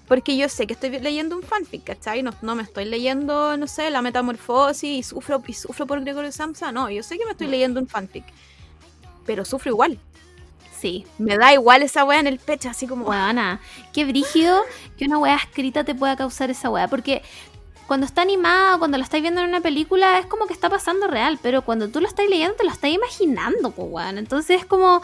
porque 0.08 0.36
yo 0.38 0.50
sé 0.50 0.66
que 0.66 0.74
estoy 0.74 0.90
leyendo 1.00 1.36
un 1.36 1.44
fanfic, 1.44 1.84
¿cachai? 1.84 2.24
No, 2.24 2.32
no 2.42 2.56
me 2.56 2.64
estoy 2.64 2.86
leyendo, 2.86 3.58
no 3.58 3.68
sé, 3.68 3.90
la 3.92 4.02
metamorfosis 4.02 4.84
y 4.90 5.04
sufro, 5.04 5.44
y 5.46 5.54
sufro 5.54 5.86
por 5.86 6.02
Gregorio 6.02 6.32
Samsa. 6.32 6.72
No, 6.72 6.90
yo 6.90 7.04
sé 7.04 7.18
que 7.20 7.26
me 7.26 7.32
estoy 7.32 7.46
Mm. 7.48 7.52
leyendo 7.52 7.80
un 7.80 7.88
fanfic. 7.88 8.24
Pero 9.26 9.46
sufro 9.46 9.70
igual. 9.72 10.00
Sí, 10.86 11.04
Me 11.18 11.36
da 11.36 11.52
igual 11.52 11.82
esa 11.82 12.04
wea 12.04 12.20
en 12.20 12.28
el 12.28 12.38
pecho, 12.38 12.70
así 12.70 12.86
como... 12.86 13.08
Weona, 13.08 13.60
qué 13.92 14.06
brígido 14.06 14.62
que 15.00 15.06
una 15.06 15.18
wea 15.18 15.36
escrita 15.36 15.84
te 15.84 15.96
pueda 15.96 16.16
causar 16.16 16.52
esa 16.52 16.70
wea. 16.70 16.88
Porque 16.88 17.24
cuando 17.88 18.06
está 18.06 18.22
animado, 18.22 18.78
cuando 18.78 19.00
lo 19.00 19.04
estáis 19.04 19.24
viendo 19.24 19.42
en 19.42 19.50
una 19.50 19.62
película, 19.62 20.20
es 20.20 20.28
como 20.28 20.46
que 20.46 20.54
está 20.54 20.70
pasando 20.70 21.08
real. 21.08 21.40
Pero 21.42 21.64
cuando 21.64 21.90
tú 21.90 22.02
lo 22.02 22.08
estás 22.08 22.28
leyendo, 22.30 22.54
te 22.54 22.66
lo 22.66 22.70
estás 22.70 22.92
imaginando, 22.92 23.72
pues 23.72 23.88
weón. 23.90 24.20
Entonces 24.20 24.62
es 24.62 24.66
como. 24.68 25.02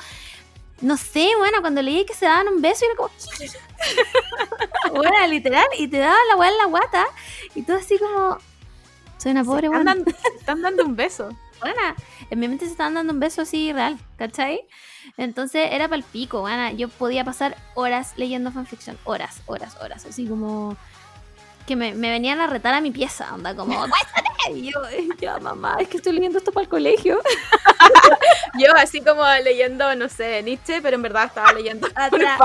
No 0.82 0.98
sé, 0.98 1.28
bueno, 1.40 1.62
cuando 1.62 1.82
leí 1.82 2.06
que 2.06 2.14
se 2.14 2.26
daban 2.26 2.48
un 2.50 2.62
beso, 2.62 2.86
y 2.86 2.88
era 2.88 2.96
como. 2.96 3.10
Bueno, 5.00 5.28
literal, 5.28 5.66
y 5.80 5.88
te 5.88 5.98
daban 5.98 6.28
la 6.28 6.36
wea 6.36 6.52
en 6.52 6.58
la 6.60 6.66
guata. 6.66 7.08
Y 7.56 7.64
tú 7.64 7.74
así 7.74 7.98
como. 7.98 8.38
Soy 9.18 9.32
una 9.32 9.44
pobre 9.44 9.68
dando, 9.68 10.12
están 10.38 10.62
dando 10.62 10.86
un 10.86 10.96
beso. 10.96 11.36
Buena. 11.62 11.96
En 12.30 12.40
mi 12.40 12.48
mente 12.48 12.66
se 12.66 12.72
estaban 12.72 12.94
dando 12.96 13.14
un 13.14 13.20
beso 13.20 13.42
así 13.44 13.72
real, 13.72 13.98
¿cachai? 14.18 14.62
Entonces 15.18 15.70
era 15.72 15.88
pal 15.88 16.04
pico, 16.04 16.42
buena. 16.42 16.72
Yo 16.72 16.90
podía 16.90 17.24
pasar 17.24 17.56
horas 17.76 18.14
leyendo 18.18 18.52
fanfiction. 18.52 18.98
Horas, 19.04 19.42
horas, 19.46 19.78
horas. 19.82 20.06
Así 20.06 20.26
como. 20.28 20.76
Que 21.68 21.76
me, 21.76 21.94
me 21.94 22.10
venían 22.10 22.42
a 22.42 22.48
retar 22.48 22.74
a 22.74 22.82
mi 22.82 22.90
pieza, 22.90 23.32
onda, 23.34 23.56
como, 23.56 23.74
¡Acuéstate! 23.84 24.52
Y 24.54 24.72
yo, 24.72 24.84
"Eh, 24.90 25.08
ya 25.20 25.38
mamá, 25.40 25.78
es 25.80 25.88
que 25.88 25.98
estoy 25.98 26.14
leyendo 26.14 26.40
esto 26.40 26.52
para 26.52 26.64
el 26.64 26.70
colegio. 26.70 27.22
Yo 28.60 28.76
así 28.76 29.00
como 29.02 29.24
leyendo, 29.44 29.94
no 29.96 30.10
sé, 30.10 30.42
Nietzsche, 30.42 30.82
pero 30.82 30.96
en 30.96 31.04
verdad 31.04 31.26
estaba 31.26 31.54
leyendo 31.54 31.88
Atrás. 31.96 32.40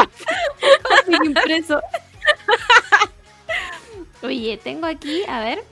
impreso. 1.25 1.81
Oye, 4.23 4.59
tengo 4.63 4.87
aquí, 4.87 5.23
a 5.27 5.41
ver, 5.41 5.63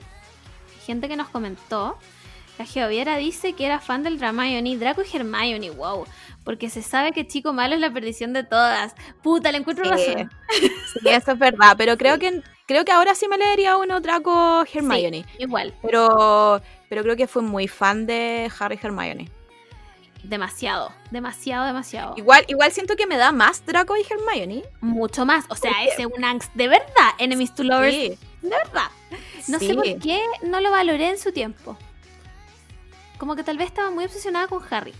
gente 0.85 1.07
que 1.07 1.15
nos 1.15 1.29
comentó. 1.29 1.97
La 2.57 2.65
Geoviera 2.65 3.17
dice 3.17 3.53
que 3.53 3.65
era 3.65 3.79
fan 3.81 4.03
del 4.03 4.21
Hermione, 4.21 4.77
Draco 4.77 5.01
y 5.01 5.15
Hermione, 5.15 5.71
wow. 5.71 6.05
Porque 6.45 6.69
se 6.69 6.81
sabe 6.81 7.11
que 7.11 7.27
Chico 7.27 7.51
Malo 7.53 7.75
es 7.75 7.81
la 7.81 7.91
perdición 7.91 8.31
de 8.31 8.43
todas. 8.43 8.95
Puta, 9.21 9.51
le 9.51 9.57
encuentro 9.57 9.83
Sí. 9.83 9.89
razón. 9.91 10.31
Sí, 10.59 11.09
eso 11.09 11.31
es 11.33 11.39
verdad, 11.39 11.75
pero 11.77 11.97
creo 11.97 12.17
que 12.17 12.41
creo 12.67 12.85
que 12.85 12.91
ahora 12.93 13.13
sí 13.15 13.27
me 13.27 13.37
leería 13.37 13.75
uno 13.77 13.99
Draco 13.99 14.63
Hermione. 14.73 15.23
Sí, 15.37 15.43
igual, 15.43 15.73
Pero, 15.81 16.61
pero 16.87 17.03
creo 17.03 17.15
que 17.17 17.27
fue 17.27 17.41
muy 17.41 17.67
fan 17.67 18.05
de 18.05 18.49
Harry 18.59 18.79
Hermione. 18.81 19.29
demasiado, 20.23 20.91
demasiado, 21.11 21.65
demasiado. 21.65 22.13
Igual, 22.17 22.45
igual 22.47 22.71
siento 22.71 22.95
que 22.95 23.05
me 23.05 23.17
da 23.17 23.31
más 23.31 23.65
Draco 23.65 23.95
y 23.97 24.01
Hermione. 24.09 24.63
Mucho 24.81 25.25
más. 25.25 25.45
O 25.49 25.55
sea, 25.55 25.83
ese 25.85 26.05
un 26.05 26.23
angst 26.23 26.51
de 26.55 26.67
verdad. 26.67 27.11
Enemies 27.19 27.53
to 27.53 27.63
lovers, 27.63 27.93
Sí, 27.93 28.17
de 28.41 28.49
verdad. 28.49 28.87
No 29.47 29.59
sé 29.59 29.75
por 29.75 29.83
qué 29.99 30.19
no 30.43 30.61
lo 30.61 30.71
valoré 30.71 31.09
en 31.09 31.19
su 31.19 31.31
tiempo. 31.31 31.77
Como 33.17 33.35
que 33.35 33.43
tal 33.43 33.57
vez 33.57 33.67
estaba 33.67 33.89
muy 33.91 34.05
obsesionada 34.05 34.47
con 34.47 34.61
Harry. 34.69 34.93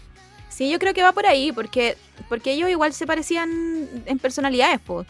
Sí, 0.49 0.69
yo 0.69 0.79
creo 0.79 0.93
que 0.93 1.03
va 1.03 1.11
por 1.11 1.25
ahí, 1.25 1.51
porque, 1.51 1.97
porque 2.29 2.53
ellos 2.53 2.69
igual 2.69 2.93
se 2.93 3.05
parecían 3.05 3.89
en 4.05 4.19
personalidades, 4.19 4.79
pues. 4.85 5.05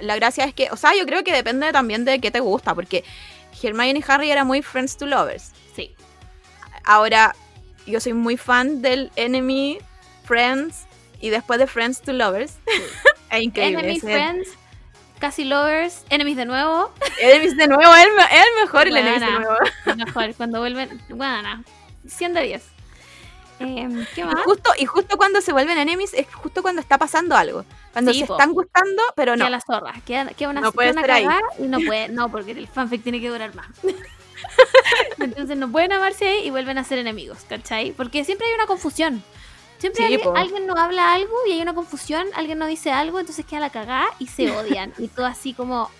La 0.00 0.16
gracia 0.16 0.44
es 0.44 0.52
que, 0.54 0.68
o 0.70 0.76
sea, 0.76 0.96
yo 0.98 1.06
creo 1.06 1.22
que 1.22 1.32
depende 1.32 1.70
también 1.72 2.04
de 2.04 2.18
qué 2.18 2.30
te 2.32 2.40
gusta, 2.40 2.74
porque 2.74 3.04
Hermione 3.62 4.00
y 4.00 4.04
Harry 4.08 4.30
eran 4.30 4.46
muy 4.48 4.62
friends 4.62 4.96
to 4.96 5.06
lovers. 5.06 5.52
Sí. 5.76 5.94
Ahora, 6.82 7.36
yo 7.86 8.00
soy 8.00 8.14
muy 8.14 8.36
fan 8.36 8.82
del 8.82 9.12
Enemy, 9.14 9.78
Friends 10.24 10.86
y 11.20 11.30
después 11.30 11.58
de 11.58 11.66
Friends 11.66 12.00
to 12.02 12.12
Lovers. 12.12 12.54
es 13.30 13.42
increíble. 13.42 13.92
Ese- 13.92 14.00
Friends, 14.00 14.48
Casi 15.18 15.44
Lovers, 15.44 16.04
Enemies 16.10 16.36
de 16.36 16.46
nuevo. 16.46 16.92
Enemies 17.20 17.56
de 17.56 17.68
nuevo, 17.68 17.94
es 17.94 18.04
el, 18.04 18.10
el 18.10 18.60
mejor 18.62 18.88
el 18.88 18.96
Enemies 18.96 19.20
de 19.20 19.30
nuevo. 19.30 19.56
Mejor, 19.96 20.34
cuando 20.34 20.58
vuelven. 20.58 21.00
Bueno, 21.10 21.62
100 22.08 22.34
de 22.34 22.42
10. 22.42 22.62
Em, 23.60 24.04
¿Qué 24.14 24.22
Y 24.22 24.24
más? 24.24 24.42
justo, 24.44 24.72
y 24.78 24.84
justo 24.84 25.16
cuando 25.16 25.40
se 25.40 25.52
vuelven 25.52 25.78
enemies 25.78 26.12
es 26.12 26.26
justo 26.34 26.60
cuando 26.60 26.80
está 26.80 26.98
pasando 26.98 27.36
algo. 27.36 27.64
Cuando 27.92 28.12
Sí, 28.12 28.20
se 28.20 28.26
po. 28.26 28.34
están 28.34 28.52
gustando, 28.52 29.02
pero 29.14 29.36
no. 29.36 29.44
Queda 29.44 29.50
la 29.50 29.60
zorra. 29.60 29.94
Queda, 30.04 30.26
queda 30.34 30.48
una, 30.50 30.60
No 30.60 30.72
puede 30.72 30.90
una 30.90 31.02
cagada 31.02 31.38
y 31.58 31.62
no 31.62 31.78
puede. 31.80 32.08
No, 32.08 32.30
porque 32.30 32.50
el 32.50 32.66
fanfic 32.66 33.02
tiene 33.02 33.20
que 33.20 33.28
durar 33.28 33.54
más. 33.54 33.68
Entonces 35.18 35.56
no 35.56 35.70
pueden 35.70 35.92
amarse 35.92 36.26
ahí 36.28 36.46
y 36.46 36.50
vuelven 36.50 36.78
a 36.78 36.84
ser 36.84 36.98
enemigos, 36.98 37.38
¿cachai? 37.48 37.92
Porque 37.92 38.24
siempre 38.24 38.46
hay 38.48 38.54
una 38.54 38.66
confusión. 38.66 39.22
Siempre 39.78 40.06
Sí, 40.06 40.20
alguien, 40.34 40.66
no 40.66 40.74
habla 40.76 41.12
algo 41.14 41.34
y 41.46 41.52
hay 41.52 41.60
una 41.62 41.74
confusión, 41.74 42.26
alguien 42.34 42.58
no 42.58 42.66
dice 42.66 42.90
algo, 42.90 43.20
entonces 43.20 43.44
queda 43.44 43.60
la 43.60 43.70
cagada 43.70 44.06
y 44.18 44.28
se 44.28 44.50
odian. 44.56 44.92
y 44.98 45.08
todo 45.08 45.26
así 45.26 45.52
como, 45.52 45.90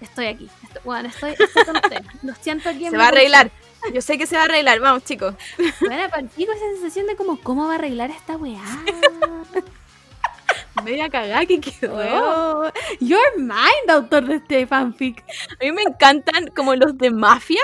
estoy 0.00 0.26
aquí. 0.26 0.50
Estoy, 0.62 0.80
bueno, 0.84 1.08
estoy, 1.08 1.34
estoy 1.38 1.64
con. 1.64 1.76
Lo 2.22 2.34
siento 2.34 2.68
aquí 2.68 2.84
en 2.86 2.90
Se 2.90 2.96
mi 2.96 2.98
va 2.98 3.04
a 3.04 3.08
arreglar. 3.08 3.50
Yo 3.92 4.00
sé 4.00 4.18
que 4.18 4.26
se 4.26 4.36
va 4.36 4.42
a 4.42 4.44
arreglar. 4.46 4.80
Vamos, 4.80 5.04
chicos. 5.04 5.34
Bueno, 5.80 6.10
contigo 6.10 6.52
esa 6.52 6.64
sensación 6.72 7.06
de 7.06 7.16
como, 7.16 7.40
¿cómo 7.40 7.66
va 7.66 7.72
a 7.72 7.74
arreglar 7.76 8.10
esta 8.10 8.36
weá? 8.36 8.60
Media 10.84 11.08
cagada 11.08 11.46
que 11.46 11.60
quedó. 11.60 11.96
Weón. 11.96 12.72
Your 13.00 13.38
mind, 13.38 13.90
autor 13.90 14.26
de 14.26 14.36
este 14.36 14.66
fanfic. 14.66 15.24
A 15.60 15.64
mí 15.64 15.72
me 15.72 15.82
encantan 15.82 16.48
como 16.48 16.74
los 16.74 16.98
de 16.98 17.10
mafia, 17.10 17.62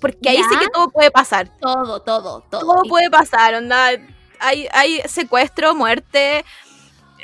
porque 0.00 0.28
ahí 0.28 0.42
sí 0.42 0.56
que 0.58 0.68
todo 0.68 0.90
puede 0.90 1.10
pasar. 1.10 1.48
Todo, 1.60 2.00
todo, 2.00 2.44
todo. 2.48 2.60
Todo 2.60 2.82
puede 2.84 3.10
pasar, 3.10 3.54
onda. 3.54 3.90
Hay, 4.38 4.68
hay 4.72 5.00
secuestro, 5.06 5.74
muerte, 5.74 6.44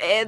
eh, 0.01 0.27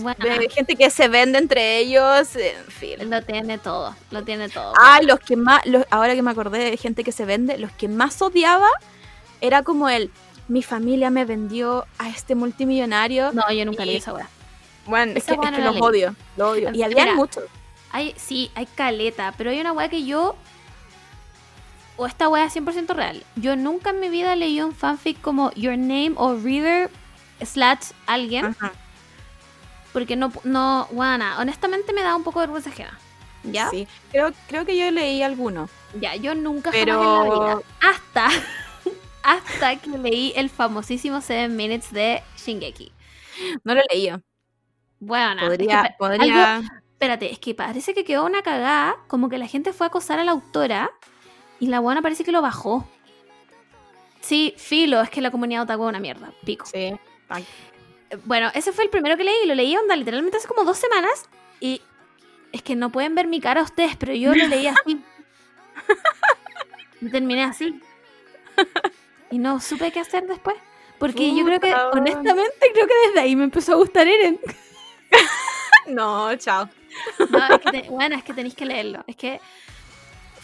bueno, 0.00 0.16
de 0.38 0.48
gente 0.50 0.76
que 0.76 0.88
se 0.90 1.08
vende 1.08 1.38
entre 1.38 1.78
ellos, 1.78 2.34
en 2.36 2.64
fin. 2.66 3.10
Lo 3.10 3.22
tiene 3.22 3.58
todo, 3.58 3.94
lo 4.10 4.22
tiene 4.22 4.48
todo. 4.48 4.72
Ah, 4.78 5.00
los 5.02 5.18
que 5.20 5.36
más, 5.36 5.64
los- 5.66 5.84
ahora 5.90 6.14
que 6.14 6.22
me 6.22 6.30
acordé 6.30 6.70
de 6.70 6.76
gente 6.76 7.04
que 7.04 7.12
se 7.12 7.24
vende, 7.24 7.58
los 7.58 7.72
que 7.72 7.88
más 7.88 8.20
odiaba 8.22 8.68
era 9.40 9.62
como 9.62 9.88
el, 9.88 10.10
mi 10.48 10.62
familia 10.62 11.10
me 11.10 11.24
vendió 11.24 11.86
a 11.98 12.08
este 12.08 12.34
multimillonario. 12.34 13.32
no, 13.32 13.50
yo 13.52 13.64
nunca 13.64 13.84
leí 13.84 13.96
esa 13.96 14.12
weá. 14.14 14.28
Bueno, 14.86 15.12
es 15.12 15.24
esa 15.24 15.36
que, 15.36 15.46
es 15.46 15.50
no 15.52 15.56
que 15.56 15.62
la 15.62 15.66
los 15.66 15.74
leí. 15.74 15.82
odio, 15.82 16.16
los 16.36 16.48
odio. 16.52 16.70
Y 16.72 16.82
había 16.82 17.14
muchos. 17.14 17.44
Hay, 17.90 18.14
sí, 18.16 18.50
hay 18.54 18.66
caleta, 18.66 19.32
pero 19.36 19.50
hay 19.50 19.60
una 19.60 19.72
weá 19.72 19.88
que 19.88 20.04
yo. 20.04 20.36
O 21.96 22.06
esta 22.06 22.28
weá 22.28 22.44
es 22.46 22.56
100% 22.56 22.88
real. 22.94 23.22
Yo 23.36 23.54
nunca 23.56 23.90
en 23.90 24.00
mi 24.00 24.08
vida 24.08 24.34
leí 24.34 24.60
un 24.60 24.74
fanfic 24.74 25.20
como 25.20 25.52
Your 25.52 25.78
Name 25.78 26.12
o 26.16 26.34
Reader 26.36 26.90
slash 27.40 27.92
alguien. 28.06 28.46
Ajá. 28.46 28.72
Porque 29.94 30.14
no, 30.16 30.30
no, 30.44 30.86
guana, 30.90 31.38
honestamente 31.40 31.94
me 31.94 32.02
da 32.02 32.14
un 32.16 32.22
poco 32.24 32.40
de 32.40 32.46
vergüenza 32.48 32.68
ajena. 32.68 32.98
¿Ya? 33.44 33.70
Sí, 33.70 33.88
creo, 34.10 34.32
creo 34.48 34.66
que 34.66 34.76
yo 34.76 34.90
leí 34.90 35.22
alguno. 35.22 35.68
Ya, 35.98 36.14
yo 36.16 36.34
nunca 36.34 36.70
Pero- 36.70 37.00
jamás 37.00 37.26
en 37.26 37.28
la 37.30 37.54
vida. 37.54 37.62
Hasta, 37.80 38.28
hasta 39.22 39.76
que 39.76 39.90
leí 39.90 40.32
el 40.36 40.50
famosísimo 40.50 41.20
Seven 41.22 41.54
Minutes 41.56 41.92
de 41.92 42.22
Shingeki. 42.36 42.92
No 43.64 43.74
lo 43.74 43.80
leí. 43.92 44.10
Bueno, 45.00 45.42
Podría, 45.46 45.76
es 45.76 45.82
que 45.82 45.88
pa- 45.90 45.96
podría. 45.98 46.56
algo- 46.56 46.68
espérate, 46.92 47.30
es 47.32 47.38
que 47.38 47.54
parece 47.54 47.94
que 47.94 48.04
quedó 48.04 48.24
una 48.24 48.42
cagada, 48.42 48.96
como 49.08 49.28
que 49.28 49.38
la 49.38 49.46
gente 49.46 49.72
fue 49.72 49.86
a 49.86 49.88
acosar 49.88 50.18
a 50.18 50.24
la 50.24 50.32
autora 50.32 50.90
y 51.60 51.66
la 51.68 51.80
buena 51.80 52.00
parece 52.02 52.24
que 52.24 52.32
lo 52.32 52.42
bajó. 52.42 52.88
Sí, 54.22 54.54
filo, 54.56 55.00
es 55.02 55.10
que 55.10 55.20
la 55.20 55.30
comunidad 55.30 55.62
otaku 55.64 55.82
es 55.84 55.88
una 55.90 56.00
mierda, 56.00 56.32
pico. 56.44 56.64
Sí. 56.66 56.94
Bueno, 58.24 58.50
ese 58.54 58.72
fue 58.72 58.84
el 58.84 58.90
primero 58.90 59.16
que 59.16 59.24
leí 59.24 59.34
y 59.44 59.46
lo 59.46 59.54
leí 59.54 59.76
onda 59.76 59.96
literalmente 59.96 60.36
hace 60.38 60.48
como 60.48 60.64
dos 60.64 60.78
semanas 60.78 61.28
y 61.60 61.80
es 62.52 62.62
que 62.62 62.74
no 62.76 62.90
pueden 62.90 63.14
ver 63.14 63.26
mi 63.26 63.40
cara 63.40 63.62
ustedes, 63.62 63.96
pero 63.96 64.12
yo 64.14 64.34
lo 64.34 64.46
leí 64.46 64.66
así. 64.66 65.00
Y 67.00 67.10
terminé 67.10 67.44
así. 67.44 67.78
Y 69.30 69.38
no 69.38 69.60
supe 69.60 69.90
qué 69.90 70.00
hacer 70.00 70.26
después. 70.26 70.56
Porque 70.98 71.34
yo 71.34 71.44
creo 71.44 71.60
que, 71.60 71.68
Puta. 71.68 71.90
honestamente, 71.90 72.70
creo 72.72 72.86
que 72.86 72.94
desde 73.08 73.20
ahí 73.20 73.36
me 73.36 73.44
empezó 73.44 73.72
a 73.72 73.76
gustar 73.76 74.06
Eren. 74.08 74.40
No, 75.86 76.34
chao. 76.36 76.66
No, 77.28 77.46
es 77.54 77.60
que 77.60 77.70
te- 77.70 77.90
bueno, 77.90 78.16
es 78.16 78.24
que 78.24 78.32
tenéis 78.32 78.54
que 78.54 78.64
leerlo. 78.64 79.04
Es 79.06 79.16
que. 79.16 79.38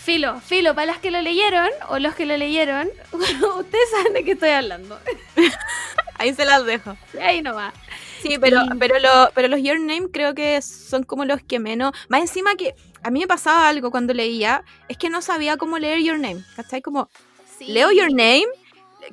Filo, 0.02 0.40
filo, 0.40 0.74
para 0.74 0.86
las 0.86 0.98
que 0.98 1.10
lo 1.10 1.20
leyeron 1.20 1.68
o 1.90 1.98
los 1.98 2.14
que 2.14 2.24
lo 2.24 2.34
leyeron, 2.38 2.88
ustedes 3.12 3.90
saben 3.90 4.14
de 4.14 4.24
qué 4.24 4.32
estoy 4.32 4.48
hablando. 4.48 4.98
Ahí 6.14 6.32
se 6.34 6.46
las 6.46 6.64
dejo. 6.64 6.96
Ahí 7.20 7.42
nomás. 7.42 7.74
Sí, 8.22 8.38
pero, 8.40 8.62
pero, 8.78 8.98
lo, 8.98 9.30
pero 9.34 9.48
los 9.48 9.62
Your 9.62 9.78
Name 9.78 10.08
creo 10.10 10.34
que 10.34 10.62
son 10.62 11.02
como 11.02 11.26
los 11.26 11.42
que 11.42 11.58
menos. 11.58 11.92
Más 12.08 12.22
encima 12.22 12.54
que 12.54 12.74
a 13.02 13.10
mí 13.10 13.20
me 13.20 13.26
pasaba 13.26 13.68
algo 13.68 13.90
cuando 13.90 14.14
leía, 14.14 14.64
es 14.88 14.96
que 14.96 15.10
no 15.10 15.20
sabía 15.20 15.58
cómo 15.58 15.78
leer 15.78 16.00
Your 16.00 16.18
Name. 16.18 16.42
¿Cachai? 16.56 16.80
Como 16.80 17.10
leo 17.60 17.92
Your 17.92 18.10
Name, 18.10 18.46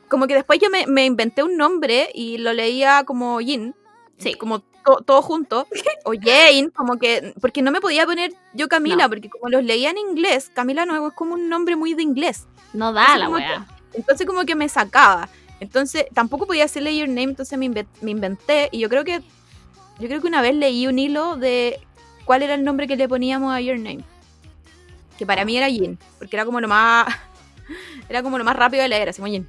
como 0.07 0.25
que 0.25 0.35
después 0.35 0.59
yo 0.59 0.69
me, 0.69 0.87
me 0.87 1.05
inventé 1.05 1.43
un 1.43 1.57
nombre 1.57 2.09
y 2.13 2.37
lo 2.37 2.53
leía 2.53 3.03
como 3.05 3.39
Jin. 3.39 3.75
Sí. 4.19 4.35
Como 4.35 4.63
to- 4.87 5.03
todo 5.05 5.21
junto. 5.21 5.67
O 6.05 6.13
Jane, 6.19 6.69
como 6.73 6.97
que. 6.97 7.33
Porque 7.41 7.61
no 7.61 7.71
me 7.71 7.81
podía 7.81 8.05
poner 8.05 8.33
yo 8.53 8.67
Camila, 8.69 9.03
No. 9.03 9.09
porque 9.09 9.29
como 9.29 9.49
los 9.49 9.63
leía 9.63 9.89
en 9.89 9.97
inglés, 9.97 10.49
Camila 10.53 10.85
Nuevo 10.85 11.09
es 11.09 11.13
como 11.13 11.33
un 11.33 11.49
nombre 11.49 11.75
muy 11.75 11.93
de 11.93 12.03
inglés. 12.03 12.47
No 12.73 12.93
da 12.93 13.01
Entonces, 13.15 13.19
la 13.19 13.29
wea. 13.29 13.67
Entonces 13.93 14.25
como 14.27 14.45
que 14.45 14.55
me 14.55 14.69
sacaba. 14.69 15.27
Entonces 15.59 16.05
tampoco 16.13 16.45
podía 16.47 16.65
hacerle 16.65 16.95
your 16.97 17.07
name, 17.09 17.23
entonces 17.23 17.57
me, 17.57 17.65
inve- 17.67 17.87
me 18.01 18.11
inventé 18.11 18.69
y 18.71 18.79
yo 18.79 18.89
creo 18.89 19.03
que 19.03 19.21
yo 19.99 20.07
creo 20.07 20.21
que 20.21 20.27
una 20.27 20.41
vez 20.41 20.53
leí 20.55 20.85
un 20.85 20.99
hilo 20.99 21.35
de 21.35 21.79
cuál 22.25 22.43
era 22.43 22.53
el 22.53 22.63
nombre 22.63 22.87
que 22.87 22.95
le 22.95 23.07
poníamos 23.09 23.51
a 23.53 23.59
your 23.59 23.77
name. 23.79 24.03
Que 25.17 25.25
para 25.25 25.43
mí 25.45 25.57
era 25.57 25.67
Jin, 25.67 25.97
porque 26.19 26.35
era 26.35 26.45
como 26.45 26.61
lo 26.61 26.67
más 26.67 27.07
era 28.09 28.21
como 28.21 28.37
lo 28.37 28.43
más 28.43 28.55
rápido 28.55 28.83
de 28.83 28.89
leer, 28.89 29.09
así 29.09 29.19
como 29.19 29.31
Jin. 29.31 29.47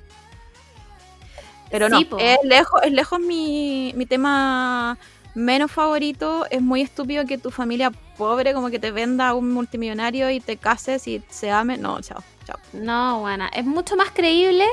Pero 1.70 1.90
no, 1.90 1.98
Sí, 1.98 2.08
es 2.18 2.38
lejos, 2.44 2.80
es 2.82 2.92
lejos 2.92 3.20
mi, 3.20 3.92
mi 3.94 4.06
tema 4.06 4.96
menos 5.38 5.70
favorito. 5.70 6.44
Es 6.50 6.60
muy 6.60 6.82
estúpido 6.82 7.24
que 7.24 7.38
tu 7.38 7.50
familia 7.50 7.90
pobre 8.16 8.52
como 8.52 8.70
que 8.70 8.78
te 8.78 8.90
venda 8.90 9.28
a 9.28 9.34
un 9.34 9.52
multimillonario 9.52 10.30
y 10.30 10.40
te 10.40 10.56
cases 10.56 11.06
y 11.06 11.22
se 11.28 11.50
ame. 11.50 11.78
No, 11.78 12.00
chao, 12.00 12.22
chao. 12.44 12.58
No, 12.72 13.20
buena. 13.20 13.48
Es 13.48 13.64
mucho 13.64 13.96
más 13.96 14.10
creíble 14.10 14.66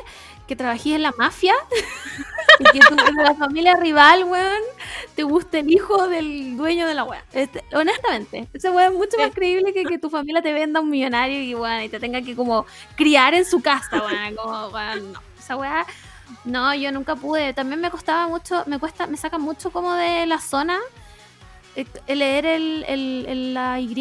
que 0.47 0.55
trabajís 0.55 0.95
en 0.95 1.03
la 1.03 1.11
mafia 1.17 1.53
y 2.59 2.63
que 2.65 2.79
tú, 2.79 2.95
de 2.95 3.23
la 3.23 3.35
familia 3.35 3.75
rival, 3.75 4.25
weón, 4.25 4.61
te 5.15 5.23
guste 5.23 5.59
el 5.59 5.71
hijo 5.71 6.07
del 6.07 6.57
dueño 6.57 6.87
de 6.87 6.93
la 6.93 7.03
wea. 7.03 7.23
Este, 7.33 7.63
honestamente, 7.73 8.47
ese 8.53 8.69
weón 8.69 8.93
es 8.93 8.97
mucho 8.97 9.17
más 9.17 9.31
creíble 9.33 9.73
que 9.73 9.83
que 9.85 9.97
tu 9.97 10.09
familia 10.09 10.41
te 10.41 10.53
venda 10.53 10.79
a 10.79 10.83
un 10.83 10.89
millonario 10.89 11.41
y, 11.41 11.55
weón, 11.55 11.81
y 11.83 11.89
te 11.89 11.99
tenga 11.99 12.21
que 12.21 12.35
como 12.35 12.65
criar 12.95 13.33
en 13.33 13.45
su 13.45 13.61
casa, 13.61 14.03
weón. 14.03 14.35
Como, 14.35 14.67
weón, 14.67 15.13
no. 15.13 15.19
Esa 15.39 15.57
wea, 15.57 15.85
no, 16.43 16.73
yo 16.75 16.91
nunca 16.91 17.15
pude. 17.15 17.53
También 17.53 17.79
me 17.81 17.89
costaba 17.89 18.27
mucho, 18.27 18.63
me 18.67 18.79
cuesta, 18.79 19.07
me 19.07 19.17
saca 19.17 19.37
mucho 19.37 19.71
como 19.71 19.93
de 19.93 20.25
la 20.25 20.39
zona 20.39 20.79
eh, 21.75 21.85
leer 22.13 22.45
el, 22.45 22.85
el- 22.87 23.25
el- 23.27 23.53
la 23.53 23.79
Y 23.79 23.95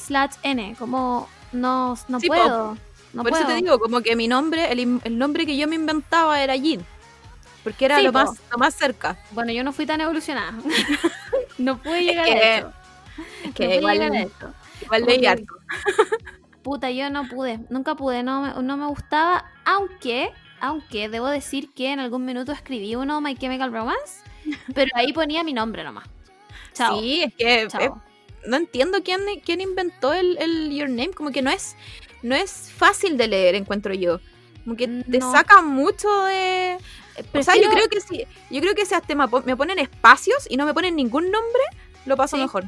slash 0.00 0.32
N, 0.42 0.76
como 0.78 1.28
no, 1.52 1.96
no 2.08 2.20
Sí, 2.20 2.28
po. 2.28 2.34
puedo. 2.34 2.76
No 3.14 3.22
Por 3.22 3.30
puedo. 3.32 3.44
eso 3.44 3.48
te 3.48 3.54
digo, 3.62 3.78
como 3.78 4.00
que 4.02 4.14
mi 4.16 4.28
nombre, 4.28 4.70
el, 4.70 5.00
el 5.02 5.18
nombre 5.18 5.46
que 5.46 5.56
yo 5.56 5.66
me 5.66 5.76
inventaba 5.76 6.42
era 6.42 6.54
Jin. 6.54 6.84
Porque 7.64 7.86
era 7.86 7.98
Sí, 7.98 8.04
lo, 8.04 8.12
po. 8.12 8.18
más, 8.18 8.30
lo 8.50 8.58
más 8.58 8.74
cerca. 8.74 9.18
Bueno, 9.32 9.52
yo 9.52 9.64
no 9.64 9.72
fui 9.72 9.84
tan 9.86 10.00
evolucionada. 10.00 10.52
no 11.58 11.78
pude 11.78 12.02
llegar 12.04 12.24
que- 12.26 12.32
a 12.32 12.58
eso. 12.58 12.72
Es 13.44 13.54
que 13.54 13.76
igual, 13.76 14.00
a 14.00 14.06
eso. 14.20 14.54
igual 14.82 15.04
leí 15.04 15.26
harto. 15.26 15.54
Puta, 16.62 16.90
yo 16.90 17.08
no 17.10 17.26
pude. 17.28 17.60
Nunca 17.70 17.94
pude. 17.94 18.22
No 18.22 18.62
no 18.62 18.76
me 18.76 18.86
gustaba. 18.86 19.44
Aunque, 19.64 20.30
aunque 20.60 21.08
debo 21.08 21.26
decir 21.28 21.70
que 21.74 21.92
en 21.92 22.00
algún 22.00 22.24
minuto 22.24 22.52
escribí 22.52 22.94
uno 22.94 23.20
My 23.20 23.36
Chemical 23.36 23.72
Romance. 23.72 24.22
Pero 24.74 24.90
ahí 24.94 25.12
ponía 25.12 25.44
mi 25.44 25.52
nombre 25.52 25.84
nomás. 25.84 26.06
Chao. 26.72 26.98
Sí, 27.00 27.22
es 27.24 27.34
que 27.34 27.62
eh, 27.62 27.90
no 28.46 28.56
entiendo 28.56 29.02
quién, 29.02 29.20
quién 29.44 29.60
inventó 29.60 30.12
el, 30.14 30.38
el 30.38 30.70
Your 30.74 30.88
Name. 30.88 31.10
Como 31.10 31.30
que 31.32 31.42
no 31.42 31.50
es, 31.50 31.76
no 32.22 32.34
es 32.34 32.72
fácil 32.74 33.16
de 33.16 33.28
leer, 33.28 33.54
encuentro 33.56 33.92
yo. 33.94 34.20
Como 34.64 34.76
que 34.76 34.86
te 34.88 35.20
saca 35.20 35.62
mucho 35.62 36.08
de... 36.24 36.78
O 37.34 37.42
sea, 37.42 37.54
yo 37.56 37.62
Prefiero- 37.62 37.70
creo 37.72 37.88
que 37.88 38.00
sí. 38.00 38.24
Yo 38.50 38.60
creo 38.60 38.74
que 38.74 38.86
si 38.86 38.94
hasta 38.94 39.14
me 39.14 39.26
pon- 39.28 39.42
me 39.44 39.56
ponen 39.56 39.78
espacios 39.78 40.46
y 40.48 40.56
no 40.56 40.66
me 40.66 40.72
ponen 40.74 40.94
ningún 40.94 41.24
nombre, 41.30 41.62
lo 42.06 42.16
paso 42.16 42.36
Sí. 42.36 42.42
mejor. 42.42 42.64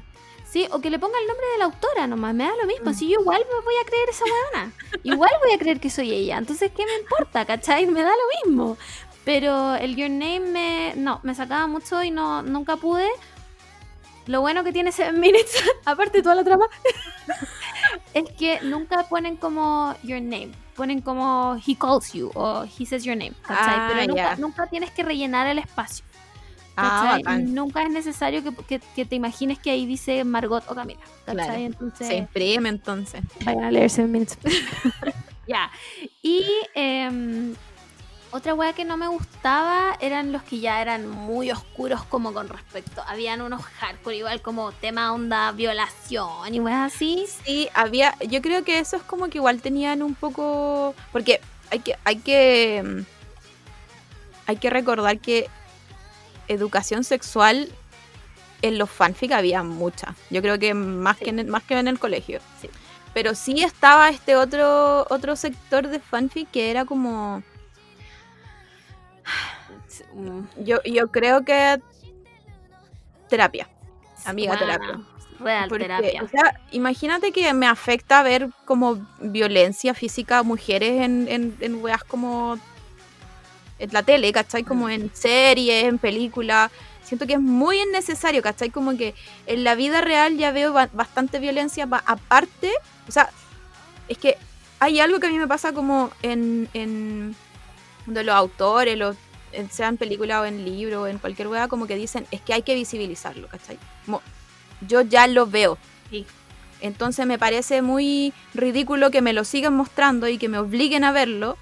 Sí, 0.50 0.66
o 0.72 0.80
que 0.80 0.90
le 0.90 0.98
ponga 0.98 1.16
el 1.20 1.28
nombre 1.28 1.46
de 1.52 1.58
la 1.58 1.64
autora 1.66 2.06
nomás, 2.08 2.34
me 2.34 2.44
da 2.44 2.50
lo 2.60 2.66
mismo. 2.66 2.90
Mm. 2.90 2.94
Si 2.94 3.08
yo 3.08 3.20
igual 3.20 3.40
me 3.48 3.64
voy 3.64 3.74
a 3.80 3.86
creer 3.86 4.08
esa 4.08 4.24
weona. 4.24 4.72
igual 5.04 5.30
voy 5.44 5.52
a 5.52 5.58
creer 5.58 5.78
que 5.78 5.90
soy 5.90 6.12
ella. 6.12 6.38
Entonces, 6.38 6.72
¿qué 6.76 6.84
me 6.84 6.94
importa? 6.98 7.44
¿Cachai? 7.44 7.86
Me 7.86 8.02
da 8.02 8.10
lo 8.10 8.50
mismo. 8.50 8.76
Pero 9.24 9.76
el 9.76 9.94
Your 9.94 10.10
Name 10.10 10.40
me. 10.40 10.94
No, 10.96 11.20
me 11.22 11.36
sacaba 11.36 11.68
mucho 11.68 12.02
y 12.02 12.10
no, 12.10 12.42
nunca 12.42 12.76
pude. 12.76 13.08
Lo 14.26 14.40
bueno 14.40 14.64
que 14.64 14.72
tiene 14.72 14.92
Seven 14.92 15.18
Minutes, 15.18 15.62
aparte 15.84 16.18
de 16.18 16.22
toda 16.22 16.34
la 16.34 16.44
trama, 16.44 16.66
es 18.14 18.24
que 18.38 18.60
nunca 18.62 19.04
ponen 19.04 19.36
como 19.36 19.94
your 20.02 20.20
name. 20.20 20.52
Ponen 20.76 21.00
como 21.00 21.56
he 21.66 21.74
calls 21.76 22.12
you 22.12 22.30
o 22.34 22.64
he 22.64 22.86
says 22.86 23.04
your 23.04 23.16
name. 23.16 23.32
¿cachai? 23.42 23.74
Ah, 23.76 23.92
Pero 23.92 24.36
nunca, 24.38 24.66
tienes 24.66 24.90
que 24.90 25.02
rellenar 25.02 25.46
el 25.46 25.58
espacio. 25.58 26.04
Ah. 26.82 27.38
Nunca 27.38 27.82
es 27.82 27.90
necesario 27.90 28.42
que, 28.42 28.54
que- 28.64 28.80
que 28.94 29.04
te 29.04 29.14
imagines 29.16 29.58
que 29.58 29.70
ahí 29.70 29.86
dice 29.86 30.24
Margot 30.24 30.64
o 30.68 30.74
Camila. 30.74 31.00
Claro. 31.26 31.52
Entonces, 31.54 32.06
Se 32.06 32.16
imprime 32.16 32.68
entonces. 32.68 33.22
vayan 33.44 33.64
a 33.64 33.70
leer 33.70 33.90
Seven 33.90 34.10
Minutes. 34.12 34.38
ya. 35.46 35.70
Y 36.22 36.44
em, 36.74 37.54
otra 38.32 38.54
wea 38.54 38.72
que 38.72 38.84
no 38.84 38.96
me 38.96 39.08
gustaba 39.08 39.96
eran 40.00 40.30
los 40.32 40.42
que 40.44 40.60
ya 40.60 40.80
eran 40.80 41.08
muy 41.08 41.50
oscuros 41.50 42.04
como 42.04 42.32
con 42.32 42.48
respecto. 42.48 43.02
Habían 43.06 43.42
unos 43.42 43.62
hardcore 43.62 44.16
igual 44.18 44.40
como 44.40 44.70
tema 44.72 45.12
onda 45.12 45.50
violación 45.52 46.54
y 46.54 46.60
weas 46.60 46.94
así. 46.94 47.26
Sí, 47.44 47.68
había, 47.74 48.16
yo 48.28 48.40
creo 48.40 48.64
que 48.64 48.78
eso 48.78 48.96
es 48.96 49.02
como 49.02 49.28
que 49.28 49.38
igual 49.38 49.60
tenían 49.60 50.02
un 50.02 50.14
poco, 50.14 50.94
porque 51.12 51.40
hay 51.72 51.80
que, 51.80 51.96
hay 52.04 52.16
que, 52.16 52.82
mm, 52.84 53.00
hay 54.46 54.56
que 54.56 54.70
recordar 54.70 55.18
que 55.18 55.48
educación 56.52 57.04
sexual 57.04 57.70
en 58.62 58.78
los 58.78 58.90
fanfic 58.90 59.32
había 59.32 59.62
mucha. 59.62 60.14
Yo 60.30 60.42
creo 60.42 60.58
que 60.58 60.74
más 60.74 61.16
Sí. 61.18 61.24
que 61.24 61.30
en 61.30 61.38
el, 61.40 61.46
más 61.46 61.62
que 61.62 61.78
en 61.78 61.88
el 61.88 61.98
colegio. 61.98 62.40
Sí. 62.60 62.68
Pero 63.14 63.34
sí 63.34 63.62
estaba 63.64 64.08
este 64.10 64.36
otro 64.36 65.06
otro 65.10 65.34
sector 65.36 65.88
de 65.88 65.98
fanfic 66.00 66.50
que 66.50 66.70
era 66.70 66.84
como 66.84 67.42
yo 70.64 70.82
yo 70.84 71.08
creo 71.10 71.44
que 71.44 71.80
terapia. 73.28 73.68
Amiga, 74.24 74.58
terapia. 74.58 75.00
Real 75.38 75.68
Porque, 75.70 75.84
terapia. 75.84 76.22
o 76.22 76.28
sea, 76.28 76.60
imagínate 76.70 77.32
que 77.32 77.54
me 77.54 77.66
afecta 77.66 78.22
ver 78.22 78.50
como 78.66 79.06
violencia 79.20 79.94
física 79.94 80.38
a 80.38 80.42
mujeres 80.42 81.00
en, 81.00 81.26
en, 81.28 81.56
en 81.60 81.82
weas 81.82 82.04
como 82.04 82.58
en 83.80 83.92
la 83.92 84.02
tele, 84.04 84.32
¿cachai? 84.32 84.62
Como 84.62 84.88
en 84.88 85.10
series, 85.14 85.84
en 85.84 85.98
películas. 85.98 86.70
Siento 87.02 87.26
que 87.26 87.32
es 87.34 87.40
muy 87.40 87.80
innecesario, 87.80 88.42
¿cachai? 88.42 88.70
Como 88.70 88.96
que 88.96 89.14
en 89.46 89.64
la 89.64 89.74
vida 89.74 90.00
real 90.00 90.36
ya 90.36 90.52
veo 90.52 90.72
ba- 90.72 90.90
bastante 90.92 91.40
violencia 91.40 91.88
aparte. 92.06 92.70
O 93.08 93.12
sea, 93.12 93.30
es 94.08 94.18
que 94.18 94.36
hay 94.78 95.00
algo 95.00 95.18
que 95.18 95.26
a 95.26 95.30
mí 95.30 95.38
me 95.38 95.48
pasa 95.48 95.72
como 95.72 96.10
en, 96.22 96.68
en 96.74 97.34
de 98.06 98.22
los 98.24 98.34
autores, 98.34 98.96
los, 98.96 99.16
en- 99.52 99.70
sea 99.70 99.88
en 99.88 99.96
película 99.96 100.40
o 100.40 100.44
en 100.44 100.64
libro 100.64 101.02
o 101.02 101.06
en 101.08 101.18
cualquier 101.18 101.48
wea, 101.48 101.66
como 101.68 101.86
que 101.86 101.96
dicen, 101.96 102.26
es 102.30 102.40
que 102.40 102.54
hay 102.54 102.62
que 102.62 102.74
visibilizarlo, 102.74 103.48
¿cachai? 103.48 103.78
Como, 104.06 104.22
yo 104.86 105.00
ya 105.02 105.26
lo 105.26 105.46
veo. 105.46 105.78
Sí. 106.10 106.26
Entonces 106.80 107.26
me 107.26 107.38
parece 107.38 107.82
muy 107.82 108.32
ridículo 108.54 109.10
que 109.10 109.20
me 109.20 109.32
lo 109.32 109.44
sigan 109.44 109.74
mostrando 109.74 110.28
y 110.28 110.38
que 110.38 110.48
me 110.48 110.58
obliguen 110.58 111.04
a 111.04 111.12
verlo 111.12 111.58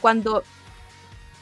cuando 0.00 0.44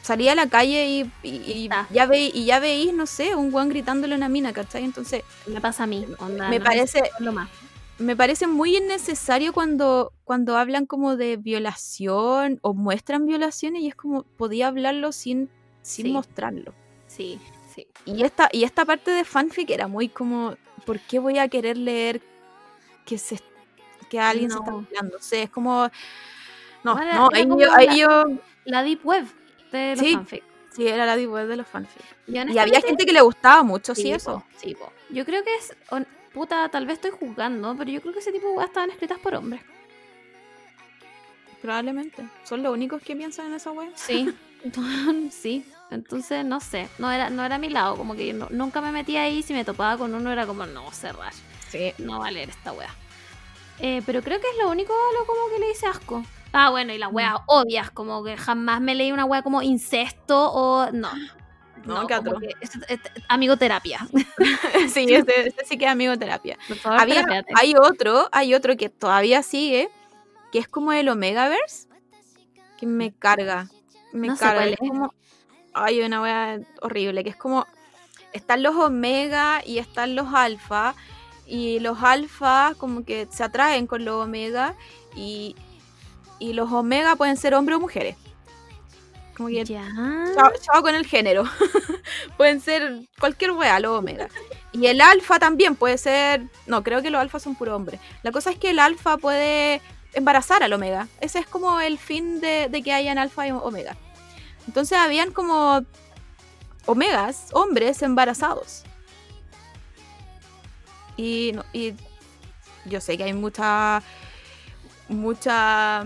salí 0.02 0.28
a 0.28 0.34
la 0.34 0.48
calle 0.48 0.86
y, 0.86 1.10
y- 1.22 1.52
y 1.52 1.62
Está. 1.64 1.86
ya, 1.90 2.06
ve, 2.06 2.30
y 2.32 2.44
ya 2.46 2.60
veís, 2.60 2.92
no 2.94 3.06
sé, 3.06 3.34
un 3.34 3.50
guan 3.50 3.68
gritándole 3.68 4.14
a 4.14 4.16
una 4.16 4.28
mina, 4.28 4.52
¿cachai? 4.52 4.84
Entonces 4.84 5.22
Me 5.46 5.60
pasa 5.60 5.84
a 5.84 5.86
mí. 5.86 6.06
onda, 6.18 6.48
me 6.48 6.58
no 6.58 6.64
parece- 6.64 7.10
lo 7.20 7.32
más. 7.32 7.48
me 7.98 8.14
parece 8.16 8.46
muy 8.46 8.76
innecesario 8.76 9.52
cuando, 9.52 10.12
cuando 10.24 10.56
hablan 10.56 10.86
como 10.86 11.16
de 11.16 11.36
violación 11.36 12.58
o 12.62 12.72
muestran 12.74 13.26
violaciones 13.26 13.82
y 13.82 13.88
es 13.88 13.94
como 13.96 14.22
podía 14.22 14.68
hablarlo 14.68 15.12
sin, 15.12 15.50
sin 15.82 16.06
Sí. 16.06 16.12
mostrarlo. 16.12 16.72
Sí, 17.06 17.40
sí. 17.74 17.86
Y 18.04 18.22
esta, 18.22 18.48
y 18.52 18.64
esta 18.64 18.84
parte 18.84 19.10
de 19.10 19.24
fanfic 19.24 19.70
era 19.70 19.88
muy 19.88 20.08
como, 20.08 20.54
¿por 20.86 21.00
qué 21.00 21.18
voy 21.18 21.38
a 21.38 21.48
querer 21.48 21.76
leer 21.76 22.20
que 23.04 23.18
se 23.18 23.40
que 24.08 24.18
alguien 24.20 24.50
se 24.50 24.56
está 24.58 24.70
No. 24.70 24.80
violando? 24.88 25.16
O 25.18 25.22
sea, 25.22 25.42
es 25.42 25.50
como. 25.50 25.90
No, 26.84 26.94
no, 26.94 27.28
ahí, 27.34 27.46
como 27.48 27.60
yo, 27.60 27.74
ahí 27.74 27.86
la- 27.88 27.96
yo- 27.96 28.24
La 28.64 28.82
deep 28.82 29.00
web 29.04 29.26
de 29.72 29.90
los 29.96 29.98
Sí. 30.00 30.14
fanfic. 30.14 30.42
Sí, 30.74 30.86
era 30.86 31.06
la 31.06 31.16
deep 31.16 31.30
web 31.30 31.48
de 31.48 31.56
los 31.56 31.66
fanfic. 31.66 32.02
Y, 32.26 32.34
Y 32.52 32.58
había 32.58 32.80
gente 32.80 33.04
que 33.04 33.12
le 33.12 33.20
gustaba 33.20 33.62
mucho, 33.62 33.94
sí, 33.94 34.02
Sí, 34.02 34.12
eso. 34.12 34.34
po, 34.40 34.44
sí, 34.58 34.74
po. 34.74 34.92
Yo 35.10 35.24
creo 35.24 35.42
que 35.42 35.54
es. 35.56 35.74
Puta, 36.32 36.68
tal 36.68 36.86
vez 36.86 36.94
estoy 36.96 37.10
jugando, 37.10 37.74
pero 37.76 37.90
yo 37.90 38.00
creo 38.00 38.12
que 38.12 38.20
ese 38.20 38.30
tipo 38.32 38.46
de 38.48 38.52
weas 38.54 38.68
estaban 38.68 38.90
escritas 38.90 39.18
por 39.18 39.34
hombres. 39.34 39.60
Probablemente. 41.62 42.22
Son 42.44 42.62
los 42.62 42.72
únicos 42.72 43.02
que 43.02 43.16
piensan 43.16 43.46
en 43.46 43.54
esa 43.54 43.72
web. 43.72 43.90
Sí. 43.94 44.32
sí. 45.32 45.64
Entonces, 45.90 46.44
no 46.44 46.60
sé. 46.60 46.88
No 46.98 47.10
era, 47.10 47.30
no 47.30 47.44
era 47.44 47.58
mi 47.58 47.70
lado. 47.70 47.96
Como 47.96 48.14
que 48.14 48.26
yo 48.28 48.34
no- 48.34 48.48
nunca 48.50 48.80
me 48.80 48.92
metía 48.92 49.22
ahí. 49.22 49.42
Si 49.42 49.52
me 49.54 49.64
topaba 49.64 49.96
con 49.98 50.14
uno, 50.14 50.30
era 50.30 50.46
como, 50.46 50.66
no, 50.66 50.90
cerrar. 50.92 51.32
Sí. 51.70 51.92
No 51.98 52.20
va 52.20 52.28
a 52.28 52.30
leer 52.30 52.50
esta 52.50 52.72
wea. 52.72 52.94
Eh, 53.80 54.02
pero 54.04 54.22
creo 54.22 54.40
que 54.40 54.46
es 54.48 54.58
lo 54.62 54.68
único 54.70 54.92
lo 55.18 55.26
como 55.26 55.48
que 55.52 55.60
le 55.60 55.70
hice 55.70 55.86
asco. 55.86 56.24
Ah, 56.60 56.70
bueno, 56.70 56.92
y 56.92 56.98
las 56.98 57.12
weas 57.12 57.34
obvias, 57.46 57.90
como 57.90 58.24
que 58.24 58.36
jamás 58.36 58.80
me 58.80 58.94
leí 58.94 59.12
una 59.12 59.24
wea 59.24 59.42
como 59.42 59.62
incesto 59.62 60.50
o. 60.52 60.90
No. 60.92 61.08
No, 61.84 62.00
atroz. 62.00 62.40
que 62.40 62.54
es- 62.60 62.74
es- 62.88 63.00
amigo 63.28 63.56
terapia. 63.56 64.06
sí, 64.92 65.06
este, 65.14 65.48
este 65.48 65.64
sí 65.64 65.78
que 65.78 65.84
es 65.86 65.90
amigo 65.90 66.18
terapia. 66.18 66.58
Favor, 66.82 67.00
Había, 67.00 67.24
hay 67.54 67.74
otro, 67.76 68.28
hay 68.32 68.54
otro 68.54 68.76
que 68.76 68.88
todavía 68.88 69.42
sigue, 69.42 69.88
que 70.52 70.58
es 70.58 70.68
como 70.68 70.92
el 70.92 71.08
Omegaverse, 71.08 71.88
que 72.76 72.86
me 72.86 73.12
carga. 73.14 73.68
Me 74.12 74.26
No 74.28 74.36
sé 74.36 74.40
carga. 74.44 74.60
cuál 74.62 74.68
es 74.70 74.78
es. 74.82 74.88
como, 74.88 75.14
ay, 75.74 76.02
una 76.02 76.20
wea 76.22 76.58
horrible, 76.82 77.22
que 77.24 77.30
es 77.30 77.36
como, 77.36 77.66
están 78.32 78.62
los 78.62 78.74
Omega 78.74 79.62
y 79.64 79.78
están 79.78 80.14
los 80.16 80.34
Alfa, 80.34 80.94
y 81.46 81.78
los 81.80 82.02
Alfa 82.02 82.74
como 82.76 83.04
que 83.04 83.28
se 83.30 83.44
atraen 83.44 83.86
con 83.86 84.04
los 84.04 84.24
Omega, 84.24 84.74
y, 85.16 85.54
y 86.38 86.52
los 86.52 86.70
Omega 86.72 87.16
pueden 87.16 87.36
ser 87.36 87.54
hombres 87.54 87.76
o 87.76 87.80
mujeres. 87.80 88.16
Como 89.36 89.48
que 89.50 89.64
Ya. 89.64 89.86
Chao, 90.34 90.50
chao 90.60 90.82
con 90.82 90.94
el 90.94 91.06
género. 91.06 91.44
Pueden 92.36 92.60
ser 92.60 93.00
cualquier 93.20 93.52
wea, 93.52 93.78
los 93.78 93.98
omega. 93.98 94.28
Y 94.72 94.86
el 94.86 95.00
alfa 95.00 95.38
también 95.38 95.76
puede 95.76 95.96
ser. 95.98 96.42
No, 96.66 96.82
creo 96.82 97.02
que 97.02 97.10
los 97.10 97.20
alfas 97.20 97.42
son 97.42 97.54
puro 97.54 97.76
hombres. 97.76 98.00
La 98.24 98.32
cosa 98.32 98.50
es 98.50 98.58
que 98.58 98.70
el 98.70 98.78
alfa 98.80 99.16
puede 99.16 99.80
embarazar 100.14 100.62
al 100.64 100.72
omega. 100.72 101.06
Ese 101.20 101.38
es 101.38 101.46
como 101.46 101.80
el 101.80 101.98
fin 101.98 102.40
de, 102.40 102.68
de 102.68 102.82
que 102.82 102.92
hayan 102.92 103.16
alfa 103.18 103.46
y 103.46 103.52
omega. 103.52 103.96
Entonces 104.66 104.98
habían 104.98 105.30
como 105.32 105.84
omegas, 106.86 107.46
hombres 107.52 108.02
embarazados. 108.02 108.82
Y, 111.16 111.52
no- 111.54 111.64
y 111.72 111.94
yo 112.86 113.00
sé 113.00 113.16
que 113.16 113.24
hay 113.24 113.32
mucha. 113.34 114.02
Mucha. 115.08 116.04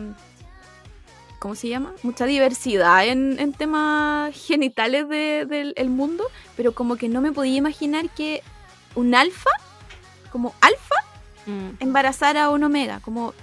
¿Cómo 1.38 1.54
se 1.56 1.68
llama? 1.68 1.92
Mucha 2.04 2.24
diversidad 2.24 3.04
en, 3.06 3.38
en 3.40 3.52
temas 3.52 4.32
genitales 4.46 5.08
de- 5.08 5.44
del 5.44 5.74
el 5.76 5.88
mundo, 5.90 6.24
pero 6.56 6.72
como 6.72 6.94
que 6.96 7.08
no 7.08 7.20
me 7.20 7.32
podía 7.32 7.56
imaginar 7.56 8.08
que 8.10 8.42
un 8.94 9.14
alfa, 9.14 9.50
como 10.30 10.54
alfa, 10.60 10.94
Mm, 11.44 11.70
embarazara 11.80 12.44
a 12.44 12.50
un 12.50 12.62
omega. 12.62 13.00
Como 13.00 13.34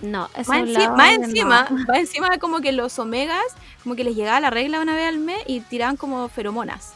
No, 0.00 0.30
más, 0.30 0.38
es 0.38 0.48
enci- 0.48 0.96
más 0.96 1.18
no. 1.18 1.24
encima, 1.26 1.68
más 1.86 1.98
encima 1.98 2.38
como 2.38 2.60
que 2.62 2.72
los 2.72 2.98
omegas, 2.98 3.44
como 3.82 3.94
que 3.96 4.02
les 4.04 4.16
llegaba 4.16 4.40
la 4.40 4.48
regla 4.48 4.80
una 4.80 4.94
vez 4.94 5.08
al 5.08 5.18
mes 5.18 5.42
y 5.46 5.60
tiraban 5.60 5.98
como 5.98 6.26
feromonas. 6.30 6.94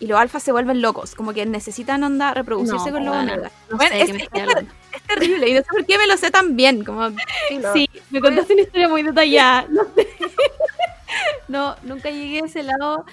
Y 0.00 0.06
los 0.06 0.18
alfas 0.18 0.42
se 0.42 0.50
vuelven 0.50 0.80
locos, 0.80 1.14
como 1.14 1.34
que 1.34 1.44
necesitan 1.44 2.02
onda 2.02 2.32
reproducirse 2.32 2.86
No, 2.86 2.92
con 2.92 3.04
los 3.04 3.14
bueno, 3.14 3.32
omegas. 3.34 3.52
No 3.70 3.76
Bueno, 3.76 3.94
sé 3.94 4.00
es, 4.02 5.06
terrible 5.06 5.48
y 5.48 5.52
no 5.52 5.60
sé 5.60 5.66
por 5.70 5.84
qué 5.84 5.98
me 5.98 6.06
lo 6.06 6.16
sé 6.16 6.30
tan 6.30 6.56
bien. 6.56 6.84
Como. 6.84 7.10
Sí, 7.74 7.88
me 8.08 8.20
contaste 8.20 8.54
una 8.54 8.62
historia 8.62 8.88
muy 8.88 9.02
detallada. 9.02 9.66
No, 9.70 9.84
sé. 9.94 10.08
No, 11.48 11.76
nunca 11.82 12.10
llegué 12.10 12.40
a 12.40 12.46
ese 12.46 12.62
lado. 12.62 13.04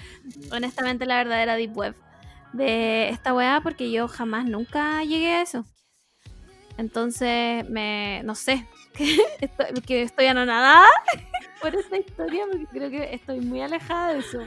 Honestamente, 0.52 1.04
la 1.04 1.16
verdadera 1.16 1.56
deep 1.56 1.76
web 1.76 1.94
de 2.52 3.08
esta 3.10 3.34
weá, 3.34 3.60
porque 3.62 3.90
yo 3.90 4.08
jamás 4.08 4.46
nunca 4.46 5.02
llegué 5.02 5.32
a 5.34 5.42
eso. 5.42 5.64
Entonces, 6.78 7.68
me. 7.68 8.22
No 8.24 8.34
sé. 8.34 8.66
Que 8.98 9.16
estoy, 9.40 9.80
que 9.82 10.02
estoy 10.02 10.26
anonadada 10.26 10.82
por 11.60 11.74
esta 11.74 11.96
historia, 11.96 12.44
porque 12.50 12.66
creo 12.70 12.90
que 12.90 13.14
estoy 13.14 13.40
muy 13.40 13.60
alejada 13.62 14.14
de 14.14 14.20
eso. 14.20 14.38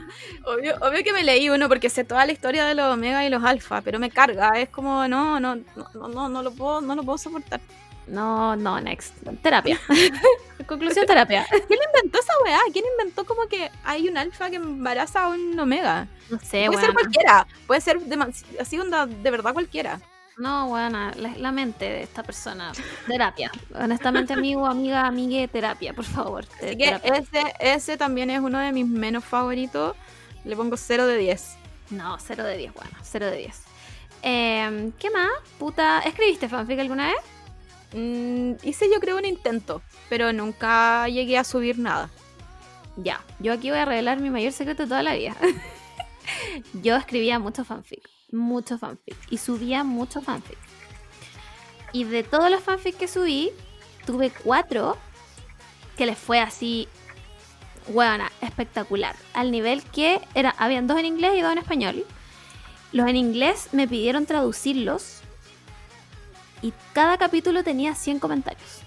Obvio, 0.46 0.76
obvio 0.80 1.02
que 1.04 1.12
me 1.12 1.22
leí 1.24 1.48
uno 1.50 1.68
porque 1.68 1.90
sé 1.90 2.04
toda 2.04 2.24
la 2.26 2.32
historia 2.32 2.64
de 2.66 2.74
los 2.74 2.92
omega 2.92 3.24
y 3.24 3.30
los 3.30 3.42
alfa, 3.44 3.80
pero 3.82 3.98
me 3.98 4.10
carga, 4.10 4.50
es 4.56 4.68
como 4.68 5.06
no, 5.08 5.38
no, 5.40 5.56
no, 5.56 6.08
no, 6.08 6.28
no, 6.28 6.42
lo 6.42 6.50
puedo, 6.52 6.80
no 6.80 6.94
lo 6.94 7.02
puedo 7.02 7.18
soportar. 7.18 7.60
No, 8.06 8.56
no, 8.56 8.80
next. 8.80 9.14
Terapia. 9.42 9.78
Conclusión, 10.66 11.06
terapia. 11.06 11.46
¿Quién 11.50 11.78
inventó 11.94 12.18
esa 12.18 12.32
weá? 12.44 12.58
¿Quién 12.72 12.84
inventó 12.98 13.24
como 13.24 13.46
que 13.46 13.70
hay 13.84 14.08
un 14.08 14.16
alfa 14.16 14.50
que 14.50 14.56
embaraza 14.56 15.24
a 15.24 15.28
un 15.28 15.58
omega? 15.58 16.08
No 16.30 16.38
sé, 16.40 16.66
puede 16.66 16.80
ser 16.80 16.92
cualquiera, 16.94 17.46
puede 17.66 17.80
ser 17.80 18.00
demas- 18.00 18.44
así 18.60 18.78
onda 18.78 19.06
de 19.06 19.30
verdad 19.30 19.52
cualquiera. 19.52 20.00
No, 20.38 20.68
buena, 20.68 21.12
la, 21.16 21.36
la 21.36 21.52
mente 21.52 21.84
de 21.84 22.02
esta 22.02 22.22
persona. 22.22 22.72
Terapia. 23.06 23.50
Honestamente, 23.74 24.32
amigo, 24.32 24.66
amiga, 24.66 25.06
amigue, 25.06 25.46
terapia, 25.48 25.92
por 25.92 26.04
favor. 26.04 26.46
Así 26.56 26.76
que 26.76 27.00
ese, 27.04 27.54
ese 27.60 27.96
también 27.96 28.30
es 28.30 28.40
uno 28.40 28.58
de 28.58 28.72
mis 28.72 28.86
menos 28.86 29.24
favoritos. 29.24 29.96
Le 30.44 30.56
pongo 30.56 30.76
0 30.76 31.06
de 31.06 31.18
10. 31.18 31.56
No, 31.90 32.18
0 32.18 32.44
de 32.44 32.56
10, 32.56 32.74
bueno, 32.74 32.90
0 33.02 33.26
de 33.26 33.36
10. 33.36 33.62
Eh, 34.22 34.92
¿Qué 34.98 35.10
más? 35.10 35.30
Puta, 35.58 36.00
¿escribiste 36.00 36.48
fanfic 36.48 36.78
alguna 36.78 37.08
vez? 37.08 37.16
Mm, 37.94 38.54
hice 38.62 38.86
yo 38.92 39.00
creo 39.00 39.18
un 39.18 39.26
intento, 39.26 39.82
pero 40.08 40.32
nunca 40.32 41.06
llegué 41.08 41.36
a 41.38 41.44
subir 41.44 41.78
nada. 41.78 42.10
Ya, 42.96 43.22
yo 43.38 43.52
aquí 43.52 43.70
voy 43.70 43.78
a 43.78 43.84
revelar 43.84 44.20
mi 44.20 44.30
mayor 44.30 44.52
secreto 44.52 44.84
de 44.84 44.88
toda 44.88 45.02
la 45.02 45.14
vida. 45.14 45.36
yo 46.72 46.96
escribía 46.96 47.38
mucho 47.38 47.64
fanfic, 47.64 48.08
mucho 48.32 48.78
fanfic, 48.78 49.16
y 49.30 49.38
subía 49.38 49.84
mucho 49.84 50.20
fanfic. 50.20 50.58
Y 51.92 52.04
de 52.04 52.22
todos 52.22 52.50
los 52.50 52.62
fanfics 52.62 52.96
que 52.98 53.08
subí, 53.08 53.50
tuve 54.06 54.30
cuatro 54.30 54.96
que 55.96 56.06
les 56.06 56.18
fue 56.18 56.40
así, 56.40 56.88
buena, 57.88 58.32
espectacular. 58.40 59.14
Al 59.34 59.50
nivel 59.50 59.82
que 59.82 60.20
era, 60.34 60.54
habían 60.58 60.86
dos 60.86 60.98
en 60.98 61.06
inglés 61.06 61.32
y 61.36 61.40
dos 61.42 61.52
en 61.52 61.58
español. 61.58 62.06
Los 62.92 63.06
en 63.08 63.16
inglés 63.16 63.68
me 63.72 63.88
pidieron 63.88 64.26
traducirlos 64.26 65.20
y 66.62 66.72
cada 66.92 67.18
capítulo 67.18 67.64
tenía 67.64 67.94
100 67.94 68.18
comentarios. 68.18 68.80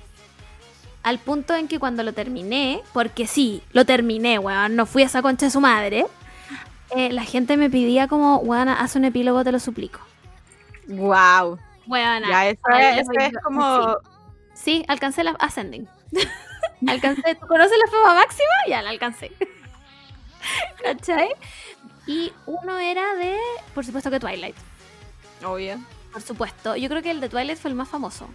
Al 1.03 1.19
punto 1.19 1.53
en 1.53 1.67
que 1.67 1.77
cuando 1.77 2.01
lo 2.01 2.13
terminé, 2.13 2.81
porque 2.93 3.27
sí, 3.27 3.61
lo 3.73 3.85
terminé, 3.85 4.39
weón, 4.39 4.75
no 4.75 4.85
fui 4.85 5.03
a 5.03 5.05
esa 5.05 5.21
concha 5.21 5.45
de 5.45 5.51
su 5.51 5.61
madre, 5.61 6.05
eh, 6.91 7.11
la 7.11 7.23
gente 7.23 7.57
me 7.57 7.69
pedía 7.69 8.07
como, 8.07 8.37
weón, 8.37 8.69
haz 8.69 8.95
un 8.95 9.05
epílogo, 9.05 9.43
te 9.43 9.51
lo 9.51 9.59
suplico. 9.59 9.99
Wow. 10.87 11.59
Weón, 11.87 12.23
Ya, 12.27 12.47
eso, 12.49 12.61
es, 12.77 13.07
eso 13.19 13.39
como. 13.43 13.97
Sí, 14.53 14.85
alcancé 14.87 15.23
la 15.23 15.31
ascending. 15.39 15.87
alcancé, 16.87 17.35
¿tú 17.35 17.47
conoces 17.47 17.77
la 17.77 17.91
fama 17.91 18.15
máxima? 18.15 18.53
Ya 18.67 18.81
la 18.81 18.89
alcancé. 18.89 19.31
¿Cachai? 20.83 21.29
Y 22.07 22.31
uno 22.45 22.77
era 22.77 23.15
de, 23.15 23.35
por 23.73 23.85
supuesto 23.85 24.11
que 24.11 24.19
Twilight. 24.19 24.55
Obvio. 25.43 25.79
Por 26.11 26.21
supuesto. 26.21 26.75
Yo 26.75 26.87
creo 26.87 27.01
que 27.01 27.11
el 27.11 27.19
de 27.19 27.29
Twilight 27.29 27.57
fue 27.57 27.71
el 27.71 27.75
más 27.75 27.89
famoso. 27.89 28.27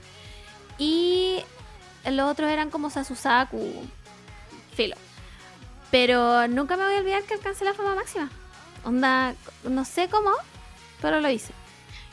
Y 0.76 1.42
los 2.04 2.30
otros 2.30 2.50
eran 2.50 2.70
como 2.70 2.90
Sasusaku, 2.90 3.86
filo. 4.74 4.96
Pero 5.90 6.46
nunca 6.48 6.76
me 6.76 6.84
voy 6.84 6.94
a 6.94 6.98
olvidar 6.98 7.22
que 7.22 7.34
alcancé 7.34 7.64
la 7.64 7.74
fama 7.74 7.94
máxima. 7.94 8.30
Onda, 8.84 9.34
no 9.64 9.84
sé 9.84 10.08
cómo, 10.08 10.30
pero 11.00 11.20
lo 11.20 11.30
hice. 11.30 11.52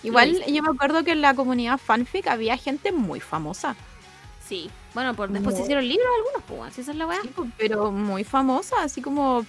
Igual 0.04 0.32
hice. 0.32 0.52
yo 0.54 0.62
me 0.64 0.70
acuerdo 0.70 1.04
que 1.04 1.12
en 1.12 1.22
la 1.22 1.34
comunidad 1.34 1.78
fanfic 1.78 2.28
había 2.28 2.58
gente 2.58 2.92
muy 2.92 3.20
famosa. 3.20 3.76
Sí. 4.48 4.70
Bueno, 4.94 5.14
por 5.14 5.30
después 5.30 5.56
se 5.56 5.64
hicieron 5.64 5.88
libros 5.88 6.08
algunos, 6.18 6.44
pues, 6.48 6.74
si 6.76 6.82
esa 6.82 6.92
es 6.92 6.98
la 6.98 7.06
weá. 7.08 7.22
Sí, 7.22 7.28
po, 7.30 7.48
pero 7.58 7.92
muy 7.92 8.24
famosa, 8.24 8.78
así 8.84 9.02
como. 9.02 9.46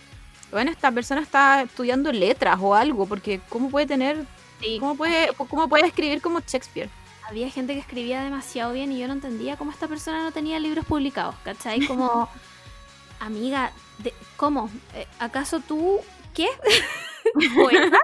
Bueno, 0.50 0.70
esta 0.70 0.90
persona 0.90 1.20
está 1.20 1.62
estudiando 1.62 2.10
letras 2.10 2.58
o 2.60 2.74
algo, 2.74 3.06
porque 3.06 3.40
¿cómo 3.48 3.70
puede 3.70 3.86
tener. 3.86 4.24
Sí. 4.60 4.78
¿Cómo 4.80 4.96
puede, 4.96 5.30
cómo 5.36 5.68
puede 5.68 5.86
escribir 5.86 6.20
como 6.20 6.40
Shakespeare? 6.40 6.90
Había 7.28 7.50
gente 7.50 7.74
que 7.74 7.80
escribía 7.80 8.22
demasiado 8.22 8.72
bien 8.72 8.90
y 8.90 8.98
yo 8.98 9.06
no 9.06 9.12
entendía 9.12 9.56
cómo 9.56 9.70
esta 9.70 9.86
persona 9.86 10.22
no 10.22 10.32
tenía 10.32 10.58
libros 10.58 10.86
publicados, 10.86 11.34
¿cachai? 11.44 11.86
Como, 11.86 12.28
amiga, 13.20 13.70
de- 13.98 14.14
¿cómo? 14.36 14.70
Eh, 14.94 15.06
¿Acaso 15.18 15.60
tú, 15.60 16.00
qué? 16.34 16.48
¿Poeta? 17.54 17.98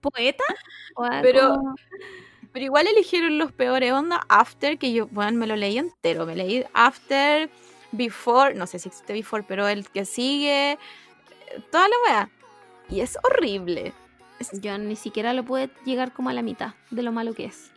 ¿Poeta? 0.00 0.44
Pero- 1.22 1.56
Pero 2.52 2.64
igual 2.64 2.86
eligieron 2.86 3.36
los 3.38 3.52
peores 3.52 3.92
onda 3.92 4.22
After, 4.28 4.78
que 4.78 4.92
yo, 4.92 5.08
bueno, 5.08 5.36
me 5.38 5.46
lo 5.46 5.56
leí 5.56 5.76
entero. 5.78 6.24
Me 6.24 6.34
leí 6.34 6.64
After, 6.72 7.50
Before, 7.92 8.54
no 8.54 8.66
sé 8.66 8.78
si 8.78 8.88
existe 8.88 9.12
Before, 9.12 9.44
pero 9.46 9.68
el 9.68 9.88
que 9.90 10.04
sigue, 10.06 10.78
toda 11.70 11.86
la 11.88 11.94
wea. 12.06 12.30
Y 12.88 13.00
es 13.00 13.18
horrible. 13.24 13.92
Yo 14.52 14.78
ni 14.78 14.96
siquiera 14.96 15.32
lo 15.34 15.44
pude 15.44 15.68
llegar 15.84 16.12
como 16.12 16.30
a 16.30 16.32
la 16.32 16.42
mitad 16.42 16.74
de 16.90 17.02
lo 17.02 17.12
malo 17.12 17.34
que 17.34 17.44
es. 17.46 17.70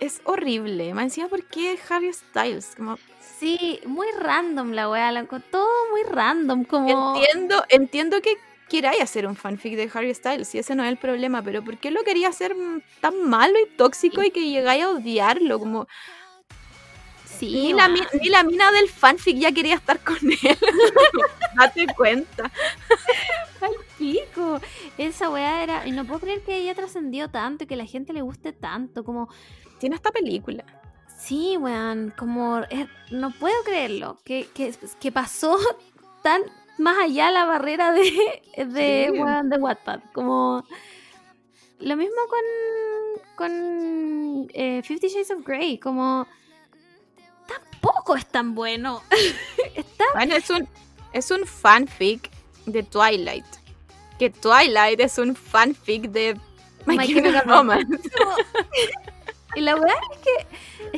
es 0.00 0.20
horrible. 0.24 0.92
Me 0.94 1.04
decía, 1.04 1.26
¿por 1.28 1.44
qué 1.44 1.78
Harry 1.88 2.12
Styles? 2.12 2.74
Como, 2.76 2.98
Sí, 3.38 3.80
muy 3.86 4.08
random 4.18 4.72
la 4.72 4.90
weá, 4.90 5.10
la 5.12 5.22
enco- 5.26 5.42
todo 5.50 5.68
muy 5.90 6.02
random, 6.02 6.64
como... 6.64 7.14
entiendo, 7.16 7.64
entiendo 7.68 8.20
que 8.20 8.36
queráis 8.68 9.00
hacer 9.00 9.26
un 9.26 9.36
fanfic 9.36 9.74
de 9.76 9.90
Harry 9.92 10.14
Styles, 10.14 10.54
y 10.54 10.58
ese 10.58 10.74
no 10.74 10.84
es 10.84 10.90
el 10.90 10.96
problema, 10.98 11.42
pero 11.42 11.62
¿por 11.62 11.78
qué 11.78 11.90
lo 11.90 12.02
quería 12.04 12.28
hacer 12.28 12.54
tan 13.00 13.28
malo 13.28 13.54
y 13.58 13.76
tóxico 13.76 14.22
y 14.22 14.30
que 14.30 14.48
llegáis 14.48 14.84
a 14.84 14.90
odiarlo? 14.90 15.58
Como, 15.58 15.86
Sí, 17.38 17.52
Ni 17.52 17.72
la, 17.72 17.86
ni 17.88 18.50
mina 18.50 18.72
del 18.72 18.88
fanfic 18.88 19.36
ya 19.38 19.52
quería 19.52 19.76
estar 19.76 20.00
con 20.00 20.16
él. 20.16 20.58
Date 21.56 21.86
cuenta. 21.96 22.50
pico. 23.96 24.60
Esa 24.96 25.30
weá 25.30 25.62
era. 25.62 25.86
Y 25.86 25.92
no 25.92 26.04
puedo 26.04 26.20
creer 26.20 26.42
que 26.42 26.54
haya 26.54 26.74
trascendido 26.74 27.28
tanto 27.30 27.64
y 27.64 27.66
que 27.68 27.76
la 27.76 27.86
gente 27.86 28.12
le 28.12 28.22
guste 28.22 28.52
tanto. 28.52 29.04
Como, 29.04 29.28
Tiene 29.78 29.94
esta 29.94 30.10
película. 30.10 30.64
sí, 31.16 31.56
weón. 31.56 32.12
Como, 32.16 32.58
eh, 32.70 32.88
no 33.10 33.30
puedo 33.30 33.62
creerlo. 33.62 34.18
Que, 34.24 34.48
que, 34.52 34.74
que 34.98 35.12
pasó 35.12 35.58
tan 36.22 36.42
más 36.78 36.96
allá 36.98 37.30
la 37.30 37.44
barrera 37.44 37.92
de, 37.92 38.02
de, 38.56 39.10
Sí. 39.12 39.48
de 39.48 39.56
Wattpad. 39.58 40.00
Como. 40.12 40.64
Lo 41.80 41.96
mismo 41.96 42.16
con. 42.28 43.24
Con. 43.36 44.48
eh, 44.54 44.82
Fifty 44.84 45.08
Shades 45.08 45.30
of 45.30 45.44
Grey. 45.44 45.78
Como. 45.78 46.26
Tampoco 47.46 48.16
es 48.16 48.26
tan 48.26 48.54
bueno. 48.54 49.02
Está 49.74 50.04
Bueno, 50.14 50.34
es 50.36 50.50
un, 50.50 50.68
es 51.12 51.30
un 51.30 51.46
fanfic 51.46 52.30
de 52.66 52.82
Twilight. 52.82 53.46
Que 54.18 54.30
Twilight 54.30 55.00
es 55.00 55.16
un 55.18 55.36
fanfic 55.36 56.10
de 56.10 56.34
My, 56.86 56.96
My 56.98 57.06
Chemical 57.06 57.42
Romance. 57.44 57.86
Y 59.54 59.60
la 59.62 59.74
weá 59.76 59.94
es 60.12 60.18
que, 60.18 60.46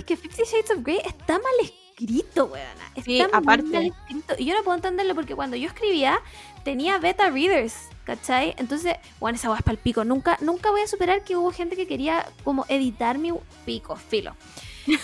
es 0.00 0.04
que 0.04 0.16
Fifty 0.16 0.42
Shades 0.42 0.70
of 0.72 0.78
Grey 0.82 0.98
está 1.06 1.34
mal 1.34 1.52
escrito, 1.62 1.79
weona. 2.06 2.84
Está 2.94 3.02
Sí, 3.02 3.20
aparte. 3.32 3.62
mal 3.64 3.86
escrito. 3.86 4.34
Y 4.38 4.44
yo 4.46 4.54
no 4.54 4.62
puedo 4.62 4.76
entenderlo 4.76 5.14
porque 5.14 5.34
cuando 5.34 5.56
yo 5.56 5.68
escribía, 5.68 6.20
tenía 6.64 6.98
beta 6.98 7.30
readers, 7.30 7.74
¿cachai? 8.04 8.54
Entonces, 8.58 8.96
bueno, 9.18 9.36
esa 9.36 9.48
weá 9.48 9.58
es 9.58 9.64
para 9.64 9.74
el 9.74 9.78
pico. 9.78 10.04
Nunca, 10.04 10.36
nunca 10.40 10.70
voy 10.70 10.80
a 10.82 10.86
superar 10.86 11.22
que 11.24 11.36
hubo 11.36 11.52
gente 11.52 11.76
que 11.76 11.86
quería 11.86 12.26
como 12.44 12.64
editar 12.68 13.18
mi 13.18 13.32
pico, 13.64 13.96
filo. 13.96 14.34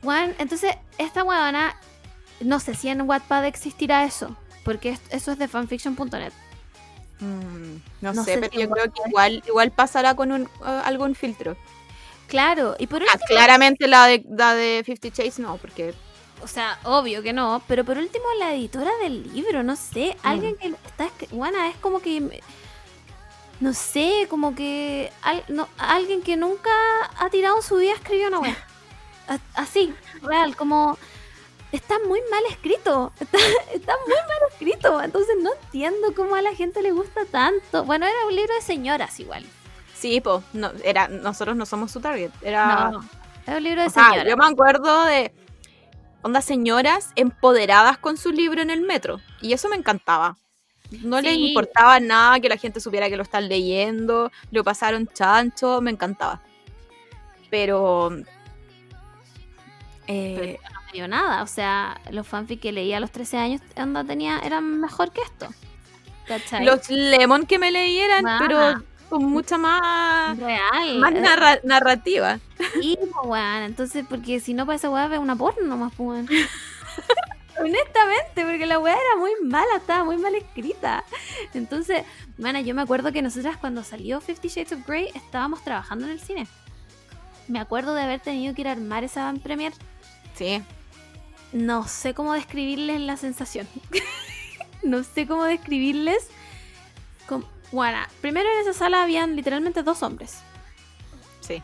Bueno, 0.00 0.32
entonces, 0.38 0.76
esta 0.96 1.24
weona, 1.24 1.74
no 2.40 2.60
sé 2.60 2.76
si 2.76 2.88
en 2.88 3.00
Wattpad 3.02 3.44
existirá 3.46 4.04
eso. 4.04 4.36
Porque 4.64 4.90
es- 4.90 5.00
eso 5.10 5.32
es 5.32 5.38
de 5.38 5.48
fanfiction.net. 5.48 6.32
Mm, 7.20 7.76
no, 8.00 8.12
No 8.12 8.24
sé, 8.24 8.34
sé 8.34 8.38
pero 8.40 8.52
si 8.52 8.60
yo 8.60 8.70
creo 8.70 8.84
que 8.92 9.00
igual, 9.08 9.42
igual 9.48 9.72
pasará 9.72 10.14
con 10.14 10.30
un, 10.30 10.42
eh, 10.42 10.80
algún 10.84 11.16
filtro. 11.16 11.56
Claro, 12.28 12.76
y 12.78 12.86
por 12.86 13.02
Ah, 13.02 13.06
último, 13.06 13.24
claramente 13.26 13.88
la 13.88 14.06
de, 14.06 14.24
la 14.28 14.54
de 14.54 14.82
Fifty 14.84 15.10
Shades 15.10 15.38
no, 15.40 15.56
porque 15.56 15.94
O 16.42 16.46
sea, 16.46 16.78
obvio 16.84 17.22
que 17.22 17.32
no, 17.32 17.62
pero 17.66 17.84
por 17.84 17.98
último 17.98 18.24
la 18.38 18.54
editora 18.54 18.90
del 19.02 19.32
libro, 19.34 19.62
no 19.62 19.76
sé, 19.76 20.16
alguien 20.22 20.56
que 20.56 20.68
está 20.86 21.10
bueno, 21.30 21.62
es 21.64 21.76
como 21.76 22.00
que 22.00 22.20
me- 22.20 22.40
no 23.60 23.74
sé, 23.74 24.26
como 24.30 24.54
que 24.54 25.12
al- 25.22 25.44
no, 25.48 25.68
alguien 25.78 26.22
que 26.22 26.36
nunca 26.36 26.70
ha 27.18 27.28
tirado 27.30 27.56
en 27.56 27.62
su 27.62 27.76
vida 27.76 27.92
escribió 27.94 28.28
una 28.28 28.38
wea. 28.40 28.56
A- 29.28 29.60
Así, 29.60 29.92
real, 30.22 30.54
como 30.56 30.96
está 31.72 31.96
muy 32.06 32.20
mal 32.30 32.42
escrito, 32.50 33.12
está, 33.20 33.38
está 33.74 33.92
muy 34.06 34.14
mal 34.14 34.38
escrito, 34.52 35.02
entonces 35.02 35.34
no 35.42 35.50
entiendo 35.64 36.14
cómo 36.14 36.34
a 36.36 36.40
la 36.42 36.54
gente 36.54 36.80
le 36.82 36.92
gusta 36.92 37.24
tanto. 37.30 37.84
Bueno, 37.84 38.06
era 38.06 38.26
un 38.26 38.34
libro 38.36 38.54
de 38.54 38.62
señoras 38.62 39.18
igual. 39.20 39.44
sí, 39.94 40.20
po, 40.20 40.42
no, 40.52 40.70
era, 40.84 41.08
nosotros 41.08 41.56
no 41.56 41.66
somos 41.66 41.90
su 41.90 42.00
target. 42.00 42.30
Era, 42.42 42.90
No, 42.92 43.04
era 43.46 43.56
un 43.56 43.62
libro 43.64 43.80
de 43.82 43.88
o 43.88 43.90
sea, 43.90 44.04
señoras. 44.10 44.28
yo 44.28 44.36
me 44.36 44.46
acuerdo 44.46 45.04
de 45.04 45.32
ondas 46.28 46.44
señoras 46.44 47.10
empoderadas 47.16 47.98
con 47.98 48.16
su 48.16 48.30
libro 48.30 48.62
en 48.62 48.70
el 48.70 48.82
metro. 48.82 49.20
Y 49.40 49.52
eso 49.52 49.68
me 49.68 49.76
encantaba. 49.76 50.36
No 51.02 51.20
les 51.20 51.34
Sí. 51.34 51.48
importaba 51.48 52.00
nada 52.00 52.40
que 52.40 52.48
la 52.48 52.56
gente 52.56 52.80
supiera 52.80 53.08
que 53.10 53.16
lo 53.16 53.22
están 53.22 53.48
leyendo, 53.48 54.30
lo 54.50 54.64
pasaron 54.64 55.06
chancho, 55.08 55.80
me 55.82 55.90
encantaba. 55.90 56.40
Pero... 57.50 58.10
eh, 60.06 60.58
no 60.72 60.80
me 60.86 60.92
dio 60.92 61.08
nada. 61.08 61.42
O 61.42 61.46
sea, 61.46 62.00
los 62.10 62.26
fanfic 62.26 62.60
que 62.60 62.72
leía 62.72 62.96
a 62.96 63.00
los 63.00 63.10
13 63.10 63.36
años 63.38 63.60
onda, 63.76 64.04
tenía, 64.04 64.38
eran 64.38 64.80
mejor 64.80 65.12
que 65.12 65.20
esto. 65.22 65.48
¿Cachai? 66.26 66.62
los 66.64 66.90
Lemon 66.90 67.46
que 67.46 67.58
me 67.58 67.70
leyeran, 67.70 68.26
Ajá. 68.26 68.44
pero 68.46 68.82
con 69.08 69.24
mucha 69.30 69.58
más, 69.58 70.38
Real. 70.38 70.98
más 70.98 71.12
narra- 71.12 71.60
narrativa. 71.64 72.38
sí, 72.80 72.98
po, 73.12 73.28
weón. 73.28 73.62
Entonces, 73.62 74.04
porque 74.08 74.40
si 74.40 74.54
no, 74.54 74.66
para 74.66 74.76
esa 74.76 74.90
weá 74.90 75.08
ve 75.08 75.18
una 75.18 75.36
porno 75.36 75.66
nomás, 75.66 75.92
po, 75.94 76.04
weón. 76.04 76.28
Honestamente, 77.60 78.44
porque 78.44 78.66
la 78.66 78.78
weá 78.78 78.94
era 78.94 79.16
muy 79.18 79.32
mala, 79.42 79.76
estaba 79.76 80.04
muy 80.04 80.16
mal 80.16 80.34
escrita. 80.36 81.02
Entonces, 81.54 82.04
bueno, 82.36 82.60
yo 82.60 82.72
me 82.74 82.82
acuerdo 82.82 83.10
que 83.12 83.20
nosotras 83.20 83.56
cuando 83.56 83.82
salió 83.82 84.20
Fifty 84.20 84.48
Shades 84.48 84.72
of 84.72 84.86
Grey 84.86 85.10
estábamos 85.14 85.62
trabajando 85.64 86.06
en 86.06 86.12
el 86.12 86.20
cine. 86.20 86.46
Me 87.48 87.58
acuerdo 87.58 87.94
de 87.94 88.02
haber 88.02 88.20
tenido 88.20 88.54
que 88.54 88.60
ir 88.60 88.68
a 88.68 88.72
armar 88.72 89.02
esa 89.02 89.24
van 89.24 89.40
premier. 89.40 89.72
Sí. 90.34 90.62
No 91.52 91.88
sé 91.88 92.14
cómo 92.14 92.32
describirles 92.34 93.00
la 93.00 93.16
sensación. 93.16 93.66
no 94.84 95.02
sé 95.02 95.26
cómo 95.26 95.42
describirles. 95.44 96.28
Bueno, 97.72 97.98
primero 98.20 98.48
en 98.50 98.60
esa 98.60 98.72
sala 98.72 99.02
habían 99.02 99.36
literalmente 99.36 99.82
dos 99.82 100.02
hombres. 100.02 100.38
Sí. 101.40 101.62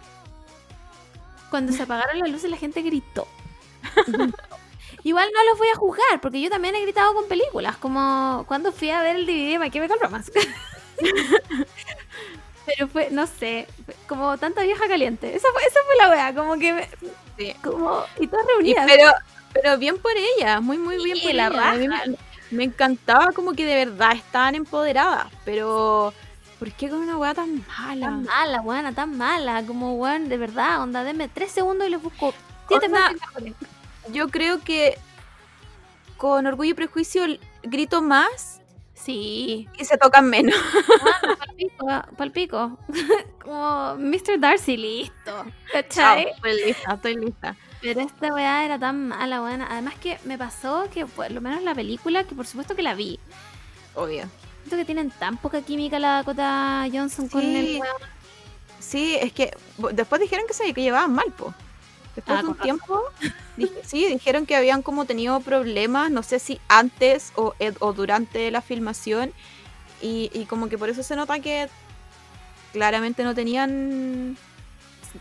Cuando 1.51 1.73
se 1.73 1.83
apagaron 1.83 2.19
las 2.19 2.31
luces 2.31 2.51
la 2.51 2.57
gente 2.57 2.83
gritó. 2.83 3.27
Igual 5.03 5.29
no 5.35 5.45
los 5.51 5.59
voy 5.59 5.69
a 5.69 5.77
juzgar, 5.77 6.21
porque 6.23 6.41
yo 6.41 6.49
también 6.51 6.75
he 6.75 6.81
gritado 6.83 7.13
con 7.15 7.29
películas, 7.29 7.77
como 7.77 8.45
cuando 8.49 8.73
fui 8.73 8.91
a 8.91 9.03
ver 9.03 9.17
el 9.17 9.27
DVD 9.27 9.59
de 9.61 9.71
Chemical 9.71 9.99
Romance. 10.01 10.33
Pero 12.67 12.89
fue, 12.89 13.09
no 13.11 13.27
sé, 13.27 13.67
como 14.09 14.39
tanta 14.39 14.63
vieja 14.63 14.89
caliente. 14.89 15.35
Esa 15.37 15.49
fue, 15.53 15.63
esa 15.63 15.81
fue 15.87 15.97
la 15.97 16.11
wea, 16.11 16.35
como 16.35 16.59
que 16.59 16.73
me- 16.73 16.89
Sí. 17.37 17.55
como, 17.63 18.03
y 18.19 18.27
todas 18.29 18.47
Y 18.47 18.49
reunidas. 18.53 18.87
pero, 18.89 19.13
pero 19.53 19.77
bien 19.77 19.99
por 19.99 20.13
ella, 20.17 20.61
muy, 20.61 20.79
muy 20.79 21.03
bien 21.05 21.17
Sí, 21.19 21.25
por 21.27 21.35
la 21.35 21.49
ella. 21.49 21.71
A 21.71 21.75
mí 21.75 21.87
raja. 21.89 22.05
Me, 22.51 22.65
encantaba 22.65 23.33
como 23.33 23.53
que 23.53 23.65
de 23.65 23.85
verdad 23.85 24.13
estaban 24.13 24.55
empoderadas, 24.55 25.27
pero 25.45 26.13
¿por 26.59 26.73
qué 26.73 26.89
con 26.89 27.01
una 27.01 27.17
weá 27.17 27.35
tan 27.35 27.65
mala? 27.67 28.07
Tan 28.07 28.25
mala, 28.25 28.61
buena, 28.61 28.93
tan 28.93 29.17
mala. 29.17 29.63
Como, 29.67 29.95
weón, 29.95 30.29
de 30.29 30.37
verdad, 30.37 30.83
onda, 30.83 31.05
denme 31.05 31.29
tres 31.29 31.53
segundos 31.53 31.87
y 31.87 31.91
les 31.91 32.03
busco 32.03 32.35
siete 32.69 32.89
mejores. 32.89 33.55
Yo 34.13 34.29
creo 34.29 34.61
que 34.61 34.99
con 36.17 36.47
Orgullo 36.47 36.71
y 36.71 36.75
Prejuicio 36.75 37.25
grito 37.63 38.03
más 38.03 38.61
Sí. 38.95 39.69
y 39.79 39.85
se 39.85 39.99
tocan 39.99 40.31
menos. 40.31 40.55
Palpico, 41.39 41.87
palpico. 42.17 42.79
Como 43.43 43.97
Mr. 43.97 44.39
Darcy, 44.39 44.77
listo. 44.79 45.13
Chao, 45.25 45.45
¿Cachai? 45.73 46.29
estoy 46.29 46.65
lista, 46.65 46.95
estoy 46.95 47.17
lista. 47.17 47.57
Pero 47.85 48.01
esta 48.01 48.33
weá 48.35 48.65
era 48.65 48.79
tan 48.79 49.09
mala, 49.09 49.41
buena. 49.41 49.67
Además 49.71 49.95
que 50.01 50.19
me 50.25 50.39
pasó 50.39 50.89
que, 50.93 51.05
por 51.07 51.31
lo 51.31 51.41
menos 51.41 51.63
la 51.63 51.75
película, 51.75 52.25
que 52.25 52.35
por 52.35 52.47
supuesto 52.47 52.75
que 52.75 52.83
la 52.83 52.95
vi, 52.95 53.19
Obvio. 53.95 54.25
siento 54.63 54.77
que 54.77 54.85
tienen 54.87 55.11
tan 55.11 55.37
poca 55.37 55.61
química 55.63 55.99
la 55.99 56.15
Dakota 56.17 56.87
Johnson 56.93 57.29
con 57.29 57.43
el 57.43 57.81
weón. 57.81 57.97
Sí, 58.81 59.17
es 59.21 59.33
que 59.33 59.55
después 59.93 60.21
dijeron 60.21 60.47
que 60.47 60.55
se 60.55 60.73
que 60.73 60.83
llevaban 60.83 61.13
mal, 61.13 61.31
po. 61.33 61.55
Después 62.17 62.39
Ah, 62.39 62.43
de 62.43 62.49
un 62.49 62.55
tiempo, 62.57 63.03
dije- 63.57 63.81
sí, 63.85 64.07
dijeron 64.07 64.47
que 64.47 64.57
habían 64.57 64.83
como 64.83 65.05
tenido 65.05 65.41
problemas, 65.41 66.11
no 66.11 66.23
sé 66.23 66.39
si 66.39 66.61
antes 66.69 67.33
o, 67.35 67.55
ed- 67.59 67.77
o 67.81 67.93
durante 67.93 68.51
la 68.51 68.63
filmación, 68.63 69.33
y, 70.01 70.31
y 70.33 70.47
como 70.47 70.69
que 70.69 70.79
por 70.79 70.89
eso 70.91 71.03
se 71.03 71.17
nota 71.17 71.39
que 71.41 71.69
claramente 72.73 73.25
no 73.25 73.35
tenían 73.35 74.37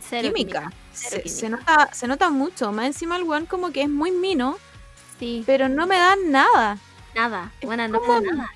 Cero 0.01 0.31
química. 0.33 0.71
cero 0.91 1.21
Se, 1.25 1.49
nota, 1.49 1.89
se 1.93 2.07
nota 2.07 2.29
mucho, 2.29 2.71
más 2.71 2.85
encima 2.87 3.15
el 3.17 3.23
weón 3.23 3.45
como 3.45 3.71
que 3.71 3.83
es 3.83 3.89
muy 3.89 4.11
mino, 4.11 4.57
Sí, 5.19 5.43
pero 5.45 5.69
no 5.69 5.85
me 5.87 5.97
dan 5.97 6.31
nada, 6.31 6.77
nada. 7.15 7.51
es 7.61 7.65
Buena, 7.67 7.87
no 7.87 7.99
como- 7.99 8.19
me 8.19 8.25
da 8.27 8.33
nada. 8.33 8.51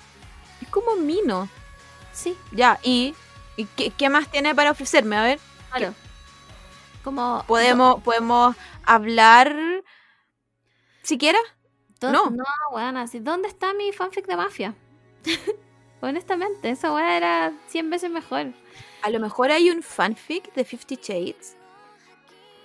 es 0.60 0.68
como 0.68 0.96
mino. 0.96 1.48
Sí, 2.12 2.36
Ya, 2.52 2.78
y, 2.82 3.14
y 3.56 3.64
¿qué, 3.64 3.90
qué 3.90 4.08
más 4.10 4.28
tiene 4.30 4.54
para 4.54 4.72
ofrecerme? 4.72 5.16
A 5.16 5.22
ver. 5.22 5.38
claro. 5.70 5.94
Como. 7.04 7.44
podemos, 7.46 8.02
podemos 8.02 8.56
hablar 8.84 9.56
siquiera. 11.02 11.38
no. 12.02 12.30
No, 12.30 12.44
weón, 12.72 12.96
así. 12.96 13.20
¿Dónde 13.20 13.48
está 13.48 13.72
mi 13.74 13.92
fanfic 13.92 14.26
de 14.26 14.36
mafia? 14.36 14.74
Honestamente, 16.00 16.70
esa 16.70 16.92
weá 16.92 17.16
era 17.16 17.52
100 17.68 17.90
veces 17.90 18.10
mejor. 18.10 18.46
A 19.02 19.10
lo 19.10 19.20
mejor 19.20 19.50
hay 19.50 19.70
un 19.70 19.82
fanfic 19.82 20.52
de 20.54 20.64
Fifty 20.64 20.96
Shades 20.96 21.56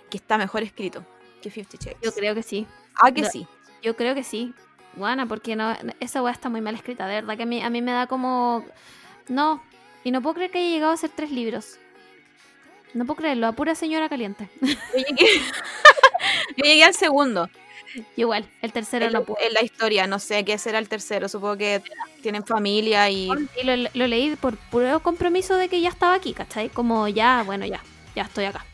que 0.09 0.17
está 0.17 0.37
mejor 0.37 0.63
escrito 0.63 1.05
que 1.41 1.49
Fifty 1.49 1.77
Shades. 1.77 1.97
Yo 2.01 2.13
creo 2.13 2.33
que 2.35 2.43
sí. 2.43 2.65
Ah, 2.95 3.11
que 3.11 3.21
No. 3.21 3.29
sí. 3.29 3.47
Yo 3.81 3.95
creo 3.95 4.15
que 4.15 4.23
sí. 4.23 4.53
Buena, 4.95 5.27
porque 5.27 5.55
no, 5.55 5.75
esa 5.99 6.21
weá 6.21 6.31
está 6.33 6.49
muy 6.49 6.61
mal 6.61 6.75
escrita. 6.75 7.07
De 7.07 7.15
verdad 7.15 7.35
que 7.35 7.43
a 7.43 7.45
mí, 7.47 7.61
a 7.61 7.69
mí 7.69 7.81
me 7.81 7.91
da 7.91 8.07
como. 8.07 8.65
No. 9.27 9.61
Y 10.03 10.11
no 10.11 10.21
puedo 10.21 10.35
creer 10.35 10.51
que 10.51 10.59
haya 10.59 10.69
llegado 10.69 10.93
a 10.93 10.97
ser 10.97 11.09
tres 11.09 11.31
libros. 11.31 11.77
No 12.93 13.05
puedo 13.05 13.17
creerlo, 13.17 13.47
a 13.47 13.53
pura 13.53 13.73
señora 13.75 14.07
caliente. 14.07 14.49
Yo 14.61 14.67
llegué, 14.93 15.25
yo 16.57 16.63
llegué 16.63 16.83
al 16.83 16.93
segundo 16.93 17.49
Igual, 18.15 18.49
el 18.61 18.71
tercero 18.73 19.05
en, 19.05 19.13
no 19.13 19.19
la- 19.19 19.25
pudo. 19.25 19.37
en 19.41 19.53
la 19.53 19.61
historia. 19.63 20.07
No 20.07 20.19
sé 20.19 20.43
qué 20.45 20.57
será 20.57 20.79
el 20.79 20.89
tercero. 20.89 21.27
Supongo 21.29 21.57
que 21.57 21.81
tienen 22.21 22.43
familia 22.45 23.09
y. 23.09 23.29
Y 23.61 23.63
lo, 23.65 23.89
lo 23.93 24.07
leí 24.07 24.35
por 24.35 24.57
puro 24.57 24.99
compromiso 25.01 25.55
de 25.55 25.69
que 25.69 25.79
ya 25.81 25.89
estaba 25.89 26.13
aquí, 26.15 26.33
¿cachai? 26.33 26.69
Como 26.69 27.07
ya, 27.07 27.43
bueno, 27.45 27.65
ya, 27.65 27.81
ya 28.15 28.23
estoy 28.23 28.45
acá. 28.45 28.65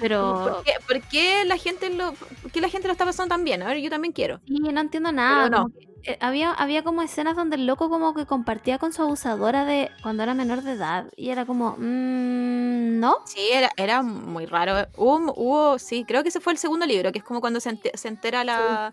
Pero 0.00 0.52
¿Por 0.56 0.64
qué, 0.64 0.72
por 0.86 1.00
qué 1.08 1.44
la 1.46 1.56
gente 1.56 1.88
lo, 1.90 2.12
por 2.12 2.50
qué 2.52 2.60
la 2.60 2.68
gente 2.68 2.86
lo 2.88 2.92
está 2.92 3.04
pasando 3.06 3.34
tan 3.34 3.44
bien? 3.44 3.62
A 3.62 3.68
ver, 3.68 3.78
yo 3.78 3.88
también 3.90 4.12
quiero. 4.12 4.40
sí, 4.46 4.58
no 4.58 4.80
entiendo 4.80 5.10
nada. 5.12 5.44
Pero 5.48 5.56
no. 5.56 5.62
como 5.64 5.74
que, 5.78 5.88
eh, 6.04 6.18
había, 6.20 6.52
había 6.52 6.82
como 6.82 7.02
escenas 7.02 7.36
donde 7.36 7.56
el 7.56 7.66
loco 7.66 7.88
como 7.90 8.14
que 8.14 8.26
compartía 8.26 8.78
con 8.78 8.92
su 8.92 9.02
abusadora 9.02 9.64
de 9.64 9.90
cuando 10.02 10.22
era 10.22 10.34
menor 10.34 10.62
de 10.62 10.72
edad. 10.72 11.06
Y 11.16 11.30
era 11.30 11.46
como, 11.46 11.76
mmm, 11.78 12.98
¿no? 13.00 13.18
Sí, 13.26 13.48
era, 13.52 13.70
era 13.76 14.02
muy 14.02 14.46
raro. 14.46 14.86
Hubo, 14.96 15.32
hubo- 15.34 15.78
sí, 15.78 16.04
creo 16.06 16.22
que 16.22 16.28
ese 16.30 16.40
fue 16.40 16.52
el 16.52 16.58
segundo 16.58 16.86
libro, 16.86 17.12
que 17.12 17.18
es 17.18 17.24
como 17.24 17.40
cuando 17.40 17.60
se, 17.60 17.70
ente- 17.70 17.96
se 17.96 18.08
entera 18.08 18.44
la, 18.44 18.92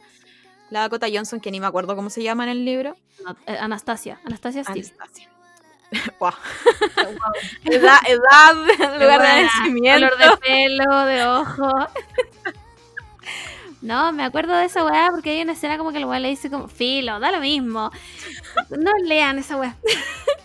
la 0.69 0.79
Dakota 0.81 1.07
Johnson, 1.11 1.39
que 1.39 1.51
ni 1.51 1.59
me 1.59 1.67
acuerdo 1.67 1.95
cómo 1.95 2.09
se 2.09 2.23
llama 2.23 2.43
en 2.43 2.49
el 2.49 2.65
libro. 2.65 2.95
No, 3.25 3.35
eh, 3.47 3.57
Anastasia, 3.59 4.19
Anastasia 4.25 4.63
Steele. 4.63 4.87
Anastasia. 4.99 5.29
Guau. 6.19 6.33
edad, 7.65 7.99
edad, 8.07 8.53
lugar 8.99 9.21
de 9.21 9.43
nacimiento. 9.43 10.09
Color 10.09 10.31
de 10.31 10.37
pelo, 10.37 11.05
de 11.05 11.25
ojo. 11.25 11.71
No, 13.81 14.11
me 14.11 14.23
acuerdo 14.23 14.55
de 14.55 14.65
esa 14.65 14.83
weá 14.83 15.09
porque 15.11 15.29
hay 15.31 15.41
una 15.43 15.53
escena 15.53 15.77
como 15.77 15.91
que 15.91 15.99
el 15.99 16.05
weá 16.05 16.19
le 16.19 16.29
dice 16.29 16.49
como, 16.49 16.67
filo, 16.67 17.19
da 17.19 17.31
lo 17.31 17.39
mismo. 17.39 17.91
No 18.69 18.91
lean 19.03 19.39
esa 19.39 19.57
weá. 19.57 19.75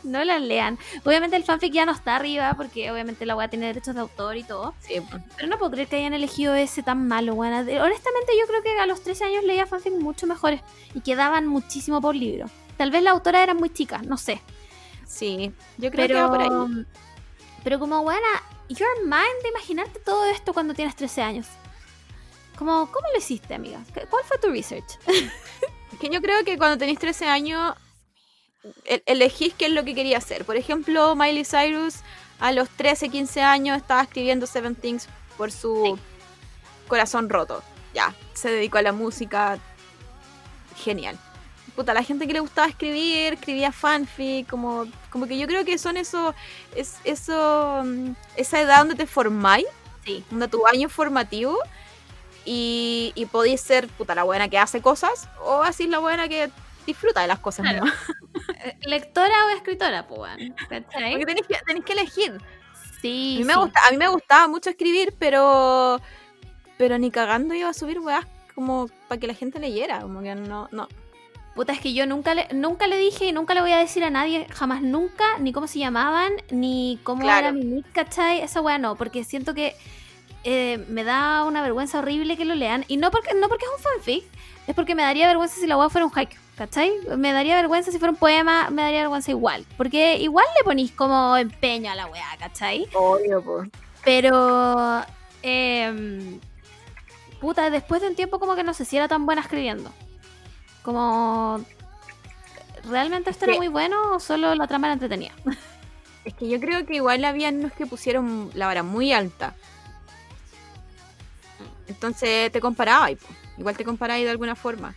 No 0.04 0.24
la 0.24 0.40
lean. 0.40 0.78
Obviamente 1.04 1.36
el 1.36 1.44
fanfic 1.44 1.72
ya 1.72 1.86
no 1.86 1.92
está 1.92 2.16
arriba 2.16 2.54
porque 2.56 2.90
obviamente 2.90 3.24
la 3.24 3.36
weá 3.36 3.46
tiene 3.46 3.66
derechos 3.66 3.94
de 3.94 4.00
autor 4.00 4.36
y 4.36 4.42
todo. 4.42 4.74
Sí. 4.80 5.00
Pero 5.36 5.48
no 5.48 5.58
puedo 5.58 5.70
creer 5.70 5.86
que 5.86 5.94
hayan 5.94 6.12
elegido 6.12 6.56
ese 6.56 6.82
tan 6.82 7.06
malo, 7.06 7.34
weá. 7.34 7.60
Honestamente 7.60 8.32
yo 8.38 8.46
creo 8.48 8.62
que 8.64 8.76
a 8.80 8.86
los 8.86 9.00
13 9.04 9.24
años 9.26 9.44
leía 9.44 9.64
fanfic 9.64 9.92
mucho 9.92 10.26
mejores 10.26 10.60
y 10.94 11.02
quedaban 11.02 11.46
muchísimo 11.46 12.00
por 12.00 12.16
libro. 12.16 12.46
Tal 12.76 12.90
vez 12.90 13.04
la 13.04 13.12
autora 13.12 13.44
era 13.44 13.54
muy 13.54 13.70
chica, 13.70 14.00
no 14.04 14.16
sé. 14.16 14.42
sí, 15.06 15.52
yo 15.78 15.90
creo 15.92 16.08
que 16.08 16.14
Pero, 16.14 16.20
va 16.22 16.28
por 16.30 16.40
ahí. 16.42 16.86
pero 17.62 17.78
como 17.78 18.02
buena, 18.02 18.26
your 18.68 18.88
mind 19.04 19.42
de 19.44 19.50
imaginarte 19.50 20.00
todo 20.00 20.26
esto 20.26 20.52
cuando 20.52 20.74
tienes 20.74 20.96
13 20.96 21.22
años. 21.22 21.46
Como, 22.64 22.86
¿Cómo 22.92 23.08
lo 23.12 23.18
hiciste, 23.18 23.54
amiga? 23.54 23.80
¿Qué- 23.92 24.06
¿Cuál 24.08 24.22
fue 24.24 24.38
tu 24.38 24.48
research? 24.48 24.84
Es 25.08 25.98
que 26.00 26.08
yo 26.08 26.22
creo 26.22 26.44
que 26.44 26.56
cuando 26.56 26.78
tenéis 26.78 27.00
13 27.00 27.26
años, 27.26 27.74
el- 28.84 29.02
elegís 29.06 29.52
qué 29.54 29.66
es 29.66 29.72
lo 29.72 29.82
que 29.84 29.96
quería 29.96 30.18
hacer. 30.18 30.44
Por 30.44 30.56
ejemplo, 30.56 31.16
Miley 31.16 31.44
Cyrus 31.44 31.96
a 32.38 32.52
los 32.52 32.68
13, 32.70 33.08
15 33.08 33.42
años 33.42 33.76
estaba 33.78 34.02
escribiendo 34.02 34.46
Seven 34.46 34.76
Things 34.76 35.08
por 35.36 35.50
su 35.50 35.98
corazón 36.86 37.28
roto. 37.30 37.64
Ya, 37.94 38.14
se 38.32 38.48
dedicó 38.48 38.78
a 38.78 38.82
la 38.82 38.92
música. 38.92 39.58
Genial. 40.76 41.18
Puta, 41.74 41.92
la 41.94 42.04
gente 42.04 42.28
que 42.28 42.32
le 42.32 42.38
gustaba 42.40 42.68
escribir, 42.68 43.32
escribía 43.32 43.72
fanfic, 43.72 44.48
como, 44.48 44.86
como 45.10 45.26
que 45.26 45.36
yo 45.36 45.48
creo 45.48 45.64
que 45.64 45.78
son 45.78 45.96
eso, 45.96 46.32
es, 46.76 46.98
eso, 47.02 47.82
mm, 47.84 48.12
esa 48.36 48.60
edad 48.60 48.78
donde 48.78 48.94
te 48.94 49.06
formáis, 49.06 49.66
Sí. 50.04 50.24
donde 50.30 50.46
tu 50.48 50.64
año 50.68 50.88
formativo, 50.88 51.58
y, 52.44 53.12
y 53.14 53.26
podéis 53.26 53.60
ser, 53.60 53.88
puta, 53.88 54.14
la 54.14 54.22
buena 54.24 54.48
que 54.48 54.58
hace 54.58 54.80
cosas, 54.82 55.28
o 55.44 55.62
así 55.62 55.86
la 55.86 55.98
buena 55.98 56.28
que 56.28 56.50
disfruta 56.86 57.20
de 57.22 57.28
las 57.28 57.38
cosas, 57.38 57.66
Claro. 57.68 57.84
Eh, 58.64 58.76
¿Lectora 58.86 59.34
o 59.46 59.56
escritora, 59.56 60.06
pues. 60.06 60.32
Porque 60.68 60.80
tenéis 61.26 61.46
que, 61.46 61.56
tenéis 61.66 61.84
que 61.84 61.92
elegir. 61.92 62.40
Sí, 63.00 63.34
A 63.36 63.38
mí, 63.40 63.44
me 63.44 63.52
sí. 63.54 63.58
gusta, 63.58 63.80
a 63.86 63.90
mí 63.90 63.96
me 63.96 64.08
gustaba 64.08 64.46
mucho 64.48 64.70
escribir, 64.70 65.14
pero 65.18 66.00
pero 66.78 66.98
ni 66.98 67.10
cagando 67.10 67.54
iba 67.54 67.68
a 67.68 67.74
subir 67.74 67.98
weas 68.00 68.24
como 68.54 68.88
para 69.08 69.20
que 69.20 69.26
la 69.26 69.34
gente 69.34 69.58
leyera, 69.58 70.00
como 70.00 70.22
que 70.22 70.34
no, 70.34 70.68
no. 70.72 70.88
Puta, 71.54 71.72
es 71.72 71.80
que 71.80 71.92
yo 71.92 72.06
nunca 72.06 72.34
le, 72.34 72.48
nunca 72.52 72.86
le 72.86 72.96
dije 72.96 73.26
y 73.26 73.32
nunca 73.32 73.54
le 73.54 73.60
voy 73.60 73.72
a 73.72 73.78
decir 73.78 74.02
a 74.04 74.10
nadie, 74.10 74.46
jamás 74.50 74.80
nunca, 74.82 75.38
ni 75.38 75.52
cómo 75.52 75.66
se 75.66 75.78
llamaban, 75.80 76.32
ni 76.50 76.98
cómo 77.04 77.22
Claro. 77.22 77.48
era 77.48 77.52
mi 77.52 77.64
nick, 77.64 77.92
¿cachai? 77.92 78.40
Esa 78.40 78.60
weá 78.60 78.78
no, 78.78 78.96
porque 78.96 79.22
siento 79.24 79.54
que 79.54 79.76
eh, 80.44 80.84
me 80.88 81.04
da 81.04 81.44
una 81.44 81.62
vergüenza 81.62 81.98
horrible 81.98 82.36
que 82.36 82.44
lo 82.44 82.54
lean. 82.54 82.84
Y 82.88 82.96
no 82.96 83.10
porque, 83.10 83.34
no 83.34 83.48
porque 83.48 83.64
es 83.64 83.70
un 83.76 83.82
fanfic, 83.82 84.24
es 84.66 84.74
porque 84.74 84.94
me 84.94 85.02
daría 85.02 85.26
vergüenza 85.26 85.56
si 85.56 85.66
la 85.66 85.76
weá 85.76 85.88
fuera 85.88 86.06
un 86.06 86.12
haiku, 86.14 86.34
¿cachai? 86.56 86.92
Me 87.16 87.32
daría 87.32 87.56
vergüenza 87.56 87.90
si 87.90 87.98
fuera 87.98 88.12
un 88.12 88.18
poema, 88.18 88.70
me 88.70 88.82
daría 88.82 89.00
vergüenza 89.00 89.30
igual. 89.30 89.66
Porque 89.76 90.16
igual 90.18 90.46
le 90.58 90.64
ponís 90.64 90.92
como 90.92 91.36
empeño 91.36 91.90
a 91.90 91.94
la 91.94 92.06
weá, 92.06 92.36
¿cachai? 92.38 92.86
Obvio, 92.94 93.42
pues. 93.42 93.70
Pero. 94.04 95.04
em, 95.42 96.40
puta, 97.40 97.70
después 97.70 98.02
de 98.02 98.08
un 98.08 98.14
tiempo, 98.14 98.38
como 98.38 98.54
que 98.54 98.64
no 98.64 98.74
sé 98.74 98.84
si 98.84 98.96
era 98.96 99.08
tan 99.08 99.26
buena 99.26 99.42
escribiendo. 99.42 99.90
Como. 100.82 101.64
¿Realmente 102.88 103.30
esto 103.30 103.44
era 103.44 103.54
muy 103.54 103.68
bueno 103.68 104.14
o 104.16 104.20
solo 104.20 104.56
la 104.56 104.66
trama 104.66 104.88
era 104.88 104.94
entretenida? 104.94 105.32
Es 106.24 106.34
que 106.34 106.48
yo 106.48 106.60
creo 106.60 106.86
que 106.86 106.94
igual 106.94 107.24
había 107.24 107.48
unos 107.48 107.72
que 107.72 107.86
pusieron 107.86 108.50
la 108.54 108.66
vara 108.66 108.82
muy 108.82 109.12
alta. 109.12 109.54
Entonces 111.88 112.50
te 112.52 112.60
comparaba 112.60 113.10
y 113.10 113.18
igual 113.58 113.76
te 113.76 113.84
comparaba 113.84 114.18
de 114.20 114.30
alguna 114.30 114.54
forma. 114.54 114.94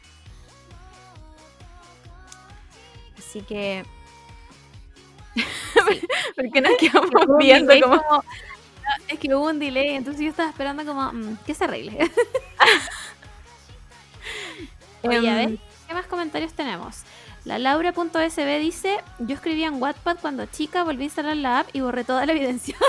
Así 3.18 3.42
que 3.42 3.84
porque 6.36 6.62
nos 6.62 6.78
quedamos 6.78 7.10
viendo 7.40 7.74
como- 7.82 8.24
Es 9.08 9.20
que 9.20 9.34
hubo 9.34 9.48
un 9.48 9.60
delay, 9.60 9.90
entonces 9.96 10.22
yo 10.24 10.30
estaba 10.30 10.50
esperando 10.50 10.86
como. 10.86 11.12
mm, 11.12 11.38
que 11.46 11.54
se 11.54 11.64
arregle. 11.66 11.98
Oye, 15.04 15.30
a 15.30 15.44
Em, 15.44 15.50
ver, 15.52 15.60
¿qué 15.88 15.94
más 15.94 16.06
comentarios 16.08 16.54
tenemos? 16.54 17.04
La 17.44 17.60
Laura.sb 17.60 18.60
dice, 18.60 18.98
yo 19.20 19.36
escribía 19.36 19.68
en 19.68 19.82
Wattpad 19.82 20.18
cuando 20.20 20.46
chica, 20.48 20.84
volví 20.84 21.04
a 21.04 21.06
instalar 21.06 21.38
la 21.38 21.60
app 21.60 21.70
y 21.74 21.82
borré 21.82 22.04
toda 22.04 22.26
la 22.26 22.32
evidencia. 22.32 22.76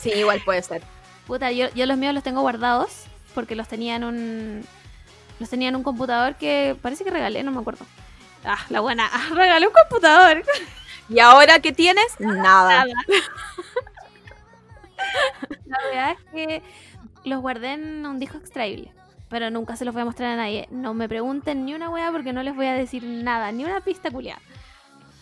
Sí, 0.00 0.10
igual 0.12 0.40
puede 0.44 0.62
ser. 0.62 0.80
Puta, 1.28 1.52
yo, 1.52 1.68
yo 1.74 1.84
los 1.84 1.98
míos 1.98 2.14
los 2.14 2.24
tengo 2.24 2.40
guardados 2.40 3.04
porque 3.34 3.54
los 3.54 3.68
tenía 3.68 3.96
en 3.96 4.04
un... 4.04 4.64
Los 5.38 5.50
tenía 5.50 5.68
en 5.68 5.76
un 5.76 5.84
computador 5.84 6.34
que 6.34 6.74
parece 6.80 7.04
que 7.04 7.10
regalé, 7.10 7.42
no 7.44 7.52
me 7.52 7.60
acuerdo. 7.60 7.84
Ah, 8.44 8.58
la 8.70 8.80
buena. 8.80 9.08
Ah, 9.12 9.28
regalé 9.34 9.66
un 9.66 9.72
computador. 9.72 10.42
¿Y 11.10 11.20
ahora 11.20 11.60
qué 11.60 11.70
tienes? 11.70 12.18
Nada. 12.18 12.86
Nada. 12.86 12.86
La 15.66 15.78
verdad 15.90 16.10
es 16.12 16.32
que 16.32 16.62
los 17.24 17.40
guardé 17.42 17.74
en 17.74 18.06
un 18.06 18.18
disco 18.18 18.38
extraíble. 18.38 18.90
Pero 19.28 19.50
nunca 19.50 19.76
se 19.76 19.84
los 19.84 19.92
voy 19.92 20.02
a 20.02 20.06
mostrar 20.06 20.32
a 20.32 20.36
nadie. 20.36 20.66
No 20.70 20.94
me 20.94 21.08
pregunten 21.10 21.66
ni 21.66 21.74
una 21.74 21.90
wea 21.90 22.10
porque 22.10 22.32
no 22.32 22.42
les 22.42 22.56
voy 22.56 22.66
a 22.66 22.72
decir 22.72 23.04
nada, 23.04 23.52
ni 23.52 23.66
una 23.66 23.82
pista 23.82 24.10
culiada. 24.10 24.40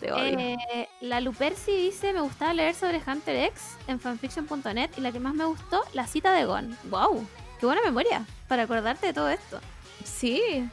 Te 0.06 0.12
odio. 0.12 0.38
Eh, 0.74 0.88
la 1.00 1.20
Luperci 1.20 1.72
dice: 1.72 2.12
Me 2.12 2.20
gustaba 2.20 2.52
leer 2.54 2.74
sobre 2.74 3.00
Hunter 3.06 3.36
X 3.46 3.62
en 3.86 4.00
fanfiction.net 4.00 4.90
y 4.96 5.00
la 5.00 5.12
que 5.12 5.20
más 5.20 5.34
me 5.34 5.44
gustó, 5.44 5.82
la 5.92 6.06
cita 6.06 6.32
de 6.32 6.44
Gon. 6.44 6.76
¡Wow! 6.84 7.26
¡Qué 7.60 7.66
buena 7.66 7.82
memoria! 7.82 8.24
Para 8.48 8.62
acordarte 8.64 9.06
de 9.08 9.12
todo 9.12 9.28
esto. 9.28 9.60
sí. 10.04 10.68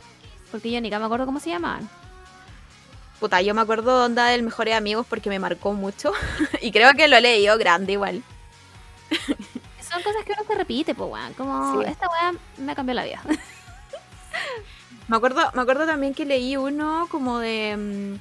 Porque 0.52 0.70
yo 0.70 0.80
ni 0.82 0.90
me 0.92 0.96
acuerdo 0.98 1.26
cómo 1.26 1.40
se 1.40 1.50
llamaban. 1.50 1.90
Puta, 3.20 3.42
yo 3.42 3.56
me 3.56 3.62
acuerdo 3.62 3.98
de 4.00 4.06
onda 4.06 4.26
del 4.28 4.44
Mejores 4.44 4.76
Amigos 4.76 5.04
porque 5.10 5.28
me 5.30 5.40
marcó 5.40 5.74
mucho. 5.74 6.12
y 6.62 6.72
creo 6.72 6.94
que 6.94 7.08
lo 7.08 7.18
he 7.18 7.22
leído 7.22 7.58
grande 7.58 7.94
igual. 7.94 8.22
Son 9.82 10.04
cosas 10.04 10.24
que 10.26 10.34
uno 10.34 10.44
se 10.48 10.54
repite, 10.56 10.94
pues, 10.94 11.10
weón. 11.12 11.34
Como 11.34 11.82
Sí. 11.82 11.90
esta 11.90 12.08
wea 12.08 12.34
me 12.58 12.76
cambió 12.76 12.94
la 12.94 13.04
vida. 13.06 13.22
Me 15.08 15.18
acuerdo, 15.18 15.42
me 15.54 15.62
acuerdo 15.62 15.86
también 15.86 16.14
que 16.14 16.24
leí 16.26 16.56
uno 16.56 17.08
como 17.12 17.40
de. 17.40 18.18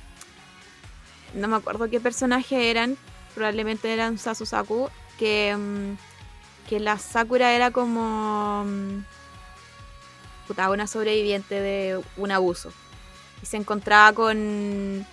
No 1.34 1.48
me 1.48 1.56
acuerdo 1.56 1.88
qué 1.88 2.00
personaje 2.00 2.70
eran. 2.70 2.96
Probablemente 3.34 3.92
eran 3.92 4.18
Sasu 4.18 4.46
Saku. 4.46 4.88
Que, 5.18 5.56
mm, 5.56 6.68
que 6.68 6.80
la 6.80 6.98
Sakura 6.98 7.52
era 7.52 7.70
como. 7.70 8.64
mm, 8.64 9.04
puta, 10.46 10.70
una 10.70 10.86
sobreviviente 10.86 11.60
de 11.60 12.00
un 12.16 12.30
abuso. 12.30 12.72
Y 13.42 13.46
se 13.46 13.56
encontraba 13.56 14.12
con. 14.12 15.06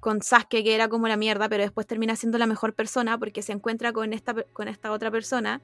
Con 0.00 0.20
Sasuke, 0.20 0.64
que 0.64 0.74
era 0.74 0.88
como 0.88 1.06
la 1.06 1.16
mierda, 1.16 1.48
pero 1.48 1.62
después 1.62 1.86
termina 1.86 2.16
siendo 2.16 2.36
la 2.36 2.46
mejor 2.46 2.74
persona 2.74 3.18
porque 3.18 3.40
se 3.40 3.52
encuentra 3.52 3.92
con 3.92 4.12
esta, 4.12 4.34
con 4.52 4.66
esta 4.66 4.90
otra 4.90 5.12
persona 5.12 5.60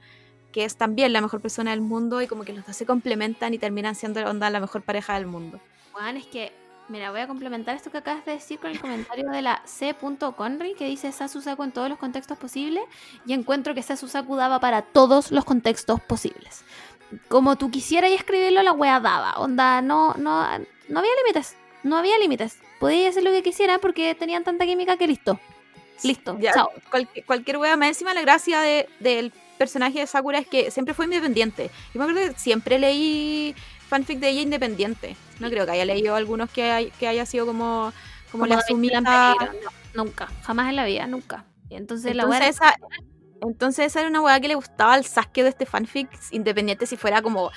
que 0.53 0.65
es 0.65 0.77
también 0.77 1.13
la 1.13 1.21
mejor 1.21 1.41
persona 1.41 1.73
del 1.73 1.81
mundo 1.81 2.23
y 2.23 2.27
como 2.27 2.45
que 2.45 2.53
los 2.53 2.67
dos 2.67 2.77
se 2.77 2.87
complementan 2.87 3.53
y 3.55 3.59
terminan 3.59 3.95
siendo 3.95 4.21
onda 4.29 4.49
la 4.51 4.61
mejor 4.61 4.83
pareja 4.83 5.15
del 5.15 5.27
mundo. 5.27 5.61
Juan, 5.93 6.17
es 6.17 6.27
que, 6.27 6.53
mira, 6.89 7.11
voy 7.11 7.21
a 7.21 7.27
complementar 7.27 7.77
esto 7.77 7.91
que 7.91 7.99
acabas 7.99 8.25
de 8.25 8.33
decir 8.33 8.59
con 8.59 8.71
el 8.71 8.81
comentario 8.81 9.29
de 9.31 9.43
la 9.43 9.63
C.Conry 9.65 10.75
que 10.75 10.87
dice 10.87 11.13
Sasusaku 11.13 11.63
en 11.65 11.73
todos 11.73 11.89
los 11.89 11.99
contextos 11.99 12.39
posibles 12.39 12.85
y 13.27 13.33
encuentro 13.33 13.75
que 13.75 13.83
Sasusaku 13.83 14.37
daba 14.37 14.61
para 14.61 14.83
todos 14.83 15.31
los 15.31 15.45
contextos 15.45 16.01
posibles. 16.01 16.65
Como 17.29 17.57
tú 17.57 17.71
quisieras 17.71 18.11
escribirlo, 18.13 18.63
la 18.63 18.73
wea 18.73 19.01
daba. 19.01 19.33
Onda, 19.39 19.81
no, 19.83 20.15
no, 20.15 20.47
no 20.89 20.99
había 20.99 21.11
límites. 21.25 21.57
No 21.83 21.97
había 21.97 22.19
límites. 22.19 22.59
Podía 22.81 23.09
hacer 23.09 23.23
lo 23.23 23.31
que 23.31 23.43
quisiera 23.43 23.79
porque 23.79 24.15
tenían 24.15 24.45
tanta 24.45 24.67
química 24.67 24.97
que 24.97 25.07
listo. 25.07 25.39
Listo, 26.03 26.37
Ya, 26.39 26.53
chao. 26.53 26.71
cualquier, 26.91 27.25
cualquier 27.25 27.57
wea 27.57 27.77
más 27.77 27.89
encima 27.89 28.15
la 28.15 28.21
gracia 28.21 28.61
de- 28.61 28.89
del 29.01 29.33
personaje 29.59 29.99
de 30.01 30.07
Sakura 30.07 30.39
es 30.39 30.47
que 30.47 30.71
siempre 30.71 30.95
fue 30.95 31.07
independiente. 31.07 31.71
Yo 31.93 31.99
me 32.01 32.05
acuerdo 32.11 32.33
que 32.33 32.39
siempre 32.39 32.79
leí 32.79 33.55
fanfic 33.89 34.19
de 34.21 34.29
ella 34.29 34.43
independiente. 34.43 35.17
No 35.41 35.49
creo 35.51 35.65
que 35.67 35.73
haya 35.73 35.85
leído 35.85 36.15
algunos 36.15 36.51
que, 36.51 36.71
hay- 36.71 36.91
que 36.99 37.09
haya 37.09 37.27
sido 37.27 37.47
como, 37.47 37.93
como, 38.31 38.47
la 38.47 38.61
sumita. 38.63 39.35
No, 39.95 40.05
nunca, 40.05 40.29
jamás 40.43 40.69
en 40.69 40.77
la 40.77 40.85
vida, 40.85 41.07
nunca. 41.07 41.45
Y 41.69 41.77
entonces, 41.77 42.15
la 42.15 42.25
Entonces 42.25 42.49
esa, 42.51 42.75
entonces 43.41 43.87
esa 43.87 44.01
era 44.01 44.09
una 44.09 44.21
weá 44.21 44.41
que 44.41 44.49
le 44.49 44.55
gustaba 44.55 44.95
al 44.95 45.05
Sasuke 45.05 45.43
de 45.43 45.49
este 45.51 45.67
fanfic, 45.67 46.09
independiente 46.31 46.87
si 46.87 46.97
fuera 46.97 47.23
como 47.23 47.51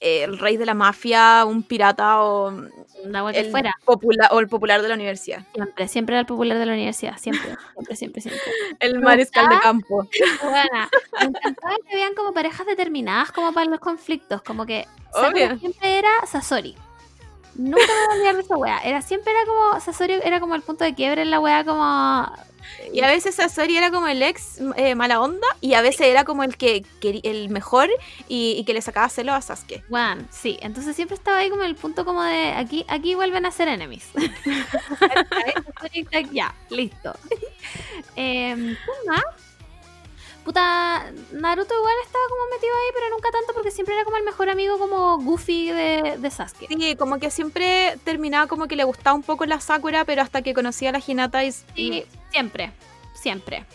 el 0.00 0.38
rey 0.38 0.56
de 0.56 0.64
la 0.66 0.74
mafia, 0.74 1.44
un 1.44 1.62
pirata 1.62 2.22
o 2.22 2.50
la 3.04 3.30
el, 3.30 3.50
fuera. 3.50 3.72
popula- 3.84 4.28
o 4.30 4.38
el 4.40 4.48
popular 4.48 4.80
de 4.82 4.88
la 4.88 4.94
universidad. 4.94 5.44
Siempre, 5.54 5.88
siempre 5.88 6.14
era 6.14 6.20
el 6.20 6.26
popular 6.26 6.58
de 6.58 6.66
la 6.66 6.72
universidad, 6.72 7.16
siempre, 7.18 7.56
siempre, 7.74 7.96
siempre, 7.96 8.22
siempre. 8.22 8.42
El 8.80 9.00
mariscal 9.00 9.48
de 9.48 9.58
campo. 9.60 10.08
Buena. 10.42 10.88
Me 11.20 11.26
encantaba 11.26 11.74
que 11.86 11.92
habían 11.94 12.14
como 12.14 12.32
parejas 12.32 12.66
determinadas 12.66 13.32
como 13.32 13.52
para 13.52 13.68
los 13.70 13.80
conflictos, 13.80 14.42
como 14.42 14.66
que 14.66 14.86
Obvio. 15.14 15.58
siempre 15.58 15.98
era 15.98 16.10
Sasori. 16.26 16.76
Nunca 17.54 17.78
me 17.86 17.92
voy 17.92 18.06
a 18.08 18.14
olvidar 18.14 18.34
de 18.36 18.42
esa 18.42 18.56
wea. 18.56 18.78
Era, 18.84 19.02
siempre 19.02 19.32
era 19.32 19.44
como, 19.44 19.80
Sasori 19.80 20.14
era 20.22 20.38
como 20.38 20.54
el 20.54 20.62
punto 20.62 20.84
de 20.84 20.94
quiebre 20.94 21.22
en 21.22 21.30
la 21.32 21.40
wea, 21.40 21.64
como... 21.64 22.30
Y 22.92 23.02
a 23.02 23.06
veces 23.06 23.36
Sasori 23.36 23.76
era 23.76 23.90
como 23.90 24.08
el 24.08 24.22
ex 24.22 24.60
eh, 24.76 24.94
mala 24.94 25.20
onda 25.20 25.46
y 25.60 25.74
a 25.74 25.82
veces 25.82 26.02
era 26.02 26.24
como 26.24 26.42
el 26.42 26.56
que, 26.56 26.84
el 27.02 27.48
mejor 27.50 27.88
y, 28.28 28.56
y 28.58 28.64
que 28.64 28.74
le 28.74 28.82
sacaba 28.82 29.08
celo 29.08 29.32
a 29.32 29.40
Sasuke. 29.40 29.84
Bueno, 29.88 30.24
sí, 30.30 30.58
entonces 30.60 30.96
siempre 30.96 31.14
estaba 31.14 31.38
ahí 31.38 31.50
como 31.50 31.64
el 31.64 31.74
punto 31.74 32.04
como 32.04 32.22
de 32.22 32.52
aquí, 32.52 32.84
aquí 32.88 33.14
vuelven 33.14 33.46
a 33.46 33.50
ser 33.50 33.68
enemies. 33.68 34.08
Ya, 36.32 36.54
listo. 36.70 37.14
Eh, 38.16 38.54
¿qué 38.56 39.08
más? 39.08 39.47
Puta, 40.44 41.04
Naruto 41.32 41.74
igual 41.74 41.94
estaba 42.04 42.24
como 42.30 42.42
metido 42.54 42.72
ahí, 42.74 42.90
pero 42.94 43.10
nunca 43.10 43.30
tanto 43.30 43.52
porque 43.52 43.70
siempre 43.70 43.94
era 43.94 44.04
como 44.04 44.16
el 44.16 44.22
mejor 44.24 44.48
amigo 44.48 44.78
como 44.78 45.18
Goofy 45.18 45.70
de, 45.70 46.16
de 46.18 46.30
Sasuke. 46.30 46.66
Sí, 46.68 46.96
como 46.96 47.18
que 47.18 47.30
siempre 47.30 47.98
terminaba 48.04 48.46
como 48.46 48.66
que 48.66 48.74
le 48.76 48.84
gustaba 48.84 49.14
un 49.14 49.22
poco 49.22 49.44
la 49.44 49.60
Sakura, 49.60 50.04
pero 50.06 50.22
hasta 50.22 50.40
que 50.40 50.54
conocía 50.54 50.88
a 50.88 50.92
la 50.92 51.02
Hinata 51.06 51.44
y, 51.44 51.52
Sí, 51.52 52.04
siempre, 52.30 52.72
siempre. 53.14 53.66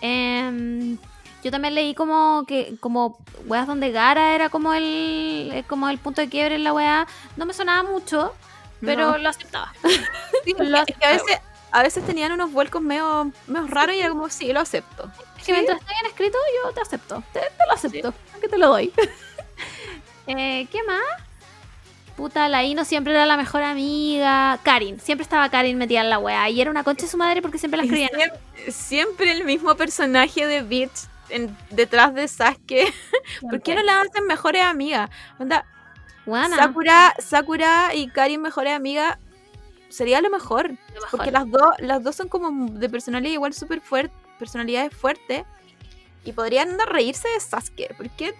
Em, 0.00 0.96
yo 1.42 1.50
también 1.50 1.74
leí 1.74 1.94
como 1.94 2.44
que 2.46 2.74
como 2.80 3.18
weas 3.46 3.66
donde 3.66 3.90
Gara 3.90 4.34
era 4.34 4.48
como 4.48 4.72
el 4.72 5.50
eh, 5.52 5.64
como 5.68 5.88
el 5.90 5.98
punto 5.98 6.20
de 6.22 6.28
quiebre 6.30 6.54
en 6.54 6.64
la 6.64 6.72
wea. 6.72 7.06
No 7.36 7.44
me 7.44 7.52
sonaba 7.52 7.82
mucho, 7.82 8.32
pero 8.80 9.12
No. 9.12 9.18
lo 9.18 9.28
aceptaba. 9.28 9.72
Sí, 10.44 10.54
Lo 10.58 10.78
es 10.78 10.84
que 10.86 11.04
a 11.04 11.10
veces, 11.12 11.38
a 11.70 11.82
veces 11.82 12.04
tenían 12.06 12.32
unos 12.32 12.50
vuelcos 12.52 12.80
medio, 12.82 13.30
medio 13.46 13.66
raros 13.66 13.94
y 13.96 14.00
era 14.00 14.08
como, 14.10 14.28
sí, 14.30 14.52
lo 14.52 14.60
acepto. 14.60 15.10
Es 15.44 15.46
que 15.46 15.52
mientras 15.52 15.78
esté 15.80 15.92
bien 15.92 16.06
escrito, 16.06 16.38
yo 16.64 16.72
te 16.72 16.80
acepto. 16.80 17.22
Te, 17.34 17.40
te 17.40 17.66
lo 17.68 17.72
acepto. 17.74 18.14
Aunque 18.32 18.48
te 18.48 18.56
lo 18.58 18.68
doy. 18.68 18.92
Eh, 20.26 20.66
¿Qué 20.72 20.82
más? 20.84 21.02
Puta, 22.16 22.48
la 22.48 22.64
Ino 22.64 22.86
siempre 22.86 23.12
era 23.12 23.26
la 23.26 23.36
mejor 23.36 23.62
amiga. 23.62 24.58
Karin, 24.62 24.98
siempre 24.98 25.22
estaba 25.22 25.50
Karin 25.50 25.76
metida 25.76 26.00
en 26.00 26.08
la 26.08 26.18
wea. 26.18 26.48
Y 26.48 26.62
era 26.62 26.70
una 26.70 26.82
concha 26.82 27.04
de 27.04 27.10
su 27.10 27.18
madre 27.18 27.42
porque 27.42 27.58
siempre 27.58 27.76
la 27.76 27.82
escribían. 27.84 28.08
Siempre, 28.10 28.72
siempre 28.72 29.32
el 29.32 29.44
mismo 29.44 29.74
personaje 29.76 30.46
de 30.46 30.62
Bitch 30.62 31.08
en- 31.28 31.54
detrás 31.68 32.14
de 32.14 32.26
Sasuke. 32.26 32.90
¿Por 33.42 33.60
qué 33.60 33.74
no 33.74 33.82
la 33.82 34.00
hacen 34.00 34.24
mejores 34.26 34.62
amigas? 34.62 35.10
Onda, 35.38 35.66
Buena. 36.24 36.56
Sakura, 36.56 37.14
Sakura 37.18 37.94
y 37.94 38.08
Karin 38.08 38.40
mejores 38.40 38.72
amigas 38.72 39.18
sería 39.90 40.22
lo 40.22 40.30
mejor. 40.30 40.70
Lo 40.70 40.76
mejor. 41.02 41.10
Porque 41.10 41.30
las 41.30 41.50
dos, 41.50 41.68
las 41.80 42.02
dos 42.02 42.16
son 42.16 42.28
como 42.28 42.70
de 42.70 42.88
personalidad 42.88 43.34
igual 43.34 43.52
súper 43.52 43.82
fuerte, 43.82 44.14
personalidades 44.44 44.94
fuertes. 44.94 45.44
Y 46.26 46.32
podrían 46.32 46.80
a 46.80 46.86
reírse 46.86 47.28
de 47.28 47.40
Sasuke. 47.40 47.94
¿Por 47.96 48.08
qué, 48.10 48.34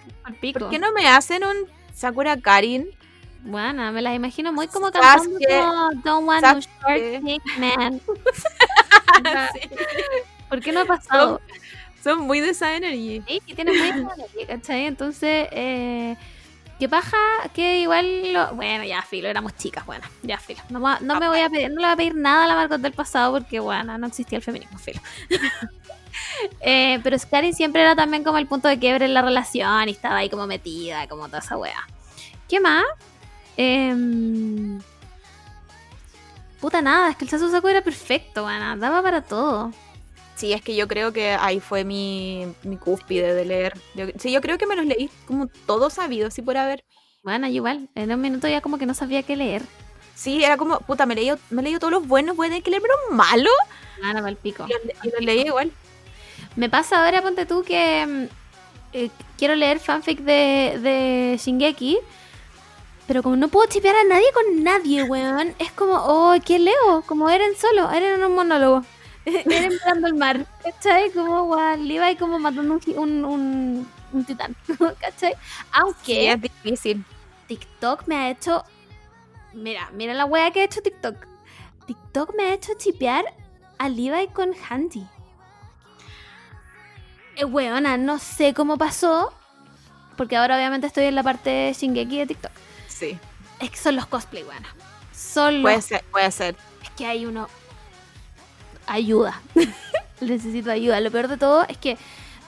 por 0.52 0.70
qué 0.70 0.78
no 0.78 0.92
me 0.92 1.06
hacen 1.06 1.44
un 1.44 1.54
Sakura 1.94 2.38
Karin? 2.40 2.88
Buena, 3.42 3.92
me 3.92 4.00
las 4.00 4.14
imagino 4.16 4.52
muy 4.54 4.68
como 4.68 4.90
Sasuke. 4.90 5.44
cantando 5.46 5.66
como 5.66 5.90
Don't 6.02 6.26
want 6.28 6.42
no 6.42 6.52
short 6.52 6.64
Sasuke. 6.82 7.20
dick 7.22 7.42
man. 7.58 8.00
Sí. 9.52 9.68
¿Por 10.48 10.60
qué 10.60 10.72
no 10.72 10.80
ha 10.80 10.84
pasado? 10.86 11.40
Son 12.02 12.20
muy 12.20 12.40
de 12.40 12.50
esa 12.50 12.74
energy. 12.74 13.22
Sí, 13.28 13.40
que 13.46 13.54
tiene 13.54 13.72
muy 13.72 13.90
buena 14.02 14.14
energía, 14.14 14.46
¿cachai? 14.46 14.86
Entonces, 14.86 15.48
eh, 15.52 16.16
¿qué 16.78 16.88
paja? 16.88 17.16
Que 17.54 17.80
igual, 17.80 18.32
lo- 18.32 18.54
bueno, 18.54 18.82
ya 18.84 19.02
filo, 19.02 19.28
éramos 19.28 19.54
chicas, 19.56 19.86
bueno, 19.86 20.04
ya 20.22 20.38
filo. 20.38 20.60
No, 20.70 20.80
no 21.00 21.20
me 21.20 21.28
voy 21.28 21.40
a 21.40 21.48
pedir, 21.48 21.68
no 21.70 21.76
le 21.80 21.86
voy 21.86 21.92
a 21.92 21.96
pedir 21.96 22.14
nada 22.16 22.44
a 22.44 22.48
la 22.48 22.54
Margot 22.56 22.80
del 22.80 22.92
pasado 22.92 23.32
porque, 23.38 23.60
bueno, 23.60 23.96
no 23.98 24.06
existía 24.06 24.38
el 24.38 24.42
feminismo, 24.44 24.78
filo. 24.78 25.00
Eh, 26.60 27.00
pero 27.02 27.18
Scarin 27.18 27.54
siempre 27.54 27.82
era 27.82 27.94
también 27.94 28.24
como 28.24 28.38
el 28.38 28.46
punto 28.46 28.68
de 28.68 28.78
quiebre 28.78 29.04
en 29.04 29.14
la 29.14 29.22
relación 29.22 29.88
y 29.88 29.92
estaba 29.92 30.16
ahí 30.16 30.30
como 30.30 30.46
metida, 30.46 31.06
como 31.08 31.26
toda 31.26 31.40
esa 31.40 31.56
wea. 31.56 31.86
¿Qué 32.48 32.60
más? 32.60 32.84
Em, 33.56 34.80
Puta 36.64 36.80
nada, 36.80 37.10
es 37.10 37.16
que 37.18 37.26
el 37.26 37.30
Sasu 37.30 37.50
Saku 37.50 37.68
era 37.68 37.82
perfecto, 37.82 38.44
bueno, 38.44 38.74
daba 38.78 39.02
para 39.02 39.20
todo. 39.20 39.70
Sí, 40.34 40.54
es 40.54 40.62
que 40.62 40.74
yo 40.74 40.88
creo 40.88 41.12
que 41.12 41.32
ahí 41.32 41.60
fue 41.60 41.84
mi, 41.84 42.46
mi 42.62 42.78
cúspide 42.78 43.34
de 43.34 43.44
leer. 43.44 43.74
Yo, 43.94 44.06
sí, 44.18 44.32
yo 44.32 44.40
creo 44.40 44.56
que 44.56 44.66
me 44.66 44.74
los 44.74 44.86
leí 44.86 45.10
como 45.26 45.48
todos 45.66 45.92
sabidos, 45.92 46.32
sí 46.32 46.40
por 46.40 46.56
haber. 46.56 46.82
Bueno, 47.22 47.48
igual, 47.48 47.90
en 47.94 48.10
un 48.12 48.20
minuto 48.22 48.48
ya 48.48 48.62
como 48.62 48.78
que 48.78 48.86
no 48.86 48.94
sabía 48.94 49.22
qué 49.22 49.36
leer. 49.36 49.60
Sí, 50.14 50.42
era 50.42 50.56
como, 50.56 50.78
puta, 50.80 51.04
me 51.04 51.14
leí, 51.14 51.30
me 51.50 51.60
leí 51.60 51.76
todos 51.78 51.92
los 51.92 52.08
buenos, 52.08 52.34
voy 52.34 52.46
a 52.46 52.48
tener 52.48 52.62
que 52.62 52.70
leer 52.70 52.82
los 52.82 53.14
malos. 53.14 53.52
Nada, 54.00 54.20
para 54.20 54.30
el 54.30 54.36
pico. 54.36 54.66
Y 55.02 55.10
los 55.10 55.20
leí 55.20 55.42
igual. 55.42 55.70
Me 56.56 56.68
pasa 56.68 57.04
ahora, 57.04 57.22
ponte 57.22 57.46
tú, 57.46 57.62
que 57.64 58.06
mm, 58.06 58.24
eh, 58.94 59.10
quiero 59.38 59.54
leer 59.56 59.80
fanfic 59.80 60.20
de, 60.20 60.78
de 60.82 61.36
Shingeki, 61.42 61.98
Pero 63.06 63.22
como 63.22 63.36
no 63.36 63.48
puedo 63.48 63.68
chipear 63.68 63.96
a 63.96 64.04
nadie 64.04 64.26
con 64.32 64.62
nadie, 64.64 65.02
weón, 65.04 65.54
es 65.58 65.72
como, 65.72 65.94
oh, 65.96 66.34
¿qué 66.44 66.58
leo? 66.58 67.02
Como 67.06 67.28
Eren 67.28 67.54
solo, 67.56 67.90
Eren 67.90 68.14
en 68.14 68.24
un 68.24 68.34
monólogo. 68.34 68.84
Eren 69.26 69.70
mirando 69.70 70.06
el 70.08 70.14
mar, 70.14 70.46
¿cachai? 70.62 71.10
Como, 71.12 71.44
weón, 71.44 71.86
Levi 71.88 72.16
como 72.16 72.38
matando 72.38 72.74
un, 72.74 72.98
un, 72.98 73.24
un, 73.24 73.88
un 74.12 74.24
titán, 74.24 74.56
¿cachai? 75.00 75.34
Sí, 75.34 75.38
Aunque 75.72 76.32
es 76.32 76.40
difícil. 76.40 77.04
TikTok 77.48 78.06
me 78.06 78.16
ha 78.16 78.30
hecho. 78.30 78.64
Mira, 79.52 79.90
mira 79.92 80.14
la 80.14 80.24
wea 80.24 80.50
que 80.50 80.60
ha 80.62 80.64
hecho 80.64 80.82
TikTok. 80.82 81.26
TikTok 81.86 82.34
me 82.36 82.44
ha 82.44 82.54
hecho 82.54 82.72
chipear 82.78 83.24
a 83.78 83.88
Levi 83.88 84.28
con 84.28 84.52
Handy. 84.68 85.06
Eh, 87.36 87.44
weona, 87.44 87.96
no 87.96 88.18
sé 88.18 88.54
cómo 88.54 88.78
pasó. 88.78 89.32
Porque 90.16 90.36
ahora 90.36 90.56
obviamente 90.56 90.86
estoy 90.86 91.04
en 91.04 91.14
la 91.14 91.22
parte 91.22 91.50
de 91.50 91.72
Shingeki 91.72 92.18
de 92.18 92.26
TikTok. 92.26 92.52
Sí. 92.88 93.18
Es 93.60 93.70
que 93.70 93.76
son 93.76 93.96
los 93.96 94.06
cosplay, 94.06 94.44
weona. 94.44 94.68
Son 95.12 95.54
los. 95.54 95.62
Puede 95.62 95.82
ser, 95.82 96.04
puede 96.10 96.30
ser. 96.30 96.56
Es 96.82 96.90
que 96.90 97.06
hay 97.06 97.26
uno. 97.26 97.48
Ayuda. 98.86 99.40
Necesito 100.20 100.70
ayuda. 100.70 101.00
Lo 101.00 101.10
peor 101.10 101.28
de 101.28 101.36
todo 101.36 101.64
es 101.68 101.78
que 101.78 101.98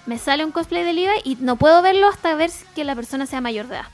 me 0.06 0.18
sale 0.18 0.44
un 0.44 0.52
cosplay 0.52 0.84
de 0.84 0.92
Levi 0.92 1.20
y 1.24 1.36
no 1.36 1.56
puedo 1.56 1.82
verlo 1.82 2.08
hasta 2.08 2.34
ver 2.34 2.50
que 2.74 2.84
la 2.84 2.94
persona 2.94 3.26
sea 3.26 3.40
mayor 3.40 3.66
de 3.66 3.76
edad. 3.76 3.86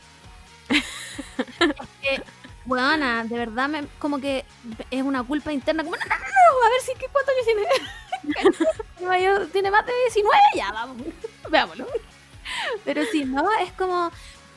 es 0.69 1.89
que, 2.03 2.23
weona, 2.67 3.25
de 3.25 3.39
verdad, 3.39 3.69
me, 3.69 3.87
como 3.99 4.21
que 4.21 4.45
es 4.91 5.03
una 5.03 5.23
culpa 5.23 5.53
interna. 5.53 5.83
Como, 5.83 5.97
no, 5.97 6.05
no, 6.05 6.15
no, 6.15 6.67
a 6.67 6.69
ver 6.69 6.81
si, 6.83 6.93
¿qué, 6.99 7.07
¿cuántos 7.11 7.35
años 7.35 7.47
tiene? 7.47 7.91
Mayor 9.07 9.47
tiene 9.49 9.71
más 9.71 9.85
de 9.87 9.93
19, 10.07 10.39
ya, 10.57 10.73
vamos. 10.73 10.97
Veámoslo. 11.51 11.87
Pero 12.85 13.05
si 13.07 13.25
no, 13.25 13.45
es 13.61 13.73
como. 13.73 14.11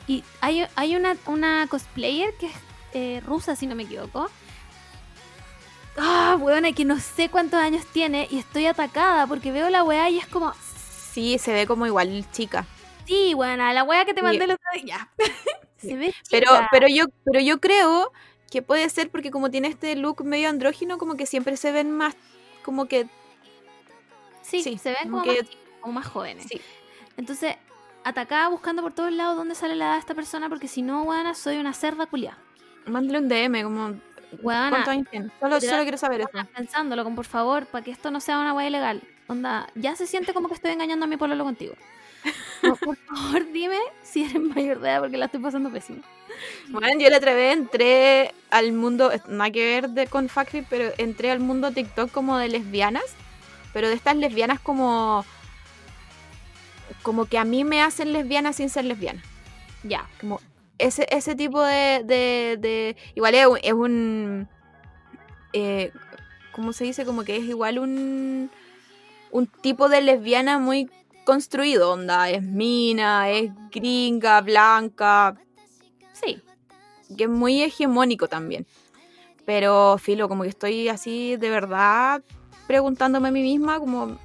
Y 0.06 0.24
hay, 0.40 0.66
hay 0.76 0.96
una, 0.96 1.16
una 1.26 1.66
cosplayer 1.68 2.34
que 2.38 2.46
es 2.46 2.52
eh, 2.94 3.22
rusa, 3.26 3.56
si 3.56 3.66
no 3.66 3.74
me 3.74 3.84
equivoco. 3.84 4.30
Ah, 5.98 6.36
weona, 6.38 6.72
que 6.72 6.84
no 6.84 6.98
sé 7.00 7.30
cuántos 7.30 7.58
años 7.60 7.86
tiene 7.86 8.28
y 8.30 8.38
estoy 8.38 8.66
atacada 8.66 9.26
porque 9.26 9.50
veo 9.50 9.70
la 9.70 9.82
weá 9.82 10.10
y 10.10 10.18
es 10.18 10.26
como. 10.26 10.52
Sí, 11.12 11.38
se 11.38 11.52
ve 11.52 11.66
como 11.66 11.86
igual 11.86 12.24
chica. 12.32 12.66
Sí, 13.06 13.34
weona, 13.34 13.72
la 13.72 13.82
weá 13.84 14.04
que 14.04 14.12
te 14.14 14.20
Sí. 14.24 14.24
mandé 14.24 14.44
el 14.44 14.50
otro 14.52 14.70
día. 14.82 15.10
Se 15.78 15.96
ve 15.96 16.14
Pero, 16.30 16.50
chica. 16.52 16.68
pero 16.70 16.86
yo, 16.88 17.06
pero 17.24 17.40
yo 17.40 17.60
creo 17.60 18.12
que 18.50 18.62
puede 18.62 18.88
ser 18.90 19.10
porque 19.10 19.30
como 19.30 19.50
tiene 19.50 19.68
este 19.68 19.96
look 19.96 20.24
medio 20.24 20.48
andrógino, 20.50 20.98
como 20.98 21.16
que 21.16 21.26
siempre 21.26 21.56
se 21.56 21.72
ven 21.72 21.90
más, 21.92 22.14
como 22.62 22.86
que 22.86 23.08
Sí, 24.48 24.62
sí, 24.62 24.78
se 24.78 24.90
ven 24.90 24.98
como 25.10 25.20
como, 25.20 25.24
que- 25.24 25.42
más, 25.42 25.50
como 25.80 25.92
más 25.94 26.06
jóvenes. 26.06 26.46
sí. 26.48 26.60
Entonces, 27.16 27.56
atacada 28.04 28.48
buscando 28.48 28.82
por 28.82 28.92
todos 28.92 29.10
lados 29.12 29.36
dónde 29.36 29.54
sale 29.54 29.74
la 29.74 29.86
edad 29.86 29.92
de 29.94 30.00
esta 30.00 30.14
persona 30.14 30.48
porque 30.48 30.68
si 30.68 30.82
no, 30.82 31.02
weona, 31.02 31.34
soy 31.34 31.56
una 31.56 31.72
cerda 31.72 32.06
culiada. 32.06 32.38
Mándale 32.86 33.18
un 33.18 33.28
DM, 33.28 33.62
como 33.64 33.94
Weona, 34.42 34.70
¿cuántos 34.70 34.88
años 34.88 35.08
tiene? 35.10 35.30
Solo, 35.40 35.58
quiero 35.58 35.96
saber 35.98 36.20
eso. 36.20 36.30
pensándolo, 36.54 37.02
con 37.04 37.14
por 37.16 37.24
favor, 37.24 37.66
para 37.66 37.82
que 37.84 37.90
esto 37.90 38.10
no 38.10 38.20
sea 38.20 38.38
una 38.38 38.52
weá 38.54 38.68
ilegal. 38.68 39.02
Onda, 39.28 39.66
ya 39.74 39.96
se 39.96 40.06
siente 40.06 40.32
como 40.34 40.48
que 40.48 40.54
estoy 40.54 40.70
engañando 40.72 41.04
a 41.04 41.08
mi 41.08 41.16
pololo 41.16 41.42
contigo. 41.42 41.74
No, 42.62 42.76
por 42.76 42.96
favor, 42.96 43.50
dime 43.52 43.78
si 44.02 44.24
eres 44.24 44.40
mayor 44.40 44.80
de 44.80 44.88
edad 44.90 45.00
porque 45.00 45.16
la 45.16 45.26
estoy 45.26 45.40
pasando 45.40 45.70
pésimo. 45.70 46.02
Bueno, 46.68 47.00
yo 47.00 47.08
la 47.08 47.18
vez 47.18 47.56
entré 47.56 48.34
al 48.50 48.72
mundo, 48.72 49.10
nada 49.28 49.50
que 49.50 49.64
ver 49.64 49.90
de, 49.90 50.06
con 50.06 50.28
Factory, 50.28 50.64
pero 50.68 50.92
entré 50.98 51.30
al 51.30 51.40
mundo 51.40 51.70
TikTok 51.72 52.10
como 52.12 52.36
de 52.38 52.48
lesbianas, 52.48 53.04
pero 53.76 53.90
de 53.90 53.94
estas 53.94 54.16
lesbianas 54.16 54.58
como 54.58 55.22
como 57.02 57.26
que 57.26 57.36
a 57.36 57.44
mí 57.44 57.62
me 57.62 57.82
hacen 57.82 58.14
lesbiana 58.14 58.54
sin 58.54 58.70
ser 58.70 58.86
lesbiana. 58.86 59.22
Ya. 59.82 60.08
Como 60.18 60.40
ese, 60.78 61.06
ese 61.10 61.34
tipo 61.36 61.60
de, 61.62 62.02
de, 62.06 62.96
igual 63.14 63.34
es, 63.34 63.46
un- 63.46 63.58
es 63.62 63.72
un 63.74 64.48
eh, 65.52 65.92
¿cómo 66.52 66.72
se 66.72 66.84
dice? 66.84 67.04
Como 67.04 67.22
que 67.22 67.36
es 67.36 67.44
igual 67.44 67.78
un 67.78 68.50
un 69.30 69.46
tipo 69.46 69.90
de 69.90 70.00
lesbiana 70.00 70.58
muy 70.58 70.88
construido, 71.26 71.92
onda, 71.92 72.30
es 72.30 72.42
mina, 72.42 73.28
es 73.28 73.50
gringa, 73.70 74.40
blanca, 74.40 75.36
Sí. 76.14 76.40
que 77.14 77.24
es 77.24 77.30
muy 77.30 77.62
hegemónico 77.62 78.26
también. 78.26 78.66
Pero, 79.44 79.98
filo, 79.98 80.30
como 80.30 80.44
que 80.44 80.48
estoy 80.48 80.88
así 80.88 81.36
de 81.36 81.50
verdad 81.50 82.22
preguntándome 82.66 83.28
a 83.28 83.30
mí 83.32 83.42
misma 83.42 83.78
como, 83.78 84.18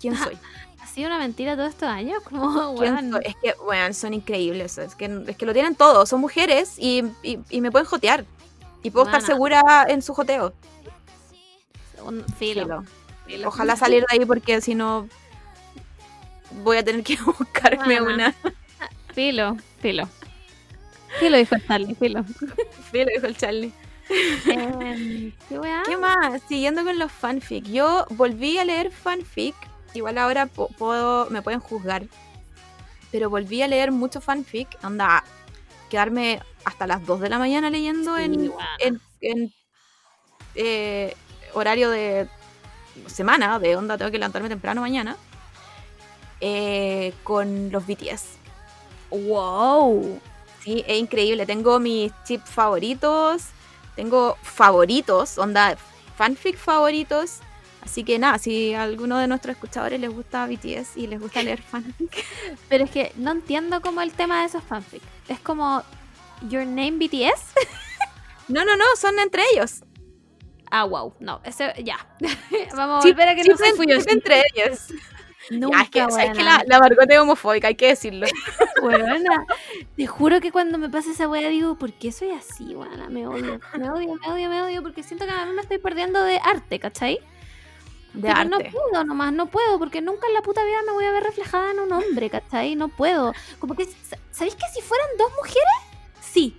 ¿quién 0.00 0.16
soy? 0.16 0.36
¿Ha 0.80 0.86
sido 0.86 1.08
una 1.08 1.18
mentira 1.18 1.54
todos 1.56 1.68
estos 1.70 1.88
años? 1.88 2.22
Como, 2.24 2.74
¿Quién 2.78 2.92
weón. 2.94 3.12
soy? 3.12 3.22
Es 3.24 3.36
que, 3.36 3.54
weón, 3.66 3.94
son 3.94 4.14
increíbles. 4.14 4.78
Es 4.78 4.94
que, 4.94 5.22
es 5.28 5.36
que 5.36 5.46
lo 5.46 5.52
tienen 5.52 5.74
todo. 5.74 6.06
Son 6.06 6.20
mujeres 6.20 6.74
y, 6.78 7.04
y- 7.22 7.38
y 7.50 7.60
me 7.60 7.70
pueden 7.70 7.86
jotear. 7.86 8.24
Y 8.82 8.90
puedo 8.90 9.06
estar 9.06 9.22
segura 9.22 9.86
en 9.88 10.02
su 10.02 10.14
joteo. 10.14 10.52
Un 12.04 12.24
filo. 12.38 12.62
Filo. 12.64 12.84
filo. 13.26 13.48
Ojalá 13.48 13.76
salir 13.76 14.00
de 14.08 14.18
ahí 14.18 14.24
porque 14.24 14.60
si 14.60 14.74
no 14.74 15.08
voy 16.62 16.76
a 16.78 16.84
tener 16.84 17.02
que 17.02 17.16
buscarme 17.26 18.00
una. 18.00 18.34
Filo, 19.12 19.56
filo. 19.80 20.08
Filo 21.18 21.36
dijo 21.36 21.56
Charlie, 21.66 21.94
filo. 21.94 22.24
Filo, 22.92 23.10
dijo 23.14 23.26
el 23.26 23.36
Charlie. 23.36 23.72
Em, 24.46 25.32
¿Qué 25.84 25.96
más? 25.96 26.42
Siguiendo 26.48 26.84
con 26.84 26.98
los 26.98 27.12
fanfic. 27.12 27.64
Yo 27.66 28.06
volví 28.10 28.58
a 28.58 28.64
leer 28.64 28.90
fanfic. 28.90 29.54
Igual 29.94 30.18
ahora 30.18 30.46
puedo, 30.46 31.28
me 31.30 31.42
pueden 31.42 31.60
juzgar. 31.60 32.04
Pero 33.10 33.30
volví 33.30 33.62
a 33.62 33.68
leer 33.68 33.92
mucho 33.92 34.20
fanfic. 34.20 34.68
Anda, 34.82 35.24
quedarme 35.90 36.42
hasta 36.64 36.86
las 36.86 37.04
2 37.06 37.20
de 37.20 37.28
la 37.30 37.38
mañana 37.38 37.70
leyendo 37.70 38.16
Sí, 38.16 38.22
en, 38.24 38.40
weona. 38.50 38.68
en, 38.78 39.00
en, 39.20 39.54
eh, 40.54 41.14
horario 41.54 41.90
de 41.90 42.28
semana, 43.06 43.58
de 43.58 43.76
onda, 43.76 43.96
tengo 43.98 44.10
que 44.10 44.18
levantarme 44.18 44.48
temprano 44.48 44.80
mañana. 44.80 45.16
eh, 46.40 47.14
con 47.24 47.70
los 47.72 47.86
BTS. 47.86 48.38
Wow. 49.10 50.20
Sí, 50.62 50.84
es 50.86 50.98
increíble. 50.98 51.46
Tengo 51.46 51.78
mis 51.80 52.12
chips 52.24 52.50
favoritos. 52.50 53.44
Tengo 53.98 54.38
favoritos, 54.42 55.38
onda 55.38 55.76
fanfic 56.16 56.56
favoritos. 56.56 57.40
Así 57.82 58.04
que 58.04 58.16
nada, 58.16 58.38
si 58.38 58.72
a 58.72 58.84
alguno 58.84 59.18
de 59.18 59.26
nuestros 59.26 59.56
escuchadores 59.56 59.98
les 59.98 60.08
gusta 60.08 60.46
BTS 60.46 60.96
y 60.96 61.08
les 61.08 61.18
gusta 61.18 61.42
leer 61.42 61.60
fanfic. 61.60 62.24
Pero 62.68 62.84
es 62.84 62.92
que 62.92 63.10
no 63.16 63.32
entiendo 63.32 63.80
como 63.80 64.00
el 64.00 64.12
tema 64.12 64.38
de 64.38 64.46
esos 64.46 64.62
fanfic. 64.62 65.02
Es 65.26 65.40
como 65.40 65.82
Your 66.48 66.64
Name 66.64 66.92
BTS. 66.92 67.54
No, 68.46 68.64
no, 68.64 68.78
no, 68.78 68.84
son 68.98 69.18
entre 69.18 69.42
ellos. 69.52 69.82
Ah, 70.70 70.84
wow. 70.84 71.12
No, 71.20 71.42
ese 71.44 71.70
ya. 71.84 71.98
Vamos 72.74 73.04
a 73.04 73.08
volver 73.08 73.28
a 73.28 73.34
que 73.34 73.44
no 73.44 73.54
chips 73.56 74.04
se 74.04 74.10
entre 74.10 74.42
ellos. 74.54 74.86
Nunca, 75.50 75.78
Ya, 75.78 75.82
es 75.84 75.90
que, 75.90 76.00
¿sabes 76.00 76.30
que 76.32 76.38
weona. 76.38 76.58
la, 76.58 76.64
la 76.66 76.78
Margot 76.80 77.10
es 77.10 77.18
homofóbica, 77.18 77.68
hay 77.68 77.74
que 77.74 77.88
decirlo. 77.88 78.26
Weona, 78.82 79.44
Te 79.96 80.06
juro 80.06 80.40
que 80.40 80.52
cuando 80.52 80.78
me 80.78 80.88
pasa 80.88 81.10
esa 81.10 81.28
wea 81.28 81.48
digo, 81.48 81.76
¿por 81.76 81.92
qué 81.92 82.12
soy 82.12 82.30
así, 82.30 82.74
weona? 82.74 83.08
Me 83.08 83.26
odio, 83.26 83.58
me 83.76 83.90
odio, 83.90 84.14
me 84.22 84.32
odio, 84.32 84.48
me 84.50 84.62
odio, 84.62 84.82
porque 84.82 85.02
siento 85.02 85.24
que 85.24 85.32
a 85.32 85.46
mí 85.46 85.52
me 85.52 85.62
estoy 85.62 85.78
perdiendo 85.78 86.22
de 86.22 86.38
arte, 86.38 86.78
¿cachai? 86.78 87.18
De 88.12 88.28
Pero 88.28 88.44
no 88.44 88.56
arte. 88.56 88.70
puedo 88.70 89.04
nomás, 89.04 89.32
no 89.32 89.46
puedo, 89.46 89.78
porque 89.78 90.00
nunca 90.00 90.26
en 90.26 90.34
la 90.34 90.42
puta 90.42 90.62
vida 90.64 90.78
me 90.86 90.92
voy 90.92 91.04
a 91.04 91.12
ver 91.12 91.22
reflejada 91.24 91.70
en 91.72 91.80
un 91.80 91.92
hombre, 91.92 92.30
¿cachai? 92.30 92.74
No 92.74 92.88
puedo. 92.88 93.32
Como 93.58 93.74
que, 93.74 93.86
¿sabéis 94.30 94.54
que 94.54 94.64
si 94.74 94.80
fueran 94.80 95.06
dos 95.18 95.30
mujeres? 95.36 95.62
Sí. 96.20 96.56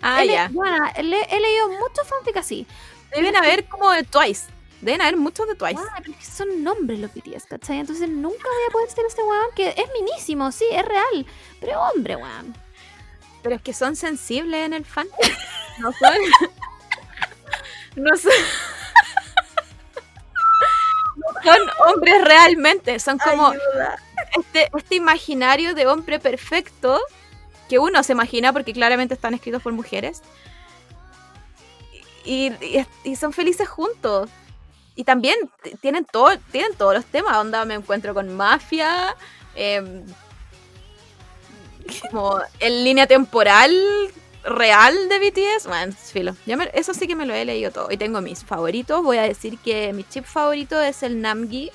Ah, 0.00 0.22
He 0.24 0.28
ya. 0.28 0.50
weona, 0.52 0.92
he, 0.96 1.02
le- 1.02 1.26
he 1.30 1.40
leído 1.40 1.68
muchos 1.68 2.06
fanfic 2.08 2.36
así. 2.36 2.66
Deben 3.14 3.36
haber 3.36 3.64
como 3.66 3.90
de 3.92 4.02
Twice. 4.04 4.46
Deben 4.82 5.00
haber 5.00 5.16
muchos 5.16 5.46
de 5.48 5.54
Twice. 5.54 5.76
Weona, 5.76 5.94
pero 5.98 6.12
es 6.12 6.18
que 6.18 6.24
son 6.32 6.62
nombres 6.62 6.98
los 7.00 7.14
BTS, 7.14 7.46
¿cachai? 7.46 7.78
Entonces 7.78 8.08
nunca 8.08 8.42
voy 8.42 8.62
a 8.68 8.72
poder 8.72 8.90
ser 8.90 9.04
ese 9.06 9.22
weón 9.22 9.46
que 9.56 9.68
es 9.70 9.86
minísimo, 9.98 10.52
sí, 10.52 10.64
es 10.70 10.84
real. 10.84 11.24
Pero 11.60 11.80
hombre, 11.80 12.16
weón. 12.16 12.54
Pero 13.42 13.54
es 13.56 13.62
que 13.62 13.72
son 13.72 13.96
sensibles 13.96 14.66
en 14.66 14.72
el 14.74 14.84
fan. 14.84 15.06
No 15.78 15.90
son. 15.92 16.14
No 17.96 18.14
son. 18.16 18.30
No 21.16 21.42
son 21.42 21.58
hombres 21.88 22.24
realmente. 22.24 22.98
Son 22.98 23.18
como 23.18 23.52
este, 24.38 24.68
este 24.76 24.94
imaginario 24.96 25.74
de 25.74 25.86
hombre 25.86 26.18
perfecto 26.18 27.00
que 27.68 27.78
uno 27.78 28.02
se 28.02 28.12
imagina 28.12 28.52
porque 28.52 28.72
claramente 28.74 29.14
están 29.14 29.34
escritos 29.34 29.62
por 29.62 29.72
mujeres. 29.72 30.22
Y, 32.24 32.52
y- 32.64 32.86
y 33.04 33.16
son 33.16 33.32
felices 33.32 33.68
juntos. 33.68 34.28
Y 34.94 35.04
también 35.04 35.36
tienen, 35.80 36.04
todo, 36.04 36.30
tienen 36.50 36.74
todos 36.76 36.94
los 36.94 37.04
temas. 37.06 37.36
Onda, 37.36 37.64
me 37.64 37.74
encuentro 37.74 38.12
con 38.14 38.34
mafia. 38.36 39.16
em, 39.54 40.04
como 42.10 42.40
en 42.60 42.84
línea 42.84 43.06
temporal 43.06 43.74
real 44.44 44.94
de 45.08 45.18
BTS. 45.18 45.66
Bueno, 45.66 45.92
filo. 45.92 46.36
Ya 46.46 46.56
me- 46.56 46.70
eso 46.74 46.94
sí 46.94 47.06
que 47.06 47.14
me 47.16 47.26
lo 47.26 47.34
he 47.34 47.44
leído 47.44 47.70
todo. 47.70 47.90
Y 47.90 47.96
tengo 47.96 48.20
mis 48.20 48.44
favoritos. 48.44 49.02
Voy 49.02 49.18
a 49.18 49.22
decir 49.22 49.58
que 49.58 49.92
mi 49.92 50.04
chip 50.04 50.24
favorito 50.24 50.80
es 50.80 51.02
el 51.02 51.20
Namgi. 51.20 51.70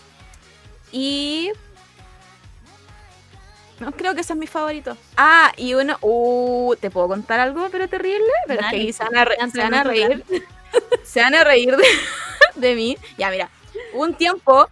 Y. 0.92 1.52
No, 3.80 3.92
creo 3.92 4.16
que 4.16 4.22
ese 4.22 4.34
es 4.34 4.40
mi 4.40 4.48
favorito. 4.48 4.98
Ah, 5.18 5.52
y 5.56 5.74
uno. 5.76 5.98
Uh, 6.02 6.76
¿te 6.80 6.90
puedo 6.90 7.08
contar 7.08 7.40
algo, 7.40 7.68
pero 7.72 7.88
terrible? 7.88 8.26
Pero 8.48 8.62
es 8.62 8.68
que 8.70 8.76
ahí 8.76 8.94
se 8.94 9.04
van 9.04 9.16
a, 9.18 9.26
re- 9.26 9.38
antes 9.40 9.54
se 9.54 9.62
van 9.70 9.74
a 9.76 9.84
reír. 9.84 10.24
Se 11.04 11.22
van 11.22 11.36
a 11.36 11.44
reír 11.44 11.76
de, 11.76 11.86
de 12.56 12.76
mí. 12.76 12.98
Ya, 13.18 13.30
mira. 13.30 13.50
Un 13.94 14.14
tiempo 14.14 14.68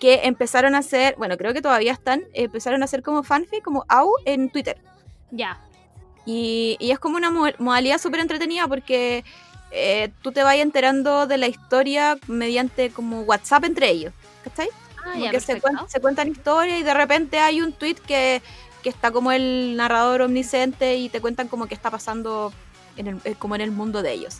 que 0.00 0.20
empezaron 0.24 0.74
a 0.74 0.78
hacer. 0.78 1.14
Bueno, 1.18 1.36
creo 1.36 1.52
que 1.52 1.62
todavía 1.62 1.92
están. 1.92 2.22
Empezaron 2.32 2.82
a 2.82 2.84
hacer 2.86 3.02
como 3.02 3.22
fanfic, 3.22 3.62
como 3.62 3.84
AU 3.88 4.12
en 4.24 4.50
Twitter. 4.50 4.78
Ya. 5.30 5.60
Y, 6.26 6.76
y 6.80 6.90
es 6.90 6.98
como 6.98 7.16
una 7.16 7.30
mo- 7.30 7.46
modalidad 7.58 7.98
súper 7.98 8.20
entretenida 8.20 8.68
porque 8.68 9.24
eh, 9.70 10.10
tú 10.22 10.30
te 10.32 10.42
vas 10.42 10.56
enterando 10.56 11.26
de 11.26 11.38
la 11.38 11.46
historia 11.46 12.18
mediante 12.26 12.90
como 12.90 13.22
WhatsApp 13.22 13.64
entre 13.64 13.88
ellos. 13.90 14.12
¿Cachai? 14.44 14.68
Ah, 14.98 15.12
Como 15.12 15.24
ya, 15.24 15.30
que 15.30 15.40
se, 15.40 15.54
perfecto. 15.54 15.68
cuen- 15.84 15.88
se 15.88 16.00
cuentan 16.00 16.28
historias 16.28 16.80
y 16.80 16.82
de 16.82 16.94
repente 16.94 17.38
hay 17.38 17.60
un 17.62 17.72
tweet 17.72 17.94
que, 18.06 18.42
que 18.82 18.88
está 18.90 19.10
como 19.10 19.32
el 19.32 19.74
narrador 19.76 20.22
omnisciente 20.22 20.96
y 20.96 21.08
te 21.08 21.20
cuentan 21.20 21.48
como 21.48 21.66
que 21.66 21.74
está 21.74 21.90
pasando 21.90 22.52
en 22.96 23.06
el, 23.06 23.20
eh, 23.24 23.34
como 23.38 23.54
en 23.54 23.62
el 23.62 23.70
mundo 23.70 24.02
de 24.02 24.12
ellos. 24.12 24.38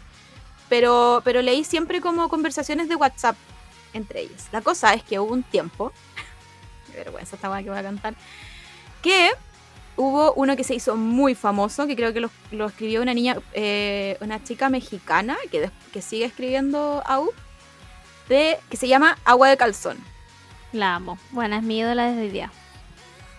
Pero, 0.68 1.22
pero 1.24 1.42
leí 1.42 1.64
siempre 1.64 2.00
como 2.00 2.28
conversaciones 2.28 2.88
de 2.88 2.96
WhatsApp 2.96 3.36
entre 3.94 4.20
ellos. 4.20 4.46
La 4.52 4.60
cosa 4.60 4.94
es 4.94 5.02
que 5.02 5.18
hubo 5.18 5.32
un 5.32 5.42
tiempo, 5.42 5.92
qué 6.92 6.98
vergüenza 6.98 7.36
esta 7.36 7.62
que 7.62 7.70
voy 7.70 7.78
a 7.78 7.82
cantar, 7.82 8.14
que 9.02 9.30
hubo 9.96 10.32
uno 10.34 10.56
que 10.56 10.64
se 10.64 10.74
hizo 10.74 10.96
muy 10.96 11.34
famoso, 11.34 11.86
que 11.86 11.96
creo 11.96 12.12
que 12.12 12.20
lo, 12.20 12.66
escribió 12.66 13.02
una 13.02 13.14
niña, 13.14 13.36
eh, 13.52 14.16
una 14.20 14.42
chica 14.42 14.68
mexicana 14.68 15.36
que, 15.50 15.70
que 15.92 16.02
sigue 16.02 16.26
escribiendo 16.26 17.02
AU, 17.06 17.30
de, 18.28 18.58
que 18.70 18.76
se 18.76 18.88
llama 18.88 19.18
Agua 19.24 19.48
de 19.48 19.56
Calzón. 19.56 19.98
La 20.72 20.96
amo. 20.96 21.18
Bueno, 21.30 21.56
es 21.56 21.62
mi 21.62 21.78
ídola 21.78 22.08
desde 22.08 22.22
hoy 22.22 22.30
día. 22.30 22.52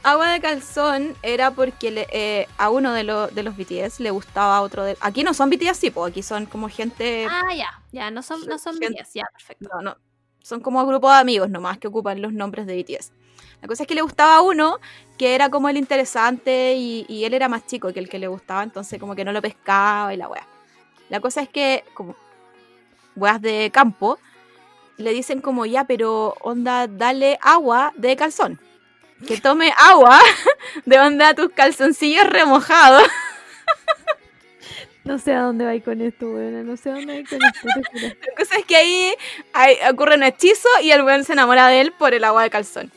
Agua 0.02 0.30
de 0.32 0.40
calzón 0.40 1.16
era 1.24 1.52
porque 1.52 1.92
le- 1.92 2.08
eh, 2.12 2.48
a 2.58 2.70
uno 2.70 2.94
de, 2.94 3.04
los 3.04 3.34
de 3.36 3.44
los 3.44 3.56
BTS 3.58 4.00
le 4.00 4.12
gustaba 4.12 4.58
a 4.58 4.62
otro 4.62 4.84
de... 4.84 4.98
Aquí 5.02 5.24
no 5.24 5.34
son 5.34 5.50
BTS, 5.50 5.78
sí, 5.78 5.92
pues 5.92 6.12
aquí 6.12 6.24
son 6.24 6.46
como 6.46 6.70
gente... 6.70 7.28
Ah, 7.30 7.54
ya. 7.54 7.68
Ya, 7.92 8.10
no 8.10 8.22
son, 8.24 8.46
no 8.48 8.58
son 8.58 8.78
Gente- 8.80 9.02
BTS. 9.02 9.14
Ya, 9.16 9.26
perfecto. 9.34 9.68
No, 9.74 9.82
no, 9.82 9.98
son 10.42 10.62
como 10.62 10.86
grupos 10.86 11.12
de 11.12 11.18
amigos 11.20 11.50
nomás 11.50 11.78
que 11.80 11.88
ocupan 11.90 12.22
los 12.22 12.32
nombres 12.32 12.66
de 12.66 12.76
BTS. 12.82 13.12
La 13.62 13.68
cosa 13.68 13.84
es 13.84 13.88
que 13.88 13.96
le 13.96 14.02
gustaba 14.02 14.38
a 14.38 14.42
uno 14.42 14.80
que 15.18 15.36
era 15.36 15.50
como 15.50 15.68
el 15.68 15.76
interesante 15.76 16.76
y, 16.78 17.06
y 17.10 17.26
él 17.26 17.34
era 17.34 17.50
más 17.50 17.66
chico 17.66 17.92
que 17.92 18.00
el 18.00 18.08
que 18.08 18.20
le 18.20 18.28
gustaba, 18.30 18.64
entonces 18.64 19.00
como 19.02 19.16
que 19.16 19.26
no 19.26 19.34
lo 19.34 19.42
pescaba 19.42 20.14
y 20.14 20.18
la 20.18 20.30
wea. 20.30 20.48
La 21.10 21.20
cosa 21.20 21.42
es 21.42 21.50
que, 21.50 21.84
como 21.94 22.16
weas 23.18 23.42
de 23.42 23.70
campo, 23.74 24.18
le 24.96 25.12
dicen 25.12 25.42
como 25.42 25.66
ya, 25.66 25.84
pero 25.84 26.36
onda, 26.40 26.88
dale 26.88 27.38
agua 27.42 27.92
de 27.98 28.16
calzón. 28.16 28.62
Que 29.28 29.38
tome 29.40 29.74
agua 29.78 30.20
de 30.86 31.00
onda 31.00 31.34
tus 31.34 31.52
calzoncillos 31.52 32.28
remojados. 32.28 33.04
No 35.04 35.18
sé 35.18 35.34
a 35.34 35.42
dónde 35.42 35.66
va 35.66 35.84
con 35.84 36.02
esto, 36.02 36.28
weón. 36.28 36.68
No 36.68 36.78
sé 36.78 36.92
a 36.92 36.94
dónde 36.94 37.22
va 37.24 37.30
con 37.30 37.40
esto. 37.42 37.68
La 38.28 38.36
cosa 38.38 38.58
es 38.60 38.66
que 38.66 38.76
ahí, 38.76 39.14
ocurre 39.92 40.16
un 40.16 40.24
hechizo 40.24 40.70
y 40.84 40.92
el 40.92 41.04
weón 41.04 41.24
se 41.24 41.34
enamora 41.34 41.68
de 41.68 41.82
él 41.82 41.94
por 41.98 42.14
el 42.14 42.24
agua 42.24 42.44
de 42.44 42.50
calzón. 42.50 42.92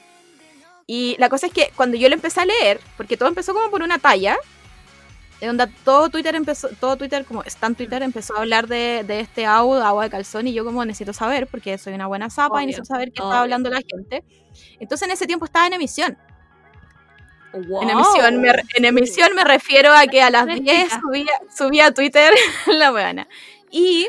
Y 0.86 1.16
la 1.19 1.28
cosa 1.28 1.47
es 1.47 1.53
que 1.53 1.73
cuando 1.74 1.97
yo 1.97 2.09
lo 2.09 2.15
empecé 2.15 2.40
a 2.40 2.44
leer, 2.44 2.81
porque 2.97 3.16
todo 3.16 3.28
empezó 3.28 3.55
como 3.55 3.70
por 3.70 3.82
una 3.82 3.99
talla, 3.99 4.36
onda 5.48 5.69
todo 5.85 6.09
Twitter 6.09 6.35
empezó, 6.35 6.69
todo 6.81 6.97
Twitter, 6.97 7.24
como 7.24 7.43
Stan 7.44 7.74
Twitter, 7.74 8.02
empezó 8.02 8.36
a 8.36 8.40
hablar 8.40 8.66
de, 8.69 9.05
de 9.06 9.20
este 9.20 9.47
agua, 9.47 9.86
agua 9.86 10.05
de 10.05 10.10
calzón, 10.10 10.47
y 10.47 10.52
yo 10.52 10.64
como 10.64 10.85
necesito 10.85 11.12
saber, 11.12 11.47
porque 11.47 11.78
soy 11.78 11.94
una 11.94 12.06
buena 12.06 12.31
zapa 12.31 12.62
y 12.62 12.66
Obvio, 12.66 12.66
necesito 12.66 12.85
saber 12.86 13.12
qué 13.12 13.20
obvio. 13.23 13.31
estaba 13.31 13.43
hablando 13.43 13.70
la 13.70 13.82
gente. 13.89 14.24
Entonces 14.78 15.09
en 15.09 15.12
ese 15.12 15.27
tiempo 15.27 15.44
estaba 15.44 15.66
en 15.66 15.73
emisión. 15.74 16.19
Wow. 17.52 17.82
En 17.82 17.90
emisión, 17.90 18.40
me, 18.40 18.48
en 18.77 18.85
emisión 18.85 19.35
me 19.35 19.44
refiero 19.44 19.93
a 19.93 20.06
que 20.06 20.23
a 20.23 20.31
las 20.31 20.47
10 20.47 20.59
Fresquita. 20.59 21.01
subía, 21.01 21.32
subía 21.55 21.86
a 21.86 21.90
Twitter 21.93 22.32
la 22.66 22.90
buena. 22.90 23.28
Y, 23.70 24.09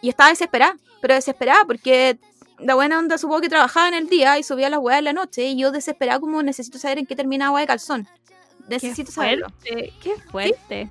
y 0.00 0.08
estaba 0.08 0.30
desesperada, 0.30 0.76
pero 1.00 1.14
desesperada 1.14 1.64
porque 1.66 2.18
la 2.58 2.74
buena 2.74 2.98
onda 2.98 3.18
supongo 3.18 3.40
que 3.42 3.48
trabajaba 3.48 3.88
en 3.88 3.94
el 3.94 4.08
día 4.08 4.38
y 4.38 4.42
subía 4.42 4.70
las 4.70 4.80
weas 4.80 5.00
en 5.00 5.04
la 5.04 5.12
noche 5.12 5.44
y 5.44 5.58
yo 5.58 5.70
desesperada 5.70 6.20
como 6.20 6.42
necesito 6.42 6.78
saber 6.78 6.98
en 6.98 7.06
qué 7.06 7.16
termina 7.16 7.46
agua 7.46 7.60
de 7.60 7.66
calzón. 7.66 8.08
Qué 8.80 8.86
Necesito 8.88 9.12
saberlo. 9.12 9.48
fuerte. 9.50 9.92
Qué 10.02 10.14
fuerte. 10.30 10.90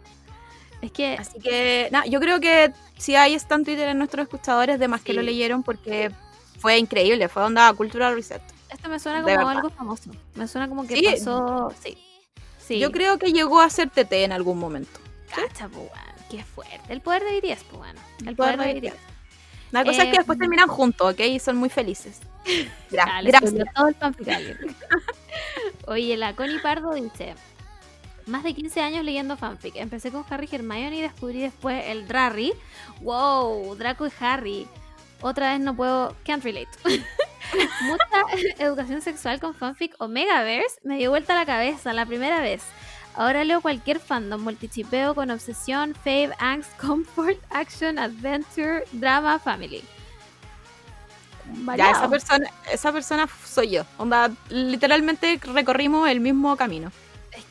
Es 0.81 0.91
que 0.91 1.15
Así 1.19 1.39
que, 1.39 1.91
yo 2.09 2.19
creo 2.19 2.39
que 2.39 2.71
si 2.97 3.15
hay 3.15 3.35
está 3.35 3.55
en 3.55 3.65
Twitter 3.65 3.87
en 3.89 3.97
nuestros 3.99 4.23
escuchadores, 4.23 4.79
de 4.79 4.87
más 4.87 5.01
que 5.01 5.13
lo 5.13 5.21
leyeron 5.21 5.61
porque 5.63 6.11
fue 6.59 6.77
increíble, 6.77 7.27
fue 7.29 7.43
onda 7.43 7.71
cultural 7.73 8.15
reset. 8.15 8.41
esto 8.69 8.89
me 8.89 8.99
suena 8.99 9.21
como 9.21 9.49
algo 9.49 9.69
famoso. 9.69 10.09
Me 10.35 10.47
suena 10.47 10.67
como 10.67 10.87
que 10.87 10.95
Sí. 10.95 11.05
pasó. 11.05 11.71
Sí. 11.83 11.97
Sí. 12.59 12.79
Yo 12.79 12.91
creo 12.91 13.17
que 13.19 13.31
llegó 13.33 13.59
a 13.61 13.69
ser 13.69 13.89
TT 13.89 14.23
en 14.23 14.31
algún 14.31 14.57
momento. 14.57 14.99
Cacha, 15.35 15.67
pues. 15.67 15.89
Qué 16.29 16.43
fuerte. 16.43 16.79
El 16.93 17.01
poder 17.01 17.23
de 17.23 17.39
BTS, 17.41 17.63
pues, 17.65 17.77
bueno. 17.79 17.99
El 18.25 18.35
poder 18.35 18.55
poder 18.57 18.73
de 18.81 18.89
BTS. 18.89 18.97
La 19.71 19.83
cosa 19.85 20.03
es 20.03 20.09
que 20.11 20.17
después 20.17 20.39
terminan 20.39 20.67
juntos, 20.67 21.13
¿ok? 21.13 21.19
Y 21.21 21.39
son 21.39 21.57
muy 21.57 21.69
felices. 21.69 22.19
Gra- 22.91 23.23
gracias. 23.23 23.53
todo 23.75 23.87
el. 23.89 23.95
Oye, 25.87 26.17
la 26.17 26.35
Connie 26.35 26.59
Pardo 26.59 26.93
dice: 26.93 27.35
Más 28.31 28.43
de 28.43 28.53
15 28.53 28.79
años 28.81 29.03
leyendo 29.03 29.35
fanfic. 29.35 29.75
Empecé 29.75 30.09
con 30.09 30.23
Harry 30.29 30.47
y 30.49 30.55
Hermione 30.55 30.95
y 30.95 31.01
descubrí 31.01 31.41
después 31.41 31.83
el 31.87 32.07
Drarry. 32.07 32.53
Wow, 33.01 33.75
Draco 33.75 34.07
y 34.07 34.11
Harry. 34.21 34.67
Otra 35.19 35.51
vez 35.51 35.59
no 35.59 35.75
puedo. 35.75 36.15
Can't 36.23 36.41
relate. 36.41 36.69
Mucha 37.81 38.05
educación 38.63 39.01
sexual 39.01 39.41
con 39.41 39.53
fanfic 39.53 39.95
Omegaverse 39.99 40.79
me 40.83 40.97
dio 40.97 41.09
vuelta 41.09 41.35
la 41.35 41.45
cabeza 41.45 41.91
la 41.91 42.05
primera 42.05 42.39
vez. 42.39 42.63
Ahora 43.15 43.43
leo 43.43 43.59
cualquier 43.59 43.99
fandom, 43.99 44.41
multichipeo 44.41 45.13
con 45.13 45.29
obsesión, 45.29 45.93
fave, 45.93 46.31
angst, 46.39 46.71
comfort, 46.79 47.37
action, 47.49 47.99
adventure, 47.99 48.85
drama, 48.93 49.39
family. 49.39 49.79
Ya, 49.81 51.65
Variado. 51.65 51.91
esa 51.91 52.09
persona, 52.09 52.49
esa 52.71 52.93
persona 52.93 53.29
soy 53.45 53.71
yo. 53.71 53.83
Onda, 53.97 54.31
literalmente 54.47 55.37
recorrimos 55.53 56.07
el 56.07 56.21
mismo 56.21 56.55
camino. 56.55 56.93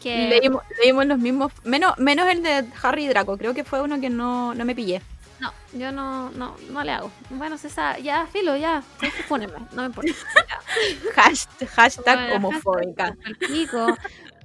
Que. 0.01 0.29
Leímos, 0.29 0.63
leímos 0.83 1.07
los 1.07 1.19
mismos. 1.19 1.53
Menos, 1.65 1.99
menos 1.99 2.29
el 2.29 2.43
de 2.43 2.65
Harry 2.83 3.05
y 3.05 3.09
Draco. 3.09 3.37
Creo 3.37 3.55
que 3.55 3.65
fue 3.65 3.81
uno 3.83 4.01
que 4.01 4.11
no, 4.11 4.55
no 4.55 4.65
me 4.65 4.75
pillé. 4.75 5.03
No, 5.41 5.53
yo 5.73 5.91
no, 5.91 6.31
no, 6.31 6.57
no 6.71 6.85
le 6.85 6.93
hago. 6.93 7.11
Bueno, 7.31 7.57
César, 7.57 8.01
ya, 8.01 8.27
filo, 8.27 8.57
ya. 8.57 8.83
¿sabes 8.99 9.15
qué? 9.15 9.23
Póneme, 9.25 9.55
no 9.73 9.83
me 9.83 9.87
importa. 9.87 10.13
Hashtag, 11.15 11.69
hashtag 11.69 12.37
homofóbica. 12.37 13.17
hashtag. 13.41 13.99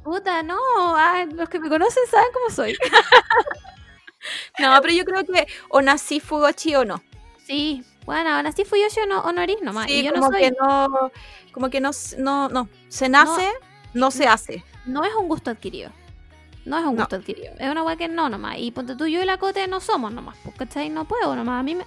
Puta, 0.03 0.43
no, 0.43 0.57
los 1.33 1.49
que 1.49 1.59
me 1.59 1.67
conocen 1.67 2.03
saben 2.09 2.27
cómo 2.33 2.49
soy. 2.49 2.77
No, 4.59 4.79
pero 4.81 4.93
yo 4.93 5.05
creo 5.05 5.23
que 5.23 5.47
o 5.69 5.81
nací 5.81 6.19
Fugochi 6.19 6.75
o 6.75 6.85
no. 6.85 7.01
Sí, 7.45 7.83
bueno, 8.05 8.51
sí 8.51 8.65
fui 8.65 8.81
yo, 8.81 9.03
o 9.03 9.05
no, 9.05 9.21
o 9.21 9.31
no 9.31 9.41
eres 9.41 9.61
nomás. 9.61 9.85
Sí, 9.85 9.99
y 9.99 10.03
yo 10.03 10.13
como 10.13 10.27
no 10.27 10.31
soy. 10.31 10.41
que 10.41 10.51
no. 10.51 11.11
Como 11.51 11.69
que 11.69 11.79
no, 11.79 11.91
no, 12.17 12.49
no. 12.49 12.69
Se 12.87 13.09
nace, 13.09 13.47
no, 13.47 13.67
se 14.11 14.27
hace. 14.27 14.63
No 14.85 15.03
es 15.03 15.13
un 15.15 15.27
gusto 15.27 15.49
adquirido. 15.51 15.91
No 16.65 16.77
es 16.77 16.85
un 16.85 16.95
No. 16.95 17.01
gusto 17.01 17.15
adquirido. 17.17 17.53
Es 17.59 17.69
una 17.69 17.83
weá 17.83 17.95
que 17.95 18.07
no 18.07 18.27
nomás. 18.29 18.57
Y 18.57 18.71
ponte 18.71 18.95
tú, 18.95 19.05
yo 19.07 19.21
y 19.21 19.25
la 19.25 19.37
Cote 19.37 19.67
no 19.67 19.79
somos 19.79 20.11
nomás. 20.11 20.35
Pues, 20.43 20.55
¿cachai? 20.55 20.89
No 20.89 21.05
puedo 21.05 21.35
nomás. 21.35 21.59
A 21.59 21.63
mí 21.63 21.75
me... 21.75 21.85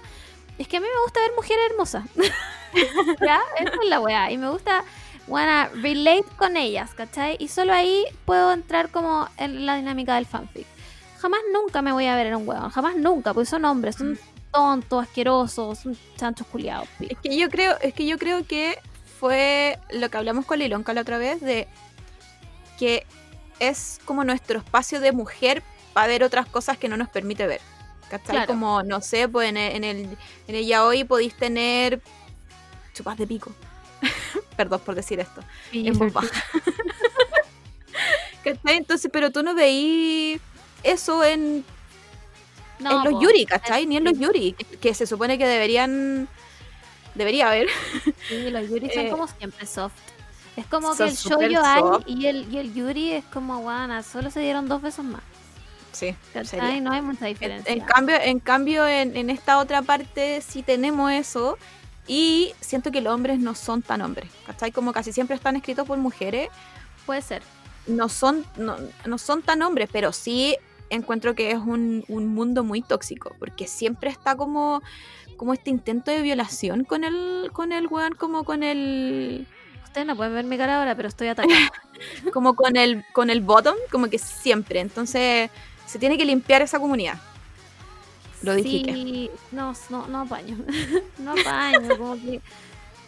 Es 0.57 0.67
que 0.67 0.77
a 0.77 0.79
mí 0.81 0.87
me 0.93 1.01
gusta 1.03 1.19
ver 1.21 1.31
mujeres 1.35 1.63
hermosas. 1.71 2.03
¿Ya? 3.21 3.39
Esa 3.59 3.71
es 3.81 3.89
la 3.89 3.99
weá. 3.99 4.31
Y 4.31 4.37
me 4.37 4.49
gusta, 4.49 4.83
wanna 5.27 5.69
relate 5.81 6.25
con 6.37 6.57
ellas, 6.57 6.93
¿cachai? 6.93 7.37
Y 7.39 7.47
solo 7.47 7.73
ahí 7.73 8.03
puedo 8.25 8.51
entrar 8.53 8.89
como 8.89 9.27
en 9.37 9.65
la 9.65 9.75
dinámica 9.77 10.15
del 10.15 10.25
fanfic. 10.25 10.65
Jamás 11.19 11.41
nunca 11.53 11.81
me 11.81 11.91
voy 11.91 12.05
a 12.05 12.15
ver 12.15 12.27
en 12.27 12.35
un 12.35 12.47
weón. 12.47 12.69
Jamás 12.69 12.95
nunca. 12.95 13.33
Porque 13.33 13.49
son 13.49 13.65
hombres. 13.65 13.95
Son 13.95 14.17
tontos, 14.51 15.03
asquerosos. 15.03 15.79
Son 15.79 15.97
chanchos 16.17 16.47
culiados. 16.47 16.87
pico. 16.97 17.13
Es 17.13 17.19
que 17.19 17.37
yo 17.37 17.49
creo, 17.49 17.77
es 17.81 17.93
que 17.93 18.05
yo 18.05 18.17
creo 18.17 18.45
que 18.45 18.77
fue 19.19 19.77
lo 19.91 20.09
que 20.09 20.17
hablamos 20.17 20.45
con 20.45 20.59
Lilonka 20.59 20.93
la 20.93 21.01
otra 21.01 21.17
vez 21.17 21.41
de 21.41 21.67
que 22.79 23.05
es 23.59 23.99
como 24.05 24.23
nuestro 24.23 24.59
espacio 24.59 24.99
de 25.01 25.11
mujer 25.11 25.61
para 25.93 26.07
ver 26.07 26.23
otras 26.23 26.47
cosas 26.47 26.77
que 26.77 26.87
no 26.87 26.95
nos 26.97 27.09
permite 27.09 27.45
ver. 27.45 27.61
¿Cachai? 28.09 28.31
Claro. 28.31 28.47
Como, 28.47 28.81
no 28.83 29.01
sé, 29.01 29.27
pues 29.27 29.49
en 29.49 29.57
el, 29.57 29.75
en 29.75 29.83
el, 29.83 30.17
en 30.47 30.55
el 30.55 30.65
yaoi 30.65 31.03
podéis 31.03 31.35
tener 31.35 32.01
chupas 32.93 33.17
de 33.17 33.27
pico. 33.27 33.51
Perdón 34.57 34.81
por 34.85 34.95
decir 34.95 35.19
esto. 35.19 35.41
En 35.73 35.97
voz 35.97 36.11
baja. 36.13 36.43
¿Cachai? 38.43 38.77
Entonces, 38.77 39.09
pero 39.11 39.31
tú 39.31 39.43
no 39.43 39.53
veí 39.53 40.39
eso 40.83 41.23
en, 41.23 41.63
No, 42.79 42.91
en 42.91 43.03
los 43.03 43.13
po. 43.13 43.21
yuri, 43.21 43.45
¿cachai? 43.45 43.85
Ni 43.85 43.97
en 43.97 44.05
los 44.05 44.13
Sí. 44.17 44.23
yuri, 44.23 44.53
que, 44.53 44.65
que 44.77 44.93
se 44.93 45.05
supone 45.05 45.37
que 45.37 45.45
deberían... 45.45 46.27
Debería 47.15 47.49
haber. 47.49 47.67
Sí, 48.27 48.49
los 48.49 48.69
Yuri 48.69 48.89
son 48.91 49.05
Eh, 49.07 49.09
como 49.09 49.27
siempre 49.27 49.65
soft. 49.65 49.93
Es 50.55 50.65
como 50.65 50.95
que 50.95 51.03
el 51.03 51.15
Shoujo 51.15 51.61
Ai 51.63 51.83
y 52.05 52.25
el, 52.25 52.53
y 52.53 52.57
el 52.57 52.73
Yuri 52.73 53.11
es 53.13 53.25
como 53.25 53.59
guana, 53.59 54.03
solo 54.03 54.29
se 54.31 54.41
dieron 54.41 54.67
dos 54.67 54.81
besos 54.81 55.05
más. 55.05 55.21
Sí. 55.91 56.15
No 56.81 56.91
hay 56.91 57.01
mucha 57.01 57.27
En, 57.27 57.33
diferencia. 57.33 57.73
en 57.73 57.79
cambio, 57.81 58.15
en, 58.21 58.39
cambio 58.39 58.87
en, 58.87 59.15
en 59.17 59.29
esta 59.29 59.57
otra 59.57 59.81
parte 59.81 60.41
sí 60.41 60.61
tenemos 60.63 61.11
eso 61.11 61.57
y 62.07 62.53
siento 62.59 62.91
que 62.91 63.01
los 63.01 63.13
hombres 63.13 63.39
no 63.39 63.55
son 63.55 63.81
tan 63.81 64.01
hombres, 64.01 64.29
¿cachai? 64.45 64.71
Como 64.71 64.91
casi 64.93 65.11
siempre 65.13 65.35
están 65.35 65.55
escritos 65.55 65.87
por 65.87 65.97
mujeres 65.97 66.49
Puede 67.05 67.21
ser. 67.21 67.41
no 67.87 68.07
son, 68.09 68.45
no, 68.57 68.77
no 69.05 69.17
son 69.17 69.41
tan 69.41 69.61
hombres, 69.61 69.89
pero 69.91 70.11
sí 70.11 70.57
encuentro 70.89 71.35
que 71.35 71.51
es 71.51 71.57
un, 71.57 72.03
un 72.07 72.27
mundo 72.27 72.63
muy 72.63 72.81
tóxico, 72.81 73.35
porque 73.39 73.67
siempre 73.67 74.09
está 74.09 74.35
como, 74.35 74.81
como 75.37 75.53
este 75.53 75.69
intento 75.69 76.11
de 76.11 76.21
violación 76.21 76.83
con 76.83 77.03
el, 77.03 77.49
con 77.53 77.71
el 77.71 77.87
weón, 77.87 78.13
como 78.13 78.43
con 78.43 78.63
el, 78.63 79.47
Ustedes 79.89 80.05
no 80.05 80.15
pueden 80.15 80.35
ver 80.35 80.45
mi 80.45 80.55
cara 80.55 80.77
ahora, 80.77 80.93
pero 80.93 81.07
estoy 81.07 81.29
atacada. 81.29 81.71
como 82.33 82.53
con 82.53 82.77
el, 82.77 83.03
con 83.11 83.31
el 83.31 83.41
bottom, 83.41 83.73
como 83.91 84.07
que 84.07 84.19
siempre. 84.19 84.81
Entonces, 84.81 85.49
se 85.87 85.97
tiene 85.97 86.15
que 86.15 86.25
limpiar 86.25 86.61
esa 86.61 86.79
comunidad. 86.79 87.19
Lo 88.43 88.53
dije. 88.53 88.93
Sí, 88.93 89.31
no, 89.51 89.73
no, 89.89 90.07
no 90.07 90.21
apaño. 90.21 90.57
no 91.17 91.31
apaño, 91.31 91.97
como 91.97 92.13
que... 92.13 92.39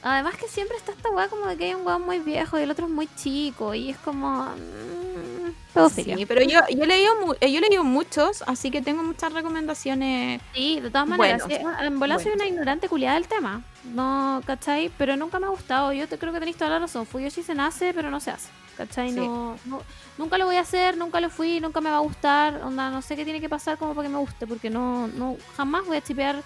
Además 0.03 0.35
que 0.35 0.47
siempre 0.47 0.77
está 0.77 0.91
esta 0.93 1.09
weá 1.11 1.27
como 1.27 1.45
de 1.45 1.57
que 1.57 1.65
hay 1.65 1.73
un 1.75 1.85
weón 1.85 2.01
muy 2.03 2.19
viejo 2.19 2.57
y 2.59 2.63
el 2.63 2.71
otro 2.71 2.85
es 2.87 2.91
muy 2.91 3.07
chico 3.15 3.73
y 3.75 3.91
es 3.91 3.97
como... 3.97 4.45
mm, 4.45 5.51
pedofilia. 5.73 6.17
Sí, 6.17 6.25
pero 6.25 6.41
yo, 6.41 6.59
yo, 6.69 6.83
he 6.83 6.87
leído 6.87 7.15
mu- 7.25 7.33
eh, 7.39 7.51
yo 7.51 7.59
he 7.59 7.61
leído 7.61 7.83
muchos, 7.83 8.43
así 8.47 8.71
que 8.71 8.81
tengo 8.81 9.03
muchas 9.03 9.31
recomendaciones. 9.31 10.41
Sí, 10.53 10.79
de 10.79 10.89
todas 10.89 11.07
maneras, 11.07 11.43
sí, 11.47 11.53
en 11.85 11.99
bola 11.99 12.15
soy 12.23 12.31
una 12.33 12.45
ignorante 12.47 12.89
culiada 12.89 13.15
del 13.15 13.27
tema. 13.27 13.61
No, 13.93 14.41
¿cachai? 14.45 14.91
Pero 14.97 15.15
nunca 15.17 15.39
me 15.39 15.45
ha 15.45 15.49
gustado. 15.49 15.93
Yo 15.93 16.07
te 16.07 16.17
creo 16.17 16.33
que 16.33 16.39
tenéis 16.39 16.57
toda 16.57 16.71
la 16.71 16.79
razón. 16.79 17.05
Fuyoshi 17.05 17.43
se 17.43 17.53
nace, 17.55 17.93
pero 17.93 18.09
no 18.11 18.19
se 18.19 18.31
hace. 18.31 18.49
¿Cachai? 18.77 19.11
Sí. 19.11 19.15
No, 19.19 19.55
no- 19.65 19.81
nunca 20.17 20.37
lo 20.37 20.45
voy 20.45 20.55
a 20.55 20.61
hacer, 20.61 20.97
nunca 20.97 21.19
lo 21.21 21.29
fui, 21.29 21.59
nunca 21.59 21.79
me 21.79 21.89
va 21.91 21.97
a 21.97 22.01
gustar. 22.01 22.61
Onda, 22.63 22.89
no 22.89 23.01
sé 23.01 23.15
qué 23.15 23.23
tiene 23.23 23.39
que 23.39 23.49
pasar 23.49 23.77
como 23.77 23.93
para 23.93 24.07
que 24.07 24.13
me 24.13 24.19
guste, 24.19 24.47
porque 24.47 24.69
no, 24.69 25.07
no 25.07 25.37
jamás 25.55 25.85
voy 25.85 25.97
a 25.97 26.01
chipear 26.01 26.37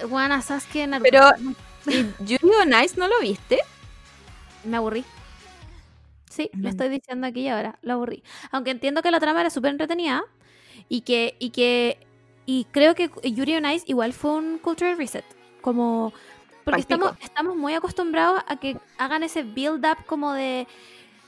eh, 0.00 0.04
weón, 0.06 0.32
a 0.32 0.40
Sasuke 0.42 0.86
Naruto. 0.86 1.10
Pero- 1.10 1.30
¿Y 1.86 2.34
on 2.44 2.82
Ice 2.84 2.96
no 2.98 3.08
lo 3.08 3.20
viste? 3.20 3.58
me 4.64 4.76
aburrí. 4.76 5.04
Sí, 6.30 6.50
lo 6.54 6.64
Mm. 6.64 6.66
estoy 6.66 6.88
diciendo 6.90 7.26
aquí 7.26 7.40
y 7.40 7.48
ahora, 7.48 7.78
lo 7.82 7.94
aburrí. 7.94 8.22
Aunque 8.52 8.70
entiendo 8.70 9.02
que 9.02 9.10
la 9.10 9.18
trama 9.20 9.40
era 9.40 9.50
súper 9.50 9.70
entretenida 9.72 10.22
y 10.88 11.00
que, 11.00 11.34
y 11.38 11.50
que, 11.50 11.98
y 12.46 12.66
creo 12.70 12.94
que 12.94 13.10
Yuri 13.24 13.56
on 13.56 13.66
Ice 13.70 13.84
igual 13.88 14.12
fue 14.12 14.32
un 14.32 14.58
cultural 14.58 14.96
reset. 14.96 15.24
Como, 15.60 16.12
porque 16.64 16.82
Palpico. 16.82 16.94
estamos, 17.06 17.24
estamos 17.24 17.56
muy 17.56 17.74
acostumbrados 17.74 18.42
a 18.46 18.56
que 18.56 18.76
hagan 18.98 19.22
ese 19.22 19.42
build 19.42 19.84
up 19.86 20.04
como 20.06 20.32
de 20.34 20.66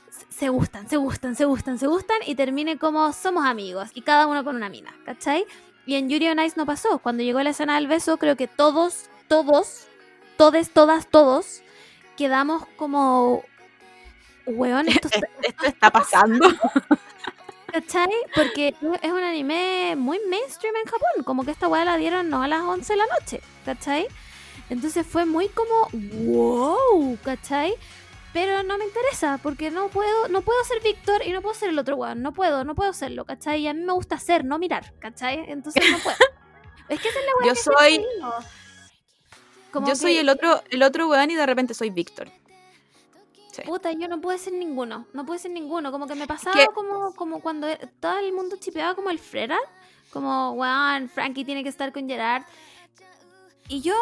se- 0.09 0.25
se 0.37 0.49
gustan, 0.49 0.87
se 0.87 0.97
gustan, 0.97 1.35
se 1.35 1.45
gustan, 1.45 1.79
se 1.79 1.87
gustan 1.87 2.17
y 2.25 2.35
termine 2.35 2.77
como 2.77 3.11
somos 3.13 3.45
amigos 3.45 3.89
y 3.95 4.01
cada 4.03 4.27
uno 4.27 4.43
con 4.43 4.55
una 4.55 4.69
mina, 4.69 4.93
¿cachai? 5.05 5.45
Y 5.85 5.95
en 5.95 6.07
Yuri 6.09 6.27
on 6.29 6.39
Ice 6.39 6.53
no 6.55 6.65
pasó. 6.65 6.99
Cuando 6.99 7.23
llegó 7.23 7.41
la 7.41 7.49
escena 7.49 7.75
del 7.75 7.87
beso, 7.87 8.17
creo 8.17 8.35
que 8.37 8.47
todos, 8.47 9.05
todos, 9.27 9.87
todes, 10.37 10.71
todas, 10.71 11.07
todos 11.07 11.61
quedamos 12.17 12.65
como 12.75 13.43
weón, 14.45 14.87
esto 14.89 15.07
está- 15.07 15.27
Esto 15.41 15.65
está 15.65 15.89
pasando. 15.91 16.47
¿Cachai? 17.71 18.11
Porque 18.35 18.75
es 19.01 19.11
un 19.11 19.23
anime 19.23 19.95
muy 19.97 20.19
mainstream 20.29 20.75
en 20.75 20.85
Japón. 20.85 21.23
Como 21.25 21.43
que 21.43 21.51
esta 21.51 21.67
weá 21.67 21.83
la 21.83 21.97
dieron 21.97 22.29
no 22.29 22.43
a 22.43 22.47
las 22.47 22.61
11 22.61 22.93
de 22.93 22.97
la 22.97 23.05
noche. 23.19 23.41
¿Cachai? 23.65 24.07
Entonces 24.69 25.05
fue 25.07 25.25
muy 25.25 25.49
como 25.49 25.89
wow, 25.91 27.17
¿cachai? 27.23 27.73
Pero 28.31 28.63
no 28.63 28.77
me 28.77 28.85
interesa 28.85 29.39
porque 29.41 29.71
no 29.71 29.87
puedo, 29.89 30.27
no 30.29 30.41
puedo 30.41 30.63
ser 30.65 30.81
Víctor 30.81 31.25
y 31.25 31.31
no 31.31 31.41
puedo 31.41 31.55
ser 31.55 31.69
el 31.69 31.79
otro 31.79 31.95
weón. 31.95 32.21
No 32.21 32.31
puedo, 32.31 32.63
no 32.63 32.75
puedo 32.75 32.93
serlo, 32.93 33.25
¿cachai? 33.25 33.61
Y 33.61 33.67
a 33.67 33.73
mí 33.73 33.81
me 33.81 33.93
gusta 33.93 34.17
ser, 34.19 34.45
no 34.45 34.59
mirar, 34.59 34.93
¿cachai? 34.99 35.43
Entonces 35.47 35.83
no 35.91 35.97
puedo. 35.99 36.17
es 36.89 36.99
que 37.01 37.09
esa 37.09 37.19
es 37.19 37.25
la 37.25 37.31
weá 37.39 37.47
Yo 37.47 37.53
que 37.53 37.59
soy-. 37.61 38.05
Como 39.73 39.87
Yo 39.87 39.95
soy 39.95 40.17
el 40.17 40.29
otro, 40.29 40.61
el 40.69 40.83
otro 40.83 41.09
weón 41.09 41.31
y 41.31 41.35
de 41.35 41.45
repente 41.45 41.73
soy 41.73 41.89
Víctor. 41.89 42.29
Sí. 43.51 43.63
Puta, 43.65 43.91
yo 43.91 44.07
no 44.07 44.21
puedo 44.21 44.37
ser 44.37 44.53
ninguno. 44.53 45.07
No 45.13 45.25
puedo 45.25 45.39
ser 45.39 45.51
ninguno. 45.51 45.91
Como 45.91 46.07
que 46.07 46.15
me 46.15 46.27
pasaba 46.27 46.65
como, 46.73 47.13
como 47.15 47.41
cuando 47.41 47.67
e- 47.67 47.79
todo 47.99 48.17
el 48.19 48.31
mundo 48.33 48.55
chipeaba 48.59 48.95
como 48.95 49.09
el 49.09 49.19
Frera. 49.19 49.57
Como, 50.11 50.51
weón, 50.51 51.09
Frankie 51.09 51.43
tiene 51.43 51.63
que 51.63 51.69
estar 51.69 51.91
con 51.91 52.07
Gerard. 52.07 52.43
Y 53.67 53.81
yo 53.81 53.95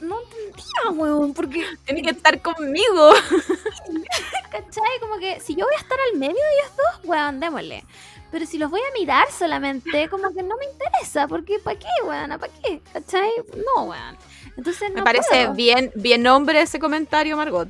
no 0.00 0.18
entendía, 0.22 0.90
weón, 0.92 1.34
porque, 1.34 1.64
Tiene 1.84 2.02
que 2.02 2.10
estar 2.10 2.40
conmigo. 2.40 3.12
¿cachai? 4.50 5.00
Como 5.00 5.18
que 5.18 5.40
si 5.40 5.54
yo 5.54 5.64
voy 5.66 5.74
a 5.74 5.80
estar 5.80 5.98
al 6.10 6.18
medio 6.18 6.34
de 6.34 6.60
ellos 6.60 6.76
dos, 6.76 7.04
weón, 7.04 7.40
démosle. 7.40 7.84
Pero 8.30 8.44
si 8.44 8.58
los 8.58 8.70
voy 8.70 8.80
a 8.80 8.92
mirar 8.98 9.26
solamente, 9.30 10.08
como 10.08 10.32
que 10.34 10.42
no 10.42 10.56
me 10.56 10.66
interesa, 10.66 11.26
porque 11.26 11.58
¿para 11.58 11.78
qué, 11.78 11.86
weón? 12.04 12.28
¿Para 12.38 12.52
qué? 12.52 12.80
¿Cachai? 12.92 13.30
No, 13.74 13.84
weón. 13.84 14.18
Entonces 14.56 14.90
no 14.90 14.96
Me 14.96 15.02
parece 15.02 15.28
puedo. 15.30 15.54
bien, 15.54 15.90
bien 15.94 16.26
hombre 16.26 16.60
ese 16.60 16.78
comentario, 16.78 17.36
Margot. 17.36 17.68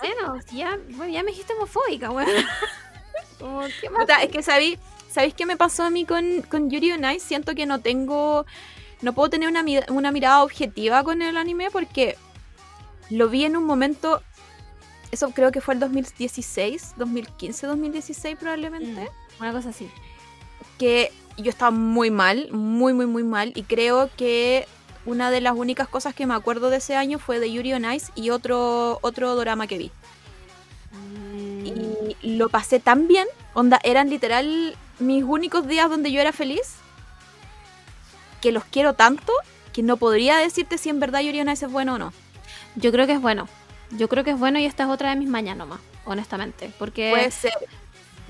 Bueno, 0.00 0.40
ya, 0.52 0.78
bueno, 0.90 1.12
ya 1.12 1.22
me 1.22 1.30
dijiste 1.30 1.54
homofóbica, 1.54 2.10
weón. 2.10 2.28
Como, 3.38 3.62
¿qué 3.80 3.90
más? 3.90 4.06
Es 4.22 4.28
que 4.30 4.42
sabí, 4.42 4.78
¿sabéis 5.10 5.34
qué 5.34 5.46
me 5.46 5.56
pasó 5.56 5.84
a 5.84 5.90
mí 5.90 6.04
con, 6.04 6.42
con 6.42 6.70
Yuri 6.70 6.92
on 6.92 7.04
Ice? 7.10 7.26
Siento 7.26 7.54
que 7.54 7.64
no 7.66 7.80
tengo. 7.80 8.44
No 9.00 9.12
puedo 9.12 9.30
tener 9.30 9.48
una, 9.48 9.64
una 9.88 10.12
mirada 10.12 10.42
objetiva 10.42 11.02
con 11.04 11.20
el 11.22 11.36
anime 11.36 11.70
porque 11.70 12.16
lo 13.10 13.28
vi 13.28 13.44
en 13.44 13.56
un 13.56 13.64
momento. 13.64 14.22
Eso 15.10 15.30
creo 15.30 15.52
que 15.52 15.60
fue 15.60 15.74
el 15.74 15.80
2016, 15.80 16.94
2015, 16.96 17.66
2016 17.66 18.36
probablemente. 18.38 19.10
Una 19.40 19.52
cosa 19.52 19.70
así. 19.70 19.90
Que 20.78 21.12
yo 21.36 21.50
estaba 21.50 21.70
muy 21.70 22.10
mal, 22.10 22.48
muy, 22.52 22.92
muy, 22.92 23.06
muy 23.06 23.24
mal. 23.24 23.52
Y 23.54 23.62
creo 23.62 24.10
que 24.16 24.66
una 25.06 25.30
de 25.30 25.40
las 25.40 25.54
únicas 25.54 25.88
cosas 25.88 26.14
que 26.14 26.26
me 26.26 26.34
acuerdo 26.34 26.70
de 26.70 26.78
ese 26.78 26.96
año 26.96 27.18
fue 27.18 27.38
de 27.40 27.52
Yuri 27.52 27.74
on 27.74 27.92
Ice 27.92 28.10
y 28.14 28.30
otro, 28.30 28.98
otro 29.02 29.34
drama 29.36 29.66
que 29.66 29.78
vi. 29.78 29.90
Y 32.22 32.36
lo 32.36 32.48
pasé 32.48 32.80
tan 32.80 33.08
bien. 33.08 33.26
Onda, 33.54 33.78
eran 33.82 34.10
literal 34.10 34.76
mis 34.98 35.24
únicos 35.24 35.66
días 35.66 35.90
donde 35.90 36.12
yo 36.12 36.20
era 36.20 36.32
feliz. 36.32 36.76
Que 38.40 38.52
los 38.52 38.64
quiero 38.64 38.94
tanto 38.94 39.32
que 39.72 39.82
no 39.82 39.96
podría 39.96 40.36
decirte 40.36 40.78
si 40.78 40.88
en 40.88 41.00
verdad 41.00 41.20
Yuri 41.20 41.40
on 41.40 41.50
Ice 41.50 41.66
es 41.66 41.72
bueno 41.72 41.94
o 41.94 41.98
no. 41.98 42.12
Yo 42.76 42.92
creo 42.92 43.06
que 43.06 43.14
es 43.14 43.20
bueno. 43.20 43.48
Yo 43.90 44.08
creo 44.08 44.24
que 44.24 44.30
es 44.30 44.38
bueno 44.38 44.58
y 44.58 44.64
esta 44.64 44.84
es 44.84 44.88
otra 44.88 45.10
de 45.10 45.16
mis 45.16 45.28
mañas 45.28 45.56
nomás, 45.56 45.80
honestamente. 46.04 46.72
Porque 46.78 47.10
Puede 47.10 47.30
ser. 47.30 47.52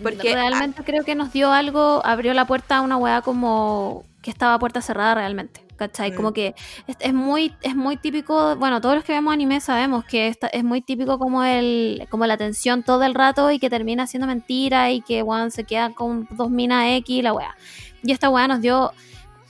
Porque 0.03 0.35
realmente 0.35 0.83
creo 0.85 1.05
que 1.05 1.15
nos 1.15 1.33
dio 1.33 1.53
algo, 1.53 2.05
abrió 2.05 2.35
la 2.35 2.47
puerta 2.47 2.79
a 2.79 2.81
una 2.81 2.97
weá 2.97 3.23
como 3.23 4.05
que 4.23 4.31
estaba 4.31 4.59
puerta 4.59 4.81
cerrada 4.81 5.15
realmente. 5.15 5.63
¿Cachai? 5.77 6.13
Mm. 6.13 6.15
Como 6.15 6.33
que 6.33 6.55
es, 6.87 6.97
es 7.01 7.13
muy, 7.13 7.53
es 7.63 7.75
muy 7.75 7.97
típico, 7.97 8.55
bueno, 8.57 8.81
todos 8.81 8.95
los 8.95 9.05
que 9.05 9.13
vemos 9.13 9.35
anime 9.35 9.61
sabemos 9.61 10.05
que 10.05 10.29
esta, 10.29 10.47
es 10.47 10.63
muy 10.63 10.81
típico 10.81 11.19
como 11.19 11.43
el, 11.43 12.07
como 12.11 12.27
la 12.27 12.37
tensión 12.37 12.85
todo 12.85 13.03
el 13.03 13.15
rato 13.15 13.51
y 13.51 13.59
que 13.59 13.69
termina 13.69 14.07
siendo 14.07 14.29
mentira 14.29 14.93
y 14.93 15.01
que 15.01 15.23
weón 15.25 15.51
se 15.51 15.65
queda 15.65 15.91
con 15.91 16.29
dos 16.31 16.49
minas 16.49 16.85
X 16.99 17.25
la 17.25 17.33
weá. 17.33 17.57
Y 18.05 18.13
esta 18.13 18.31
weá 18.31 18.47
nos 18.47 18.61
dio 18.61 18.93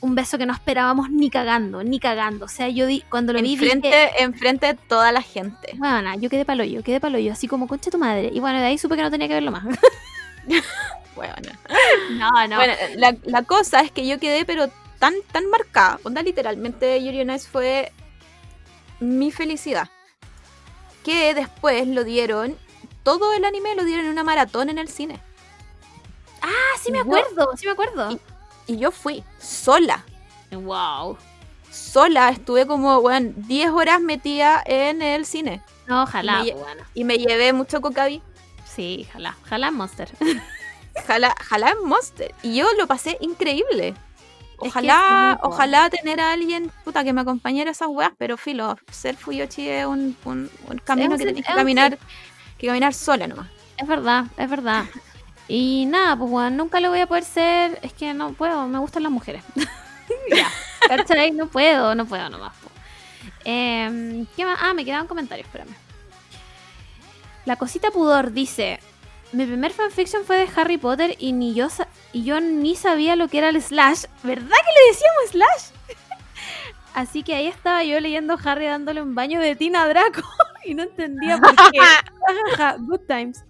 un 0.05 0.15
beso 0.15 0.37
que 0.37 0.47
no 0.47 0.53
esperábamos 0.53 1.11
ni 1.11 1.31
cagando, 1.31 1.83
ni 1.83 1.99
cagando. 1.99 2.45
O 2.45 2.49
sea, 2.49 2.69
yo 2.69 2.87
di, 2.87 3.01
cuando 3.09 3.33
lo 3.33 3.41
vi 3.41 3.49
dije, 3.49 3.65
enfrente, 3.65 4.23
enfrente 4.23 4.67
de 4.67 4.75
toda 4.75 5.13
la 5.13 5.23
gente. 5.23 5.75
bueno, 5.77 6.15
yo 6.19 6.29
quedé 6.29 6.45
palo 6.45 6.63
yo, 6.63 6.83
quedé 6.83 7.01
palo 7.01 7.19
yo, 7.19 7.33
así 7.33 7.49
como 7.49 7.67
concha 7.67 7.91
tu 7.91 7.99
madre. 7.99 8.31
Y 8.33 8.39
bueno, 8.39 8.59
de 8.61 8.67
ahí 8.67 8.79
supe 8.79 8.97
que 8.97 9.03
no 9.03 9.11
tenía 9.11 9.29
que 9.29 9.35
verlo 9.35 9.51
más. 9.51 9.65
Bueno, 11.15 11.33
no, 12.11 12.49
no. 12.49 12.57
Bueno, 12.57 12.73
la, 12.97 13.15
la 13.23 13.43
cosa 13.45 13.83
es 13.83 13.93
que 13.93 14.05
yo 14.05 14.19
quedé 14.19 14.45
pero 14.45 14.69
tan, 14.99 15.15
tan 15.31 15.49
marcada. 15.49 16.01
Onda, 16.03 16.23
literalmente 16.23 17.01
Yuri 17.05 17.21
on 17.21 17.31
Ice 17.31 17.49
fue 17.49 17.93
mi 18.99 19.31
felicidad. 19.31 19.89
Que 21.05 21.33
después 21.35 21.87
lo 21.87 22.03
dieron, 22.03 22.57
todo 23.05 23.33
el 23.33 23.45
anime 23.45 23.77
lo 23.77 23.85
dieron 23.85 24.07
en 24.07 24.11
una 24.13 24.25
maratón 24.25 24.71
en 24.71 24.79
el 24.79 24.89
cine. 24.89 25.21
ah, 26.43 26.49
sí 26.83 26.91
me 26.91 26.99
acuerdo, 26.99 27.51
sí 27.57 27.67
me 27.67 27.73
acuerdo. 27.73 28.19
Y 28.67 28.79
yo 28.79 28.91
fui 28.91 29.23
sola. 29.39 30.05
Wow. 30.51 31.17
Sola, 31.71 32.31
estuve 32.31 32.67
como, 32.67 33.01
bueno, 33.03 33.33
10 33.37 33.71
horas 33.71 34.01
metida 34.01 34.63
en 34.67 35.01
el 35.01 35.27
cine. 35.27 35.63
No, 35.87 36.03
ojalá, 36.05 36.43
Me 36.43 36.51
lle- 36.51 36.55
bueno. 36.57 36.83
Y 36.95 37.05
me 37.05 37.19
llevé 37.19 37.53
mucho 37.53 37.81
cocaví. 37.81 38.21
Sí, 38.75 39.07
ojalá. 39.11 39.37
Ojalá 39.45 39.71
Monster. 39.71 40.09
Jala, 41.07 41.35
jala 41.41 41.75
Monster. 41.85 42.35
Y 42.43 42.57
yo 42.57 42.67
lo 42.79 42.87
pasé 42.87 43.19
increíble. 43.21 43.95
Ojalá, 44.59 45.33
es 45.37 45.41
ojalá 45.43 45.91
tener 45.91 46.21
a 46.21 46.33
alguien 46.33 46.71
puta, 46.85 47.03
que 47.03 47.13
me 47.13 47.21
acompañara 47.21 47.71
a 47.71 47.73
esas 47.73 47.89
weas, 47.89 48.13
pero 48.17 48.37
filo, 48.37 48.77
ser 48.91 49.17
Fuyoshi 49.17 49.69
es 49.69 49.85
un, 49.85 50.17
un, 50.25 50.49
un 50.69 50.79
camino 50.79 51.19
que 51.19 51.25
tenés 51.25 51.45
que 51.45 51.53
caminar, 51.53 51.99
que 52.57 52.69
caminar 52.69 52.95
sola 52.95 53.27
nomás. 53.27 53.49
Es 53.77 53.89
verdad, 53.89 54.27
es 54.37 54.49
verdad. 54.49 54.85
Y 55.49 55.87
nada, 55.87 56.17
pues 56.17 56.31
bueno, 56.31 56.51
nunca 56.51 56.81
lo 56.81 56.91
voy 56.91 57.01
a 57.01 57.07
poder 57.07 57.25
ser. 57.25 57.79
Es 57.83 57.93
que 57.93 58.15
no 58.15 58.33
puedo, 58.33 58.67
me 58.69 58.79
gustan 58.79 59.03
las 59.03 59.13
mujeres. 59.13 59.43
ya. 60.31 60.49
¿Cachai? 60.89 61.33
No 61.33 61.49
puedo, 61.49 61.95
no 61.95 62.07
puedo 62.07 62.29
nomás. 62.31 62.53
Em, 63.45 64.27
¿Qué 64.37 64.45
más? 64.45 64.59
Ah, 64.63 64.73
me 64.73 64.85
quedaban 64.85 65.07
comentarios, 65.07 65.47
espérame. 65.47 65.75
La 67.45 67.57
cosita 67.57 67.91
pudor 67.91 68.33
dice: 68.33 68.81
Mi 69.33 69.45
primer 69.47 69.73
fanfiction 69.73 70.25
fue 70.25 70.37
de 70.37 70.49
Harry 70.57 70.79
Potter 70.79 71.15
y 71.19 71.33
ni 71.33 71.55
yo 71.55 71.69
y 72.13 72.25
yo 72.25 72.41
ni 72.41 72.77
sabía 72.77 73.17
lo 73.17 73.29
que 73.29 73.39
era 73.39 73.49
el 73.49 73.61
slash. 73.61 74.05
¿Verdad 74.23 74.49
que 74.49 74.73
le 74.73 74.89
decíamos 74.89 75.31
slash? 75.31 75.99
Así 76.95 77.23
que 77.23 77.35
ahí 77.35 77.49
estaba 77.49 77.83
yo 77.83 77.99
leyendo 78.01 78.39
Harry 78.45 78.67
dándole 78.67 79.03
un 79.03 79.15
baño 79.15 79.41
de 79.41 79.57
Tina 79.57 79.87
Draco 79.89 80.23
y 80.65 80.75
no 80.75 80.85
entendía 80.85 81.39
por 81.39 81.55
qué. 81.57 81.81
Good 82.79 83.01
times. 83.09 83.45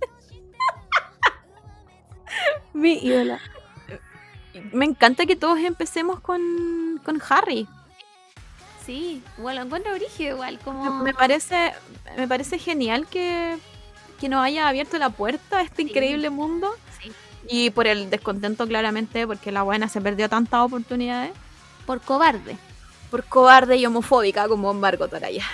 Mi 2.72 2.94
ídola. 2.94 3.38
Me 4.72 4.84
encanta 4.84 5.26
que 5.26 5.36
todos 5.36 5.58
empecemos 5.58 6.20
con, 6.20 7.00
con 7.04 7.22
Harry. 7.28 7.68
Sí, 8.84 9.22
lo 9.38 9.50
encuentro 9.50 9.94
brígido 9.94 10.34
igual, 10.34 10.58
como... 10.58 11.02
Me 11.02 11.14
parece, 11.14 11.72
me 12.16 12.28
parece 12.28 12.58
genial 12.58 13.06
que, 13.06 13.58
que 14.20 14.28
nos 14.28 14.44
haya 14.44 14.68
abierto 14.68 14.98
la 14.98 15.10
puerta 15.10 15.58
a 15.58 15.62
este 15.62 15.82
Sí. 15.82 15.88
increíble 15.88 16.30
mundo. 16.30 16.70
Sí. 17.02 17.12
Y 17.48 17.70
por 17.70 17.86
el 17.86 18.10
descontento, 18.10 18.66
claramente, 18.66 19.26
porque 19.26 19.52
la 19.52 19.62
buena 19.62 19.88
se 19.88 20.00
perdió 20.00 20.28
tantas 20.28 20.60
oportunidades. 20.60 21.32
Por 21.86 22.00
cobarde. 22.00 22.56
Por 23.10 23.24
cobarde 23.24 23.76
y 23.76 23.86
homofóbica 23.86 24.48
como 24.48 24.72
Margot 24.74 25.12
Araya. 25.12 25.44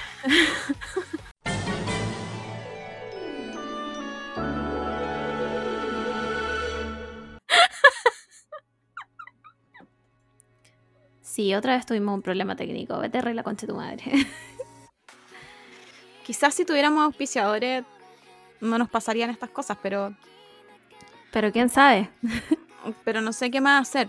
Sí, 11.22 11.54
otra 11.54 11.76
vez 11.76 11.86
tuvimos 11.86 12.14
un 12.14 12.22
problema 12.22 12.56
técnico. 12.56 12.98
Vete 12.98 13.18
a 13.18 13.22
la 13.34 13.42
concha 13.42 13.66
de 13.66 13.72
tu 13.72 13.76
madre. 13.78 14.04
Quizás 16.26 16.54
si 16.54 16.64
tuviéramos 16.64 17.04
auspiciadores 17.04 17.84
no 18.60 18.78
nos 18.78 18.88
pasarían 18.88 19.30
estas 19.30 19.50
cosas, 19.50 19.76
pero, 19.82 20.14
Pero 21.32 21.52
quién 21.52 21.68
sabe. 21.68 22.10
pero 23.04 23.20
no 23.20 23.32
sé 23.32 23.50
qué 23.50 23.60
más 23.60 23.88
hacer. 23.88 24.08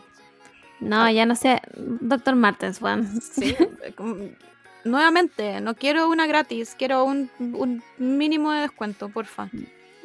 No, 0.80 1.10
ya 1.12 1.26
no 1.26 1.36
sé. 1.36 1.62
Doctor 1.76 2.36
Martens, 2.36 2.80
Juan. 2.80 3.22
Sí, 3.22 3.56
eh, 3.84 4.36
Nuevamente, 4.84 5.62
no 5.62 5.76
quiero 5.76 6.10
una 6.10 6.26
gratis, 6.26 6.76
quiero 6.78 7.04
un, 7.04 7.30
un 7.40 7.84
mínimo 8.00 8.52
de 8.52 8.62
descuento, 8.62 9.10
porfa. 9.10 9.48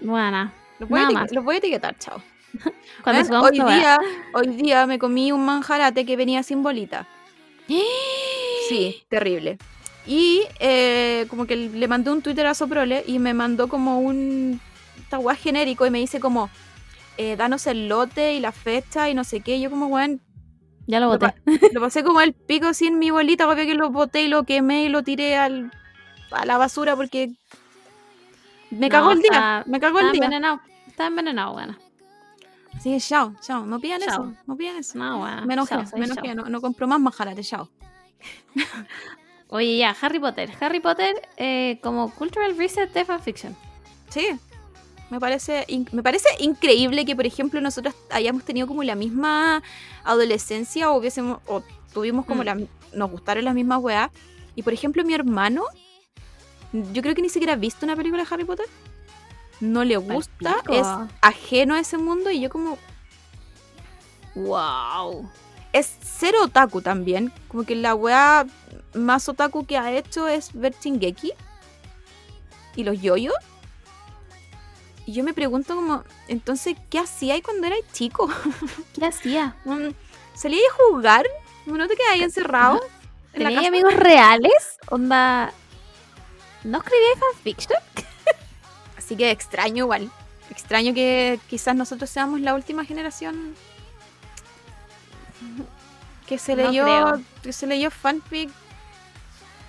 Buena. 0.02 0.52
Los 0.78 0.90
voy, 0.90 1.01
a 1.01 1.02
Nada 1.05 1.12
etiquet- 1.14 1.20
más. 1.23 1.32
los 1.32 1.44
voy 1.44 1.55
a 1.55 1.59
etiquetar, 1.59 1.97
chao. 1.98 2.23
Cuando 3.02 3.40
hoy, 3.40 3.52
día, 3.59 3.98
hoy 4.35 4.48
día 4.48 4.86
me 4.86 4.98
comí 4.98 5.32
un 5.32 5.44
manjarate 5.47 6.05
que 6.05 6.16
venía 6.16 6.43
sin 6.43 6.62
bolita. 6.62 7.06
Sí, 8.68 9.05
terrible. 9.09 9.59
Y 10.07 10.43
eh, 10.61 11.27
como 11.28 11.47
que 11.47 11.57
le 11.57 11.89
mandé 11.89 12.11
un 12.12 12.23
Twitter 12.23 12.47
a 12.47 12.55
Soprole 12.55 13.03
y 13.07 13.19
me 13.19 13.35
mandó 13.35 13.69
como 13.69 13.99
un 14.01 14.61
taguá 15.11 15.35
genérico 15.35 15.85
y 15.87 15.91
me 15.91 15.99
dice 15.99 16.20
como, 16.20 16.49
eh, 17.16 17.37
danos 17.37 17.66
el 17.66 17.89
lote 17.89 18.35
y 18.35 18.41
la 18.41 18.53
fecha 18.53 19.09
y 19.11 19.15
no 19.15 19.24
sé 19.24 19.41
qué. 19.41 19.57
Y 19.57 19.62
yo 19.62 19.70
como, 19.70 19.89
bueno, 19.89 20.19
Ya 20.87 21.01
lo 21.01 21.07
lo, 21.07 21.12
boté. 21.12 21.27
pa- 21.27 21.35
lo 21.73 21.81
pasé 21.81 22.05
como 22.05 22.20
el 22.20 22.35
pico 22.35 22.73
sin 22.74 22.99
mi 22.99 23.11
bolita, 23.11 23.49
obvio 23.49 23.66
que 23.66 23.74
lo 23.74 23.91
boté 23.91 24.23
y 24.23 24.28
lo 24.28 24.45
quemé 24.45 24.85
y 24.85 24.89
lo 24.89 25.03
tiré 25.03 25.37
al, 25.37 25.73
a 26.31 26.45
la 26.47 26.57
basura 26.57 26.95
porque 26.95 27.33
me 28.70 28.89
No, 28.89 28.93
cagó 28.93 29.11
el 29.12 29.19
día. 29.20 29.31
está- 29.33 29.65
Me 29.66 29.81
cagó 29.81 29.99
el 29.99 30.12
día. 30.12 30.24
envenenado. 30.24 30.61
Está 30.87 31.07
envenenado, 31.09 31.53
bueno. 31.55 31.77
Así 32.74 32.93
que 32.93 33.01
chao, 33.01 33.35
chao. 33.41 33.66
No 33.66 33.81
pidan 33.81 34.01
Chao. 34.03 34.09
eso, 34.12 34.35
no 34.47 34.57
pidan 34.57 34.77
eso. 34.77 34.97
No, 34.99 35.19
bueno. 35.19 35.47
Me 35.47 35.55
enojé, 35.55 35.74
Chao, 35.74 35.99
me 35.99 36.05
enojé, 36.05 36.35
no, 36.35 36.45
no 36.45 36.61
compro 36.61 36.87
más 36.87 37.01
manjarate, 37.01 37.43
chao. 37.43 37.69
Oye, 39.48 39.77
ya, 39.78 39.97
Harry 40.01 40.18
Potter. 40.18 40.51
Harry 40.60 40.81
Potter 40.81 41.14
eh, 41.36 41.78
como 41.82 42.10
cultural 42.14 42.56
reset 42.56 42.93
de 42.93 43.05
fanfiction. 43.05 43.56
Sí. 44.10 44.28
Me 45.09 45.20
parece, 45.20 45.64
me 45.93 46.02
parece 46.02 46.28
increíble 46.40 47.05
que, 47.05 47.14
por 47.14 47.27
ejemplo, 47.27 47.60
nosotros 47.60 47.94
hayamos 48.10 48.43
tenido 48.44 48.66
como 48.66 48.82
la 48.82 48.97
misma 48.97 49.62
adolescencia 50.02 50.90
o 50.90 50.97
hubiésemos, 50.98 51.39
o 51.47 51.62
tuvimos 51.93 52.27
como 52.27 52.43
Mm. 52.43 52.44
la, 52.47 52.56
nos 52.93 53.10
gustaron 53.12 53.44
las 53.44 53.55
mismas 53.55 53.81
weas. 53.81 54.10
Y 54.56 54.62
por 54.62 54.73
ejemplo, 54.73 55.05
mi 55.05 55.14
hermano, 55.14 55.62
yo 56.73 57.02
creo 57.02 57.14
que 57.14 57.23
ni 57.23 57.28
siquiera 57.28 57.52
ha 57.52 57.56
visto 57.56 57.86
una 57.86 57.94
película 57.94 58.24
de 58.24 58.28
Harry 58.35 58.44
Potter. 58.44 58.66
No 59.60 59.85
le 59.85 59.97
gusta, 59.97 60.55
Palpico. 60.64 60.73
es 60.74 60.86
ajeno 61.23 61.74
a 61.74 61.81
ese 61.81 61.98
mundo 61.98 62.31
y 62.32 62.40
yo 62.40 62.51
como, 62.51 62.77
Wow. 64.35 65.31
es 65.73 65.90
cero 66.02 66.39
otaku 66.44 66.82
también. 66.82 67.32
Como 67.48 67.64
que 67.64 67.74
la 67.77 67.94
wea 67.94 68.44
más 68.97 69.28
otaku 69.28 69.64
que 69.66 69.77
ha 69.78 69.93
hecho 69.93 70.27
es 70.28 70.52
ver 70.52 70.74
Shingeki 70.81 71.32
y 72.77 72.85
los 72.85 73.01
yoyos. 73.01 73.35
Y 75.06 75.12
yo 75.12 75.23
me 75.23 75.32
pregunto 75.32 75.77
como, 75.77 76.02
entonces, 76.27 76.77
¿qué 76.90 76.98
hacía 76.98 77.35
ahí 77.35 77.43
cuando 77.43 77.66
era 77.68 77.77
chico? 77.93 78.28
¿Qué 78.94 79.05
hacía? 79.06 79.55
Mm, 79.64 79.90
¿Salía 80.35 80.59
a 80.59 80.74
jugar? 80.90 81.24
¿No 81.66 81.86
te 81.86 81.94
quedas 81.97 82.10
ahí 82.12 82.23
encerrado? 82.23 82.81
en 83.32 83.43
la 83.44 83.48
¿Tenía 83.51 83.56
casa? 83.56 83.68
amigos 83.68 83.94
reales? 83.94 84.78
Onda. 84.90 85.52
¿No 86.64 86.78
escribía 86.78 87.09
fanfiction? 87.32 87.78
Así 88.98 89.16
que 89.16 89.31
extraño 89.31 89.85
igual. 89.85 90.10
Extraño 90.51 90.93
que 90.94 91.39
quizás 91.48 91.77
nosotros 91.77 92.09
seamos 92.10 92.40
la 92.40 92.55
última 92.55 92.85
generación 92.85 93.55
que 96.27 96.39
se 96.39 96.56
No 96.56 96.68
leyó, 96.70 96.85
creo. 96.85 97.20
que 97.43 97.52
se 97.52 97.66
leyó 97.66 97.90
fanfic 97.90 98.51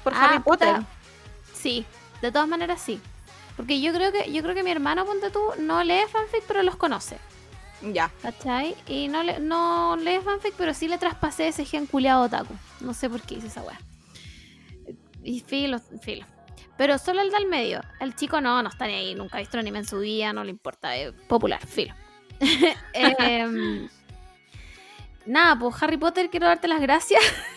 por 0.10 0.16
Ah, 0.18 0.26
Harry 0.26 0.40
Potter. 0.40 0.76
puta. 0.76 0.88
Sí, 1.54 1.86
de 2.22 2.32
todas 2.32 2.48
maneras 2.48 2.82
sí. 2.82 3.00
Porque 3.58 3.82
yo 3.82 3.92
creo 3.92 4.12
que 4.12 4.32
yo 4.32 4.42
creo 4.44 4.56
que 4.56 4.64
mi 4.64 4.72
hermano, 4.72 5.06
ponte 5.06 5.32
tú, 5.32 5.42
no 5.60 5.84
lee 5.84 6.02
fanfic, 6.12 6.44
pero 6.48 6.64
los 6.64 6.76
conoce. 6.76 7.18
Ya. 7.82 8.10
¿Cachai? 8.22 8.76
Y 8.88 9.08
no, 9.08 9.22
le, 9.24 9.40
no 9.40 9.98
lee 9.98 10.20
fanfic, 10.24 10.54
pero 10.58 10.74
sí 10.74 10.88
le 10.88 10.98
traspasé 10.98 11.48
ese 11.50 11.66
gen 11.66 11.86
culiado 11.88 12.24
otaku. 12.24 12.54
No 12.80 12.94
sé 12.94 13.10
por 13.10 13.22
qué 13.22 13.36
hice 13.36 13.48
esa 13.48 13.62
weá. 13.64 13.80
Y 15.24 15.42
filo, 15.42 15.80
filo. 16.02 16.26
Pero 16.78 16.98
solo 17.00 17.22
el 17.22 17.32
del 17.32 17.48
medio. 17.48 17.82
El 18.00 18.16
chico 18.16 18.40
no, 18.40 18.62
no 18.64 18.70
está 18.70 18.86
ni 18.88 18.94
ahí. 18.94 19.16
Nunca 19.16 19.38
ha 19.38 19.40
visto 19.42 19.58
anime 19.58 19.80
en 19.80 19.88
su 19.88 20.00
vida, 20.00 20.32
no 20.32 20.44
le 20.44 20.52
importa. 20.52 20.96
Es 20.96 21.12
popular, 21.28 21.60
filo. 21.66 21.94
Em, 22.94 23.90
nada, 25.26 25.58
pues 25.60 25.76
Harry 25.82 25.98
Potter, 25.98 26.30
quiero 26.30 26.46
darte 26.48 26.68
las 26.68 26.80
gracias. 26.80 27.22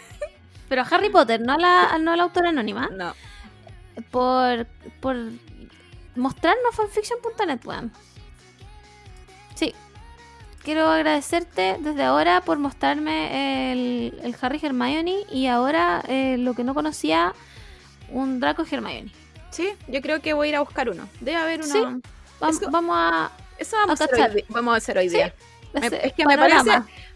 Pero 0.70 0.82
a 0.82 0.84
Harry 0.84 1.10
Potter, 1.10 1.40
no 1.40 1.54
a 1.54 1.58
la, 1.58 1.98
no 1.98 2.12
a 2.12 2.16
la 2.16 2.22
autora 2.22 2.50
anónima. 2.50 2.88
No. 2.92 3.12
Por, 4.12 4.66
por 5.00 5.16
mostrarnos 6.14 6.76
fanfiction.net, 6.76 7.58
weón. 7.64 7.92
Sí. 9.56 9.74
Quiero 10.62 10.86
agradecerte 10.88 11.76
desde 11.80 12.04
ahora 12.04 12.42
por 12.42 12.60
mostrarme 12.60 13.72
el, 13.72 14.20
el 14.22 14.36
Harry 14.40 14.60
Hermione 14.62 15.24
y 15.28 15.48
ahora 15.48 16.04
eh, 16.06 16.36
lo 16.38 16.54
que 16.54 16.62
no 16.62 16.72
conocía, 16.72 17.34
un 18.08 18.38
Draco 18.38 18.62
Hermione. 18.62 19.10
Sí, 19.50 19.72
yo 19.88 20.00
creo 20.00 20.20
que 20.22 20.34
voy 20.34 20.46
a 20.46 20.50
ir 20.50 20.56
a 20.56 20.60
buscar 20.60 20.88
uno. 20.88 21.08
Debe 21.20 21.36
haber 21.36 21.62
uno. 21.64 21.72
Sí. 21.72 21.82
Vamos 22.70 22.94
a 22.96 23.32
Eso 23.58 23.76
vamos 23.76 24.00
a, 24.00 24.04
hacer 24.04 24.30
hoy, 24.36 24.44
vamos 24.48 24.74
a 24.74 24.76
hacer 24.76 24.98
hoy 24.98 25.08
Sí. 25.08 25.16
día. 25.16 25.34
Me- 25.80 25.86
es 26.06 26.12
que 26.14 26.24
me 26.26 26.36
parece, 26.36 26.70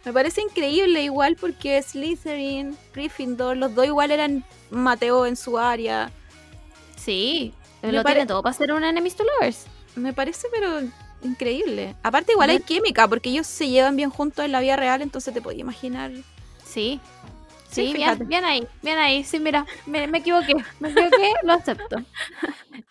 me 0.04 0.12
parece 0.12 0.40
increíble 0.42 1.02
igual 1.02 1.36
porque 1.40 1.82
Slytherin, 1.82 2.76
Gryffindor, 2.94 3.56
los 3.56 3.74
dos 3.74 3.86
igual 3.86 4.10
eran 4.10 4.44
Mateo 4.70 5.26
en 5.26 5.36
su 5.36 5.58
área. 5.58 6.10
Sí, 6.96 7.52
Me 7.82 7.92
lo 7.92 8.04
tiene 8.04 8.26
todo 8.26 8.42
para 8.42 8.54
ser 8.54 8.72
un 8.72 8.84
Enemies 8.84 9.16
to 9.16 9.24
Lovers. 9.24 9.66
Me 9.96 10.12
parece 10.12 10.48
pero 10.52 10.80
increíble. 11.22 11.94
Aparte 12.02 12.32
igual 12.32 12.50
hay 12.50 12.58
Me- 12.58 12.64
química 12.64 13.08
porque 13.08 13.30
ellos 13.30 13.46
se 13.46 13.68
llevan 13.68 13.96
bien 13.96 14.10
juntos 14.10 14.44
en 14.44 14.52
la 14.52 14.60
vida 14.60 14.76
real, 14.76 15.02
entonces 15.02 15.32
te 15.34 15.42
podía 15.42 15.60
imaginar. 15.60 16.10
Sí. 16.64 17.00
Sí, 17.70 17.88
Sí, 17.88 17.92
bien, 17.94 18.28
bien 18.28 18.44
ahí, 18.44 18.66
bien 18.82 18.98
ahí. 18.98 19.24
Sí, 19.24 19.40
mira, 19.40 19.66
me, 19.86 20.06
me 20.06 20.18
equivoqué, 20.18 20.54
me 20.78 20.90
equivoqué, 20.90 21.32
lo 21.42 21.52
acepto. 21.54 21.96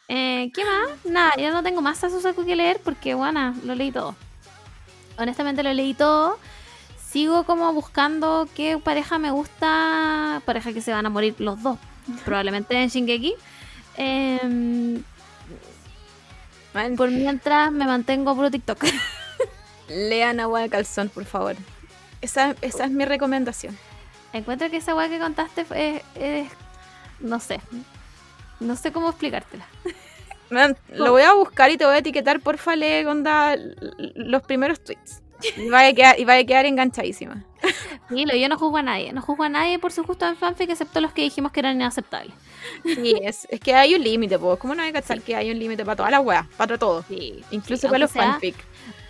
Eh, 0.10 0.52
¿Qué 0.54 0.64
más? 0.64 1.06
Nada, 1.06 1.32
ya 1.38 1.50
no 1.52 1.64
tengo 1.64 1.82
más 1.82 1.98
Sasusaku 1.98 2.46
que 2.46 2.56
leer 2.56 2.80
porque, 2.84 3.14
bueno, 3.16 3.56
lo 3.64 3.74
leí 3.74 3.92
todo. 3.92 4.16
Honestamente 5.18 5.64
lo 5.64 5.74
leí 5.74 5.94
todo. 5.94 6.38
Sigo 6.98 7.44
como 7.44 7.72
buscando 7.74 8.48
qué 8.56 8.78
pareja 8.80 9.20
me 9.20 9.30
gusta, 9.32 10.42
pareja 10.46 10.74
que 10.74 10.82
se 10.82 10.92
van 10.92 11.06
a 11.06 11.10
morir 11.10 11.36
los 11.40 11.62
dos, 11.62 11.78
probablemente 12.26 12.76
en 12.82 12.90
Shingeki. 12.90 13.36
Em, 13.98 15.04
por 16.98 17.12
mientras 17.12 17.72
me 17.72 17.86
mantengo 17.86 18.36
puro 18.36 18.50
TikTok. 18.50 18.84
lean 19.90 20.40
agua 20.40 20.62
de 20.62 20.70
calzón, 20.70 21.10
por 21.10 21.26
favor. 21.26 21.56
Esa, 22.22 22.56
esa 22.62 22.86
es 22.86 22.92
mi 22.92 23.06
recomendación. 23.06 23.78
Encuentro 24.32 24.70
que 24.72 24.78
esa 24.78 24.96
weá 24.96 25.08
que 25.10 25.20
contaste 25.20 25.66
fue- 25.66 25.98
es, 26.16 26.22
es- 26.48 26.52
no 27.20 27.40
sé, 27.40 27.62
no 28.60 28.76
sé 28.76 28.92
cómo 28.92 29.10
explicártela. 29.10 29.66
Man, 30.50 30.78
lo 30.94 31.12
voy 31.12 31.22
a 31.24 31.34
buscar 31.34 31.72
y 31.72 31.78
te 31.78 31.86
voy 31.86 31.96
a 31.96 31.98
etiquetar, 32.00 32.40
porfa, 32.40 32.76
lee 32.76 33.06
onda, 33.06 33.56
los 33.98 34.42
primeros 34.44 34.84
tweets. 34.84 35.22
Y 35.58 35.68
vaya 35.70 35.90
a 35.90 35.94
quedar, 35.94 36.20
y 36.20 36.26
vaya 36.26 36.42
a 36.42 36.46
quedar 36.46 36.66
enganchadísima. 36.66 37.44
Sí, 38.10 38.26
lo- 38.26 38.36
yo 38.36 38.48
no 38.48 38.58
juzgo 38.58 38.78
a 38.78 38.82
nadie, 38.82 39.12
no 39.12 39.22
juzgo 39.22 39.44
a 39.44 39.50
nadie 39.50 39.78
por 39.80 39.92
su 39.92 40.04
gusto 40.04 40.26
en 40.28 40.38
fanfic 40.38 40.70
excepto 40.70 41.02
los 41.02 41.12
que 41.12 41.22
dijimos 41.24 41.52
que 41.52 41.60
eran 41.60 41.76
inaceptables. 41.76 42.34
Sí, 42.86 43.16
es, 43.22 43.46
es 43.50 43.60
que 43.60 43.74
hay 43.76 43.94
un 43.96 44.04
límite, 44.04 44.40
pues. 44.40 44.58
¿Cómo 44.60 44.74
no 44.76 44.84
hay 44.84 44.94
que 44.94 45.02
cachar 45.02 45.22
que 45.22 45.36
hay 45.36 45.52
un 45.52 45.60
límite 45.60 45.84
para 45.84 45.96
todas 45.98 46.12
las 46.12 46.22
weas? 46.24 46.46
Para 46.56 46.78
todo. 46.78 47.04
Sí, 47.10 47.44
Incluso 47.52 47.82
sí, 47.82 47.88
para 47.88 48.00
los 48.00 48.12
sea- 48.12 48.24
fanfic. 48.34 48.56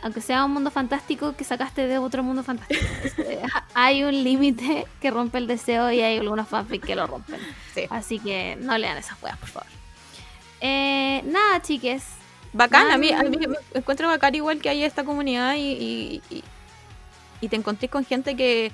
Aunque 0.01 0.19
sea 0.21 0.43
un 0.43 0.51
mundo 0.51 0.69
fantástico 0.69 1.33
que 1.35 1.43
sacaste 1.45 1.87
de 1.87 1.97
otro 1.97 2.23
mundo 2.23 2.43
fantástico. 2.43 2.81
Hay 3.73 4.03
un 4.03 4.23
límite 4.23 4.85
que 4.99 5.11
rompe 5.11 5.37
el 5.37 5.47
deseo 5.47 5.91
y 5.93 6.01
hay 6.01 6.17
algunos 6.17 6.47
fanfic 6.49 6.83
que 6.85 6.93
lo 6.95 7.07
rompen. 7.07 7.39
Sí. 7.73 7.83
Así 7.89 8.19
que 8.19 8.57
no 8.59 8.77
lean 8.77 8.97
esas 8.97 9.21
weas, 9.23 9.37
por 9.37 9.47
favor. 9.49 9.69
Eh, 10.65 11.21
nada, 11.25 11.61
chiques. 11.61 12.03
Bacán, 12.53 12.89
a 12.89 12.97
mí, 12.97 13.11
a 13.11 13.21
mí 13.23 13.35
me 13.37 13.57
encuentro 13.73 14.07
bacán 14.07 14.33
igual 14.35 14.61
que 14.61 14.69
hay 14.69 14.83
esta 14.83 15.03
comunidad 15.03 15.55
y, 15.55 15.59
y- 15.59 16.21
y- 16.29 16.43
y 17.41 17.49
te 17.49 17.55
encontrés 17.57 17.91
con 17.91 18.05
gente 18.05 18.35
que, 18.37 18.71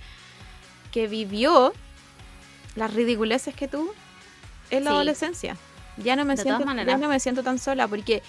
que 0.91 1.07
vivió 1.07 1.73
las 2.75 2.93
ridiculeces 2.93 3.55
que 3.55 3.67
tú 3.67 3.91
en 4.69 4.83
la 4.83 4.91
Sí. 4.91 4.95
adolescencia. 4.97 5.57
Ya 5.97 6.15
no 6.15 6.25
me 6.25 6.35
De 6.35 6.43
siento, 6.43 6.63
ya 6.85 6.97
no 6.97 7.07
me 7.09 7.19
siento 7.19 7.41
tan 7.41 7.57
sola 7.57 7.87
porque 7.87 8.21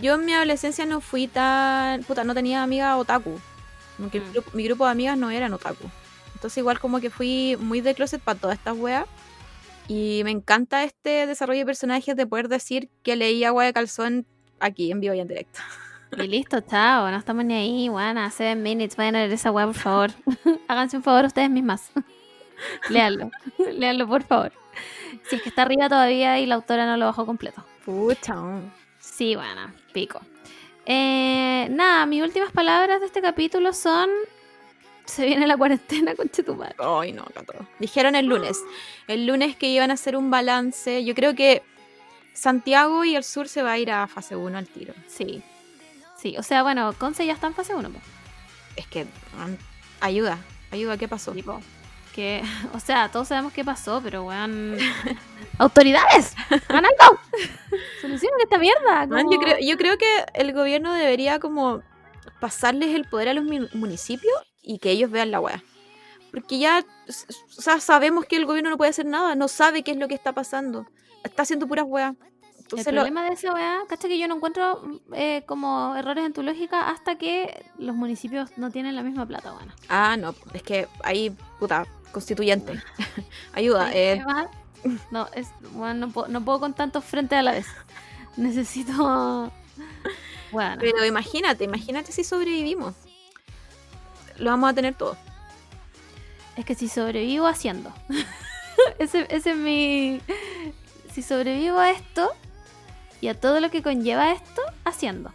yo 0.00 0.14
en 0.16 0.24
mi 0.24 0.32
adolescencia 0.34 0.84
no 0.84 1.00
fui 1.00 1.28
tan, 1.28 2.02
puta, 2.02 2.24
no 2.24 2.34
tenía 2.34 2.62
amigas 2.64 2.96
otaku. 2.96 3.38
Como 3.96 4.10
que 4.10 4.18
el 4.18 4.24
Mm. 4.24 4.32
grupo- 4.32 4.50
mi 4.54 4.64
grupo 4.64 4.84
de 4.86 4.90
amigas 4.90 5.16
no 5.16 5.30
eran 5.30 5.52
otaku. 5.52 5.88
Entonces 6.34 6.58
igual 6.58 6.80
como 6.80 6.98
que 7.00 7.10
fui 7.10 7.56
muy 7.60 7.80
de 7.80 7.94
closet 7.94 8.20
para 8.20 8.38
todas 8.38 8.58
estas 8.58 8.76
weas. 8.76 9.04
Y 9.88 10.20
me 10.24 10.30
encanta 10.30 10.84
este 10.84 11.26
desarrollo 11.26 11.60
de 11.60 11.66
personajes 11.66 12.14
de 12.14 12.26
poder 12.26 12.48
decir 12.48 12.90
que 13.02 13.16
leí 13.16 13.42
agua 13.44 13.64
de 13.64 13.72
calzón 13.72 14.26
aquí 14.60 14.92
en 14.92 15.00
vivo 15.00 15.14
y 15.14 15.20
en 15.20 15.28
directo. 15.28 15.60
Y 16.16 16.26
listo, 16.26 16.60
chao, 16.60 17.10
no 17.10 17.16
estamos 17.16 17.44
ni 17.44 17.54
ahí, 17.54 17.88
buena, 17.88 18.30
seven 18.30 18.62
minutes, 18.62 18.96
vayan 18.96 19.16
a 19.16 19.20
leer 19.20 19.32
esa 19.32 19.50
weá, 19.50 19.66
por 19.66 19.74
favor. 19.74 20.10
Háganse 20.68 20.98
un 20.98 21.02
favor 21.02 21.24
ustedes 21.24 21.50
mismas. 21.50 21.90
Léanlo, 22.90 23.30
léanlo, 23.72 24.06
por 24.08 24.22
favor. 24.24 24.52
Si 25.28 25.36
es 25.36 25.42
que 25.42 25.48
está 25.48 25.62
arriba 25.62 25.88
todavía 25.88 26.38
y 26.40 26.46
la 26.46 26.56
autora 26.56 26.86
no 26.86 26.96
lo 26.96 27.06
bajó 27.06 27.24
completo. 27.24 27.64
Pucha. 27.84 28.34
Sí, 28.98 29.36
bueno, 29.36 29.72
pico. 29.92 30.20
Eh, 30.86 31.68
nada, 31.70 32.06
mis 32.06 32.22
últimas 32.22 32.50
palabras 32.50 33.00
de 33.00 33.06
este 33.06 33.20
capítulo 33.20 33.72
son... 33.72 34.08
Se 35.08 35.24
viene 35.26 35.46
la 35.46 35.56
cuarentena, 35.56 36.14
conche 36.16 36.42
tu 36.42 36.54
madre. 36.54 36.76
Ay, 36.78 37.12
no, 37.12 37.24
Cato. 37.34 37.54
Dijeron 37.78 38.14
el 38.14 38.26
lunes. 38.26 38.60
El 39.08 39.26
lunes 39.26 39.56
que 39.56 39.68
iban 39.68 39.90
a 39.90 39.94
hacer 39.94 40.16
un 40.16 40.30
balance. 40.30 41.04
Yo 41.04 41.14
creo 41.14 41.34
que 41.34 41.62
Santiago 42.34 43.04
y 43.04 43.16
el 43.16 43.24
sur 43.24 43.48
se 43.48 43.62
va 43.62 43.72
a 43.72 43.78
ir 43.78 43.90
a 43.90 44.06
fase 44.06 44.36
1 44.36 44.56
al 44.58 44.66
tiro. 44.68 44.94
Sí. 45.08 45.42
Sí, 46.16 46.36
o 46.38 46.42
sea, 46.42 46.62
bueno, 46.62 46.92
Conce 46.98 47.24
ya 47.26 47.32
está 47.32 47.46
en 47.46 47.54
fase 47.54 47.74
1, 47.74 47.90
Es 48.76 48.86
que 48.88 49.06
ayuda, 50.00 50.38
ayuda, 50.70 50.96
¿qué 50.98 51.08
pasó? 51.08 51.32
tipo. 51.32 51.60
Que, 52.14 52.42
o 52.74 52.80
sea, 52.80 53.08
todos 53.10 53.28
sabemos 53.28 53.52
qué 53.52 53.64
pasó, 53.64 54.00
pero 54.02 54.24
weón. 54.24 54.76
¡Autoridades! 55.58 56.34
¡Hagan 56.68 56.84
algo! 56.86 57.18
¡Solucionen 58.00 58.40
esta 58.42 58.58
mierda! 58.58 59.08
Como- 59.08 59.32
yo, 59.32 59.38
creo, 59.40 59.56
yo 59.60 59.76
creo 59.76 59.96
que 59.98 60.24
el 60.34 60.52
gobierno 60.52 60.92
debería 60.92 61.38
como 61.40 61.82
pasarles 62.40 62.94
el 62.94 63.04
poder 63.04 63.28
a 63.30 63.34
los 63.34 63.44
municipios 63.74 64.32
y 64.68 64.78
que 64.78 64.90
ellos 64.90 65.10
vean 65.10 65.30
la 65.30 65.40
weá. 65.40 65.62
Porque 66.30 66.58
ya 66.58 66.84
o 67.08 67.60
sea, 67.62 67.80
sabemos 67.80 68.26
que 68.26 68.36
el 68.36 68.44
gobierno 68.44 68.68
no 68.68 68.76
puede 68.76 68.90
hacer 68.90 69.06
nada, 69.06 69.34
no 69.34 69.48
sabe 69.48 69.82
qué 69.82 69.92
es 69.92 69.96
lo 69.96 70.08
que 70.08 70.14
está 70.14 70.32
pasando. 70.34 70.86
Está 71.24 71.42
haciendo 71.42 71.66
puras 71.66 71.86
weas. 71.88 72.14
El 72.14 72.58
Entonces 72.64 72.86
lo- 72.92 73.00
problema 73.00 73.24
de 73.24 73.32
esa 73.32 73.54
weá, 73.54 73.78
cacha 73.88 74.08
que 74.08 74.18
yo 74.18 74.28
no 74.28 74.34
encuentro 74.36 75.00
eh, 75.14 75.42
como 75.46 75.96
errores 75.96 76.26
en 76.26 76.34
tu 76.34 76.42
lógica 76.42 76.90
hasta 76.90 77.16
que 77.16 77.64
los 77.78 77.96
municipios 77.96 78.50
no 78.58 78.70
tienen 78.70 78.94
la 78.94 79.02
misma 79.02 79.24
plata, 79.24 79.52
bueno. 79.52 79.72
Ah, 79.88 80.18
no, 80.18 80.34
es 80.52 80.62
que 80.62 80.86
ahí, 81.02 81.34
puta, 81.58 81.86
constituyente. 82.12 82.78
Ayuda. 83.54 83.90
eh, 83.94 84.22
no, 85.10 85.28
es, 85.34 85.48
bueno, 85.72 86.06
no, 86.06 86.12
puedo, 86.12 86.28
no 86.28 86.44
puedo 86.44 86.60
con 86.60 86.74
tantos 86.74 87.04
frentes 87.04 87.38
a 87.38 87.42
la 87.42 87.52
vez. 87.52 87.66
Necesito. 88.36 89.50
Bueno, 90.52 90.76
pero 90.78 91.04
imagínate, 91.06 91.64
imagínate 91.64 92.12
si 92.12 92.22
sobrevivimos. 92.22 92.94
Lo 94.38 94.50
vamos 94.50 94.70
a 94.70 94.74
tener 94.74 94.94
todo. 94.94 95.16
es 96.56 96.64
que 96.64 96.74
si 96.74 96.88
sobrevivo 96.88 97.46
haciendo. 97.46 97.92
ese, 98.98 99.26
ese 99.34 99.50
es 99.52 99.56
mi. 99.56 100.20
Si 101.12 101.22
sobrevivo 101.22 101.78
a 101.78 101.90
esto 101.90 102.30
y 103.20 103.28
a 103.28 103.38
todo 103.40 103.60
lo 103.60 103.70
que 103.70 103.82
conlleva 103.82 104.32
esto, 104.32 104.62
haciendo. 104.84 105.32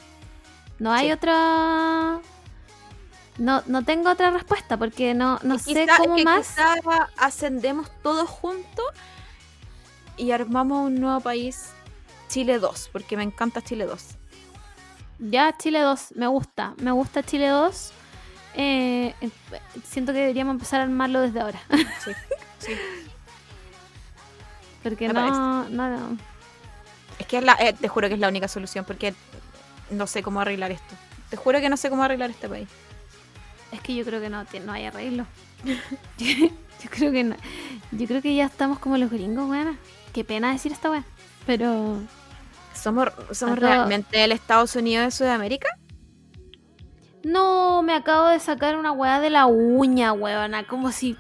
No 0.80 0.92
hay 0.94 1.08
Sí. 1.08 1.12
otra. 1.14 2.20
No, 3.38 3.64
no 3.66 3.84
tengo 3.84 4.12
otra 4.12 4.30
respuesta 4.32 4.78
porque 4.78 5.14
no, 5.16 5.40
no 5.44 5.58
sé 5.58 5.74
quizá- 5.86 5.98
cómo 5.98 6.16
que 6.16 6.24
más. 6.24 6.48
quizá 6.50 6.76
ascendemos 7.18 7.90
todos 8.04 8.30
juntos 8.30 8.86
y 10.18 10.32
armamos 10.32 10.86
un 10.86 11.02
nuevo 11.02 11.20
país, 11.20 11.72
Chile 12.30 12.60
2, 12.60 12.90
porque 12.94 13.18
me 13.18 13.24
encanta 13.24 13.62
Chile 13.62 13.86
2. 13.86 14.18
Ya, 15.20 15.56
Chile 15.58 15.80
2, 15.82 16.14
me 16.16 16.28
gusta. 16.28 16.76
Me 16.78 16.92
gusta 16.92 17.24
Chile 17.24 17.48
2. 17.48 17.92
Eh, 18.56 19.14
eh, 19.22 19.30
siento 19.84 20.14
que 20.14 20.20
deberíamos 20.20 20.54
empezar 20.54 20.80
a 20.82 20.84
armarlo 20.84 21.22
desde 21.22 21.40
ahora. 21.40 21.60
Sí, 22.04 22.12
sí. 22.60 22.72
Porque 24.84 25.08
no, 25.08 25.70
no, 25.70 25.90
no. 25.90 26.18
Es 27.18 27.26
que 27.28 27.38
es 27.38 27.44
la, 27.44 27.54
eh, 27.54 27.74
te 27.74 27.88
juro 27.88 28.08
que 28.10 28.16
es 28.16 28.20
la 28.20 28.28
única 28.28 28.50
solución, 28.50 28.84
porque 28.84 29.14
no 29.92 30.08
sé 30.08 30.22
cómo 30.22 30.42
arreglar 30.42 30.72
esto. 30.72 30.96
Te 31.30 31.38
juro 31.38 31.62
que 31.62 31.70
no 31.70 31.78
sé 31.78 31.90
cómo 31.90 32.04
arreglar 32.04 32.30
este 32.32 32.50
país. 32.50 32.68
Es 33.72 33.80
que 33.80 33.96
yo 33.96 34.04
creo 34.04 34.20
que 34.20 34.30
no, 34.30 34.46
no 34.66 34.72
hay 34.74 34.86
arreglo. 34.86 35.26
yo 36.18 36.90
creo 36.90 37.12
que 37.14 37.24
no. 37.24 37.36
Yo 37.92 38.08
creo 38.08 38.22
que 38.22 38.36
ya 38.36 38.46
estamos 38.46 38.78
como 38.80 38.98
los 38.98 39.10
gringos, 39.10 39.50
weón. 39.50 39.80
Qué 40.12 40.26
pena 40.26 40.52
decir 40.52 40.74
esta 40.74 40.92
weá. 40.92 41.04
Pero. 41.46 42.00
¿Somos, 42.74 43.10
somos 43.32 43.58
realmente 43.60 44.24
el 44.24 44.34
Estados 44.34 44.76
Unidos 44.76 45.06
de 45.06 45.12
Sudamérica? 45.12 45.70
No, 47.24 47.82
me 47.84 47.94
acabo 47.94 48.28
de 48.28 48.40
sacar 48.40 48.76
una 48.78 48.92
weá 48.92 49.20
de 49.20 49.30
la 49.30 49.46
uña, 49.46 50.14
weona. 50.14 50.66
Como 50.68 50.92
si. 50.92 51.18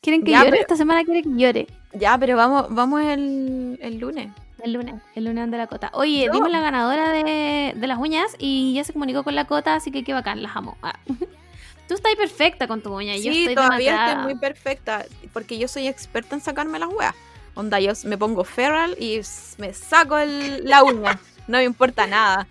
¿Quieren 0.00 0.24
que 0.24 0.30
Ya, 0.32 0.38
llore? 0.38 0.50
pero- 0.50 0.62
Esta 0.62 0.76
semana 0.76 1.04
quieren 1.04 1.22
que 1.36 1.40
llore. 1.42 1.66
Ya, 1.92 2.16
pero 2.18 2.36
vamos, 2.36 2.66
vamos 2.70 3.02
el, 3.02 3.78
el 3.80 3.98
lunes. 3.98 4.28
El 4.62 4.72
lunes, 4.72 4.94
el 5.14 5.24
lunes 5.24 5.50
de 5.50 5.58
la 5.58 5.66
cota. 5.66 5.90
Oye, 5.92 6.26
No. 6.26 6.32
dimos 6.32 6.50
la 6.50 6.60
ganadora 6.60 7.10
de, 7.10 7.72
de 7.76 7.86
las 7.86 7.98
uñas 7.98 8.34
y 8.38 8.72
ya 8.74 8.84
se 8.84 8.92
comunicó 8.92 9.22
con 9.22 9.34
la 9.34 9.44
cota, 9.44 9.74
así 9.74 9.90
que 9.90 10.02
qué 10.02 10.12
bacán, 10.12 10.42
las 10.42 10.56
amo. 10.56 10.76
Ah. 10.82 10.98
Tú 11.88 11.94
estás 11.94 12.14
perfecta 12.16 12.66
con 12.66 12.80
tu 12.82 12.92
uña. 12.92 13.14
yo 13.16 13.30
Sí, 13.32 13.40
estoy 13.42 13.54
todavía 13.54 14.08
estoy 14.08 14.22
muy 14.24 14.34
perfecta, 14.36 15.04
porque 15.32 15.56
yo 15.58 15.68
soy 15.68 15.86
experta 15.86 16.34
en 16.34 16.40
sacarme 16.40 16.78
las 16.80 16.88
weas. 16.88 17.14
Onda, 17.54 17.78
yo 17.80 17.92
me 18.04 18.18
pongo 18.18 18.42
feral 18.44 18.96
y 18.98 19.20
me 19.58 19.72
saco 19.72 20.18
el- 20.18 20.64
la 20.64 20.82
uña. 20.82 21.18
no 21.46 21.58
me 21.58 21.64
importa 21.64 22.06
nada. 22.06 22.46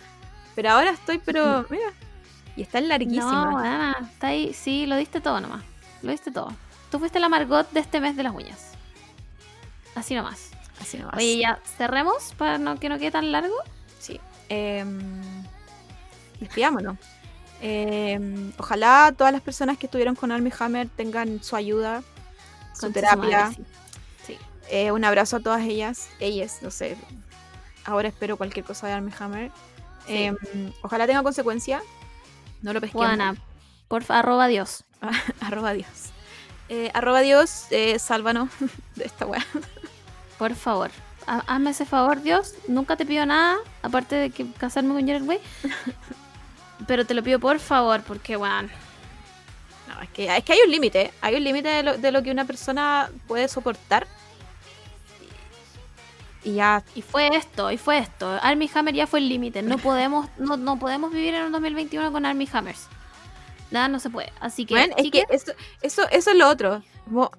Pero 0.54 0.70
ahora 0.70 0.90
estoy, 0.92 1.18
pero 1.18 1.66
mira. 1.70 1.92
Y 2.56 2.62
está 2.62 2.80
larguísima. 2.80 3.50
No, 3.50 3.56
weona, 3.56 4.08
está 4.12 4.28
ahí. 4.28 4.52
Sí, 4.54 4.86
lo 4.86 4.96
diste 4.96 5.20
todo 5.20 5.40
nomás. 5.40 5.62
Lo 6.02 6.10
diste 6.10 6.30
todo. 6.30 6.52
Tú 6.90 6.98
fuiste 6.98 7.20
la 7.20 7.28
Margot 7.28 7.70
de 7.70 7.80
este 7.80 8.00
mes 8.00 8.16
de 8.16 8.22
las 8.22 8.34
uñas. 8.34 8.72
Así 9.94 10.14
nomás. 10.14 10.50
Así 10.80 10.98
nomás. 10.98 11.16
Oye, 11.16 11.38
ya 11.38 11.58
cerremos 11.76 12.34
para 12.36 12.58
no, 12.58 12.78
que 12.78 12.88
no 12.88 12.98
quede 12.98 13.10
tan 13.10 13.30
largo. 13.32 13.54
Sí. 13.98 14.20
em, 14.48 15.22
despidámonos. 16.40 16.96
Em, 17.60 18.52
ojalá 18.58 19.12
todas 19.16 19.32
las 19.32 19.42
personas 19.42 19.78
que 19.78 19.86
estuvieron 19.86 20.14
con 20.14 20.30
Army 20.30 20.52
Hammer 20.58 20.88
tengan 20.88 21.42
su 21.42 21.56
ayuda, 21.56 22.02
su 22.78 22.92
terapia. 22.92 23.44
madre, 23.46 23.56
sí. 23.56 23.64
Sí. 24.26 24.38
Eh, 24.68 24.92
un 24.92 25.04
abrazo 25.04 25.36
a 25.36 25.40
todas 25.40 25.62
ellas. 25.62 26.08
Ellas, 26.20 26.58
no 26.62 26.70
sé. 26.70 26.96
Ahora 27.84 28.08
espero 28.08 28.36
cualquier 28.36 28.64
cosa 28.64 28.86
de 28.86 28.92
Army 28.92 29.12
Hammer. 29.18 29.50
Sí. 30.06 30.24
Em, 30.24 30.36
ojalá 30.82 31.06
tenga 31.06 31.22
consecuencia. 31.22 31.82
No 32.66 32.72
lo 32.72 32.80
pesquemos. 32.80 33.06
Juana, 33.06 33.36
porfa, 33.86 34.18
arroba 34.18 34.48
Dios. 34.48 34.82
arroba 35.40 35.72
Dios. 35.72 36.10
Eh, 36.68 36.90
arroba 36.94 37.20
Dios, 37.20 37.66
eh, 37.70 37.98
sálvanos 38.00 38.50
de 38.96 39.04
esta 39.04 39.24
weá. 39.24 39.44
Por 40.36 40.54
favor. 40.56 40.90
Ha- 41.28 41.44
Hazme 41.46 41.70
ese 41.70 41.84
favor, 41.86 42.22
Dios. 42.22 42.54
Nunca 42.66 42.96
te 42.96 43.06
pido 43.06 43.24
nada, 43.24 43.56
aparte 43.82 44.16
de 44.16 44.30
que 44.30 44.50
casarme 44.52 44.94
con 44.94 45.06
Jared 45.06 45.22
Way. 45.22 45.38
Pero 46.88 47.06
te 47.06 47.14
lo 47.14 47.22
pido 47.22 47.38
por 47.38 47.60
favor, 47.60 48.02
porque, 48.02 48.36
weón. 48.36 48.68
No, 49.88 50.02
es 50.02 50.10
que, 50.10 50.36
es 50.36 50.42
que 50.44 50.52
hay 50.52 50.58
un 50.64 50.70
límite. 50.72 51.12
Hay 51.20 51.36
un 51.36 51.44
límite 51.44 51.68
de 51.84 52.10
lo 52.12 52.22
que 52.24 52.32
una 52.32 52.44
persona 52.46 53.10
puede 53.28 53.46
soportar. 53.46 54.08
Y 56.46 56.54
ya, 56.54 56.84
Y 56.94 57.02
fue 57.02 57.36
esto, 57.36 57.72
y 57.72 57.76
fue 57.76 57.98
esto. 57.98 58.38
Army 58.40 58.70
Hammer 58.72 58.94
ya 58.94 59.08
fue 59.08 59.18
el 59.18 59.28
límite. 59.28 59.62
No 59.62 59.78
podemos, 59.78 60.28
no, 60.38 60.56
no 60.56 60.78
podemos 60.78 61.12
vivir 61.12 61.34
en 61.34 61.42
un 61.42 61.50
2021 61.50 62.12
con 62.12 62.24
Army 62.24 62.48
Hammers. 62.52 62.86
Nada, 63.72 63.88
no 63.88 63.98
se 63.98 64.10
puede. 64.10 64.32
Así 64.38 64.64
que, 64.64 64.80
es 64.96 65.10
que 65.10 65.24
eso, 65.28 65.50
eso, 65.82 66.02
eso 66.08 66.30
es 66.30 66.36
lo 66.36 66.48
otro. 66.48 66.84
Como, 67.04 67.32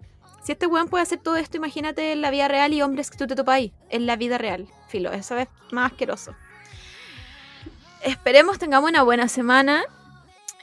si 0.43 0.51
este 0.51 0.67
weón 0.67 0.89
puede 0.89 1.03
hacer 1.03 1.19
todo 1.19 1.37
esto, 1.37 1.55
imagínate 1.55 2.11
en 2.11 2.19
la 2.21 2.31
vida 2.31 2.49
real 2.49 2.73
y 2.73 2.81
hombres 2.81 3.09
que 3.09 3.17
tú 3.17 3.27
te 3.27 3.35
topas 3.35 3.55
ahí. 3.55 3.73
En 3.89 4.07
la 4.07 4.17
vida 4.17 4.37
real. 4.37 4.67
Filo, 4.89 5.13
eso 5.13 5.37
es 5.37 5.47
más 5.71 5.93
asqueroso. 5.93 6.35
Esperemos 8.01 8.59
tengamos 8.59 8.89
una 8.89 9.03
buena 9.03 9.29
semana. 9.29 9.85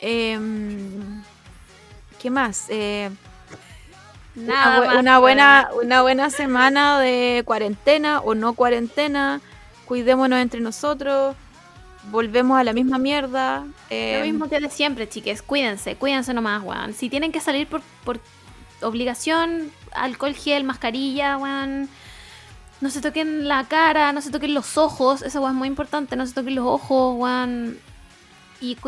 Em, 0.03 1.23
¿Qué 2.21 2.29
más? 2.29 2.67
Eh, 2.69 3.11
nada 4.35 4.79
una, 4.81 4.81
bu- 4.81 4.87
más, 4.87 5.01
una 5.01 5.19
buena, 5.19 5.69
una 5.83 6.03
buena 6.03 6.31
semana 6.31 6.99
de 7.01 7.43
cuarentena 7.45 8.21
o 8.21 8.35
no 8.35 8.55
cuarentena. 8.55 9.41
Cuidémonos 9.87 10.39
entre 10.39 10.61
nosotros. 10.61 11.37
Volvemos 12.11 12.59
a 12.59 12.65
la 12.65 12.73
misma 12.73 12.99
mierda. 12.99 13.61
Lo 13.61 13.71
em, 13.91 14.23
mismo 14.23 14.49
que 14.49 14.61
de 14.61 14.71
siempre, 14.71 15.09
chiques. 15.09 15.43
Cuídense, 15.43 15.97
cuídense 15.97 16.35
nomás, 16.35 16.63
weón. 16.63 16.93
Si 16.95 17.09
tienen 17.09 17.33
que 17.33 17.41
salir 17.41 17.67
por, 17.67 17.81
por 18.05 18.21
obligación, 18.83 19.71
alcohol 19.93 20.35
gel, 20.35 20.65
mascarilla, 20.65 21.37
weón. 21.39 21.89
No 22.81 22.91
se 22.91 23.01
toquen 23.01 23.49
la 23.49 23.65
cara, 23.65 24.13
no 24.13 24.21
se 24.21 24.31
toquen 24.31 24.53
los 24.53 24.77
ojos. 24.77 25.23
Esa 25.23 25.41
weón 25.41 25.53
es 25.53 25.59
muy 25.59 25.69
importante. 25.69 26.17
No 26.17 26.27
se 26.27 26.35
toquen 26.35 26.55
los 26.57 26.67
ojos, 26.67 27.15
weón. 27.17 27.79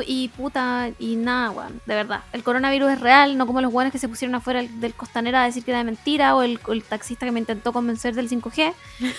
Y, 0.07 0.29
puta, 0.29 0.91
y 0.99 1.17
nada, 1.17 1.51
weón, 1.51 1.81
de 1.87 1.95
verdad. 1.95 2.23
El 2.33 2.43
coronavirus 2.43 2.93
es 2.93 3.01
real, 3.01 3.37
no 3.37 3.47
como 3.47 3.61
los 3.61 3.73
weones 3.73 3.93
que 3.93 3.99
se 3.99 4.09
pusieron 4.09 4.35
afuera 4.35 4.63
del 4.63 4.95
costanera 4.95 5.43
a 5.43 5.47
decir 5.47 5.65
que 5.65 5.71
era 5.73 5.79
de 5.79 5.85
mentira, 5.85 6.35
o 6.35 6.43
el, 6.43 6.59
taxista 6.89 7.27
que 7.27 7.33
me 7.33 7.41
intentó 7.41 7.73
convencer 7.73 8.15
del 8.15 8.29
5G. 8.29 8.75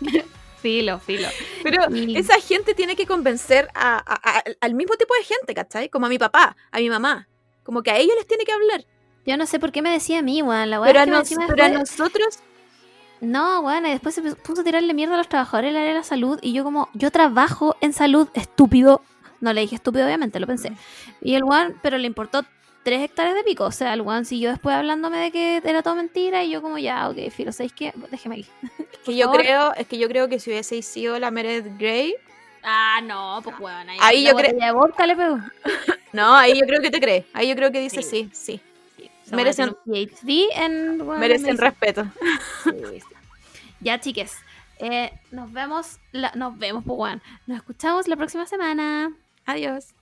Y- 0.00 0.22
filo, 0.62 0.98
filo. 1.00 1.28
Pero 1.62 1.94
Y- 1.94 2.16
esa 2.16 2.38
gente 2.40 2.74
tiene 2.74 2.94
que 2.96 3.06
convencer 3.06 3.68
a- 3.74 3.96
a- 3.98 4.38
a- 4.38 4.44
al 4.60 4.74
mismo 4.74 4.94
tipo 4.96 5.12
de 5.14 5.24
gente, 5.24 5.54
¿cachai? 5.54 5.88
Como 5.88 6.06
a 6.06 6.08
mi 6.08 6.18
papá, 6.18 6.56
a 6.70 6.78
mi 6.78 6.88
mamá. 6.88 7.28
Como 7.64 7.82
que 7.82 7.90
a 7.90 7.96
ellos 7.98 8.14
les 8.16 8.26
tiene 8.26 8.44
que 8.44 8.52
hablar. 8.52 8.84
Yo 9.26 9.36
no 9.36 9.46
sé 9.46 9.58
por 9.58 9.72
qué 9.72 9.82
me 9.82 9.90
decía 9.90 10.18
a 10.20 10.22
mí, 10.22 10.42
weón. 10.42 10.70
La 10.70 10.80
Pero 10.82 10.98
es 10.98 11.02
a, 11.02 11.04
que 11.06 11.10
nos- 11.10 11.28
pero 11.48 11.64
a 11.64 11.68
nosotros, 11.68 12.38
No, 13.22 13.60
weón, 13.60 13.86
y 13.86 13.90
después 13.90 14.14
se 14.16 14.22
puso 14.22 14.60
a 14.62 14.64
tirarle 14.64 14.92
mierda 14.94 15.14
a 15.14 15.18
los 15.18 15.28
trabajadores 15.28 15.70
del 15.72 15.76
área 15.80 15.92
de 15.92 15.98
la 15.98 16.04
salud. 16.04 16.38
Y 16.42 16.52
yo, 16.52 16.64
como, 16.64 16.88
yo 16.92 17.10
trabajo 17.12 17.76
en 17.80 17.92
salud, 17.92 18.28
estúpido. 18.34 19.00
No 19.40 19.52
le 19.52 19.60
dije 19.62 19.76
estúpido, 19.76 20.04
obviamente, 20.04 20.40
lo 20.40 20.46
pensé. 20.46 20.72
Y 21.20 21.34
el 21.36 21.44
weón, 21.44 21.78
pero 21.82 21.98
le 21.98 22.06
importó 22.08 22.42
tres 22.82 23.00
hectáreas 23.02 23.36
de 23.36 23.44
pico. 23.44 23.64
O 23.64 23.70
sea, 23.70 23.94
el 23.94 24.00
weón 24.00 24.24
siguió 24.24 24.50
después 24.50 24.74
hablándome 24.74 25.18
de 25.18 25.30
que 25.30 25.62
era 25.64 25.82
todo 25.82 25.94
mentira. 25.94 26.42
Y 26.42 26.50
yo, 26.50 26.62
como, 26.62 26.78
ya, 26.78 27.08
ok, 27.08 27.30
filo, 27.30 27.52
¿sabéis 27.52 27.72
qué? 27.72 27.92
Déjeme 28.10 28.36
aquí. 28.40 28.46
es 28.92 28.98
que 29.04 29.16
yo 29.16 29.30
creo, 29.30 29.72
es 29.74 29.86
que 29.86 29.98
yo 29.98 30.08
creo 30.08 30.28
que 30.28 30.40
si 30.40 30.50
hubiese 30.50 30.82
sido 30.82 31.18
la 31.18 31.30
Meredith 31.30 31.78
Grey, 31.78 32.16
Ah, 32.64 33.00
no, 33.02 33.40
pues 33.42 33.56
weón. 33.58 33.88
Ahí, 34.00 34.24
yo 34.24 34.36
creo- 34.36 34.52
no, 36.12 36.34
ahí 36.36 36.58
yo 36.58 36.64
creo 36.66 36.80
que 36.80 36.90
te 36.90 37.00
cree. 37.00 37.26
Ahí 37.32 37.48
yo 37.48 37.56
creo 37.56 37.72
que 37.72 37.80
dice 37.80 38.02
Sí. 38.02 38.30
sí, 38.32 38.58
sí. 38.58 38.60
Merecen- 39.36 39.76
un 39.86 39.92
PhD 39.92 40.46
en. 40.54 41.06
Merecen 41.18 41.58
respeto. 41.58 42.04
Sí, 42.64 42.70
sí. 43.00 43.02
Ya, 43.80 44.00
chiques. 44.00 44.36
eh, 44.78 45.12
nos 45.30 45.52
vemos. 45.52 45.98
la- 46.12 46.32
nos 46.34 46.58
vemos, 46.58 46.84
pues. 46.86 47.20
Nos 47.46 47.58
escuchamos 47.58 48.08
la 48.08 48.16
próxima 48.16 48.46
semana. 48.46 49.12
Adiós. 49.46 49.94